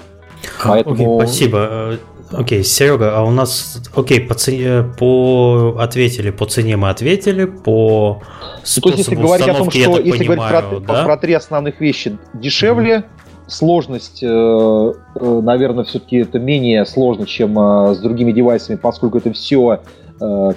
Поэтому... 0.63 1.17
Окей, 1.17 1.27
спасибо. 1.27 1.97
Окей, 2.31 2.63
Серега, 2.63 3.17
а 3.17 3.23
у 3.23 3.31
нас, 3.31 3.81
окей, 3.95 4.19
по, 4.19 4.33
цене, 4.33 4.83
по 4.97 5.77
ответили, 5.79 6.29
по 6.29 6.45
цене 6.45 6.75
мы 6.75 6.89
ответили, 6.89 7.45
по 7.45 8.21
способу 8.63 8.81
То 8.81 8.97
есть, 8.97 9.09
если 9.09 9.15
говорить 9.15 9.47
о 9.47 9.53
том, 9.53 9.69
что 9.69 9.79
если 9.79 10.11
понимаю, 10.11 10.51
говорить 10.51 10.85
про, 10.85 10.93
да? 10.93 11.03
про 11.05 11.17
три 11.17 11.33
основных 11.33 11.79
вещи, 11.79 12.17
дешевле, 12.33 12.95
mm-hmm. 12.95 13.03
сложность, 13.47 14.23
э, 14.23 14.27
э, 14.27 15.41
наверное, 15.41 15.85
все-таки 15.85 16.17
это 16.17 16.37
менее 16.37 16.85
сложно, 16.85 17.25
чем 17.25 17.57
э, 17.57 17.95
с 17.95 17.99
другими 17.99 18.33
девайсами, 18.33 18.75
поскольку 18.75 19.17
это 19.17 19.31
все 19.31 19.81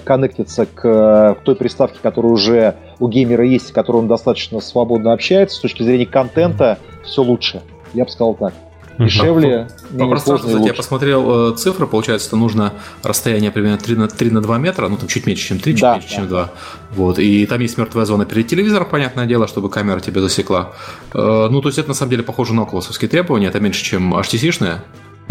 коннектится 0.05 0.65
к 0.65 1.37
той 1.43 1.55
приставке, 1.55 1.99
которая 2.01 2.31
уже 2.31 2.77
у 2.99 3.07
геймера 3.07 3.45
есть, 3.45 3.67
с 3.67 3.71
которой 3.71 3.97
он 3.97 4.07
достаточно 4.07 4.59
свободно 4.59 5.13
общается. 5.13 5.55
С 5.57 5.59
точки 5.59 5.83
зрения 5.83 6.07
контента 6.07 6.79
все 7.03 7.21
лучше. 7.21 7.61
Я 7.93 8.05
бы 8.05 8.09
сказал 8.09 8.33
так 8.33 8.55
дешевле, 9.05 9.67
По 9.97 10.07
пространству, 10.07 10.49
кстати, 10.49 10.67
я 10.67 10.73
посмотрел 10.73 11.53
э, 11.53 11.57
цифры, 11.57 11.87
получается, 11.87 12.27
это 12.27 12.37
нужно 12.37 12.73
расстояние 13.03 13.51
примерно 13.51 13.77
3 13.77 13.95
на, 13.95 14.07
3 14.07 14.31
на 14.31 14.41
2 14.41 14.57
метра, 14.57 14.87
ну 14.87 14.97
там 14.97 15.07
чуть 15.07 15.25
меньше, 15.25 15.47
чем 15.47 15.59
3, 15.59 15.73
чуть 15.73 15.81
да, 15.81 15.93
меньше, 15.95 16.09
да. 16.09 16.15
чем 16.15 16.27
2. 16.27 16.51
Вот, 16.91 17.19
и 17.19 17.45
там 17.45 17.59
есть 17.61 17.77
мертвая 17.77 18.05
зона 18.05 18.25
перед 18.25 18.47
телевизором, 18.47 18.87
понятное 18.89 19.25
дело, 19.25 19.47
чтобы 19.47 19.69
камера 19.69 19.99
тебя 19.99 20.21
засекла. 20.21 20.73
Э, 21.13 21.47
ну, 21.49 21.61
то 21.61 21.69
есть 21.69 21.79
это 21.79 21.89
на 21.89 21.93
самом 21.93 22.11
деле 22.11 22.23
похоже 22.23 22.53
на 22.53 22.63
околосовские 22.63 23.09
требования, 23.09 23.47
это 23.47 23.59
меньше, 23.59 23.83
чем 23.83 24.13
HTC-шные. 24.13 24.79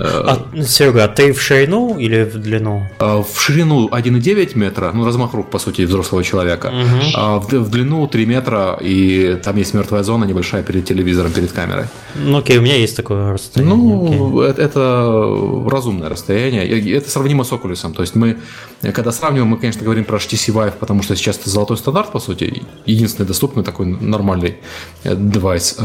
А, 0.03 0.63
Серега, 0.63 1.05
а 1.05 1.09
ты 1.09 1.33
в 1.33 1.41
ширину 1.41 1.99
или 1.99 2.25
в 2.25 2.39
длину? 2.39 2.87
А, 2.99 3.23
в 3.23 3.41
ширину 3.41 3.89
1,9 3.89 4.57
метра, 4.57 4.91
ну 4.95 5.05
размах 5.05 5.35
рук, 5.35 5.51
по 5.51 5.59
сути, 5.59 5.83
взрослого 5.83 6.25
человека. 6.25 6.69
Угу. 6.69 7.11
А 7.15 7.39
в, 7.39 7.53
в 7.53 7.71
длину 7.71 8.07
3 8.07 8.27
метра, 8.27 8.79
и 8.81 9.39
там 9.43 9.57
есть 9.57 9.75
мертвая 9.75 10.03
зона 10.03 10.25
небольшая 10.25 10.63
перед 10.63 10.85
телевизором, 10.85 11.33
перед 11.33 11.53
камерой. 11.53 11.85
Ну 12.15 12.39
окей, 12.39 12.59
у 12.59 12.63
меня 12.63 12.77
есть 12.77 12.97
такое 12.97 13.33
расстояние. 13.33 13.77
Ну, 13.77 14.41
это, 14.41 14.63
это 14.63 15.71
разумное 15.71 16.09
расстояние. 16.09 16.97
Это 16.97 17.11
сравнимо 17.11 17.45
с 17.45 17.53
Oculus. 17.53 17.93
То 17.93 18.03
есть 18.03 18.15
мы, 18.15 18.39
когда 18.83 19.13
сравниваем, 19.13 19.49
мы, 19.49 19.59
конечно, 19.59 19.83
говорим 19.85 20.05
про 20.05 20.19
HTC 20.19 20.53
Vive, 20.53 20.75
потому 20.79 21.03
что 21.03 21.17
сейчас 21.17 21.39
это 21.39 21.51
золотой 21.51 21.77
стандарт, 21.77 22.13
по 22.13 22.21
сути, 22.21 22.63
единственный 22.87 23.27
доступный 23.27 23.65
такой 23.65 23.87
нормальный 23.87 24.57
э, 25.05 25.15
девайс. 25.17 25.77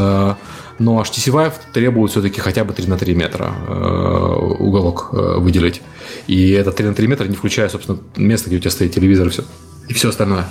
Но 0.78 1.02
HTC 1.02 1.32
Vive 1.32 1.54
требует 1.74 2.12
все-таки 2.12 2.42
хотя 2.42 2.64
бы 2.64 2.74
3 2.74 2.88
на 2.88 2.98
3 2.98 3.16
метра 3.16 3.54
э, 3.68 4.56
уголок 4.60 5.10
э, 5.14 5.40
выделить. 5.40 5.82
И 6.28 6.52
это 6.52 6.72
3 6.72 6.88
на 6.88 6.94
3 6.94 7.08
метра, 7.08 7.28
не 7.28 7.36
включая, 7.36 7.70
собственно, 7.70 8.00
место, 8.18 8.50
где 8.50 8.58
у 8.58 8.60
тебя 8.60 8.72
стоит 8.72 8.94
телевизор 8.94 9.28
и 9.28 9.30
все, 9.30 9.44
и 9.88 9.94
все 9.94 10.10
остальное. 10.10 10.46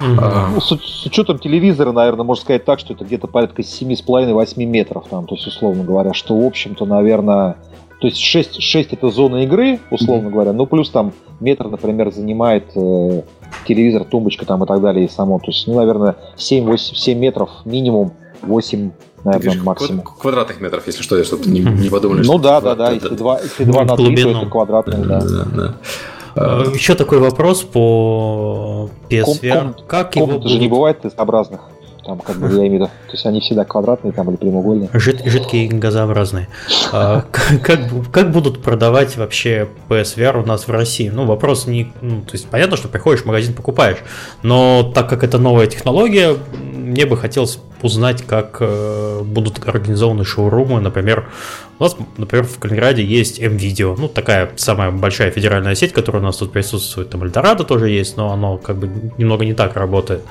Угу. 0.00 0.16
А, 0.18 0.48
ну, 0.54 0.60
с, 0.60 0.68
с 0.68 1.06
учетом 1.06 1.38
телевизора, 1.38 1.92
наверное, 1.92 2.24
можно 2.24 2.42
сказать 2.42 2.64
так, 2.64 2.78
что 2.78 2.94
это 2.94 3.04
где-то 3.04 3.26
порядка 3.26 3.60
7,5-8 3.60 4.64
метров, 4.64 5.04
там, 5.10 5.26
то 5.26 5.34
есть, 5.34 5.46
условно 5.46 5.84
говоря, 5.84 6.14
что, 6.14 6.40
в 6.40 6.46
общем-то, 6.46 6.86
наверное, 6.86 7.56
то 8.00 8.06
есть 8.06 8.18
6, 8.18 8.62
6 8.62 8.94
это 8.94 9.10
зона 9.10 9.44
игры, 9.44 9.78
условно 9.90 10.28
mm 10.28 10.30
говоря, 10.30 10.52
ну 10.54 10.64
плюс 10.64 10.88
там 10.88 11.12
метр, 11.38 11.68
например, 11.68 12.10
занимает 12.10 12.64
э, 12.74 13.22
телевизор, 13.68 14.04
тумбочка 14.04 14.46
там 14.46 14.64
и 14.64 14.66
так 14.66 14.80
далее 14.80 15.04
и 15.04 15.08
само. 15.08 15.38
То 15.38 15.48
есть, 15.48 15.66
ну, 15.66 15.74
наверное, 15.74 16.16
7-8 16.36 16.76
7 16.76 17.18
метров 17.18 17.50
минимум, 17.66 18.12
8 18.40 18.90
наверное, 19.24 19.62
максимум. 19.62 20.02
Квадратных 20.02 20.60
метров, 20.60 20.86
если 20.86 21.02
что, 21.02 21.22
чтобы 21.24 21.46
не, 21.46 21.60
не 21.60 21.88
подумали. 21.88 22.24
Ну 22.24 22.38
да, 22.38 22.60
да, 22.60 22.74
да, 22.74 22.90
если 22.92 23.14
2, 23.14 23.40
если 23.40 23.64
2 23.64 23.84
на 23.84 23.96
3, 23.96 24.16
то 24.16 24.30
это 24.30 24.46
квадратные, 24.46 25.04
да. 25.04 25.74
Еще 26.74 26.94
такой 26.94 27.18
вопрос 27.18 27.62
по 27.62 28.90
PSVR. 29.08 29.74
Как 29.86 30.16
его 30.16 30.26
будут... 30.26 30.50
же 30.50 30.58
не 30.58 30.68
бывает 30.68 31.02
тестообразных. 31.02 31.60
Там, 32.04 32.18
как 32.18 32.36
бы, 32.36 32.48
я 32.48 32.54
имею 32.54 32.70
в 32.70 32.74
виду, 32.74 32.86
то 32.86 33.12
есть 33.12 33.26
они 33.26 33.40
всегда 33.40 33.64
квадратные 33.64 34.12
там 34.12 34.28
или 34.30 34.36
прямоугольные. 34.36 34.88
Жид, 34.92 35.22
жидкие 35.24 35.68
газообразные. 35.68 36.48
А, 36.92 37.24
как, 37.62 37.80
как 38.10 38.30
будут 38.30 38.62
продавать 38.62 39.16
вообще 39.16 39.68
PSVR 39.88 40.42
у 40.42 40.46
нас 40.46 40.66
в 40.66 40.70
России? 40.70 41.08
Ну, 41.08 41.26
вопрос 41.26 41.66
не... 41.66 41.92
Ну, 42.00 42.22
то 42.22 42.32
есть 42.32 42.48
понятно, 42.48 42.76
что 42.76 42.88
приходишь 42.88 43.22
в 43.22 43.26
магазин, 43.26 43.54
покупаешь, 43.54 43.98
но 44.42 44.90
так 44.94 45.08
как 45.08 45.24
это 45.24 45.38
новая 45.38 45.66
технология, 45.66 46.36
мне 46.62 47.06
бы 47.06 47.16
хотелось 47.16 47.58
узнать, 47.82 48.22
как 48.22 48.58
э, 48.60 49.22
будут 49.24 49.66
организованы 49.66 50.24
шоурумы. 50.24 50.80
Например, 50.80 51.28
у 51.80 51.84
нас, 51.84 51.96
например, 52.18 52.44
в 52.44 52.58
Калининграде 52.58 53.02
есть 53.02 53.40
M-Video, 53.40 53.96
ну, 53.98 54.06
такая 54.06 54.50
самая 54.56 54.90
большая 54.90 55.30
федеральная 55.30 55.74
сеть, 55.74 55.94
которая 55.94 56.22
у 56.22 56.26
нас 56.26 56.36
тут 56.36 56.52
присутствует. 56.52 57.08
Там 57.08 57.24
Эльдорадо 57.24 57.64
тоже 57.64 57.88
есть, 57.88 58.18
но 58.18 58.32
оно 58.32 58.58
как 58.58 58.76
бы 58.76 58.90
немного 59.16 59.46
не 59.46 59.54
так 59.54 59.76
работает. 59.76 60.22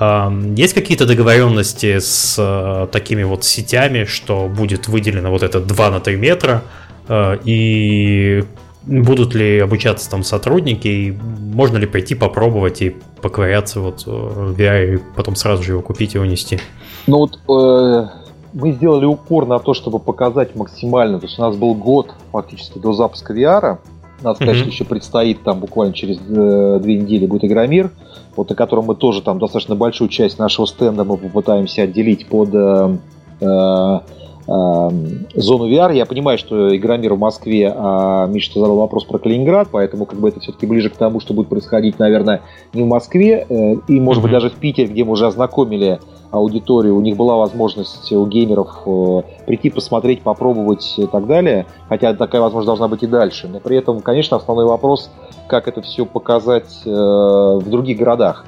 Есть 0.00 0.72
какие-то 0.72 1.04
договоренности 1.06 1.98
с 1.98 2.36
э, 2.38 2.88
такими 2.90 3.24
вот 3.24 3.44
сетями, 3.44 4.04
что 4.04 4.48
будет 4.48 4.88
выделено 4.88 5.30
вот 5.30 5.42
это 5.42 5.60
2 5.60 5.90
на 5.90 6.00
3 6.00 6.16
метра, 6.16 6.62
э, 7.08 7.38
и 7.44 8.44
будут 8.86 9.34
ли 9.34 9.58
обучаться 9.58 10.08
там 10.08 10.24
сотрудники, 10.24 10.88
и 10.88 11.12
можно 11.12 11.76
ли 11.76 11.86
пойти 11.86 12.14
попробовать 12.14 12.80
и 12.80 12.96
поковыряться 13.20 13.80
вот 13.80 14.04
э, 14.06 14.10
в 14.10 14.58
VR 14.58 14.94
и 14.94 14.98
потом 15.14 15.36
сразу 15.36 15.62
же 15.62 15.72
его 15.72 15.82
купить 15.82 16.14
и 16.14 16.18
унести? 16.18 16.58
Ну 17.06 17.18
вот 17.18 17.38
э, 17.48 18.25
мы 18.56 18.72
сделали 18.72 19.04
упор 19.04 19.46
на 19.46 19.58
то, 19.58 19.74
чтобы 19.74 19.98
показать 19.98 20.56
максимально. 20.56 21.20
То 21.20 21.26
есть 21.26 21.38
у 21.38 21.42
нас 21.42 21.54
был 21.56 21.74
год 21.74 22.14
фактически 22.32 22.78
до 22.78 22.94
запуска 22.94 23.34
VR. 23.34 23.78
Надо 24.22 24.36
сказать, 24.36 24.56
mm-hmm. 24.56 24.66
еще 24.68 24.84
предстоит 24.86 25.42
там 25.42 25.60
буквально 25.60 25.92
через 25.92 26.16
э, 26.16 26.80
две 26.82 26.96
недели 26.96 27.26
будет 27.26 27.44
Игромир, 27.44 27.90
вот 28.34 28.50
о 28.50 28.54
котором 28.54 28.86
мы 28.86 28.94
тоже 28.94 29.20
там 29.20 29.38
достаточно 29.38 29.76
большую 29.76 30.08
часть 30.08 30.38
нашего 30.38 30.66
стенда 30.66 31.04
мы 31.04 31.18
попытаемся 31.18 31.82
отделить 31.82 32.26
под 32.26 32.48
э, 32.54 32.96
э, 33.40 34.00
Эм, 34.48 35.26
зону 35.34 35.68
VR. 35.68 35.94
Я 35.94 36.06
понимаю, 36.06 36.38
что 36.38 36.74
Игромир 36.76 37.14
в 37.14 37.18
Москве, 37.18 37.72
а 37.76 38.26
Миша 38.26 38.52
задал 38.54 38.76
вопрос 38.76 39.04
про 39.04 39.18
Калининград, 39.18 39.68
поэтому 39.72 40.06
как 40.06 40.20
бы 40.20 40.28
это 40.28 40.38
все-таки 40.38 40.66
ближе 40.66 40.88
к 40.88 40.96
тому, 40.96 41.18
что 41.18 41.34
будет 41.34 41.48
происходить, 41.48 41.98
наверное, 41.98 42.42
не 42.72 42.84
в 42.84 42.86
Москве, 42.86 43.44
э, 43.48 43.74
и, 43.88 43.98
может 43.98 44.22
быть, 44.22 44.30
даже 44.30 44.50
в 44.50 44.54
Питере, 44.54 44.86
где 44.86 45.02
мы 45.02 45.12
уже 45.12 45.26
ознакомили 45.26 45.98
аудиторию, 46.30 46.96
у 46.96 47.00
них 47.00 47.16
была 47.16 47.36
возможность 47.36 48.12
у 48.12 48.26
геймеров 48.26 48.82
э, 48.86 49.22
прийти, 49.46 49.70
посмотреть, 49.70 50.22
попробовать 50.22 50.94
и 50.98 51.06
так 51.06 51.26
далее, 51.26 51.66
хотя 51.88 52.14
такая 52.14 52.40
возможность 52.40 52.66
должна 52.66 52.88
быть 52.88 53.02
и 53.02 53.06
дальше. 53.06 53.48
Но 53.48 53.60
при 53.60 53.76
этом, 53.76 54.00
конечно, 54.00 54.36
основной 54.36 54.66
вопрос, 54.66 55.10
как 55.48 55.68
это 55.68 55.82
все 55.82 56.04
показать 56.06 56.82
э, 56.84 56.90
в 56.90 57.68
других 57.68 57.98
городах. 57.98 58.44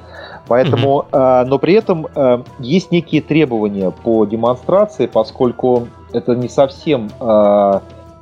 Поэтому, 0.47 1.05
mm-hmm. 1.11 1.45
но 1.45 1.59
при 1.59 1.73
этом 1.73 2.07
э, 2.13 2.43
есть 2.57 2.91
некие 2.91 3.21
требования 3.21 3.91
по 3.91 4.25
демонстрации, 4.25 5.05
поскольку 5.05 5.87
это 6.11 6.35
не 6.35 6.49
совсем 6.49 7.09
э, 7.19 7.79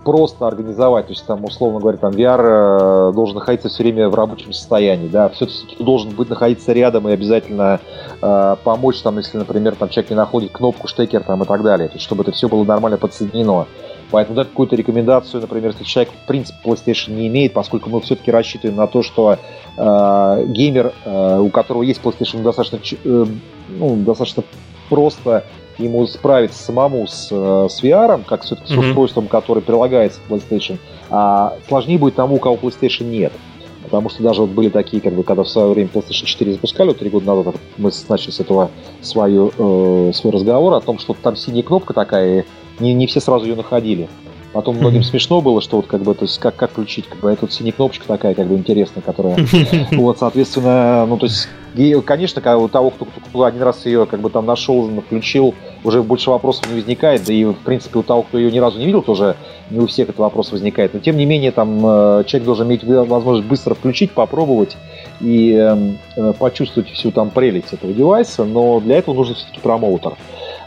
просто 0.07 0.47
организовать, 0.47 1.07
то 1.07 1.11
есть 1.11 1.25
там, 1.25 1.43
условно 1.43 1.81
говоря, 1.81 1.97
там 1.97 2.13
VR 2.13 3.11
должен 3.11 3.35
находиться 3.35 3.67
все 3.67 3.84
время 3.84 4.07
в 4.07 4.15
рабочем 4.15 4.53
состоянии, 4.53 5.09
да, 5.09 5.27
все-таки 5.27 5.84
должен 5.84 6.11
быть 6.11 6.29
находиться 6.29 6.71
рядом 6.71 7.09
и 7.09 7.11
обязательно 7.11 7.81
э, 8.21 8.55
помочь, 8.63 9.01
там, 9.01 9.17
если, 9.17 9.38
например, 9.38 9.75
там 9.75 9.89
человек 9.89 10.11
не 10.11 10.15
находит 10.15 10.53
кнопку, 10.53 10.88
штекер 10.88 11.23
там 11.23 11.43
и 11.43 11.45
так 11.45 11.61
далее, 11.61 11.89
то 11.89 11.95
есть 11.95 12.05
чтобы 12.05 12.23
это 12.23 12.31
все 12.31 12.47
было 12.47 12.63
нормально 12.63 12.97
подсоединено. 12.97 13.67
Поэтому 14.09 14.38
дать 14.38 14.47
какую-то 14.47 14.77
рекомендацию, 14.77 15.41
например, 15.41 15.71
если 15.71 15.84
человек 15.84 16.13
в 16.13 16.25
принципе 16.25 16.57
PlayStation 16.63 17.11
не 17.11 17.27
имеет, 17.27 17.51
поскольку 17.51 17.89
мы 17.89 17.99
все-таки 17.99 18.31
рассчитываем 18.31 18.77
на 18.77 18.88
то, 18.88 19.03
что 19.03 19.38
э, 19.75 20.45
геймер, 20.47 20.93
э, 21.03 21.39
у 21.39 21.49
которого 21.49 21.84
есть 21.84 21.99
PlayStation, 22.01 22.43
достаточно, 22.43 22.97
э, 23.03 23.25
ну, 23.67 23.95
достаточно 23.97 24.45
просто 24.88 25.43
ему 25.78 26.06
справиться 26.08 26.62
самому 26.62 27.08
с, 27.08 27.30
э, 27.32 27.68
с 27.70 27.84
VR, 27.84 28.24
как 28.26 28.44
все-таки 28.44 28.74
mm-hmm. 28.74 28.84
с 28.84 28.88
устройством, 28.88 29.28
которое 29.28 29.62
прилагается 29.62 30.20
к 30.20 30.32
PlayStation, 30.32 30.78
а 31.10 31.56
сложнее 31.68 31.98
будет 31.98 32.16
тому, 32.16 32.36
у 32.36 32.40
кого 32.40 32.56
PlayStation 32.56 33.06
нет. 33.06 33.34
Потому 33.84 34.10
что 34.10 34.22
даже 34.22 34.41
вот 34.41 34.49
были 34.49 34.70
такие, 34.70 35.02
как 35.02 35.14
бы, 35.14 35.24
когда 35.24 35.44
в 35.44 35.48
свое 35.48 35.70
время 35.70 35.90
PlayStation 35.94 36.26
4 36.26 36.54
запускали, 36.54 36.90
вот 36.90 36.98
три 36.98 37.10
года 37.10 37.26
назад 37.28 37.56
мы 37.78 37.91
начали 38.10 38.32
с 38.32 38.40
этого 38.40 38.70
свою, 39.02 39.52
э, 39.58 40.12
свой 40.14 40.34
разговор 40.34 40.74
о 40.74 40.82
том, 40.82 40.99
что 40.99 41.14
там 41.14 41.36
синяя 41.36 41.64
кнопка 41.64 41.94
такая, 41.94 42.45
не, 42.80 42.94
не 42.94 43.08
все 43.08 43.22
сразу 43.22 43.45
ее 43.45 43.56
находили. 43.56 44.10
Потом 44.53 44.76
многим 44.80 45.03
смешно 45.03 45.41
было, 45.41 45.61
что 45.61 45.78
вот 45.78 45.88
как 45.88 46.02
бы, 46.02 46.14
то 46.14 46.26
есть 46.26 46.40
как, 46.40 46.56
как 46.56 46.72
включить, 46.72 47.07
как 47.07 47.19
бы, 47.19 47.32
это 47.32 47.49
синяя 47.49 47.74
кнопочка 47.74 48.07
такая, 48.07 48.34
как 48.34 48.48
бы 48.48 48.56
интересная, 48.56 49.02
которая, 49.02 49.38
вот, 49.91 50.19
соответственно, 50.19 51.06
ну, 51.06 51.18
то 51.18 51.26
есть, 51.26 51.48
конечно, 52.06 52.41
когда 52.41 52.57
у 52.57 52.68
того, 52.68 52.90
кто, 52.90 53.06
кто 53.06 53.44
один 53.44 53.61
раз 53.61 53.86
ее 53.86 54.06
как 54.06 54.22
бы 54.22 54.30
там 54.30 54.45
нашел, 54.45 54.90
включил, 55.02 55.53
уже 55.84 56.02
больше 56.02 56.30
вопросов 56.30 56.68
не 56.69 56.76
возникает, 56.76 57.24
да 57.26 57.34
и, 57.34 57.45
в 57.45 57.56
принципе, 57.56 57.99
у 57.99 58.03
того, 58.03 58.24
кто 58.24 58.38
ее 58.38 58.52
ни 58.52 58.60
разу 58.60 58.80
не 58.80 58.86
видел, 58.86 59.02
тоже 59.02 59.36
не 59.69 59.80
у 59.80 59.88
всех 59.88 60.10
этот 60.10 60.19
вопрос 60.19 60.52
возникает. 60.52 60.94
Но, 60.94 60.99
тем 60.99 61.18
не 61.18 61.26
менее, 61.26 61.52
там, 61.52 61.80
э, 61.86 62.24
человек 62.26 62.45
должен 62.45 62.68
иметь 62.68 62.84
возможность 62.84 63.48
быстро 63.48 63.76
включить, 63.76 64.11
попробовать 64.11 64.78
и 65.19 65.52
эм, 65.53 65.98
э, 66.15 66.34
почувствовать 66.34 66.90
всю 66.90 67.11
там 67.11 67.30
прелесть 67.30 67.74
этого 67.74 67.94
девайса, 67.94 68.45
но 68.45 68.80
для 68.80 68.98
этого 68.98 69.15
нужен 69.15 69.36
все-таки 69.36 69.60
промоутер. 69.60 70.14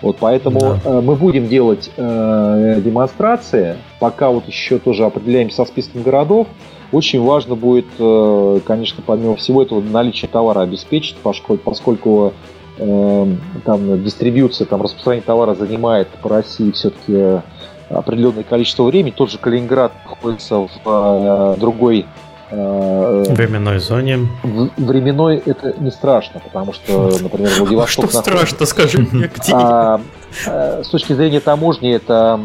Вот 0.03 0.17
поэтому 0.19 0.61
да. 0.61 0.81
э, 0.85 1.01
мы 1.01 1.15
будем 1.15 1.49
делать 1.49 1.91
э, 1.97 2.81
демонстрации, 2.83 3.77
пока 3.99 4.31
вот 4.31 4.47
еще 4.47 4.79
тоже 4.79 5.05
определяемся 5.05 5.57
со 5.57 5.65
списком 5.67 6.03
городов. 6.03 6.47
Очень 6.91 7.23
важно 7.23 7.55
будет, 7.55 7.87
э, 7.99 8.61
конечно, 8.67 9.03
помимо 9.07 9.37
всего 9.37 9.63
этого, 9.63 9.81
наличие 9.81 10.29
товара 10.29 10.61
обеспечить, 10.61 11.17
поскольку, 11.23 11.63
поскольку 11.63 12.33
э, 12.79 13.27
там 13.65 14.03
дистрибьюция, 14.03 14.67
там 14.67 14.83
распространение 14.83 15.27
товара 15.27 15.55
занимает 15.55 16.09
по 16.23 16.31
России 16.31 16.71
все-таки 16.71 17.43
определенное 17.91 18.45
количество 18.45 18.85
времени. 18.85 19.13
Тот 19.15 19.31
же 19.31 19.39
Калининград 19.39 19.93
находится 20.09 20.57
в 20.61 20.71
э, 20.87 21.57
другой 21.59 22.07
Э, 22.07 22.30
временной 22.51 23.79
зоне. 23.79 24.29
Временной 24.77 25.43
это 25.45 25.75
не 25.79 25.91
страшно, 25.91 26.41
потому 26.41 26.73
что, 26.73 27.11
например, 27.21 27.51
Владивосток... 27.59 28.11
Что 28.11 28.21
страшно, 28.21 28.67
скажи 28.67 28.99
мне, 29.13 29.31
где? 29.35 29.53
А, 29.55 30.01
э, 30.47 30.83
с 30.85 30.89
точки 30.89 31.13
зрения 31.13 31.41
таможни, 31.41 31.93
это 31.93 32.41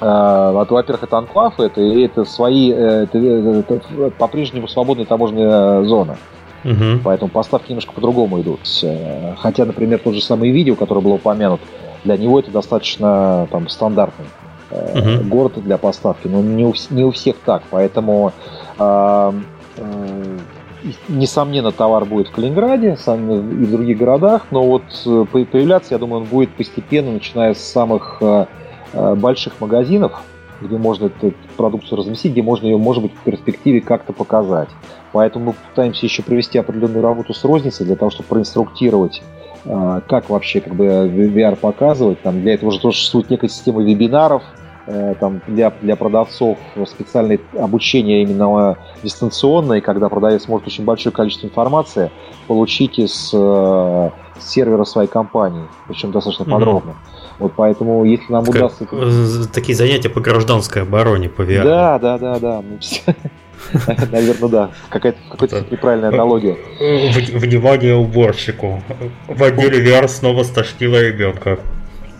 а, 0.00 0.52
во-первых, 0.52 1.04
это 1.04 1.18
анклав, 1.18 1.58
это, 1.58 1.80
это 1.80 2.24
свои, 2.24 2.70
это, 2.70 3.18
это, 3.18 3.74
это 3.74 4.10
по-прежнему 4.10 4.68
свободная 4.68 5.06
таможенная 5.06 5.84
зона. 5.84 6.18
Угу. 6.64 7.00
Поэтому 7.04 7.30
поставки 7.30 7.70
немножко 7.70 7.92
по-другому 7.92 8.40
идут. 8.40 8.60
Хотя, 9.38 9.64
например, 9.64 10.00
тот 10.00 10.14
же 10.14 10.20
самый 10.20 10.50
видео, 10.50 10.74
который 10.74 11.02
был 11.02 11.12
упомянут, 11.12 11.60
для 12.04 12.16
него 12.16 12.38
это 12.40 12.50
достаточно 12.50 13.48
там, 13.50 13.68
стандартный 13.68 14.26
угу. 14.70 15.28
город 15.28 15.52
для 15.56 15.78
поставки, 15.78 16.28
но 16.28 16.40
не 16.40 16.64
у, 16.64 16.74
не 16.90 17.04
у 17.04 17.10
всех 17.10 17.36
так. 17.44 17.62
Поэтому 17.70 18.32
а, 18.78 19.34
э, 19.76 20.38
несомненно, 21.08 21.72
товар 21.72 22.04
будет 22.04 22.28
в 22.28 22.32
Калининграде 22.32 22.96
и 22.96 23.10
в 23.10 23.70
других 23.70 23.98
городах, 23.98 24.46
но 24.50 24.64
вот 24.64 24.82
э, 25.06 25.24
появляться, 25.30 25.94
я 25.94 25.98
думаю, 25.98 26.22
он 26.22 26.28
будет 26.28 26.50
постепенно, 26.54 27.12
начиная 27.12 27.54
с 27.54 27.60
самых 27.60 28.18
э, 28.20 28.46
больших 29.16 29.60
магазинов, 29.60 30.22
где 30.60 30.76
можно 30.78 31.06
эту 31.06 31.34
продукцию 31.56 31.98
разместить, 31.98 32.32
где 32.32 32.42
можно 32.42 32.66
ее, 32.66 32.78
может 32.78 33.02
быть, 33.02 33.12
в 33.12 33.24
перспективе 33.24 33.80
как-то 33.80 34.12
показать. 34.12 34.68
Поэтому 35.12 35.46
мы 35.46 35.52
пытаемся 35.52 36.06
еще 36.06 36.22
провести 36.22 36.58
определенную 36.58 37.02
работу 37.02 37.34
с 37.34 37.44
розницей 37.44 37.86
для 37.86 37.96
того, 37.96 38.10
чтобы 38.10 38.28
проинструктировать 38.28 39.22
как 39.66 40.30
вообще 40.30 40.60
как 40.60 40.74
бы 40.74 40.84
VR 40.86 41.56
показывать. 41.56 42.20
Там 42.22 42.40
для 42.40 42.54
этого 42.54 42.68
уже 42.68 42.80
тоже 42.80 42.96
существует 42.98 43.30
некая 43.30 43.48
система 43.48 43.82
вебинаров, 43.82 44.42
Э, 44.88 45.14
там, 45.18 45.40
для, 45.48 45.72
для 45.82 45.96
продавцов 45.96 46.58
специальное 46.86 47.40
обучение 47.58 48.22
именно 48.22 48.78
дистанционное, 49.02 49.80
когда 49.80 50.08
продавец 50.08 50.46
может 50.46 50.68
очень 50.68 50.84
большое 50.84 51.12
количество 51.12 51.48
информации 51.48 52.12
получить 52.46 53.00
из 53.00 53.32
э, 53.34 54.10
сервера 54.38 54.84
своей 54.84 55.08
компании, 55.08 55.64
причем 55.88 56.12
достаточно 56.12 56.44
mm-hmm. 56.44 56.52
подробно. 56.52 56.94
Вот 57.40 57.54
поэтому, 57.56 58.04
если 58.04 58.32
нам 58.32 58.44
как, 58.44 58.54
удастся... 58.54 58.86
Э, 58.92 59.46
такие 59.52 59.74
занятия 59.74 60.08
по 60.08 60.20
гражданской 60.20 60.82
обороне, 60.82 61.28
по 61.30 61.42
VR. 61.42 61.64
Да, 61.64 61.98
да, 61.98 62.18
да, 62.18 62.38
да. 62.38 62.62
Наверное, 64.12 64.48
да. 64.48 64.70
Какая-то 64.88 65.18
какая 65.30 65.64
неправильная 65.70 66.10
аналогия. 66.10 66.56
Внимание 66.78 67.94
уборщику. 67.94 68.82
В 69.28 69.42
отделе 69.42 69.84
VR 69.84 70.08
снова 70.08 70.42
стошнило 70.42 71.02
ребенка. 71.02 71.58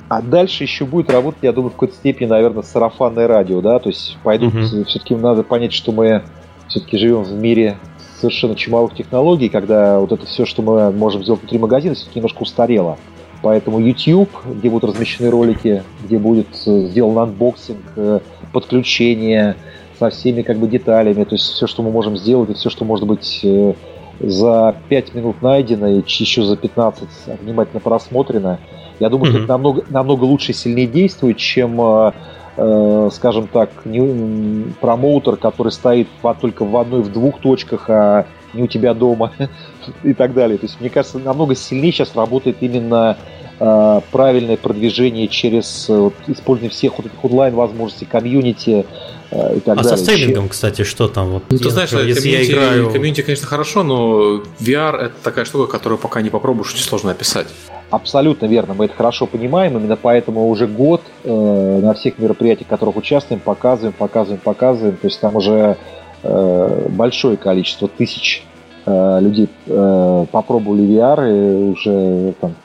А 0.08 0.22
дальше 0.22 0.62
еще 0.62 0.84
будет 0.84 1.10
работать, 1.10 1.42
я 1.42 1.52
думаю, 1.52 1.70
в 1.70 1.72
какой-то 1.72 1.94
степени, 1.94 2.28
наверное, 2.28 2.62
сарафанное 2.62 3.26
радио, 3.26 3.60
да, 3.60 3.80
то 3.80 3.88
есть 3.88 4.16
пойдут, 4.22 4.54
uh-huh. 4.54 4.84
все-таки 4.84 5.16
надо 5.16 5.42
понять, 5.42 5.72
что 5.72 5.90
мы 5.90 6.22
все-таки 6.68 6.96
живем 6.96 7.24
в 7.24 7.32
мире 7.32 7.76
совершенно 8.20 8.54
чумовых 8.54 8.94
технологий, 8.94 9.48
когда 9.48 9.98
вот 9.98 10.12
это 10.12 10.24
все, 10.26 10.46
что 10.46 10.62
мы 10.62 10.92
можем 10.92 11.22
сделать 11.22 11.40
внутри 11.40 11.58
магазина, 11.58 11.96
все-таки 11.96 12.20
немножко 12.20 12.42
устарело. 12.42 12.98
Поэтому 13.42 13.80
YouTube, 13.80 14.30
где 14.44 14.70
будут 14.70 14.90
размещены 14.90 15.30
ролики, 15.30 15.82
где 16.04 16.18
будет 16.18 16.48
э, 16.66 16.86
сделан 16.88 17.18
unboxing, 17.18 17.78
э, 17.96 18.20
подключение 18.52 19.56
со 19.98 20.10
всеми 20.10 20.42
как 20.42 20.58
бы 20.58 20.68
деталями, 20.68 21.24
то 21.24 21.34
есть 21.34 21.44
все, 21.44 21.66
что 21.66 21.82
мы 21.82 21.90
можем 21.90 22.16
сделать, 22.16 22.50
и 22.50 22.54
все, 22.54 22.70
что 22.70 22.84
может 22.84 23.06
быть 23.06 23.40
э, 23.42 23.74
за 24.20 24.76
5 24.88 25.14
минут 25.14 25.42
найдено 25.42 25.88
и 25.88 26.02
еще 26.06 26.42
за 26.42 26.56
15 26.56 27.08
внимательно 27.42 27.80
просмотрено, 27.80 28.58
я 28.98 29.08
думаю, 29.08 29.30
mm-hmm. 29.30 29.34
что 29.34 29.44
это 29.44 29.52
намного, 29.52 29.84
намного 29.88 30.24
лучше 30.24 30.52
и 30.52 30.54
сильнее 30.54 30.86
действует, 30.86 31.36
чем, 31.36 31.80
э, 31.80 32.12
э, 32.56 33.10
скажем 33.12 33.48
так, 33.48 33.70
не, 33.84 34.72
промоутер, 34.80 35.36
который 35.36 35.72
стоит 35.72 36.08
в, 36.22 36.36
только 36.40 36.64
в 36.64 36.76
одной, 36.76 37.02
в 37.02 37.12
двух 37.12 37.40
точках, 37.40 37.88
а 37.88 38.26
не 38.54 38.62
у 38.62 38.66
тебя 38.66 38.94
дома 38.94 39.32
и 40.02 40.14
так 40.14 40.34
далее. 40.34 40.58
То 40.58 40.66
есть, 40.66 40.80
мне 40.80 40.90
кажется, 40.90 41.18
намного 41.18 41.54
сильнее 41.54 41.92
сейчас 41.92 42.14
работает 42.16 42.58
именно 42.60 43.16
э, 43.58 44.00
правильное 44.10 44.56
продвижение 44.56 45.28
через 45.28 45.86
вот, 45.88 46.14
использование 46.26 46.70
всех 46.70 46.98
вот 46.98 47.06
этих 47.06 47.24
онлайн-возможностей, 47.24 48.06
комьюнити 48.06 48.86
э, 49.30 49.56
и 49.56 49.60
так 49.60 49.78
а 49.78 49.82
далее. 49.82 49.96
со 49.96 50.04
стримингом, 50.04 50.48
кстати, 50.48 50.82
что 50.82 51.08
там? 51.08 51.32
Вот, 51.32 51.44
ну, 51.50 51.58
ты 51.58 51.70
знаешь, 51.70 51.92
если 51.92 52.28
я 52.28 52.44
играю... 52.44 52.90
комьюнити, 52.90 53.22
конечно, 53.22 53.46
хорошо, 53.46 53.82
но 53.82 54.42
VR 54.60 54.96
это 54.96 55.14
такая 55.22 55.44
штука, 55.44 55.70
которую 55.70 55.98
пока 55.98 56.22
не 56.22 56.30
попробуешь, 56.30 56.72
очень 56.74 56.84
сложно 56.84 57.12
описать. 57.12 57.46
Абсолютно 57.90 58.46
верно, 58.46 58.74
мы 58.74 58.86
это 58.86 58.94
хорошо 58.94 59.26
понимаем, 59.26 59.76
именно 59.76 59.96
поэтому 59.96 60.48
уже 60.48 60.66
год 60.66 61.02
э, 61.22 61.80
на 61.82 61.94
всех 61.94 62.18
мероприятиях, 62.18 62.66
в 62.66 62.70
которых 62.70 62.96
участвуем, 62.96 63.40
показываем, 63.40 63.92
показываем, 63.92 64.40
показываем, 64.40 64.96
то 64.96 65.06
есть 65.06 65.20
там 65.20 65.36
уже 65.36 65.76
э, 66.24 66.88
большое 66.90 67.36
количество 67.36 67.86
тысяч 67.86 68.42
э, 68.86 69.18
людей 69.20 69.48
э, 69.66 70.26
попробовали 70.32 70.82
VR 70.82 71.30
и 71.30 71.70
уже 71.70 72.34
там, 72.40 72.56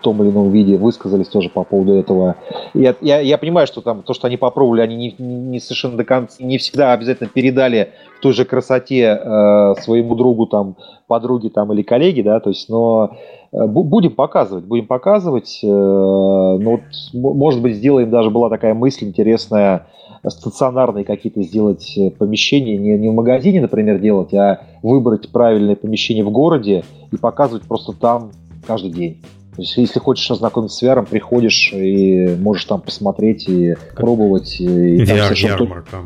том 0.00 0.22
или 0.22 0.30
ином 0.30 0.50
виде 0.50 0.76
высказались 0.76 1.28
тоже 1.28 1.48
по 1.48 1.64
поводу 1.64 1.94
этого. 1.94 2.36
Я, 2.74 2.94
я, 3.00 3.20
я 3.20 3.38
понимаю, 3.38 3.66
что 3.66 3.80
там 3.80 4.02
то, 4.02 4.14
что 4.14 4.26
они 4.26 4.36
попробовали, 4.36 4.80
они 4.80 4.96
не, 4.96 5.14
не 5.18 5.60
совершенно 5.60 5.96
до 5.96 6.04
конца, 6.04 6.42
не 6.42 6.58
всегда 6.58 6.92
обязательно 6.92 7.28
передали 7.28 7.90
в 8.18 8.22
той 8.22 8.32
же 8.32 8.44
красоте 8.44 9.18
э, 9.22 9.74
своему 9.80 10.14
другу, 10.14 10.46
там, 10.46 10.76
подруге 11.06 11.50
там, 11.50 11.72
или 11.72 11.82
коллеге, 11.82 12.22
да, 12.22 12.40
то 12.40 12.50
есть, 12.50 12.68
но 12.68 13.16
Э, 13.52 13.66
будем 13.66 14.12
показывать, 14.12 14.64
будем 14.64 14.86
показывать. 14.86 15.60
Э, 15.62 15.66
ну, 15.66 16.70
вот, 16.70 16.80
может 17.12 17.62
быть, 17.62 17.76
сделаем, 17.76 18.10
даже 18.10 18.30
была 18.30 18.48
такая 18.48 18.74
мысль 18.74 19.06
интересная, 19.06 19.86
стационарные 20.26 21.04
какие-то 21.04 21.42
сделать 21.42 21.96
э, 21.96 22.10
помещения, 22.10 22.76
не, 22.76 22.96
не 22.98 23.08
в 23.08 23.14
магазине, 23.14 23.60
например, 23.60 23.98
делать, 23.98 24.32
а 24.34 24.60
выбрать 24.82 25.30
правильное 25.30 25.76
помещение 25.76 26.24
в 26.24 26.30
городе 26.30 26.84
и 27.10 27.16
показывать 27.16 27.64
просто 27.64 27.92
там 27.92 28.30
каждый 28.66 28.90
день. 28.90 29.18
То 29.60 29.64
есть, 29.64 29.76
если 29.76 29.98
хочешь 30.00 30.30
ознакомиться 30.30 30.78
с 30.78 30.82
VR, 30.82 31.06
приходишь 31.06 31.70
и 31.74 32.34
можешь 32.40 32.64
там 32.64 32.80
посмотреть 32.80 33.46
и 33.46 33.76
пробовать. 33.94 34.58
И 34.58 35.02
VR, 35.02 35.34
ярмарка. 35.34 35.98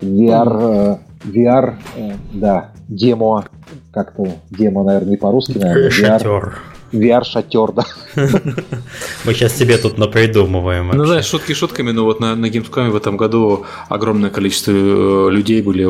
VR, 0.00 0.98
VR, 1.22 1.74
да, 2.32 2.70
демо, 2.88 3.44
как-то 3.90 4.26
демо, 4.50 4.82
наверное, 4.82 5.10
не 5.10 5.16
по-русски, 5.18 5.58
наверное. 5.58 5.90
VR. 5.90 6.52
VR-шатер, 6.92 7.72
да. 7.72 7.86
Мы 9.24 9.34
сейчас 9.34 9.56
себе 9.56 9.78
тут 9.78 9.98
напридумываем. 9.98 10.90
Ну, 10.94 11.04
знаешь, 11.04 11.24
шутки 11.24 11.54
шутками, 11.54 11.90
но 11.90 12.04
вот 12.04 12.20
на, 12.20 12.36
на 12.36 12.46
Gamescom 12.46 12.90
в 12.90 12.96
этом 12.96 13.16
году 13.16 13.64
огромное 13.88 14.30
количество 14.30 14.72
э, 14.72 15.30
людей 15.30 15.62
были, 15.62 15.84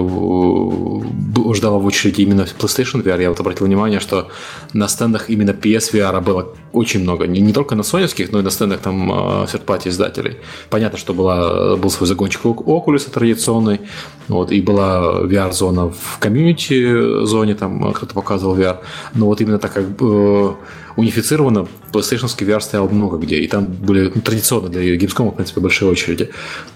ждало 1.55 1.79
в 1.79 1.87
очереди 1.87 2.23
именно 2.23 2.43
PlayStation 2.43 3.03
VR. 3.03 3.21
Я 3.21 3.29
вот 3.29 3.41
обратил 3.41 3.67
внимание, 3.67 4.01
что 4.01 4.29
на 4.73 4.89
стендах 4.89 5.31
именно 5.31 5.51
PS 5.51 5.93
VR 5.93 6.21
было 6.21 6.55
очень 6.73 7.01
много. 7.01 7.27
Не, 7.27 7.41
не 7.41 7.53
только 7.53 7.75
на 7.75 7.83
соневских, 7.83 8.33
но 8.33 8.39
и 8.39 8.43
на 8.43 8.51
стендах 8.51 8.81
там 8.81 9.11
third 9.13 9.89
издателей. 9.89 10.37
Понятно, 10.71 10.99
что 10.99 11.15
была, 11.15 11.77
был 11.77 11.91
свой 11.91 12.07
загончик 12.07 12.43
Oculus 12.45 13.11
традиционный, 13.11 13.81
вот, 14.29 14.53
и 14.53 14.61
была 14.61 15.23
VR-зона 15.23 15.91
в 15.91 16.19
комьюнити-зоне, 16.19 17.55
там 17.55 17.93
кто-то 17.93 18.15
показывал 18.15 18.57
VR. 18.57 18.79
Но 19.15 19.27
вот 19.27 19.41
именно 19.41 19.59
так 19.59 19.73
как 19.73 19.85
э, 20.01 20.53
унифицировано, 20.97 21.67
PlayStation 21.93 22.27
VR 22.27 22.61
стоял 22.61 22.89
много 22.89 23.19
где, 23.19 23.37
и 23.37 23.47
там 23.47 23.65
были 23.65 24.11
ну, 24.15 24.21
традиционно 24.21 24.69
для 24.69 24.97
Gamescom, 24.97 25.31
в 25.31 25.35
принципе, 25.35 25.61
большие 25.61 25.91
очереди. 25.91 26.31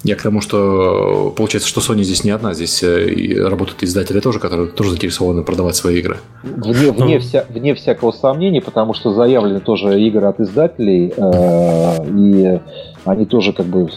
Я 0.05 0.17
к 0.17 0.23
тому, 0.23 0.41
что 0.41 1.33
получается, 1.37 1.69
что 1.69 1.81
Sony 1.81 2.03
здесь 2.03 2.25
не 2.25 2.31
одна, 2.31 2.55
здесь 2.55 2.83
э, 2.83 3.43
работают 3.47 3.83
издатели 3.83 4.21
тоже, 4.21 4.39
которые 4.39 4.69
тоже 4.69 4.91
заинтересованы 4.91 5.43
продавать 5.43 5.77
свои 5.77 5.99
игры. 5.99 6.19
Вне, 6.43 6.93
вне, 6.93 7.15
ну. 7.15 7.21
вся, 7.21 7.45
вне 7.49 7.75
всякого 7.75 8.13
сомнения, 8.13 8.61
потому 8.61 8.95
что 8.95 9.13
заявлены 9.13 9.61
тоже 9.61 10.01
игры 10.01 10.27
от 10.27 10.41
издателей, 10.41 11.13
э, 11.17 12.07
и 12.19 12.61
они 13.05 13.27
тоже 13.27 13.53
как 13.53 13.67
бы 13.67 13.91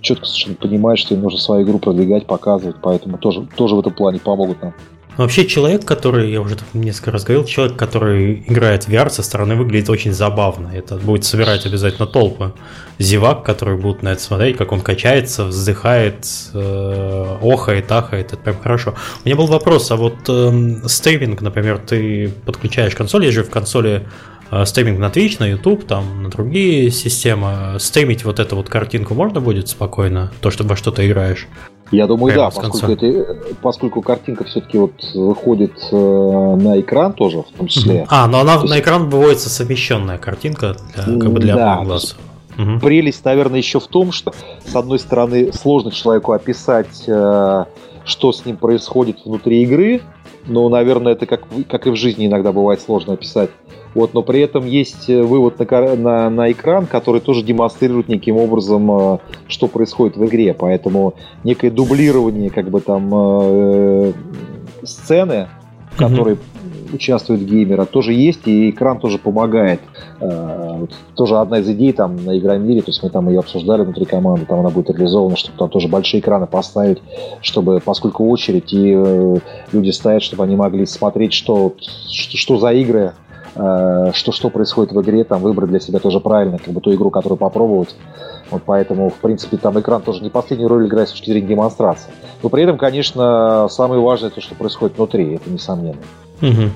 четко 0.00 0.24
совершенно 0.24 0.56
понимают, 0.56 1.00
что 1.00 1.14
им 1.14 1.22
нужно 1.22 1.38
свою 1.38 1.64
игру 1.64 1.78
продвигать, 1.78 2.26
показывать, 2.26 2.76
поэтому 2.80 3.18
тоже, 3.18 3.46
тоже 3.56 3.74
в 3.74 3.80
этом 3.80 3.92
плане 3.92 4.20
помогут 4.20 4.62
нам. 4.62 4.74
Вообще 5.16 5.46
человек, 5.46 5.84
который, 5.84 6.30
я 6.30 6.40
уже 6.40 6.56
несколько 6.74 7.10
раз 7.10 7.24
говорил, 7.24 7.44
человек, 7.44 7.76
который 7.76 8.44
играет 8.46 8.84
в 8.84 8.88
VR 8.88 9.08
со 9.08 9.22
стороны 9.22 9.54
выглядит 9.54 9.88
очень 9.88 10.12
забавно. 10.12 10.70
Это 10.74 10.96
будет 10.96 11.24
собирать 11.24 11.64
обязательно 11.64 12.06
толпы 12.06 12.52
зевак, 12.98 13.42
которые 13.42 13.78
будут 13.78 14.02
на 14.02 14.10
это 14.10 14.22
смотреть, 14.22 14.56
как 14.56 14.72
он 14.72 14.80
качается, 14.80 15.44
вздыхает, 15.44 16.26
э, 16.54 17.36
охает, 17.42 17.92
ахает. 17.92 18.32
Это 18.32 18.36
прям 18.36 18.58
хорошо. 18.60 18.94
У 19.24 19.28
меня 19.28 19.36
был 19.36 19.46
вопрос, 19.46 19.90
а 19.90 19.96
вот 19.96 20.16
э, 20.28 20.74
стриминг, 20.86 21.40
например, 21.40 21.78
ты 21.78 22.32
подключаешь 22.44 22.94
консоль, 22.94 23.26
я 23.26 23.32
же 23.32 23.42
в 23.42 23.50
консоли 23.50 24.06
стриминг 24.64 24.98
на 24.98 25.06
Twitch, 25.06 25.36
на 25.40 25.46
YouTube, 25.46 25.86
там, 25.86 26.22
на 26.22 26.30
другие 26.30 26.90
системы. 26.90 27.78
Стримить 27.78 28.24
вот 28.24 28.38
эту 28.38 28.56
вот 28.56 28.68
картинку 28.68 29.14
можно 29.14 29.40
будет 29.40 29.68
спокойно, 29.68 30.32
то, 30.40 30.50
что 30.50 30.64
во 30.64 30.76
что-то 30.76 31.06
играешь? 31.06 31.48
Я 31.92 32.06
думаю, 32.06 32.32
Прямо 32.32 32.50
да, 32.50 32.60
поскольку, 32.60 32.92
это, 32.92 33.36
поскольку 33.62 34.02
картинка 34.02 34.44
все-таки 34.44 34.76
вот 34.76 34.92
выходит 35.14 35.72
э, 35.92 35.96
на 35.96 36.80
экран 36.80 37.12
тоже, 37.12 37.42
в 37.42 37.56
том 37.56 37.68
числе. 37.68 38.06
А, 38.08 38.26
но 38.26 38.40
она 38.40 38.58
То 38.58 38.66
на 38.66 38.80
экран 38.80 39.08
выводится 39.08 39.48
совмещенная 39.48 40.18
картинка 40.18 40.76
для, 40.94 41.04
как 41.04 41.32
бы 41.32 41.38
для 41.38 41.54
да, 41.54 41.84
глаз. 41.84 42.16
Угу. 42.58 42.80
Прелесть, 42.80 43.24
наверное, 43.24 43.58
еще 43.58 43.78
в 43.78 43.86
том, 43.86 44.10
что, 44.10 44.32
с 44.64 44.74
одной 44.74 44.98
стороны, 44.98 45.52
сложно 45.52 45.92
человеку 45.92 46.32
описать, 46.32 47.04
э, 47.06 47.64
что 48.04 48.32
с 48.32 48.44
ним 48.44 48.56
происходит 48.56 49.18
внутри 49.24 49.62
игры, 49.62 50.02
но, 50.46 50.68
наверное, 50.68 51.12
это 51.12 51.26
как, 51.26 51.42
как 51.68 51.86
и 51.86 51.90
в 51.90 51.96
жизни 51.96 52.26
иногда 52.26 52.52
бывает 52.52 52.80
сложно 52.80 53.12
описать. 53.12 53.50
Вот, 53.96 54.12
но 54.12 54.20
при 54.20 54.40
этом 54.40 54.66
есть 54.66 55.08
э, 55.08 55.22
вывод 55.22 55.58
на, 55.58 55.96
на, 55.96 56.28
на 56.28 56.52
экран, 56.52 56.84
который 56.84 57.22
тоже 57.22 57.42
демонстрирует 57.42 58.08
неким 58.08 58.36
образом, 58.36 58.90
э, 58.90 59.18
что 59.48 59.68
происходит 59.68 60.18
в 60.18 60.26
игре. 60.26 60.52
Поэтому 60.52 61.14
некое 61.44 61.70
дублирование 61.70 62.50
как 62.50 62.68
бы 62.68 62.82
там 62.82 63.10
э, 63.14 64.12
сцены, 64.82 65.48
в 65.92 65.96
которой 65.96 66.34
mm-hmm. 66.34 66.94
участвует 66.94 67.46
геймера, 67.46 67.86
тоже 67.86 68.12
есть, 68.12 68.46
и 68.46 68.68
экран 68.68 68.98
тоже 68.98 69.16
помогает. 69.16 69.80
Э, 70.20 70.84
тоже 71.14 71.38
одна 71.38 71.60
из 71.60 71.68
идей 71.70 71.94
там 71.94 72.22
на 72.22 72.36
Игромире, 72.36 72.82
то 72.82 72.90
есть 72.90 73.02
мы 73.02 73.08
там 73.08 73.30
ее 73.30 73.38
обсуждали 73.38 73.80
внутри 73.80 74.04
команды, 74.04 74.44
там 74.44 74.60
она 74.60 74.68
будет 74.68 74.90
реализована, 74.90 75.36
чтобы 75.36 75.56
там 75.56 75.70
тоже 75.70 75.88
большие 75.88 76.20
экраны 76.20 76.46
поставить, 76.46 76.98
чтобы, 77.40 77.80
поскольку 77.82 78.28
очередь 78.28 78.74
и 78.74 78.92
э, 78.94 79.36
люди 79.72 79.88
стоят, 79.88 80.22
чтобы 80.22 80.44
они 80.44 80.54
могли 80.54 80.84
смотреть, 80.84 81.32
что, 81.32 81.72
что, 82.10 82.36
что 82.36 82.58
за 82.58 82.72
игры 82.72 83.14
Э, 83.14 83.25
что, 83.56 84.32
что 84.32 84.50
происходит 84.50 84.92
в 84.92 85.00
игре, 85.00 85.24
там 85.24 85.40
выбрать 85.40 85.70
для 85.70 85.80
себя 85.80 85.98
тоже 85.98 86.20
правильно, 86.20 86.58
как 86.58 86.74
бы 86.74 86.80
ту 86.80 86.94
игру, 86.94 87.10
которую 87.10 87.38
попробовать. 87.38 87.94
Вот 88.50 88.62
поэтому, 88.64 89.08
в 89.08 89.14
принципе, 89.14 89.56
там 89.56 89.78
экран 89.80 90.02
тоже 90.02 90.22
не 90.22 90.30
последнюю 90.30 90.68
роль 90.68 90.86
играет 90.86 91.08
с 91.08 91.12
точки 91.12 91.30
зрения 91.30 91.48
демонстрации. 91.48 92.10
Но 92.42 92.48
при 92.48 92.62
этом, 92.62 92.78
конечно, 92.78 93.66
самое 93.70 94.00
важное 94.00 94.30
то, 94.30 94.40
что 94.40 94.54
происходит 94.54 94.96
внутри, 94.96 95.34
это 95.34 95.50
несомненно. 95.50 95.96
Угу. 96.42 96.70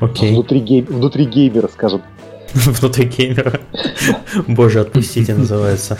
Окей. 0.00 0.32
Внутри, 0.34 0.60
гейм, 0.60 0.84
внутри 0.84 1.24
геймера, 1.24 1.68
скажем 1.68 2.02
внутри 2.54 3.04
геймера. 3.06 3.60
Боже, 4.46 4.80
отпустите, 4.80 5.34
называется. 5.34 5.98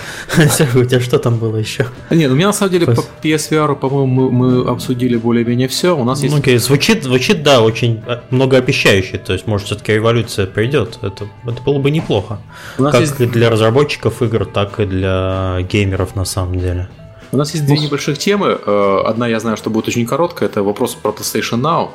У 0.74 0.84
тебя 0.84 1.00
что 1.00 1.18
там 1.18 1.38
было 1.38 1.56
еще? 1.56 1.86
Нет, 2.10 2.30
у 2.30 2.34
меня 2.34 2.48
на 2.48 2.52
самом 2.52 2.72
деле 2.72 2.86
по 2.86 3.04
PSVR, 3.22 3.74
по-моему, 3.76 4.30
мы, 4.30 4.68
обсудили 4.68 5.16
более-менее 5.16 5.68
все. 5.68 5.96
У 5.96 6.04
нас 6.04 6.22
есть... 6.22 6.36
Окей, 6.36 6.58
звучит, 6.58 7.04
звучит, 7.04 7.42
да, 7.42 7.60
очень 7.60 8.00
а, 8.06 8.22
многообещающе. 8.30 9.18
То 9.18 9.32
есть, 9.32 9.46
может, 9.46 9.66
все-таки 9.66 9.92
революция 9.92 10.46
придет. 10.46 10.98
Это, 11.02 11.28
это 11.46 11.62
было 11.62 11.78
бы 11.78 11.90
неплохо. 11.90 12.38
как 12.76 13.00
есть... 13.00 13.18
для 13.18 13.50
разработчиков 13.50 14.22
игр, 14.22 14.46
так 14.46 14.80
и 14.80 14.86
для 14.86 15.58
геймеров 15.70 16.16
на 16.16 16.24
самом 16.24 16.58
деле. 16.58 16.88
У 17.30 17.36
нас 17.36 17.52
есть 17.52 17.66
две 17.66 17.78
небольших 17.78 18.16
темы. 18.18 18.58
Э, 18.64 19.02
одна, 19.06 19.28
я 19.28 19.38
знаю, 19.38 19.56
что 19.56 19.68
будет 19.68 19.88
очень 19.88 20.06
короткая. 20.06 20.48
Это 20.48 20.62
вопрос 20.62 20.94
про 20.94 21.10
PlayStation 21.10 21.60
Now. 21.60 21.90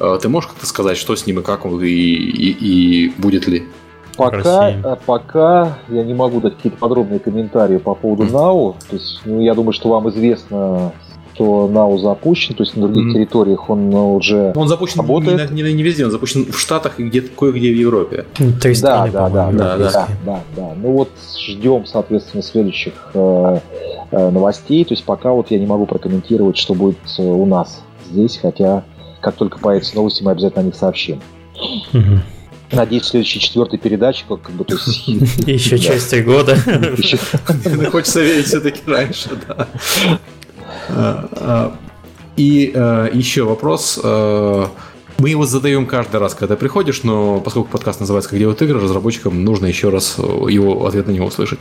Э, 0.00 0.18
ты 0.20 0.28
можешь 0.28 0.48
как-то 0.48 0.66
сказать, 0.66 0.96
что 0.96 1.14
с 1.14 1.26
ним 1.26 1.40
и 1.40 1.42
как 1.42 1.66
он, 1.66 1.82
и, 1.82 1.88
и, 1.88 2.50
и 2.50 3.12
будет 3.18 3.46
ли? 3.46 3.68
Пока, 4.18 4.70
э, 4.70 4.96
пока 5.06 5.78
я 5.88 6.02
не 6.02 6.14
могу 6.14 6.40
дать 6.40 6.56
какие-то 6.56 6.78
подробные 6.78 7.20
комментарии 7.20 7.78
по 7.78 7.94
поводу 7.94 8.24
NAO. 8.24 8.74
То 8.90 8.96
есть, 8.96 9.20
ну, 9.24 9.40
я 9.40 9.54
думаю, 9.54 9.72
что 9.72 9.88
вам 9.88 10.08
известно, 10.10 10.92
что 11.38 11.70
NAO 11.72 11.98
запущен, 11.98 12.56
то 12.56 12.64
есть 12.64 12.76
на 12.76 12.88
других 12.88 13.06
mm-hmm. 13.06 13.12
территориях 13.12 13.70
он 13.70 13.94
уже 13.94 14.52
Он 14.56 14.66
запущен 14.66 15.00
работает. 15.00 15.52
Не, 15.52 15.62
не, 15.62 15.72
не 15.72 15.82
везде, 15.84 16.04
он 16.04 16.10
запущен 16.10 16.50
в 16.50 16.58
Штатах 16.58 16.98
и 16.98 17.04
где-то 17.04 17.28
кое-где 17.28 17.72
в 17.72 17.76
Европе. 17.76 18.24
То 18.60 18.68
есть 18.68 18.82
да, 18.82 19.06
да, 19.06 19.28
да, 19.28 19.52
да, 19.52 19.76
да, 19.76 19.78
да, 19.78 20.08
да, 20.26 20.40
да. 20.56 20.72
Ну 20.76 20.92
вот 20.92 21.10
ждем, 21.38 21.86
соответственно, 21.86 22.42
следующих 22.42 22.94
э, 23.14 23.60
э, 24.10 24.30
новостей. 24.30 24.84
То 24.84 24.94
есть 24.94 25.04
пока 25.04 25.32
вот 25.32 25.52
я 25.52 25.60
не 25.60 25.66
могу 25.66 25.86
прокомментировать, 25.86 26.56
что 26.56 26.74
будет 26.74 26.98
э, 27.18 27.22
у 27.22 27.46
нас 27.46 27.82
здесь, 28.10 28.36
хотя 28.42 28.82
как 29.20 29.36
только 29.36 29.58
появятся 29.58 29.94
новости, 29.94 30.24
мы 30.24 30.32
обязательно 30.32 30.62
о 30.62 30.64
них 30.64 30.74
сообщим. 30.74 31.20
Mm-hmm. 31.92 32.18
Надеюсь, 32.70 33.04
следующей 33.04 33.40
четвертой 33.40 33.78
передаче, 33.78 34.24
как, 34.28 34.42
как 34.42 34.54
бы, 34.54 34.64
то 34.64 34.74
есть... 34.74 35.08
Еще 35.46 35.78
три 36.00 36.22
года. 36.22 36.56
Хочется 37.90 38.20
верить 38.20 38.46
все-таки 38.46 38.80
раньше, 38.86 39.30
да. 39.46 39.68
А, 40.90 41.28
а, 41.32 41.76
и 42.36 42.72
э, 42.74 43.10
еще 43.12 43.44
вопрос. 43.44 43.98
Э, 45.18 45.22
Мы 45.22 45.30
его 45.30 45.46
задаем 45.46 45.86
каждый 45.86 46.20
раз, 46.20 46.34
когда 46.34 46.56
приходишь, 46.56 47.02
но 47.02 47.40
поскольку 47.40 47.68
подкаст 47.70 48.00
называется 48.00 48.30
«Как 48.30 48.38
делают 48.38 48.62
игры», 48.62 48.80
разработчикам 48.80 49.44
нужно 49.44 49.66
еще 49.66 49.90
раз 49.90 50.18
его 50.18 50.86
ответ 50.86 51.06
на 51.06 51.10
него 51.12 51.26
услышать. 51.26 51.58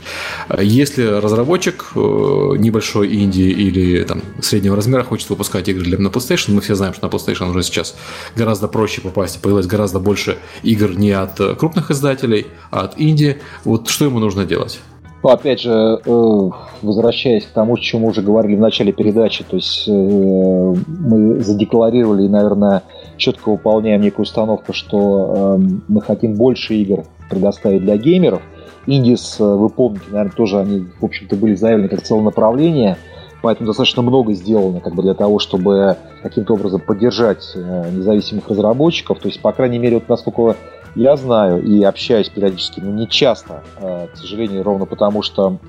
Если 0.61 1.03
разработчик 1.03 1.91
небольшой 1.95 3.13
инди 3.15 3.41
или 3.41 4.03
там, 4.03 4.21
среднего 4.41 4.75
размера 4.75 5.03
хочет 5.03 5.29
выпускать 5.29 5.67
игры 5.69 5.84
для 5.84 5.97
на 5.97 6.07
PlayStation, 6.07 6.51
мы 6.51 6.61
все 6.61 6.75
знаем, 6.75 6.93
что 6.93 7.07
на 7.07 7.11
PlayStation 7.11 7.49
уже 7.49 7.63
сейчас 7.63 7.95
гораздо 8.35 8.67
проще 8.67 9.01
попасть, 9.01 9.41
появилось 9.41 9.67
гораздо 9.67 9.99
больше 9.99 10.38
игр 10.63 10.91
не 10.91 11.11
от 11.11 11.39
крупных 11.57 11.91
издателей, 11.91 12.47
а 12.71 12.81
от 12.81 12.99
инди. 12.99 13.38
Вот 13.65 13.89
что 13.89 14.05
ему 14.05 14.19
нужно 14.19 14.45
делать? 14.45 14.79
Ну, 15.23 15.29
опять 15.29 15.61
же, 15.61 15.71
э, 16.05 16.49
возвращаясь 16.84 17.45
к 17.45 17.49
тому, 17.49 17.73
о 17.73 17.77
чем 17.77 18.01
мы 18.01 18.09
уже 18.09 18.21
говорили 18.21 18.55
в 18.55 18.59
начале 18.59 18.93
передачи, 18.93 19.43
то 19.43 19.55
есть 19.55 19.88
э, 19.88 19.91
мы 19.91 21.39
задекларировали 21.41 22.27
наверное, 22.27 22.84
четко 23.18 23.49
выполняем 23.49 24.02
некую 24.02 24.23
установку, 24.23 24.73
что 24.73 25.57
э, 25.60 25.68
мы 25.88 26.02
хотим 26.02 26.35
больше 26.35 26.76
игр 26.76 27.03
предоставить 27.30 27.81
для 27.81 27.98
геймеров. 27.98 28.41
Индис, 28.85 29.38
вы 29.39 29.69
помните, 29.69 30.06
наверное, 30.11 30.31
тоже 30.31 30.60
они, 30.60 30.88
в 30.99 31.03
общем-то, 31.03 31.35
были 31.35 31.56
заявлены 31.56 31.89
как 31.89 32.02
целое 32.03 32.23
направление, 32.23 32.98
поэтому 33.41 33.68
достаточно 33.68 34.02
много 34.02 34.34
сделано 34.34 34.80
как 34.80 34.95
бы 34.95 35.03
для 35.03 35.14
того, 35.14 35.39
чтобы 35.39 35.98
каким-то 36.23 36.53
образом 36.53 36.80
поддержать 36.80 37.53
независимых 37.56 38.48
разработчиков. 38.48 39.19
То 39.19 39.27
есть, 39.27 39.41
по 39.41 39.52
крайней 39.52 39.77
мере, 39.77 39.95
вот 39.95 40.07
насколько 40.07 40.56
я 40.98 41.15
знаю 41.15 41.64
и 41.64 41.84
общаюсь 41.84 42.27
периодически, 42.27 42.80
но 42.80 42.91
не 42.91 43.07
часто, 43.07 43.64
э, 43.80 44.07
к 44.11 44.18
сожалению, 44.18 44.64
ровно 44.64 44.85
потому, 44.85 45.22
что 45.22 45.60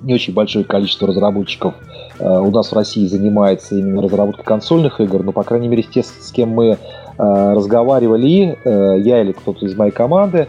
не 0.00 0.14
очень 0.14 0.32
большое 0.32 0.64
количество 0.64 1.06
разработчиков 1.06 1.74
э, 1.74 2.01
у 2.18 2.50
нас 2.50 2.70
в 2.70 2.74
России 2.74 3.06
занимается 3.06 3.74
именно 3.74 4.02
разработкой 4.02 4.44
консольных 4.44 5.00
игр, 5.00 5.22
но, 5.22 5.32
по 5.32 5.42
крайней 5.42 5.68
мере, 5.68 5.82
те, 5.82 6.02
с 6.02 6.30
кем 6.32 6.50
мы 6.50 6.70
э, 6.70 6.76
разговаривали, 7.18 8.58
я 8.64 9.22
или 9.22 9.32
кто-то 9.32 9.66
из 9.66 9.74
моей 9.74 9.92
команды, 9.92 10.48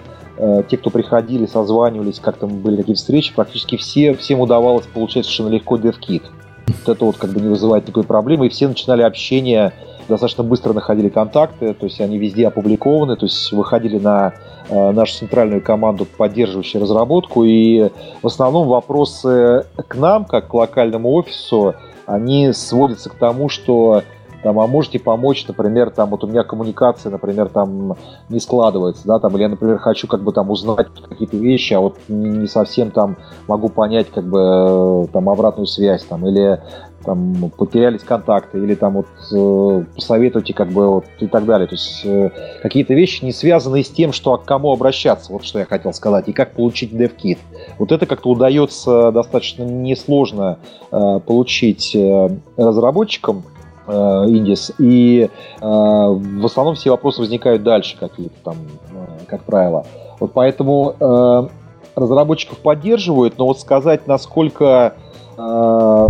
те, 0.67 0.77
кто 0.77 0.89
приходили, 0.89 1.45
созванивались, 1.45 2.19
как 2.19 2.37
там 2.37 2.59
были 2.59 2.77
какие-то 2.77 2.99
встречи, 2.99 3.33
практически 3.35 3.77
все, 3.77 4.15
всем 4.15 4.39
удавалось 4.39 4.85
получать 4.87 5.25
совершенно 5.25 5.49
легко 5.49 5.77
DevKit. 5.77 6.23
Вот 6.67 6.95
это 6.95 7.05
вот 7.05 7.17
как 7.17 7.29
бы 7.31 7.39
не 7.39 7.49
вызывает 7.49 7.83
никакой 7.83 8.03
проблемы, 8.03 8.47
и 8.47 8.49
все 8.49 8.67
начинали 8.67 9.03
общение 9.03 9.73
достаточно 10.07 10.43
быстро 10.43 10.73
находили 10.73 11.09
контакты, 11.09 11.73
то 11.73 11.85
есть 11.85 11.99
они 12.01 12.17
везде 12.17 12.47
опубликованы, 12.47 13.15
то 13.15 13.25
есть 13.25 13.51
выходили 13.51 13.99
на 13.99 14.33
э, 14.69 14.91
нашу 14.91 15.17
центральную 15.19 15.61
команду, 15.61 16.05
поддерживающую 16.05 16.81
разработку, 16.81 17.43
и 17.43 17.89
в 18.21 18.27
основном 18.27 18.67
вопросы 18.67 19.65
к 19.87 19.95
нам, 19.95 20.25
как 20.25 20.47
к 20.47 20.53
локальному 20.53 21.11
офису, 21.13 21.75
они 22.05 22.51
сводятся 22.53 23.09
к 23.09 23.15
тому, 23.15 23.49
что 23.49 24.03
там, 24.43 24.59
а 24.59 24.67
можете 24.67 24.99
помочь, 24.99 25.47
например, 25.47 25.89
там, 25.89 26.09
вот 26.09 26.23
у 26.25 26.27
меня 26.27 26.43
коммуникация, 26.43 27.09
например, 27.09 27.47
там 27.47 27.95
не 28.27 28.41
складывается, 28.41 29.07
да, 29.07 29.17
там, 29.17 29.33
или 29.35 29.43
я, 29.43 29.49
например, 29.49 29.77
хочу 29.77 30.05
как 30.05 30.21
бы 30.21 30.33
там 30.33 30.51
узнать 30.51 30.87
какие-то 31.09 31.37
вещи, 31.37 31.73
а 31.73 31.79
вот 31.79 31.95
не 32.09 32.47
совсем 32.47 32.91
там 32.91 33.15
могу 33.47 33.69
понять 33.69 34.11
как 34.11 34.25
бы 34.25 34.39
э, 34.39 35.07
там 35.13 35.29
обратную 35.29 35.65
связь, 35.65 36.03
там, 36.03 36.27
или 36.27 36.61
там 37.03 37.51
потерялись 37.57 38.01
контакты, 38.03 38.57
или 38.57 38.75
там 38.75 38.93
вот 38.93 39.07
э, 39.31 39.85
посоветуйте 39.95 40.53
как 40.53 40.69
бы 40.69 40.89
вот 40.89 41.05
и 41.19 41.27
так 41.27 41.45
далее. 41.45 41.67
То 41.67 41.75
есть 41.75 42.01
э, 42.05 42.29
какие-то 42.61 42.93
вещи 42.93 43.23
не 43.25 43.31
связанные 43.31 43.83
с 43.83 43.89
тем, 43.89 44.13
что 44.13 44.37
к 44.37 44.45
кому 44.45 44.71
обращаться, 44.71 45.31
вот 45.31 45.45
что 45.45 45.59
я 45.59 45.65
хотел 45.65 45.93
сказать, 45.93 46.27
и 46.27 46.33
как 46.33 46.53
получить 46.53 46.91
DevKit. 46.93 47.37
Вот 47.77 47.91
это 47.91 48.05
как-то 48.05 48.29
удается 48.29 49.11
достаточно 49.11 49.63
несложно 49.63 50.59
э, 50.91 51.19
получить 51.25 51.95
э, 51.95 52.29
разработчикам, 52.57 53.43
э, 53.87 53.91
Индис, 53.93 54.71
и 54.79 55.29
э, 55.29 55.29
в 55.61 56.45
основном 56.45 56.75
все 56.75 56.91
вопросы 56.91 57.19
возникают 57.21 57.63
дальше 57.63 57.97
какие-то 57.99 58.35
там, 58.43 58.55
э, 58.91 59.25
как 59.27 59.43
правило. 59.43 59.85
Вот 60.19 60.31
поэтому 60.33 60.95
э, 60.99 61.47
разработчиков 61.95 62.57
поддерживают, 62.59 63.37
но 63.37 63.45
вот 63.45 63.59
сказать, 63.59 64.07
насколько 64.07 64.95
э, 65.37 66.07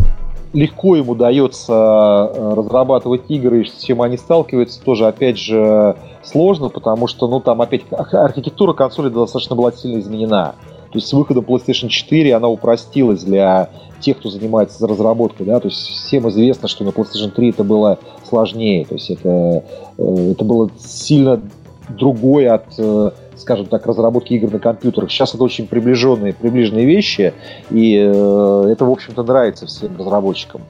легко 0.53 0.95
им 0.95 1.09
удается 1.09 1.73
э, 1.73 2.53
разрабатывать 2.55 3.23
игры, 3.29 3.65
с 3.65 3.83
чем 3.83 4.01
они 4.01 4.17
сталкиваются, 4.17 4.81
тоже, 4.81 5.07
опять 5.07 5.37
же, 5.37 5.95
сложно, 6.23 6.69
потому 6.69 7.07
что, 7.07 7.27
ну, 7.27 7.39
там, 7.39 7.61
опять, 7.61 7.81
архитектура 7.91 8.73
консоли 8.73 9.09
достаточно 9.09 9.55
была 9.55 9.71
сильно 9.71 9.99
изменена. 9.99 10.55
То 10.91 10.99
есть 10.99 11.07
с 11.07 11.13
выходом 11.13 11.43
PlayStation 11.43 11.87
4 11.87 12.35
она 12.35 12.47
упростилась 12.47 13.23
для 13.23 13.69
тех, 13.99 14.19
кто 14.19 14.29
занимается 14.29 14.85
разработкой, 14.85 15.47
да, 15.47 15.59
то 15.59 15.67
есть 15.67 15.79
всем 15.79 16.29
известно, 16.29 16.67
что 16.67 16.83
на 16.83 16.89
PlayStation 16.89 17.31
3 17.31 17.49
это 17.49 17.63
было 17.63 17.97
сложнее, 18.29 18.85
то 18.85 18.93
есть 18.93 19.09
это, 19.09 19.63
э, 19.97 20.31
это 20.31 20.45
было 20.45 20.69
сильно 20.77 21.41
другое 21.89 22.53
от 22.53 22.65
э, 22.77 23.11
скажем 23.43 23.67
так, 23.67 23.85
разработки 23.85 24.33
игр 24.33 24.51
на 24.51 24.59
компьютерах. 24.59 25.11
Сейчас 25.11 25.35
это 25.35 25.43
очень 25.43 25.67
приближенные, 25.67 26.33
приближенные 26.33 26.85
вещи, 26.85 27.33
и 27.69 27.97
э, 27.97 28.69
это, 28.71 28.85
в 28.85 28.91
общем-то, 28.91 29.23
нравится 29.23 29.67
всем 29.67 29.95
разработчикам. 29.97 30.61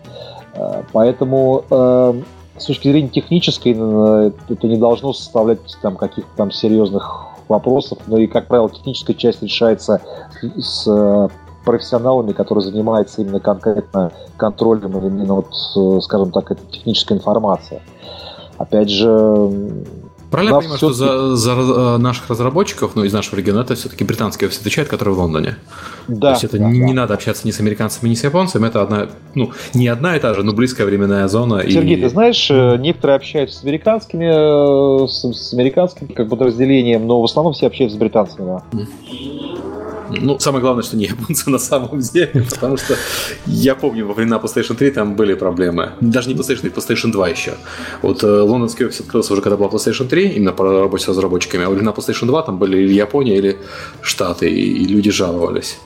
Э, 0.55 0.81
поэтому 0.91 1.63
э, 1.69 2.13
с 2.57 2.65
точки 2.65 2.89
зрения 2.89 3.09
технической 3.09 3.75
э, 3.77 4.31
это 4.49 4.67
не 4.67 4.77
должно 4.77 5.13
составлять 5.13 5.59
там 5.81 5.95
каких-то 5.95 6.29
там 6.35 6.51
серьезных 6.51 7.27
вопросов, 7.47 7.99
но 8.07 8.17
и, 8.17 8.27
как 8.27 8.47
правило, 8.47 8.69
техническая 8.69 9.15
часть 9.15 9.43
решается 9.43 10.01
с 10.57 10.87
э, 10.87 11.27
профессионалами, 11.63 12.31
которые 12.33 12.63
занимаются 12.63 13.21
именно 13.21 13.39
конкретно 13.39 14.11
контролем 14.37 14.97
именно 14.97 15.35
вот, 15.35 15.53
э, 15.75 16.01
скажем 16.01 16.31
так, 16.31 16.51
это 16.51 16.61
техническая 16.71 17.17
информация. 17.17 17.81
Опять 18.57 18.89
же, 18.89 19.61
Правильно 20.33 20.55
я 20.55 20.59
понимаю, 20.61 20.77
что 20.79 20.93
за, 20.93 21.35
за 21.35 21.51
э, 21.51 21.97
наших 21.97 22.27
разработчиков, 22.27 22.95
ну, 22.95 23.03
из 23.03 23.13
нашего 23.13 23.35
региона, 23.35 23.59
это 23.59 23.75
все-таки 23.75 24.03
британский 24.03 24.47
офис 24.47 24.57
отвечает, 24.57 24.87
который 24.87 25.13
в 25.13 25.19
Лондоне. 25.19 25.57
Да. 26.07 26.29
То 26.29 26.31
есть 26.31 26.43
это 26.45 26.57
да, 26.57 26.71
не, 26.71 26.79
да. 26.79 26.85
не 26.87 26.93
надо 26.93 27.13
общаться 27.13 27.45
ни 27.45 27.51
с 27.51 27.59
американцами, 27.59 28.09
ни 28.09 28.15
с 28.15 28.23
японцами, 28.23 28.65
это 28.65 28.81
одна, 28.81 29.09
ну, 29.35 29.51
не 29.75 29.87
одна 29.87 30.17
и 30.17 30.19
та 30.19 30.33
же, 30.33 30.41
но 30.41 30.51
близкая 30.53 30.87
временная 30.87 31.27
зона. 31.27 31.61
Сергей, 31.69 31.97
и... 31.97 32.01
ты 32.01 32.09
знаешь, 32.09 32.49
э, 32.49 32.77
некоторые 32.77 33.17
общаются 33.17 33.59
с 33.59 33.63
американскими, 33.63 35.03
э, 35.03 35.07
с, 35.07 35.23
с 35.23 35.53
американским 35.53 36.07
как 36.07 36.27
бы 36.27 36.35
подразделением, 36.35 37.05
но 37.05 37.21
в 37.21 37.25
основном 37.25 37.53
все 37.53 37.67
общаются 37.67 37.95
с 37.95 37.99
британцами, 37.99 38.59
да. 38.71 38.85
Ну, 40.09 40.39
самое 40.39 40.61
главное, 40.61 40.83
что 40.83 40.97
не 40.97 41.05
японцы 41.05 41.49
на 41.49 41.59
самом 41.59 41.99
деле, 41.99 42.45
потому 42.49 42.77
что 42.77 42.95
я 43.45 43.75
помню, 43.75 44.05
во 44.05 44.13
времена 44.13 44.37
PlayStation 44.37 44.75
3 44.75 44.91
там 44.91 45.15
были 45.15 45.33
проблемы. 45.33 45.91
Даже 46.01 46.29
не 46.29 46.35
PlayStation 46.35 46.61
3, 46.61 46.69
PlayStation 46.69 47.11
2 47.11 47.29
еще. 47.29 47.53
Вот 48.01 48.23
э, 48.23 48.27
лондонский 48.27 48.85
офис 48.85 49.01
открылся 49.01 49.33
уже, 49.33 49.41
когда 49.41 49.57
была 49.57 49.69
PlayStation 49.69 50.07
3, 50.07 50.29
именно 50.29 50.53
по 50.53 50.81
работе 50.81 51.05
с 51.05 51.07
разработчиками, 51.07 51.65
а 51.65 51.69
во 51.69 51.75
времена 51.75 51.91
PlayStation 51.91 52.25
2 52.25 52.41
там 52.43 52.57
были 52.57 52.77
или 52.77 52.93
Япония, 52.93 53.37
или 53.37 53.57
Штаты, 54.01 54.49
и 54.49 54.85
люди 54.85 55.11
жаловались. 55.11 55.77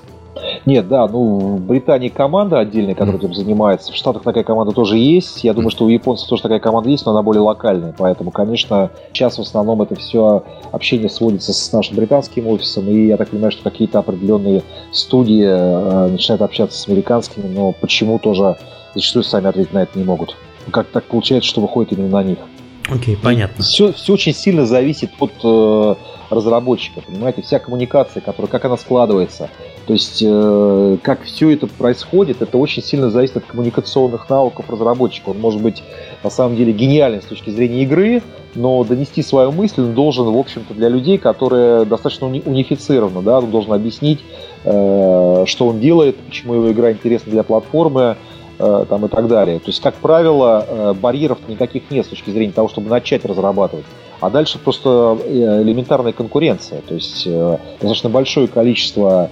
Нет, 0.68 0.90
да, 0.90 1.08
ну 1.08 1.38
в 1.38 1.62
Британии 1.62 2.10
команда 2.10 2.60
отдельная, 2.60 2.94
которая 2.94 3.22
этим 3.22 3.34
занимается. 3.34 3.94
В 3.94 3.96
Штатах 3.96 4.24
такая 4.24 4.44
команда 4.44 4.74
тоже 4.74 4.98
есть. 4.98 5.46
Я 5.46 5.54
думаю, 5.54 5.70
что 5.70 5.86
у 5.86 5.88
японцев 5.88 6.28
тоже 6.28 6.42
такая 6.42 6.60
команда 6.60 6.90
есть, 6.90 7.06
но 7.06 7.14
она 7.14 7.24
более 7.24 7.40
локальная. 7.40 7.96
Поэтому, 7.98 8.32
конечно, 8.32 8.92
сейчас 9.14 9.38
в 9.38 9.42
основном 9.44 9.82
это 9.82 9.96
все 9.96 10.44
общение 10.74 11.08
сводится 11.08 11.54
с 11.54 11.72
нашим 11.72 11.96
британским 11.96 12.48
офисом. 12.48 12.90
И 12.90 13.08
я 13.08 13.16
так 13.16 13.30
понимаю, 13.30 13.54
что 13.54 13.64
какие-то 13.64 14.00
определенные 14.00 14.62
студии 14.92 15.46
э, 15.46 16.08
начинают 16.10 16.42
общаться 16.42 16.78
с 16.78 16.86
американскими, 16.90 17.48
но 17.48 17.72
почему 17.72 18.20
тоже 18.20 18.58
зачастую 18.94 19.24
сами 19.24 19.48
ответить 19.48 19.72
на 19.72 19.84
это 19.84 19.98
не 19.98 20.04
могут. 20.04 20.36
Как 20.70 20.88
так 20.88 21.06
получается, 21.06 21.50
что 21.50 21.62
выходит 21.62 21.94
именно 21.94 22.10
на 22.10 22.24
них? 22.24 22.40
Окей, 22.90 23.16
okay, 23.16 23.20
понятно. 23.24 23.64
Все, 23.64 23.94
все 23.94 24.12
очень 24.12 24.34
сильно 24.34 24.66
зависит 24.66 25.12
от 25.18 25.32
э, 25.46 25.96
разработчика, 26.30 27.00
понимаете, 27.00 27.42
вся 27.42 27.60
коммуникация, 27.60 28.20
которая, 28.20 28.52
как 28.52 28.66
она 28.66 28.76
складывается. 28.76 29.50
То 29.88 29.94
есть, 29.94 30.22
э, 30.26 30.98
как 31.02 31.24
все 31.24 31.52
это 31.52 31.68
происходит, 31.68 32.42
это 32.42 32.58
очень 32.58 32.84
сильно 32.84 33.10
зависит 33.10 33.38
от 33.38 33.46
коммуникационных 33.46 34.30
навыков 34.30 34.70
разработчика. 34.70 35.30
Он 35.30 35.40
может 35.40 35.62
быть, 35.62 35.82
на 36.24 36.30
самом 36.30 36.58
деле, 36.58 36.74
гениален 36.74 37.22
с 37.22 37.26
точки 37.26 37.50
зрения 37.50 37.84
игры, 37.84 38.22
но 38.54 38.84
донести 38.84 39.24
свою 39.24 39.52
мысль 39.52 39.82
он 39.82 39.94
должен, 39.94 40.26
в 40.26 40.38
общем-то, 40.38 40.74
для 40.74 40.90
людей, 40.90 41.18
которые 41.18 41.86
достаточно 41.86 42.26
уни- 42.26 42.44
унифицированы, 42.46 43.22
да, 43.22 43.40
он 43.40 43.50
должен 43.50 43.72
объяснить, 43.72 44.20
э, 44.66 45.44
что 45.46 45.68
он 45.68 45.80
делает, 45.80 46.18
почему 46.18 46.56
его 46.56 46.72
игра 46.72 46.92
интересна 46.92 47.32
для 47.32 47.44
платформы, 47.44 48.18
Э, 48.60 48.86
там 48.90 49.06
и 49.06 49.08
так 49.08 49.28
далее. 49.28 49.60
То 49.60 49.68
есть, 49.68 49.82
как 49.82 49.94
правило, 49.96 50.66
э, 50.68 50.94
барьеров 51.00 51.38
никаких 51.48 51.92
нет 51.92 52.08
с 52.08 52.10
точки 52.10 52.32
зрения 52.32 52.52
того, 52.52 52.68
чтобы 52.68 52.90
начать 52.90 53.24
разрабатывать. 53.24 53.86
А 54.20 54.32
дальше 54.32 54.58
просто 54.58 55.16
элементарная 55.28 56.12
конкуренция. 56.12 56.82
То 56.82 56.96
есть 56.96 57.28
достаточно 57.28 58.10
большое 58.10 58.48
количество 58.48 59.30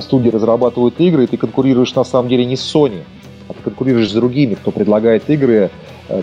студий 0.00 0.30
разрабатывают 0.30 1.00
игры, 1.00 1.24
и 1.24 1.26
ты 1.26 1.36
конкурируешь 1.36 1.94
на 1.94 2.04
самом 2.04 2.28
деле 2.28 2.44
не 2.44 2.56
с 2.56 2.74
Sony, 2.74 3.02
а 3.48 3.54
ты 3.54 3.62
конкурируешь 3.62 4.10
с 4.10 4.14
другими, 4.14 4.54
кто 4.54 4.70
предлагает 4.70 5.28
игры 5.30 5.70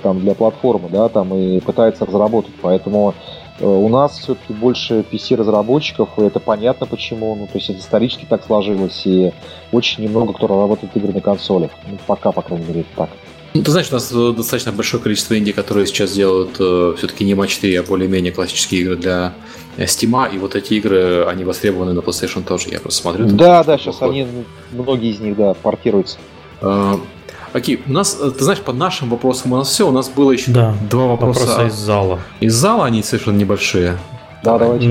там, 0.03 0.19
для 0.19 0.33
платформы, 0.33 0.89
да, 0.89 1.09
там, 1.09 1.33
и 1.35 1.59
пытается 1.59 2.05
разработать. 2.05 2.53
Поэтому 2.61 3.13
Э, 3.59 3.65
у 3.65 3.87
нас 3.87 4.17
все-таки 4.19 4.53
больше 4.53 5.05
PC-разработчиков, 5.09 6.09
и 6.17 6.23
это 6.23 6.39
понятно 6.39 6.85
почему. 6.85 7.35
Ну, 7.35 7.47
то 7.47 7.53
есть 7.55 7.69
это 7.69 7.79
исторически 7.79 8.25
так 8.25 8.43
сложилось, 8.43 9.05
и 9.05 9.31
очень 9.71 10.03
немного 10.03 10.33
кто 10.33 10.47
работает 10.47 10.95
игры 10.95 11.13
на 11.13 11.21
консолях. 11.21 11.71
Ну, 11.87 11.97
пока, 12.05 12.31
по 12.31 12.41
крайней 12.41 12.65
мере, 12.65 12.81
это 12.81 12.89
так. 12.95 13.09
Ну, 13.55 13.63
ты 13.63 13.71
знаешь, 13.71 13.87
у 13.89 13.93
нас 13.93 14.11
э, 14.11 14.33
достаточно 14.35 14.73
большое 14.73 15.01
количество 15.01 15.37
инди, 15.37 15.53
которые 15.53 15.87
сейчас 15.87 16.11
делают 16.11 16.57
э, 16.59 16.93
все-таки 16.97 17.23
не 17.23 17.35
матч 17.35 17.51
4, 17.51 17.79
а 17.79 17.83
более-менее 17.83 18.33
классические 18.33 18.81
игры 18.81 18.97
для 18.97 19.33
Steam, 19.77 20.35
и 20.35 20.37
вот 20.37 20.55
эти 20.55 20.73
игры, 20.73 21.23
они 21.25 21.45
востребованы 21.45 21.93
на 21.93 21.99
PlayStation 21.99 22.43
тоже, 22.43 22.67
я 22.71 22.81
просто 22.81 23.01
смотрю. 23.01 23.27
Да, 23.27 23.63
да, 23.63 23.77
сейчас 23.77 24.01
они, 24.01 24.27
многие 24.73 25.11
из 25.11 25.21
них, 25.21 25.37
да, 25.37 25.53
портируются. 25.53 26.17
А, 26.61 26.99
окей, 27.53 27.81
у 27.87 27.93
нас, 27.93 28.17
э, 28.21 28.29
ты 28.31 28.43
знаешь, 28.43 28.59
по 28.59 28.73
нашим 28.73 29.09
вопросам 29.09 29.53
у 29.53 29.55
нас 29.55 29.69
все, 29.69 29.87
у 29.87 29.91
нас 29.91 30.09
было 30.09 30.31
еще 30.31 30.51
да, 30.51 30.75
два 30.89 31.05
вопроса. 31.07 31.39
вопроса 31.39 31.67
из 31.67 31.75
зала. 31.75 32.19
Из 32.41 32.53
зала 32.53 32.85
они 32.85 33.03
совершенно 33.03 33.37
небольшие. 33.37 33.97
Да, 34.43 34.57
давайте. 34.57 34.85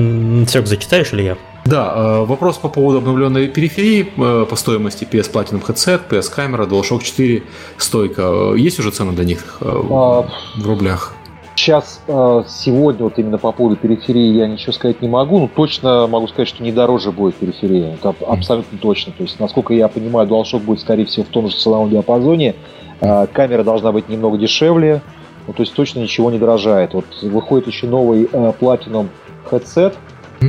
Серег, 0.47 0.65
зачитаешь 0.65 1.13
или 1.13 1.21
я? 1.21 1.37
Да, 1.65 1.93
э, 1.95 2.25
вопрос 2.25 2.57
по 2.59 2.69
поводу 2.69 2.99
обновленной 2.99 3.47
периферии 3.47 4.07
э, 4.17 4.45
по 4.45 4.55
стоимости 4.55 5.03
PS 5.03 5.31
Platinum 5.33 5.65
Headset, 5.65 6.01
PS 6.07 6.31
камера, 6.31 6.67
DualShock 6.67 7.01
4, 7.01 7.41
стойка. 7.77 8.53
Есть 8.55 8.77
уже 8.77 8.91
цены 8.91 9.13
для 9.13 9.25
них 9.25 9.57
а, 9.61 10.27
в 10.57 10.67
рублях? 10.67 11.13
Сейчас, 11.55 12.01
сегодня, 12.05 13.05
вот 13.05 13.17
именно 13.17 13.39
по 13.39 13.51
поводу 13.51 13.77
периферии 13.77 14.35
я 14.35 14.45
ничего 14.45 14.73
сказать 14.73 15.01
не 15.01 15.07
могу, 15.07 15.39
но 15.39 15.47
точно 15.47 16.05
могу 16.05 16.27
сказать, 16.27 16.49
что 16.49 16.61
не 16.61 16.71
дороже 16.71 17.11
будет 17.11 17.35
периферия. 17.35 17.93
Это 17.95 18.13
абсолютно 18.27 18.77
точно. 18.77 19.13
То 19.17 19.23
есть, 19.23 19.39
насколько 19.39 19.73
я 19.73 19.87
понимаю, 19.87 20.27
DualShock 20.27 20.59
будет, 20.59 20.81
скорее 20.81 21.05
всего, 21.05 21.23
в 21.23 21.29
том 21.29 21.47
же 21.49 21.55
ценовом 21.55 21.89
диапазоне. 21.89 22.55
Камера 22.99 23.63
должна 23.63 23.91
быть 23.91 24.09
немного 24.09 24.37
дешевле. 24.37 25.01
Ну, 25.47 25.53
то 25.53 25.63
есть 25.63 25.73
точно 25.73 25.99
ничего 25.99 26.29
не 26.29 26.37
дорожает. 26.37 26.93
Вот 26.93 27.05
выходит 27.23 27.67
еще 27.67 27.87
новый 27.87 28.25
Platinum 28.25 29.07
headset, 29.49 29.95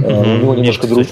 Uh-huh. 0.02 0.34
У 0.34 0.38
него 0.38 0.54
немножко 0.54 0.86
друг... 0.86 1.06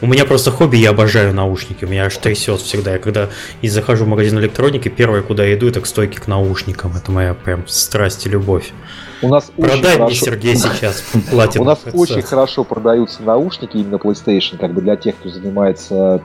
У 0.00 0.06
меня 0.06 0.24
просто 0.24 0.50
хобби, 0.50 0.76
я 0.76 0.90
обожаю 0.90 1.34
наушники. 1.34 1.84
У 1.84 1.88
меня 1.88 2.06
аж 2.06 2.16
трясет 2.16 2.60
всегда. 2.60 2.92
Я 2.92 2.98
когда 2.98 3.28
и 3.62 3.68
захожу 3.68 4.04
в 4.04 4.08
магазин 4.08 4.38
электроники, 4.38 4.88
первое, 4.88 5.22
куда 5.22 5.44
я 5.44 5.54
иду, 5.54 5.68
это 5.68 5.80
к 5.80 5.86
стойке 5.86 6.20
к 6.20 6.26
наушникам. 6.26 6.92
Это 6.96 7.10
моя 7.10 7.34
прям 7.34 7.66
страсть 7.66 8.26
и 8.26 8.28
любовь. 8.28 8.72
У 9.20 9.28
нас 9.28 9.50
Продай 9.56 9.96
мне, 9.96 10.04
хорошо... 10.04 10.24
Сергей, 10.24 10.56
сейчас 10.56 11.02
платит. 11.30 11.60
У 11.60 11.64
нас 11.64 11.80
очень 11.92 12.22
хорошо 12.22 12.64
продаются 12.64 13.22
наушники 13.22 13.76
именно 13.76 13.96
PlayStation, 13.96 14.58
как 14.58 14.72
бы 14.72 14.80
для 14.80 14.96
тех, 14.96 15.16
кто 15.16 15.28
занимается, 15.28 16.20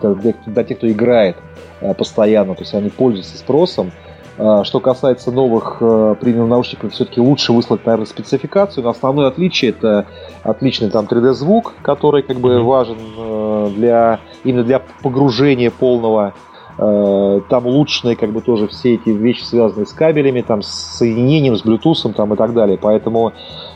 для 0.45 0.63
тех, 0.63 0.77
кто 0.77 0.89
играет 0.89 1.37
э, 1.81 1.93
постоянно, 1.93 2.55
то 2.55 2.61
есть 2.61 2.73
они 2.73 2.89
пользуются 2.89 3.37
спросом. 3.37 3.91
А, 4.38 4.64
что 4.64 4.80
касается 4.80 5.31
новых 5.31 5.77
э, 5.80 6.15
премиум 6.19 6.49
наушников, 6.49 6.93
все-таки 6.93 7.22
лучше 7.22 7.53
выслать, 7.53 7.85
наверное, 7.85 8.07
спецификацию. 8.07 8.84
Но 8.84 8.89
основное 8.89 9.27
отличие 9.27 9.72
это 9.72 10.07
отличный 10.43 10.89
там 10.89 11.05
3D 11.05 11.34
звук, 11.34 11.73
который 11.81 12.23
как 12.23 12.38
бы 12.38 12.64
важен 12.64 12.97
э, 13.18 13.72
для 13.76 14.19
именно 14.43 14.64
для 14.64 14.81
погружения 15.03 15.69
полного. 15.69 16.34
Э, 16.80 17.41
там 17.47 17.68
улучшенные 17.68 18.15
как 18.15 18.31
бы 18.31 18.41
тоже 18.41 18.68
все 18.68 18.95
эти 18.95 19.10
вещи, 19.10 19.43
связанные 19.43 19.85
с 19.85 19.93
кабелями, 19.93 20.41
там 20.41 20.64
с 20.64 20.69
соединением, 20.69 21.55
с 21.55 21.64
Bluetooth 21.64 22.14
там 22.14 22.34
и 22.34 22.38
так 22.38 22.53
далее. 22.53 22.80
Поэтому 22.81 23.34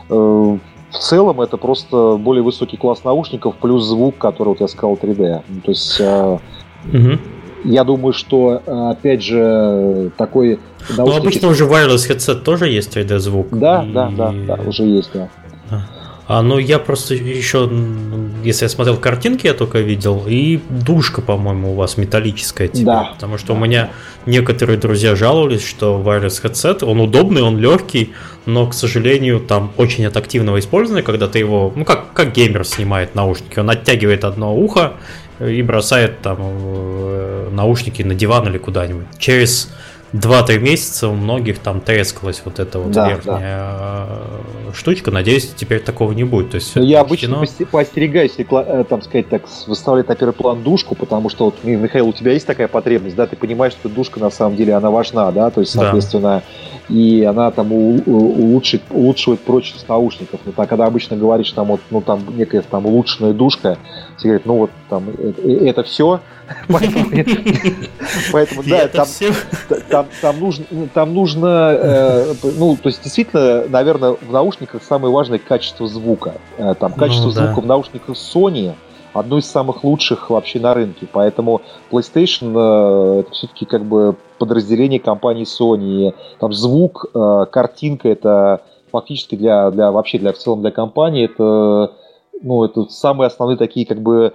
в 0.08 0.98
целом 0.98 1.42
это 1.42 1.58
просто 1.58 2.16
более 2.16 2.42
высокий 2.42 2.78
класс 2.78 3.04
наушников 3.04 3.56
плюс 3.56 3.84
звук, 3.84 4.16
который 4.16 4.48
вот 4.48 4.60
я 4.60 4.68
сказал 4.68 4.94
3D. 4.94 5.42
То 5.62 5.70
есть 5.70 6.00
угу. 6.00 7.18
Я 7.64 7.84
думаю, 7.84 8.12
что, 8.12 8.62
э, 8.64 8.90
опять 8.90 9.22
же, 9.22 10.10
такой... 10.16 10.58
Ну, 10.96 11.14
обычно 11.14 11.48
уже 11.48 11.64
wireless 11.64 12.08
headset 12.08 12.42
тоже 12.42 12.68
есть 12.68 12.96
3D-звук. 12.96 13.48
Да, 13.50 13.84
и... 13.84 13.92
да, 13.92 14.10
да, 14.10 14.32
да, 14.32 14.54
уже 14.62 14.84
есть, 14.84 15.10
да. 15.12 15.28
А, 16.28 16.42
ну, 16.42 16.58
я 16.58 16.78
просто 16.78 17.14
еще, 17.14 17.70
если 18.44 18.66
я 18.66 18.68
смотрел 18.68 18.98
картинки, 18.98 19.46
я 19.46 19.54
только 19.54 19.78
видел, 19.78 20.24
и 20.26 20.60
душка, 20.68 21.22
по-моему, 21.22 21.72
у 21.72 21.74
вас 21.74 21.96
металлическая 21.96 22.68
теперь. 22.68 22.84
Да. 22.84 23.12
Потому 23.14 23.38
что 23.38 23.54
у 23.54 23.56
меня 23.56 23.88
некоторые 24.26 24.78
друзья 24.78 25.16
жаловались, 25.16 25.66
что 25.66 26.02
wireless 26.04 26.42
headset, 26.44 26.84
он 26.84 27.00
удобный, 27.00 27.40
он 27.40 27.56
легкий, 27.56 28.12
но, 28.44 28.66
к 28.66 28.74
сожалению, 28.74 29.40
там 29.40 29.72
очень 29.78 30.04
от 30.04 30.18
активного 30.18 30.58
использования, 30.58 31.02
когда 31.02 31.28
ты 31.28 31.38
его, 31.38 31.72
ну, 31.74 31.86
как, 31.86 32.12
как 32.12 32.34
геймер 32.34 32.62
снимает 32.64 33.14
наушники, 33.14 33.58
он 33.58 33.70
оттягивает 33.70 34.24
одно 34.24 34.54
ухо, 34.54 34.92
и 35.40 35.62
бросает 35.62 36.20
там 36.20 36.38
э, 36.40 37.48
наушники 37.52 38.02
на 38.02 38.14
диван 38.14 38.48
или 38.48 38.58
куда-нибудь. 38.58 39.06
Через 39.18 39.70
2-3 40.12 40.58
месяца 40.58 41.08
у 41.08 41.14
многих 41.14 41.58
там 41.58 41.80
трескалась 41.80 42.40
вот 42.44 42.58
эта 42.58 42.78
вот 42.78 42.92
да, 42.92 43.08
верхняя 43.10 43.40
да. 43.40 44.06
Э, 44.68 44.72
штучка. 44.74 45.10
Надеюсь, 45.10 45.52
теперь 45.54 45.80
такого 45.80 46.12
не 46.12 46.24
будет. 46.24 46.50
То 46.50 46.54
есть 46.56 46.74
Но 46.74 46.82
я 46.82 47.00
обычно 47.00 47.44
поостерегаюсь, 47.70 48.32
э, 48.38 48.84
там 48.88 49.02
сказать 49.02 49.28
так, 49.28 49.42
выставлять 49.66 50.08
на 50.08 50.14
первый 50.14 50.32
план 50.32 50.62
душку, 50.62 50.94
потому 50.94 51.28
что 51.28 51.46
вот, 51.46 51.56
Михаил, 51.62 52.08
у 52.08 52.12
тебя 52.12 52.32
есть 52.32 52.46
такая 52.46 52.68
потребность, 52.68 53.16
да, 53.16 53.26
ты 53.26 53.36
понимаешь, 53.36 53.74
что 53.74 53.88
душка 53.88 54.18
на 54.18 54.30
самом 54.30 54.56
деле 54.56 54.74
она 54.74 54.90
важна, 54.90 55.30
да, 55.30 55.50
то 55.50 55.60
есть, 55.60 55.72
соответственно, 55.72 56.42
да. 56.88 56.94
и 56.94 57.22
она 57.24 57.50
там 57.50 57.70
улучшит, 57.72 58.82
улучшивает 58.90 59.40
прочность 59.40 59.88
наушников. 59.88 60.40
Ну, 60.44 60.52
так, 60.52 60.68
когда 60.70 60.86
обычно 60.86 61.16
говоришь, 61.16 61.50
там 61.52 61.66
вот, 61.66 61.80
ну, 61.90 62.00
там 62.00 62.22
некая 62.34 62.62
там 62.62 62.86
улучшенная 62.86 63.34
душка, 63.34 63.76
все 64.16 64.28
говорят, 64.28 64.46
ну 64.46 64.56
вот 64.56 64.70
там 64.88 65.04
это, 65.10 65.42
это 65.42 65.82
все, 65.82 66.20
Поэтому, 68.32 68.62
да, 68.64 68.88
там, 69.90 70.06
там, 70.20 70.40
нужно, 70.40 70.64
там 70.94 71.14
нужно, 71.14 71.46
э, 71.72 72.34
ну, 72.58 72.76
то 72.76 72.88
есть, 72.88 73.02
действительно, 73.02 73.64
наверное, 73.68 74.12
в 74.12 74.32
наушниках 74.32 74.82
самое 74.82 75.12
важное 75.12 75.38
качество 75.38 75.86
звука. 75.86 76.34
Э, 76.56 76.74
там 76.74 76.92
ну 76.94 77.02
качество 77.02 77.30
звука 77.30 77.60
в 77.60 77.66
наушниках 77.66 78.16
Sony 78.16 78.74
одно 79.12 79.38
из 79.38 79.46
самых 79.46 79.84
лучших 79.84 80.30
вообще 80.30 80.60
на 80.60 80.74
рынке. 80.74 81.06
Поэтому 81.10 81.62
PlayStation 81.90 82.52
э, 82.54 83.20
это 83.20 83.30
все-таки 83.32 83.64
как 83.64 83.84
бы 83.84 84.16
подразделение 84.38 85.00
компании 85.00 85.44
Sony. 85.44 86.14
Там 86.38 86.52
звук, 86.52 87.06
картинка 87.50 88.08
это 88.08 88.62
фактически 88.92 89.34
для, 89.34 89.70
для 89.70 89.90
вообще 89.90 90.18
для 90.18 90.32
в 90.32 90.38
целом 90.38 90.60
для 90.60 90.70
компании 90.70 91.24
это 91.24 91.92
ну, 92.40 92.64
это 92.64 92.84
самые 92.88 93.26
основные 93.26 93.56
такие 93.56 93.86
как 93.86 94.00
бы 94.00 94.34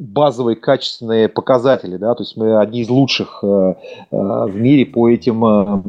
базовые 0.00 0.56
качественные 0.56 1.28
показатели, 1.28 1.98
да, 1.98 2.14
то 2.14 2.22
есть 2.22 2.36
мы 2.36 2.58
одни 2.58 2.80
из 2.80 2.88
лучших 2.88 3.40
э, 3.42 3.46
э, 3.46 3.74
в 4.10 4.56
мире 4.56 4.86
по 4.86 5.08
этим 5.10 5.44
э, 5.44 5.82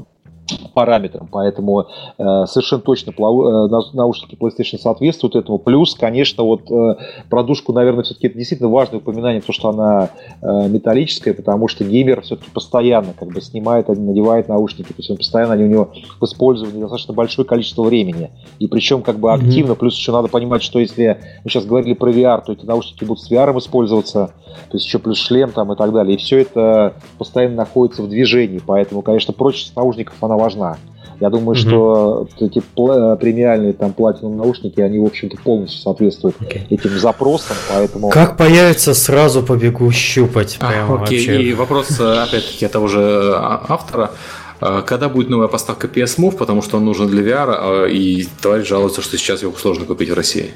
параметрам, 0.74 1.28
поэтому 1.32 1.88
э, 2.18 2.46
совершенно 2.46 2.82
точно 2.82 3.12
плаву, 3.12 3.68
э, 3.68 3.82
наушники 3.94 4.36
PlayStation 4.36 4.78
соответствуют 4.78 5.36
этому. 5.36 5.58
Плюс, 5.60 5.96
конечно, 5.96 6.44
вот 6.44 6.70
э, 6.72 6.96
про 7.30 7.44
душку, 7.44 7.74
наверное, 7.74 8.04
все-таки 8.04 8.28
это 8.28 8.38
действительно 8.38 8.70
важное 8.70 9.00
упоминание, 9.00 9.42
то, 9.42 9.54
что 9.54 9.70
она 9.70 10.10
э, 10.42 10.68
металлическая, 10.68 11.34
потому 11.34 11.68
что 11.68 11.84
геймер 11.84 12.22
все-таки 12.22 12.50
постоянно 12.52 13.14
как 13.18 13.30
бы 13.30 13.42
снимает, 13.42 13.88
надевает 13.88 14.48
наушники, 14.48 14.90
то 14.90 14.96
есть 14.98 15.10
он 15.10 15.18
постоянно 15.18 15.54
они 15.54 15.64
у 15.64 15.68
него 15.68 15.90
в 16.20 16.26
использовании 16.26 16.82
достаточно 16.82 17.14
большое 17.14 17.48
количество 17.48 17.84
времени, 17.84 18.32
и 18.60 18.68
причем 18.68 19.02
как 19.02 19.20
бы 19.20 19.34
активно, 19.34 19.74
mm-hmm. 19.74 19.76
плюс 19.76 19.96
еще 19.96 20.12
надо 20.12 20.28
понимать, 20.28 20.64
что 20.64 20.80
если 20.80 21.20
мы 21.44 21.50
сейчас 21.50 21.66
говорили 21.66 21.94
про 21.94 22.12
VR, 22.12 22.44
то 22.46 22.54
эти 22.54 22.66
наушники 22.66 23.04
будут 23.04 23.24
с 23.24 23.32
VR 23.32 23.58
использоваться, 23.58 24.34
то 24.70 24.78
есть 24.78 24.86
еще 24.86 25.00
плюс 25.00 25.20
шлем 25.20 25.52
там 25.52 25.72
и 25.74 25.76
так 25.76 25.92
далее, 25.92 26.16
и 26.16 26.18
все 26.18 26.42
это 26.42 26.94
постоянно 27.18 27.56
находится 27.56 28.02
в 28.04 28.10
движении, 28.10 28.62
поэтому, 28.66 29.02
конечно, 29.02 29.34
прочность 29.34 29.76
наушников, 29.76 30.16
она 30.22 30.38
важна. 30.42 30.78
Я 31.22 31.30
думаю, 31.30 31.56
mm-hmm. 31.56 31.70
что 31.70 32.28
эти 32.40 32.58
э, 32.60 33.18
премиальные 33.18 33.74
там 33.74 33.94
платиновые 33.94 34.38
наушники, 34.38 34.82
они, 34.82 34.98
в 34.98 35.06
общем-то, 35.06 35.38
полностью 35.38 35.80
соответствуют 35.80 36.36
okay. 36.42 36.62
этим 36.72 36.98
запросам, 36.98 37.56
поэтому... 37.70 38.10
Как 38.10 38.38
появится, 38.38 38.96
сразу 38.96 39.44
побегу 39.44 39.92
щупать. 39.92 40.58
Прям 40.58 40.92
а, 40.92 41.04
окей, 41.04 41.20
вообще. 41.20 41.44
и 41.44 41.54
вопрос, 41.54 42.00
э, 42.00 42.24
опять-таки, 42.24 42.66
от 42.66 42.72
того 42.72 42.88
же 42.88 43.34
а, 43.36 43.64
автора. 43.70 44.12
А, 44.62 44.82
когда 44.82 45.10
будет 45.10 45.30
новая 45.30 45.48
поставка 45.48 45.86
PS 45.86 46.18
Move, 46.18 46.38
потому 46.38 46.64
что 46.64 46.78
он 46.78 46.86
нужен 46.86 47.08
для 47.08 47.22
VR, 47.22 47.56
а, 47.56 47.86
и 47.86 48.26
товарищ 48.42 48.68
жалуется, 48.68 49.04
что 49.04 49.16
сейчас 49.16 49.44
его 49.44 49.54
сложно 49.54 49.86
купить 49.86 50.10
в 50.10 50.16
России. 50.16 50.50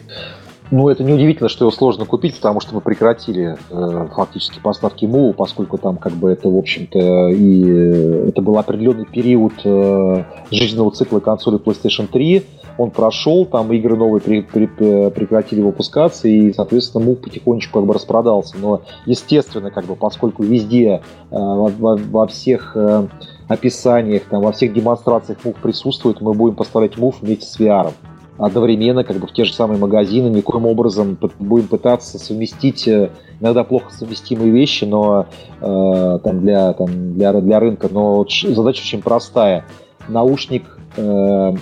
Ну, 0.72 0.90
это 0.90 1.04
неудивительно, 1.04 1.48
что 1.48 1.66
его 1.66 1.72
сложно 1.72 2.06
купить, 2.06 2.36
потому 2.36 2.60
что 2.60 2.74
мы 2.74 2.82
прекратили 2.82 3.56
э, 3.70 4.08
фактически 4.16 4.60
поставки 4.60 5.06
МУ, 5.06 5.34
поскольку 5.34 5.78
там 5.78 5.98
как 5.98 6.14
бы 6.14 6.32
это, 6.32 6.50
в 6.50 6.58
общем-то, 6.58 7.30
и 7.30 7.64
э, 7.68 8.30
это 8.30 8.42
был 8.42 8.58
определенный 8.58 9.06
период 9.06 9.54
э, 9.64 10.24
жизненного 10.50 10.92
цикла 10.92 11.20
консоли 11.20 11.60
PlayStation 11.60 12.08
3. 12.08 12.44
Он 12.78 12.90
прошел, 12.90 13.46
там 13.46 13.72
игры 13.74 13.96
новые 13.96 14.22
при, 14.22 14.42
при, 14.42 14.66
прекратили 14.66 15.62
выпускаться, 15.62 16.28
и, 16.28 16.52
соответственно, 16.52 17.06
МУ 17.06 17.16
потихонечку 17.16 17.80
как 17.80 17.88
бы 17.88 17.94
распродался. 17.94 18.56
Но, 18.58 18.82
естественно, 19.06 19.70
как 19.70 19.86
бы, 19.86 19.96
поскольку 19.96 20.42
везде, 20.42 20.88
э, 20.90 21.00
во, 21.30 21.96
во, 21.96 22.28
всех 22.28 22.76
э, 22.76 23.08
описаниях, 23.48 24.24
там, 24.24 24.42
во 24.42 24.52
всех 24.52 24.74
демонстрациях 24.74 25.46
МУФ 25.46 25.58
присутствует, 25.58 26.22
мы 26.22 26.34
будем 26.34 26.56
поставлять 26.56 26.98
МУФ 26.98 27.22
вместе 27.22 27.46
с 27.46 27.60
VR 27.60 27.94
одновременно 28.38 29.04
как 29.04 29.18
бы 29.18 29.28
в 29.28 29.34
те 29.34 29.46
же 29.46 29.54
самые 29.54 29.80
магазины, 29.80 30.28
никоим 30.28 30.66
образом 30.66 31.18
будем 31.40 31.68
пытаться 31.68 32.20
совместить 32.20 32.88
э, 32.88 33.12
иногда 33.40 33.64
плохо 33.64 33.92
совместимые 33.92 34.52
вещи, 34.52 34.86
но 34.86 35.28
э, 35.62 36.20
там 36.24 36.42
для, 36.42 36.74
там, 36.74 37.14
для, 37.14 37.34
для 37.34 37.60
рынка, 37.60 37.90
но 37.92 38.26
задача 38.28 38.82
очень 38.82 39.02
простая. 39.02 39.66
Наушник, 40.08 40.64
э, 40.98 41.54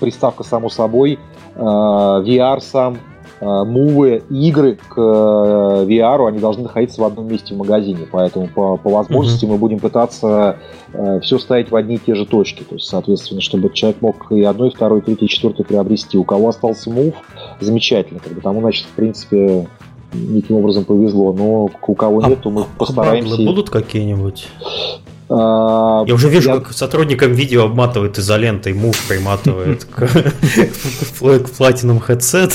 приставка 0.00 0.44
само 0.44 0.68
собой, 0.68 1.18
э, 1.54 1.60
VR 1.60 2.60
сам, 2.60 2.98
мувы, 3.40 4.22
игры 4.30 4.78
к 4.88 4.98
VR, 4.98 6.28
они 6.28 6.38
должны 6.38 6.64
находиться 6.64 7.00
в 7.00 7.04
одном 7.04 7.28
месте 7.28 7.54
в 7.54 7.58
магазине. 7.58 8.06
Поэтому 8.10 8.48
по, 8.48 8.76
по 8.76 8.90
возможности 8.90 9.44
mm-hmm. 9.44 9.48
мы 9.48 9.58
будем 9.58 9.78
пытаться 9.78 10.56
все 11.22 11.38
ставить 11.38 11.70
в 11.70 11.76
одни 11.76 11.96
и 11.96 11.98
те 11.98 12.14
же 12.14 12.26
точки. 12.26 12.62
То 12.62 12.74
есть, 12.74 12.86
соответственно, 12.86 13.40
чтобы 13.40 13.70
человек 13.70 14.00
мог 14.00 14.32
и 14.32 14.42
одной, 14.42 14.68
и 14.68 14.74
второй, 14.74 15.00
и 15.00 15.02
третий, 15.02 15.26
и 15.26 15.28
четвертый 15.28 15.64
приобрести. 15.64 16.18
У 16.18 16.24
кого 16.24 16.48
остался 16.48 16.90
мув, 16.90 17.14
замечательно. 17.60 18.20
Как 18.20 18.32
бы 18.32 18.40
тому, 18.40 18.60
значит, 18.60 18.86
в 18.86 18.92
принципе, 18.92 19.68
неким 20.12 20.56
образом 20.56 20.84
повезло. 20.84 21.32
Но 21.32 21.70
у 21.86 21.94
кого 21.94 22.20
а, 22.22 22.28
нет, 22.28 22.40
то 22.40 22.50
мы 22.50 22.62
а 22.62 22.66
постараемся... 22.78 23.42
будут 23.42 23.70
какие-нибудь? 23.70 24.48
А, 25.30 26.04
я 26.06 26.14
уже 26.14 26.28
вижу, 26.28 26.50
я... 26.50 26.56
как 26.56 26.72
сотрудникам 26.72 27.32
видео 27.32 27.64
обматывает 27.64 28.18
изолентой, 28.18 28.72
мув 28.72 28.96
приматывает 29.06 29.84
к 29.84 30.08
платиновому 31.58 32.00
хедсет, 32.00 32.54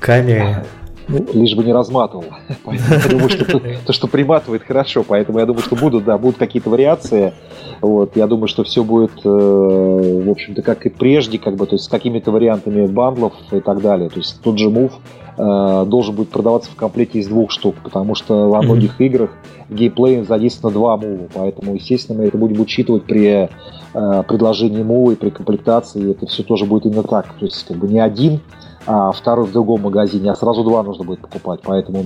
камере. 0.00 0.64
Ну, 1.08 1.24
лишь 1.34 1.54
бы 1.54 1.62
не 1.62 1.72
разматывал. 1.72 2.24
Поэтому 2.64 2.94
я 2.94 3.08
думаю, 3.08 3.28
что 3.28 3.60
то, 3.86 3.92
что 3.92 4.08
приматывает, 4.08 4.64
хорошо. 4.64 5.04
Поэтому 5.06 5.38
я 5.38 5.46
думаю, 5.46 5.62
что 5.62 5.76
будут, 5.76 6.04
да, 6.04 6.18
будут 6.18 6.36
какие-то 6.36 6.68
вариации. 6.68 7.32
Вот, 7.80 8.16
я 8.16 8.26
думаю, 8.26 8.48
что 8.48 8.64
все 8.64 8.82
будет, 8.82 9.12
э, 9.24 9.28
в 9.28 10.28
общем-то, 10.28 10.62
как 10.62 10.84
и 10.86 10.88
прежде, 10.88 11.38
как 11.38 11.54
бы, 11.54 11.66
то 11.66 11.76
есть 11.76 11.84
с 11.84 11.88
какими-то 11.88 12.32
вариантами 12.32 12.86
бандлов 12.86 13.34
и 13.52 13.60
так 13.60 13.80
далее. 13.82 14.08
То 14.08 14.18
есть 14.18 14.40
тот 14.42 14.58
же 14.58 14.68
мув 14.68 14.92
э, 15.36 15.84
должен 15.86 16.14
будет 16.14 16.30
продаваться 16.30 16.70
в 16.70 16.76
комплекте 16.76 17.18
из 17.18 17.28
двух 17.28 17.50
штук, 17.50 17.76
потому 17.82 18.14
что 18.14 18.48
во 18.48 18.62
многих 18.62 19.00
mm-hmm. 19.00 19.06
играх 19.06 19.30
в 19.68 19.74
геймплее 19.74 20.24
задействовано 20.24 20.74
два 20.74 20.96
мува, 20.96 21.28
поэтому, 21.32 21.74
естественно, 21.74 22.18
мы 22.18 22.26
это 22.26 22.38
будем 22.38 22.60
учитывать 22.60 23.04
при 23.04 23.48
э, 23.48 24.22
предложении 24.22 24.82
мува 24.82 25.12
и 25.12 25.16
при 25.16 25.30
комплектации, 25.30 26.02
и 26.02 26.10
это 26.10 26.26
все 26.26 26.42
тоже 26.42 26.64
будет 26.64 26.86
именно 26.86 27.02
так. 27.02 27.34
То 27.38 27.44
есть 27.44 27.64
как 27.66 27.76
бы 27.76 27.88
не 27.88 28.00
один 28.00 28.40
а 28.86 29.10
второй 29.10 29.46
в 29.46 29.52
другом 29.52 29.82
магазине, 29.82 30.30
а 30.30 30.36
сразу 30.36 30.62
два 30.62 30.82
нужно 30.82 31.04
будет 31.04 31.20
покупать. 31.20 31.60
Поэтому, 31.64 32.04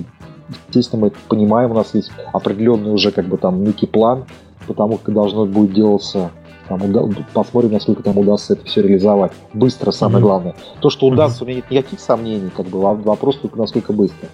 естественно, 0.68 1.02
мы 1.02 1.06
это 1.08 1.18
понимаем, 1.28 1.70
у 1.72 1.74
нас 1.74 1.94
есть 1.94 2.10
определенный 2.32 2.92
уже 2.92 3.10
как 3.10 3.26
бы 3.26 3.36
там 3.36 3.62
некий 3.62 3.86
план 3.86 4.24
по 4.66 4.72
тому, 4.72 4.96
как 4.96 5.14
должно 5.14 5.44
будет 5.44 5.74
делаться. 5.74 6.30
Там, 6.70 7.16
посмотрим, 7.34 7.72
насколько 7.72 8.00
там 8.04 8.16
удастся 8.16 8.52
это 8.52 8.64
все 8.64 8.80
реализовать. 8.80 9.32
Быстро, 9.52 9.90
самое 9.90 10.18
mm-hmm. 10.18 10.22
главное. 10.22 10.54
То, 10.78 10.88
что 10.88 11.06
удастся, 11.08 11.42
mm-hmm. 11.42 11.44
у 11.44 11.48
меня 11.48 11.56
нет 11.56 11.70
никаких 11.70 11.98
сомнений, 11.98 12.50
как 12.56 12.66
бы 12.66 12.80
вопрос 12.80 13.38
только 13.38 13.58
насколько 13.58 13.92
быстро. 13.92 14.28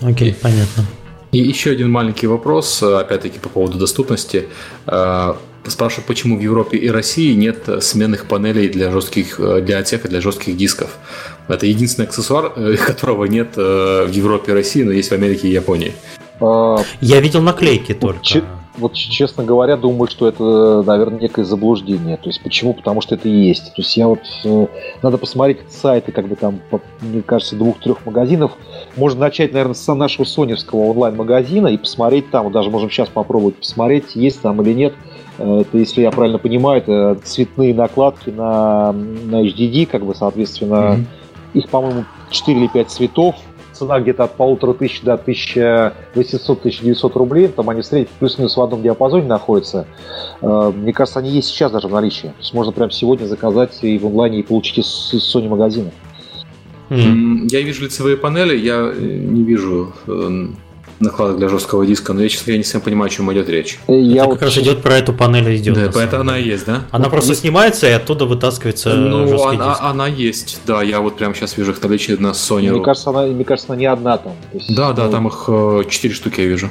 Окей, 0.00 0.30
okay, 0.30 0.36
понятно. 0.40 0.84
И 1.32 1.38
еще 1.38 1.70
один 1.70 1.90
маленький 1.90 2.26
вопрос, 2.26 2.82
опять-таки 2.82 3.38
по 3.38 3.50
поводу 3.50 3.78
доступности. 3.78 4.48
А, 4.86 5.36
спрашиваю, 5.66 6.06
почему 6.06 6.38
в 6.38 6.40
Европе 6.40 6.78
и 6.78 6.88
России 6.88 7.34
нет 7.34 7.68
сменных 7.82 8.26
панелей 8.26 8.70
для 8.70 8.90
жестких 8.90 9.38
для 9.62 9.78
отсека 9.78 10.08
для 10.08 10.22
жестких 10.22 10.56
дисков. 10.56 10.96
Это 11.48 11.66
единственный 11.66 12.06
аксессуар, 12.06 12.54
э, 12.56 12.76
которого 12.86 13.26
нет 13.26 13.50
э, 13.56 14.06
в 14.06 14.10
Европе 14.10 14.52
и 14.52 14.54
России, 14.54 14.82
но 14.82 14.92
есть 14.92 15.10
в 15.10 15.12
Америке 15.12 15.48
и 15.48 15.52
Японии. 15.52 15.92
А, 16.40 16.78
Я 17.02 17.20
видел 17.20 17.42
наклейки 17.42 17.92
только. 17.92 18.42
Вот, 18.78 18.94
честно 18.94 19.44
говоря, 19.44 19.76
думаю, 19.76 20.08
что 20.08 20.26
это, 20.26 20.82
наверное, 20.82 21.20
некое 21.20 21.44
заблуждение. 21.44 22.16
То 22.16 22.30
есть, 22.30 22.42
почему? 22.42 22.72
Потому 22.72 23.02
что 23.02 23.14
это 23.14 23.28
есть. 23.28 23.66
То 23.74 23.82
есть, 23.82 23.96
я 23.96 24.08
вот... 24.08 24.20
Э, 24.44 24.66
надо 25.02 25.18
посмотреть 25.18 25.58
сайты, 25.70 26.10
как 26.10 26.26
бы 26.26 26.36
там, 26.36 26.60
мне 27.00 27.20
кажется, 27.20 27.54
двух-трех 27.54 28.06
магазинов. 28.06 28.52
Можно 28.96 29.20
начать, 29.20 29.52
наверное, 29.52 29.74
с 29.74 29.94
нашего 29.94 30.24
соневского 30.24 30.90
онлайн-магазина 30.90 31.68
и 31.68 31.76
посмотреть 31.76 32.30
там, 32.30 32.50
даже 32.50 32.70
можем 32.70 32.90
сейчас 32.90 33.08
попробовать 33.08 33.56
посмотреть, 33.56 34.14
есть 34.16 34.40
там 34.40 34.62
или 34.62 34.72
нет. 34.72 34.94
Это, 35.38 35.76
если 35.76 36.02
я 36.02 36.10
правильно 36.10 36.38
понимаю, 36.38 36.78
это 36.78 37.18
цветные 37.24 37.74
накладки 37.74 38.30
на, 38.30 38.92
на 38.92 39.42
HDD, 39.42 39.86
как 39.86 40.04
бы, 40.04 40.14
соответственно, 40.14 40.74
mm-hmm 40.74 41.04
их, 41.54 41.68
по-моему, 41.68 42.04
4 42.30 42.58
или 42.58 42.66
5 42.68 42.90
цветов. 42.90 43.36
Цена 43.72 44.00
где-то 44.00 44.24
от 44.24 44.36
полутора 44.36 44.74
тысяч 44.74 45.02
до 45.02 45.14
1800-1900 45.14 47.12
рублей. 47.14 47.48
Там 47.48 47.70
они 47.70 47.82
в 47.82 47.86
среднем 47.86 48.08
плюс-минус 48.18 48.56
в 48.56 48.60
одном 48.60 48.82
диапазоне 48.82 49.26
находятся. 49.26 49.86
Э, 50.40 50.72
мне 50.74 50.92
кажется, 50.92 51.18
они 51.20 51.30
есть 51.30 51.48
сейчас 51.48 51.72
даже 51.72 51.88
в 51.88 51.92
наличии. 51.92 52.28
То 52.28 52.38
есть 52.38 52.54
можно 52.54 52.72
прямо 52.72 52.90
сегодня 52.90 53.26
заказать 53.26 53.78
и 53.82 53.98
в 53.98 54.06
онлайне 54.06 54.40
и 54.40 54.42
получить 54.42 54.78
из, 54.78 55.12
Sony 55.14 55.48
магазина. 55.48 55.90
Mm-hmm. 56.90 57.48
Я 57.50 57.62
вижу 57.62 57.84
лицевые 57.84 58.16
панели, 58.16 58.56
я 58.56 58.92
не 58.94 59.42
вижу 59.42 59.92
э, 60.06 60.46
накладок 61.02 61.38
для 61.38 61.48
жесткого 61.48 61.84
диска, 61.86 62.12
но 62.12 62.22
я, 62.22 62.28
честно 62.28 62.46
говоря, 62.46 62.58
не 62.58 62.64
совсем 62.64 62.80
понимаю, 62.80 63.06
о 63.06 63.10
чем 63.10 63.32
идет 63.32 63.48
речь. 63.48 63.78
Э, 63.88 63.98
я 63.98 64.22
Это 64.22 64.24
вот 64.26 64.34
как 64.34 64.42
раз 64.42 64.58
идет 64.58 64.82
про 64.82 64.96
эту 64.96 65.12
панель 65.12 65.56
идет. 65.56 65.74
Да, 65.74 65.90
поэтому 65.92 66.22
она 66.22 66.38
и 66.38 66.44
есть, 66.44 66.66
да? 66.66 66.82
Она 66.90 67.08
просто 67.08 67.30
есть... 67.30 67.42
снимается 67.42 67.88
и 67.88 67.92
оттуда 67.92 68.24
вытаскивается 68.24 68.94
ну, 68.94 69.26
жесткий 69.28 69.56
она, 69.56 69.70
диск. 69.70 69.82
она 69.82 70.06
есть, 70.06 70.60
да, 70.66 70.82
я 70.82 71.00
вот 71.00 71.16
прямо 71.16 71.34
сейчас 71.34 71.56
вижу 71.56 71.72
их 71.72 71.82
наличие 71.82 72.16
на 72.18 72.28
Sony. 72.28 72.70
Мне 72.70 72.82
кажется, 72.82 73.10
она, 73.10 73.22
мне 73.22 73.44
кажется, 73.44 73.72
она 73.72 73.80
не 73.80 73.86
одна 73.86 74.18
там. 74.18 74.32
есть, 74.52 74.74
да, 74.74 74.92
да, 74.92 75.06
ну... 75.06 75.10
там 75.10 75.28
их 75.28 75.88
4 75.88 76.14
штуки 76.14 76.40
я 76.40 76.46
вижу 76.46 76.70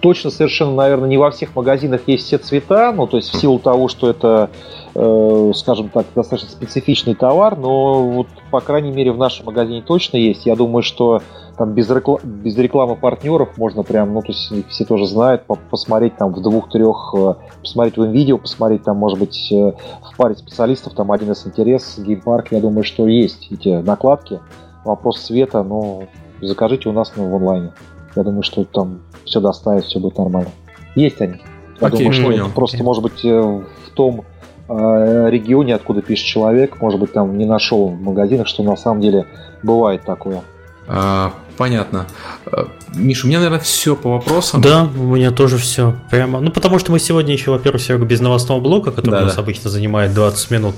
точно 0.00 0.30
совершенно, 0.30 0.74
наверное, 0.74 1.08
не 1.08 1.18
во 1.18 1.30
всех 1.30 1.54
магазинах 1.54 2.02
есть 2.06 2.26
все 2.26 2.38
цвета, 2.38 2.92
ну, 2.92 3.06
то 3.06 3.16
есть 3.16 3.32
в 3.32 3.38
силу 3.38 3.58
того, 3.58 3.88
что 3.88 4.10
это, 4.10 4.50
э, 4.94 5.52
скажем 5.54 5.88
так, 5.88 6.06
достаточно 6.14 6.50
специфичный 6.50 7.14
товар, 7.14 7.56
но 7.56 8.02
вот, 8.08 8.26
по 8.50 8.60
крайней 8.60 8.90
мере, 8.90 9.12
в 9.12 9.18
нашем 9.18 9.46
магазине 9.46 9.82
точно 9.82 10.16
есть. 10.16 10.46
Я 10.46 10.56
думаю, 10.56 10.82
что 10.82 11.22
там 11.56 11.74
без, 11.74 11.88
рекла... 11.90 12.18
без 12.22 12.56
рекламы 12.56 12.96
партнеров 12.96 13.56
можно 13.56 13.82
прям, 13.82 14.12
ну, 14.14 14.20
то 14.20 14.32
есть 14.32 14.52
все 14.68 14.84
тоже 14.84 15.06
знают, 15.06 15.44
посмотреть 15.70 16.16
там 16.16 16.32
в 16.32 16.40
двух-трех, 16.42 17.14
э, 17.16 17.34
посмотреть 17.60 17.96
в 17.96 18.04
видео, 18.04 18.38
посмотреть 18.38 18.82
там, 18.82 18.96
может 18.96 19.18
быть, 19.18 19.52
э, 19.52 19.72
в 20.02 20.16
паре 20.16 20.34
специалистов, 20.34 20.94
там 20.94 21.12
один 21.12 21.30
из 21.32 21.46
интерес, 21.46 21.98
геймпарк, 21.98 22.52
я 22.52 22.60
думаю, 22.60 22.84
что 22.84 23.06
есть 23.06 23.48
эти 23.50 23.68
накладки. 23.68 24.40
Вопрос 24.84 25.20
цвета, 25.20 25.62
ну, 25.62 26.08
закажите 26.40 26.88
у 26.88 26.92
нас 26.92 27.12
ну, 27.16 27.30
в 27.30 27.36
онлайне. 27.36 27.72
Я 28.16 28.24
думаю, 28.24 28.42
что 28.42 28.64
там 28.64 29.00
все 29.24 29.40
доставит, 29.40 29.84
все 29.84 29.98
будет 29.98 30.18
нормально. 30.18 30.50
Есть 30.94 31.20
они. 31.20 31.40
Я 31.80 31.88
Окей, 31.88 31.98
думаю, 31.98 32.12
что 32.12 32.24
понял. 32.24 32.48
просто, 32.54 32.76
Окей. 32.76 32.84
может 32.86 33.02
быть, 33.02 33.24
э, 33.24 33.40
в 33.40 33.90
том 33.94 34.24
э, 34.68 35.26
регионе, 35.30 35.74
откуда 35.74 36.02
пишет 36.02 36.26
человек, 36.26 36.80
может 36.80 37.00
быть, 37.00 37.12
там 37.12 37.36
не 37.38 37.46
нашел 37.46 37.88
в 37.88 38.00
магазинах, 38.00 38.46
что 38.46 38.62
на 38.62 38.76
самом 38.76 39.00
деле 39.00 39.26
бывает 39.62 40.02
такое. 40.04 40.42
А, 40.88 41.32
понятно. 41.56 42.06
А, 42.46 42.68
Миша, 42.94 43.26
у 43.26 43.28
меня, 43.28 43.38
наверное, 43.38 43.60
все 43.60 43.96
по 43.96 44.10
вопросам. 44.10 44.60
Да, 44.60 44.84
у 44.84 45.16
меня 45.16 45.30
тоже 45.30 45.58
все. 45.58 45.96
Прямо. 46.10 46.40
Ну, 46.40 46.50
потому 46.50 46.78
что 46.78 46.92
мы 46.92 46.98
сегодня 46.98 47.32
еще, 47.32 47.50
во-первых, 47.50 47.82
Серега 47.82 48.04
без 48.04 48.20
новостного 48.20 48.60
блока, 48.60 48.90
который 48.90 49.12
да, 49.12 49.22
у 49.22 49.24
нас 49.26 49.36
да. 49.36 49.42
обычно 49.42 49.70
занимает 49.70 50.14
20 50.14 50.50
минут. 50.50 50.74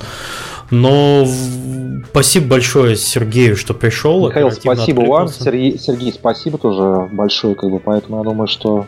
Но 0.70 1.26
спасибо 2.10 2.46
большое 2.46 2.96
Сергею, 2.96 3.56
что 3.56 3.74
пришел. 3.74 4.28
Михаил, 4.28 4.50
спасибо 4.50 5.00
вам. 5.02 5.28
Сергей, 5.28 5.78
Сергей, 5.78 6.12
спасибо 6.12 6.58
тоже 6.58 7.08
большое, 7.12 7.54
как 7.54 7.70
бы, 7.70 7.78
поэтому 7.78 8.18
я 8.18 8.24
думаю, 8.24 8.48
что 8.48 8.86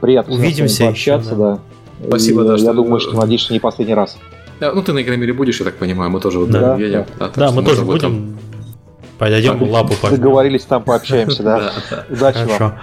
приятно 0.00 0.34
Увидимся 0.34 0.84
пообщаться, 0.84 1.30
еще, 1.30 1.38
да. 1.38 1.60
да. 2.00 2.06
Спасибо, 2.08 2.44
и, 2.44 2.46
да. 2.46 2.52
Я 2.52 2.58
что... 2.58 2.72
думаю, 2.74 3.00
что 3.00 3.16
надеюсь, 3.16 3.40
что 3.40 3.52
не 3.52 3.60
последний 3.60 3.94
раз. 3.94 4.18
Ну, 4.60 4.82
ты 4.82 4.92
на 4.92 5.02
Игромире 5.02 5.32
будешь, 5.32 5.58
я 5.58 5.64
так 5.64 5.74
понимаю, 5.74 6.10
мы 6.10 6.20
тоже 6.20 6.44
да, 6.46 6.72
вот 6.72 6.80
едем. 6.80 7.04
Да, 7.18 7.28
да, 7.28 7.32
да 7.34 7.50
мы 7.50 7.62
тоже 7.62 7.82
будем. 7.84 8.38
Пойдем 9.18 9.62
лапу 9.70 9.94
Договорились, 10.10 10.64
там 10.64 10.82
пообщаемся, 10.82 11.42
да. 11.42 11.72
Удачи 12.10 12.44
вам. 12.58 12.78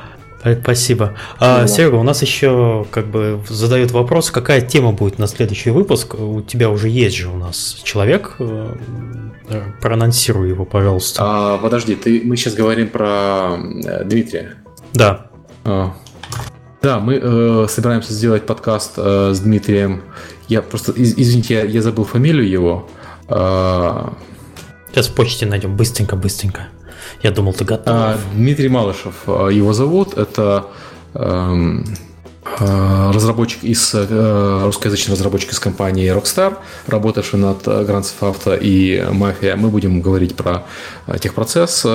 Спасибо. 0.62 1.14
А, 1.40 1.68
Серега, 1.68 1.96
у 1.96 2.04
нас 2.04 2.22
еще 2.22 2.86
как 2.92 3.08
бы 3.08 3.42
задают 3.48 3.92
вопрос, 3.92 4.30
какая 4.30 4.60
тема 4.60 4.92
будет 4.92 5.18
на 5.18 5.28
следующий 5.28 5.70
выпуск. 5.70 6.16
У 6.16 6.42
тебя 6.42 6.70
уже 6.70 6.90
есть 6.90 7.16
же 7.16 7.30
у 7.30 7.38
нас 7.38 7.80
человек. 7.84 8.36
Э, 8.40 8.76
проанонсируй 9.82 10.50
его, 10.50 10.66
пожалуйста. 10.66 11.22
А, 11.24 11.58
подожди, 11.58 11.96
ты, 11.96 12.22
мы 12.26 12.36
сейчас 12.36 12.56
говорим 12.56 12.90
про 12.90 13.56
э, 13.86 14.04
Дмитрия. 14.04 14.56
Да. 14.94 15.28
А, 15.64 15.94
да, 16.82 17.00
мы 17.00 17.20
э, 17.22 17.68
собираемся 17.70 18.12
сделать 18.12 18.46
подкаст 18.46 18.94
э, 18.98 19.32
с 19.34 19.40
Дмитрием. 19.40 20.04
Я 20.50 20.62
просто, 20.62 20.92
из, 20.92 21.14
извините, 21.18 21.54
я, 21.54 21.64
я 21.64 21.82
забыл 21.82 22.04
фамилию 22.04 22.50
его. 22.50 22.90
Э, 23.30 24.10
Сейчас 24.94 25.08
в 25.08 25.16
почте 25.16 25.48
найдем, 25.48 25.76
быстренько-быстренько. 25.76 26.68
Я 27.24 27.32
думал, 27.32 27.54
ты 27.54 27.66
готов. 27.66 27.88
А, 27.88 28.18
Дмитрий 28.36 28.70
Малышев 28.70 29.24
а, 29.26 29.48
его 29.48 29.74
зовут. 29.74 30.16
Это 30.16 30.68
эм, 31.16 31.84
разработчик 32.46 33.64
из 33.64 33.94
э, 33.94 34.62
русскоязычный 34.66 35.14
разработчик 35.14 35.52
из 35.52 35.60
компании 35.60 36.12
Rockstar, 36.14 36.58
работавший 36.88 37.40
над 37.40 37.66
Grand 37.66 38.04
Theft 38.04 38.20
Auto 38.22 38.60
и 38.60 39.02
Мафия. 39.12 39.56
Мы 39.56 39.70
будем 39.70 40.02
говорить 40.02 40.36
про 40.36 40.64
техпроцесс, 41.20 41.86
из 41.86 41.94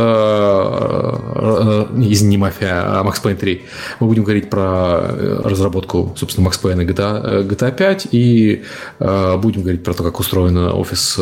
не 2.23 2.37
Мафия, 2.37 2.83
а 2.83 3.05
Max 3.05 3.23
Payne 3.23 3.37
3. 3.37 3.65
Мы 4.01 4.07
будем 4.07 4.25
говорить 4.25 4.51
про 4.51 5.01
разработку, 5.45 6.13
собственно, 6.17 6.49
Max 6.49 6.61
Payne 6.63 6.83
и 6.83 6.87
GTA, 6.87 7.47
GTA 7.47 7.75
5 7.75 8.09
и 8.13 8.65
будем 8.99 9.63
говорить 9.63 9.85
про 9.85 9.95
то, 9.95 10.03
как 10.03 10.21
устроен 10.21 10.57
офис 10.57 11.19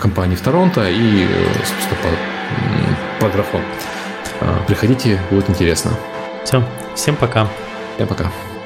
компании 0.00 0.36
в 0.36 0.40
Торонто 0.40 0.88
и, 0.88 1.26
собственно, 1.58 1.96
по, 3.20 3.26
по 3.26 3.32
графон. 3.32 3.60
Приходите, 4.66 5.20
будет 5.30 5.50
интересно. 5.50 5.90
Все, 6.44 6.62
всем 6.94 7.16
пока. 7.16 7.48
Até 7.98 8.06
pra 8.06 8.14
cá. 8.14 8.57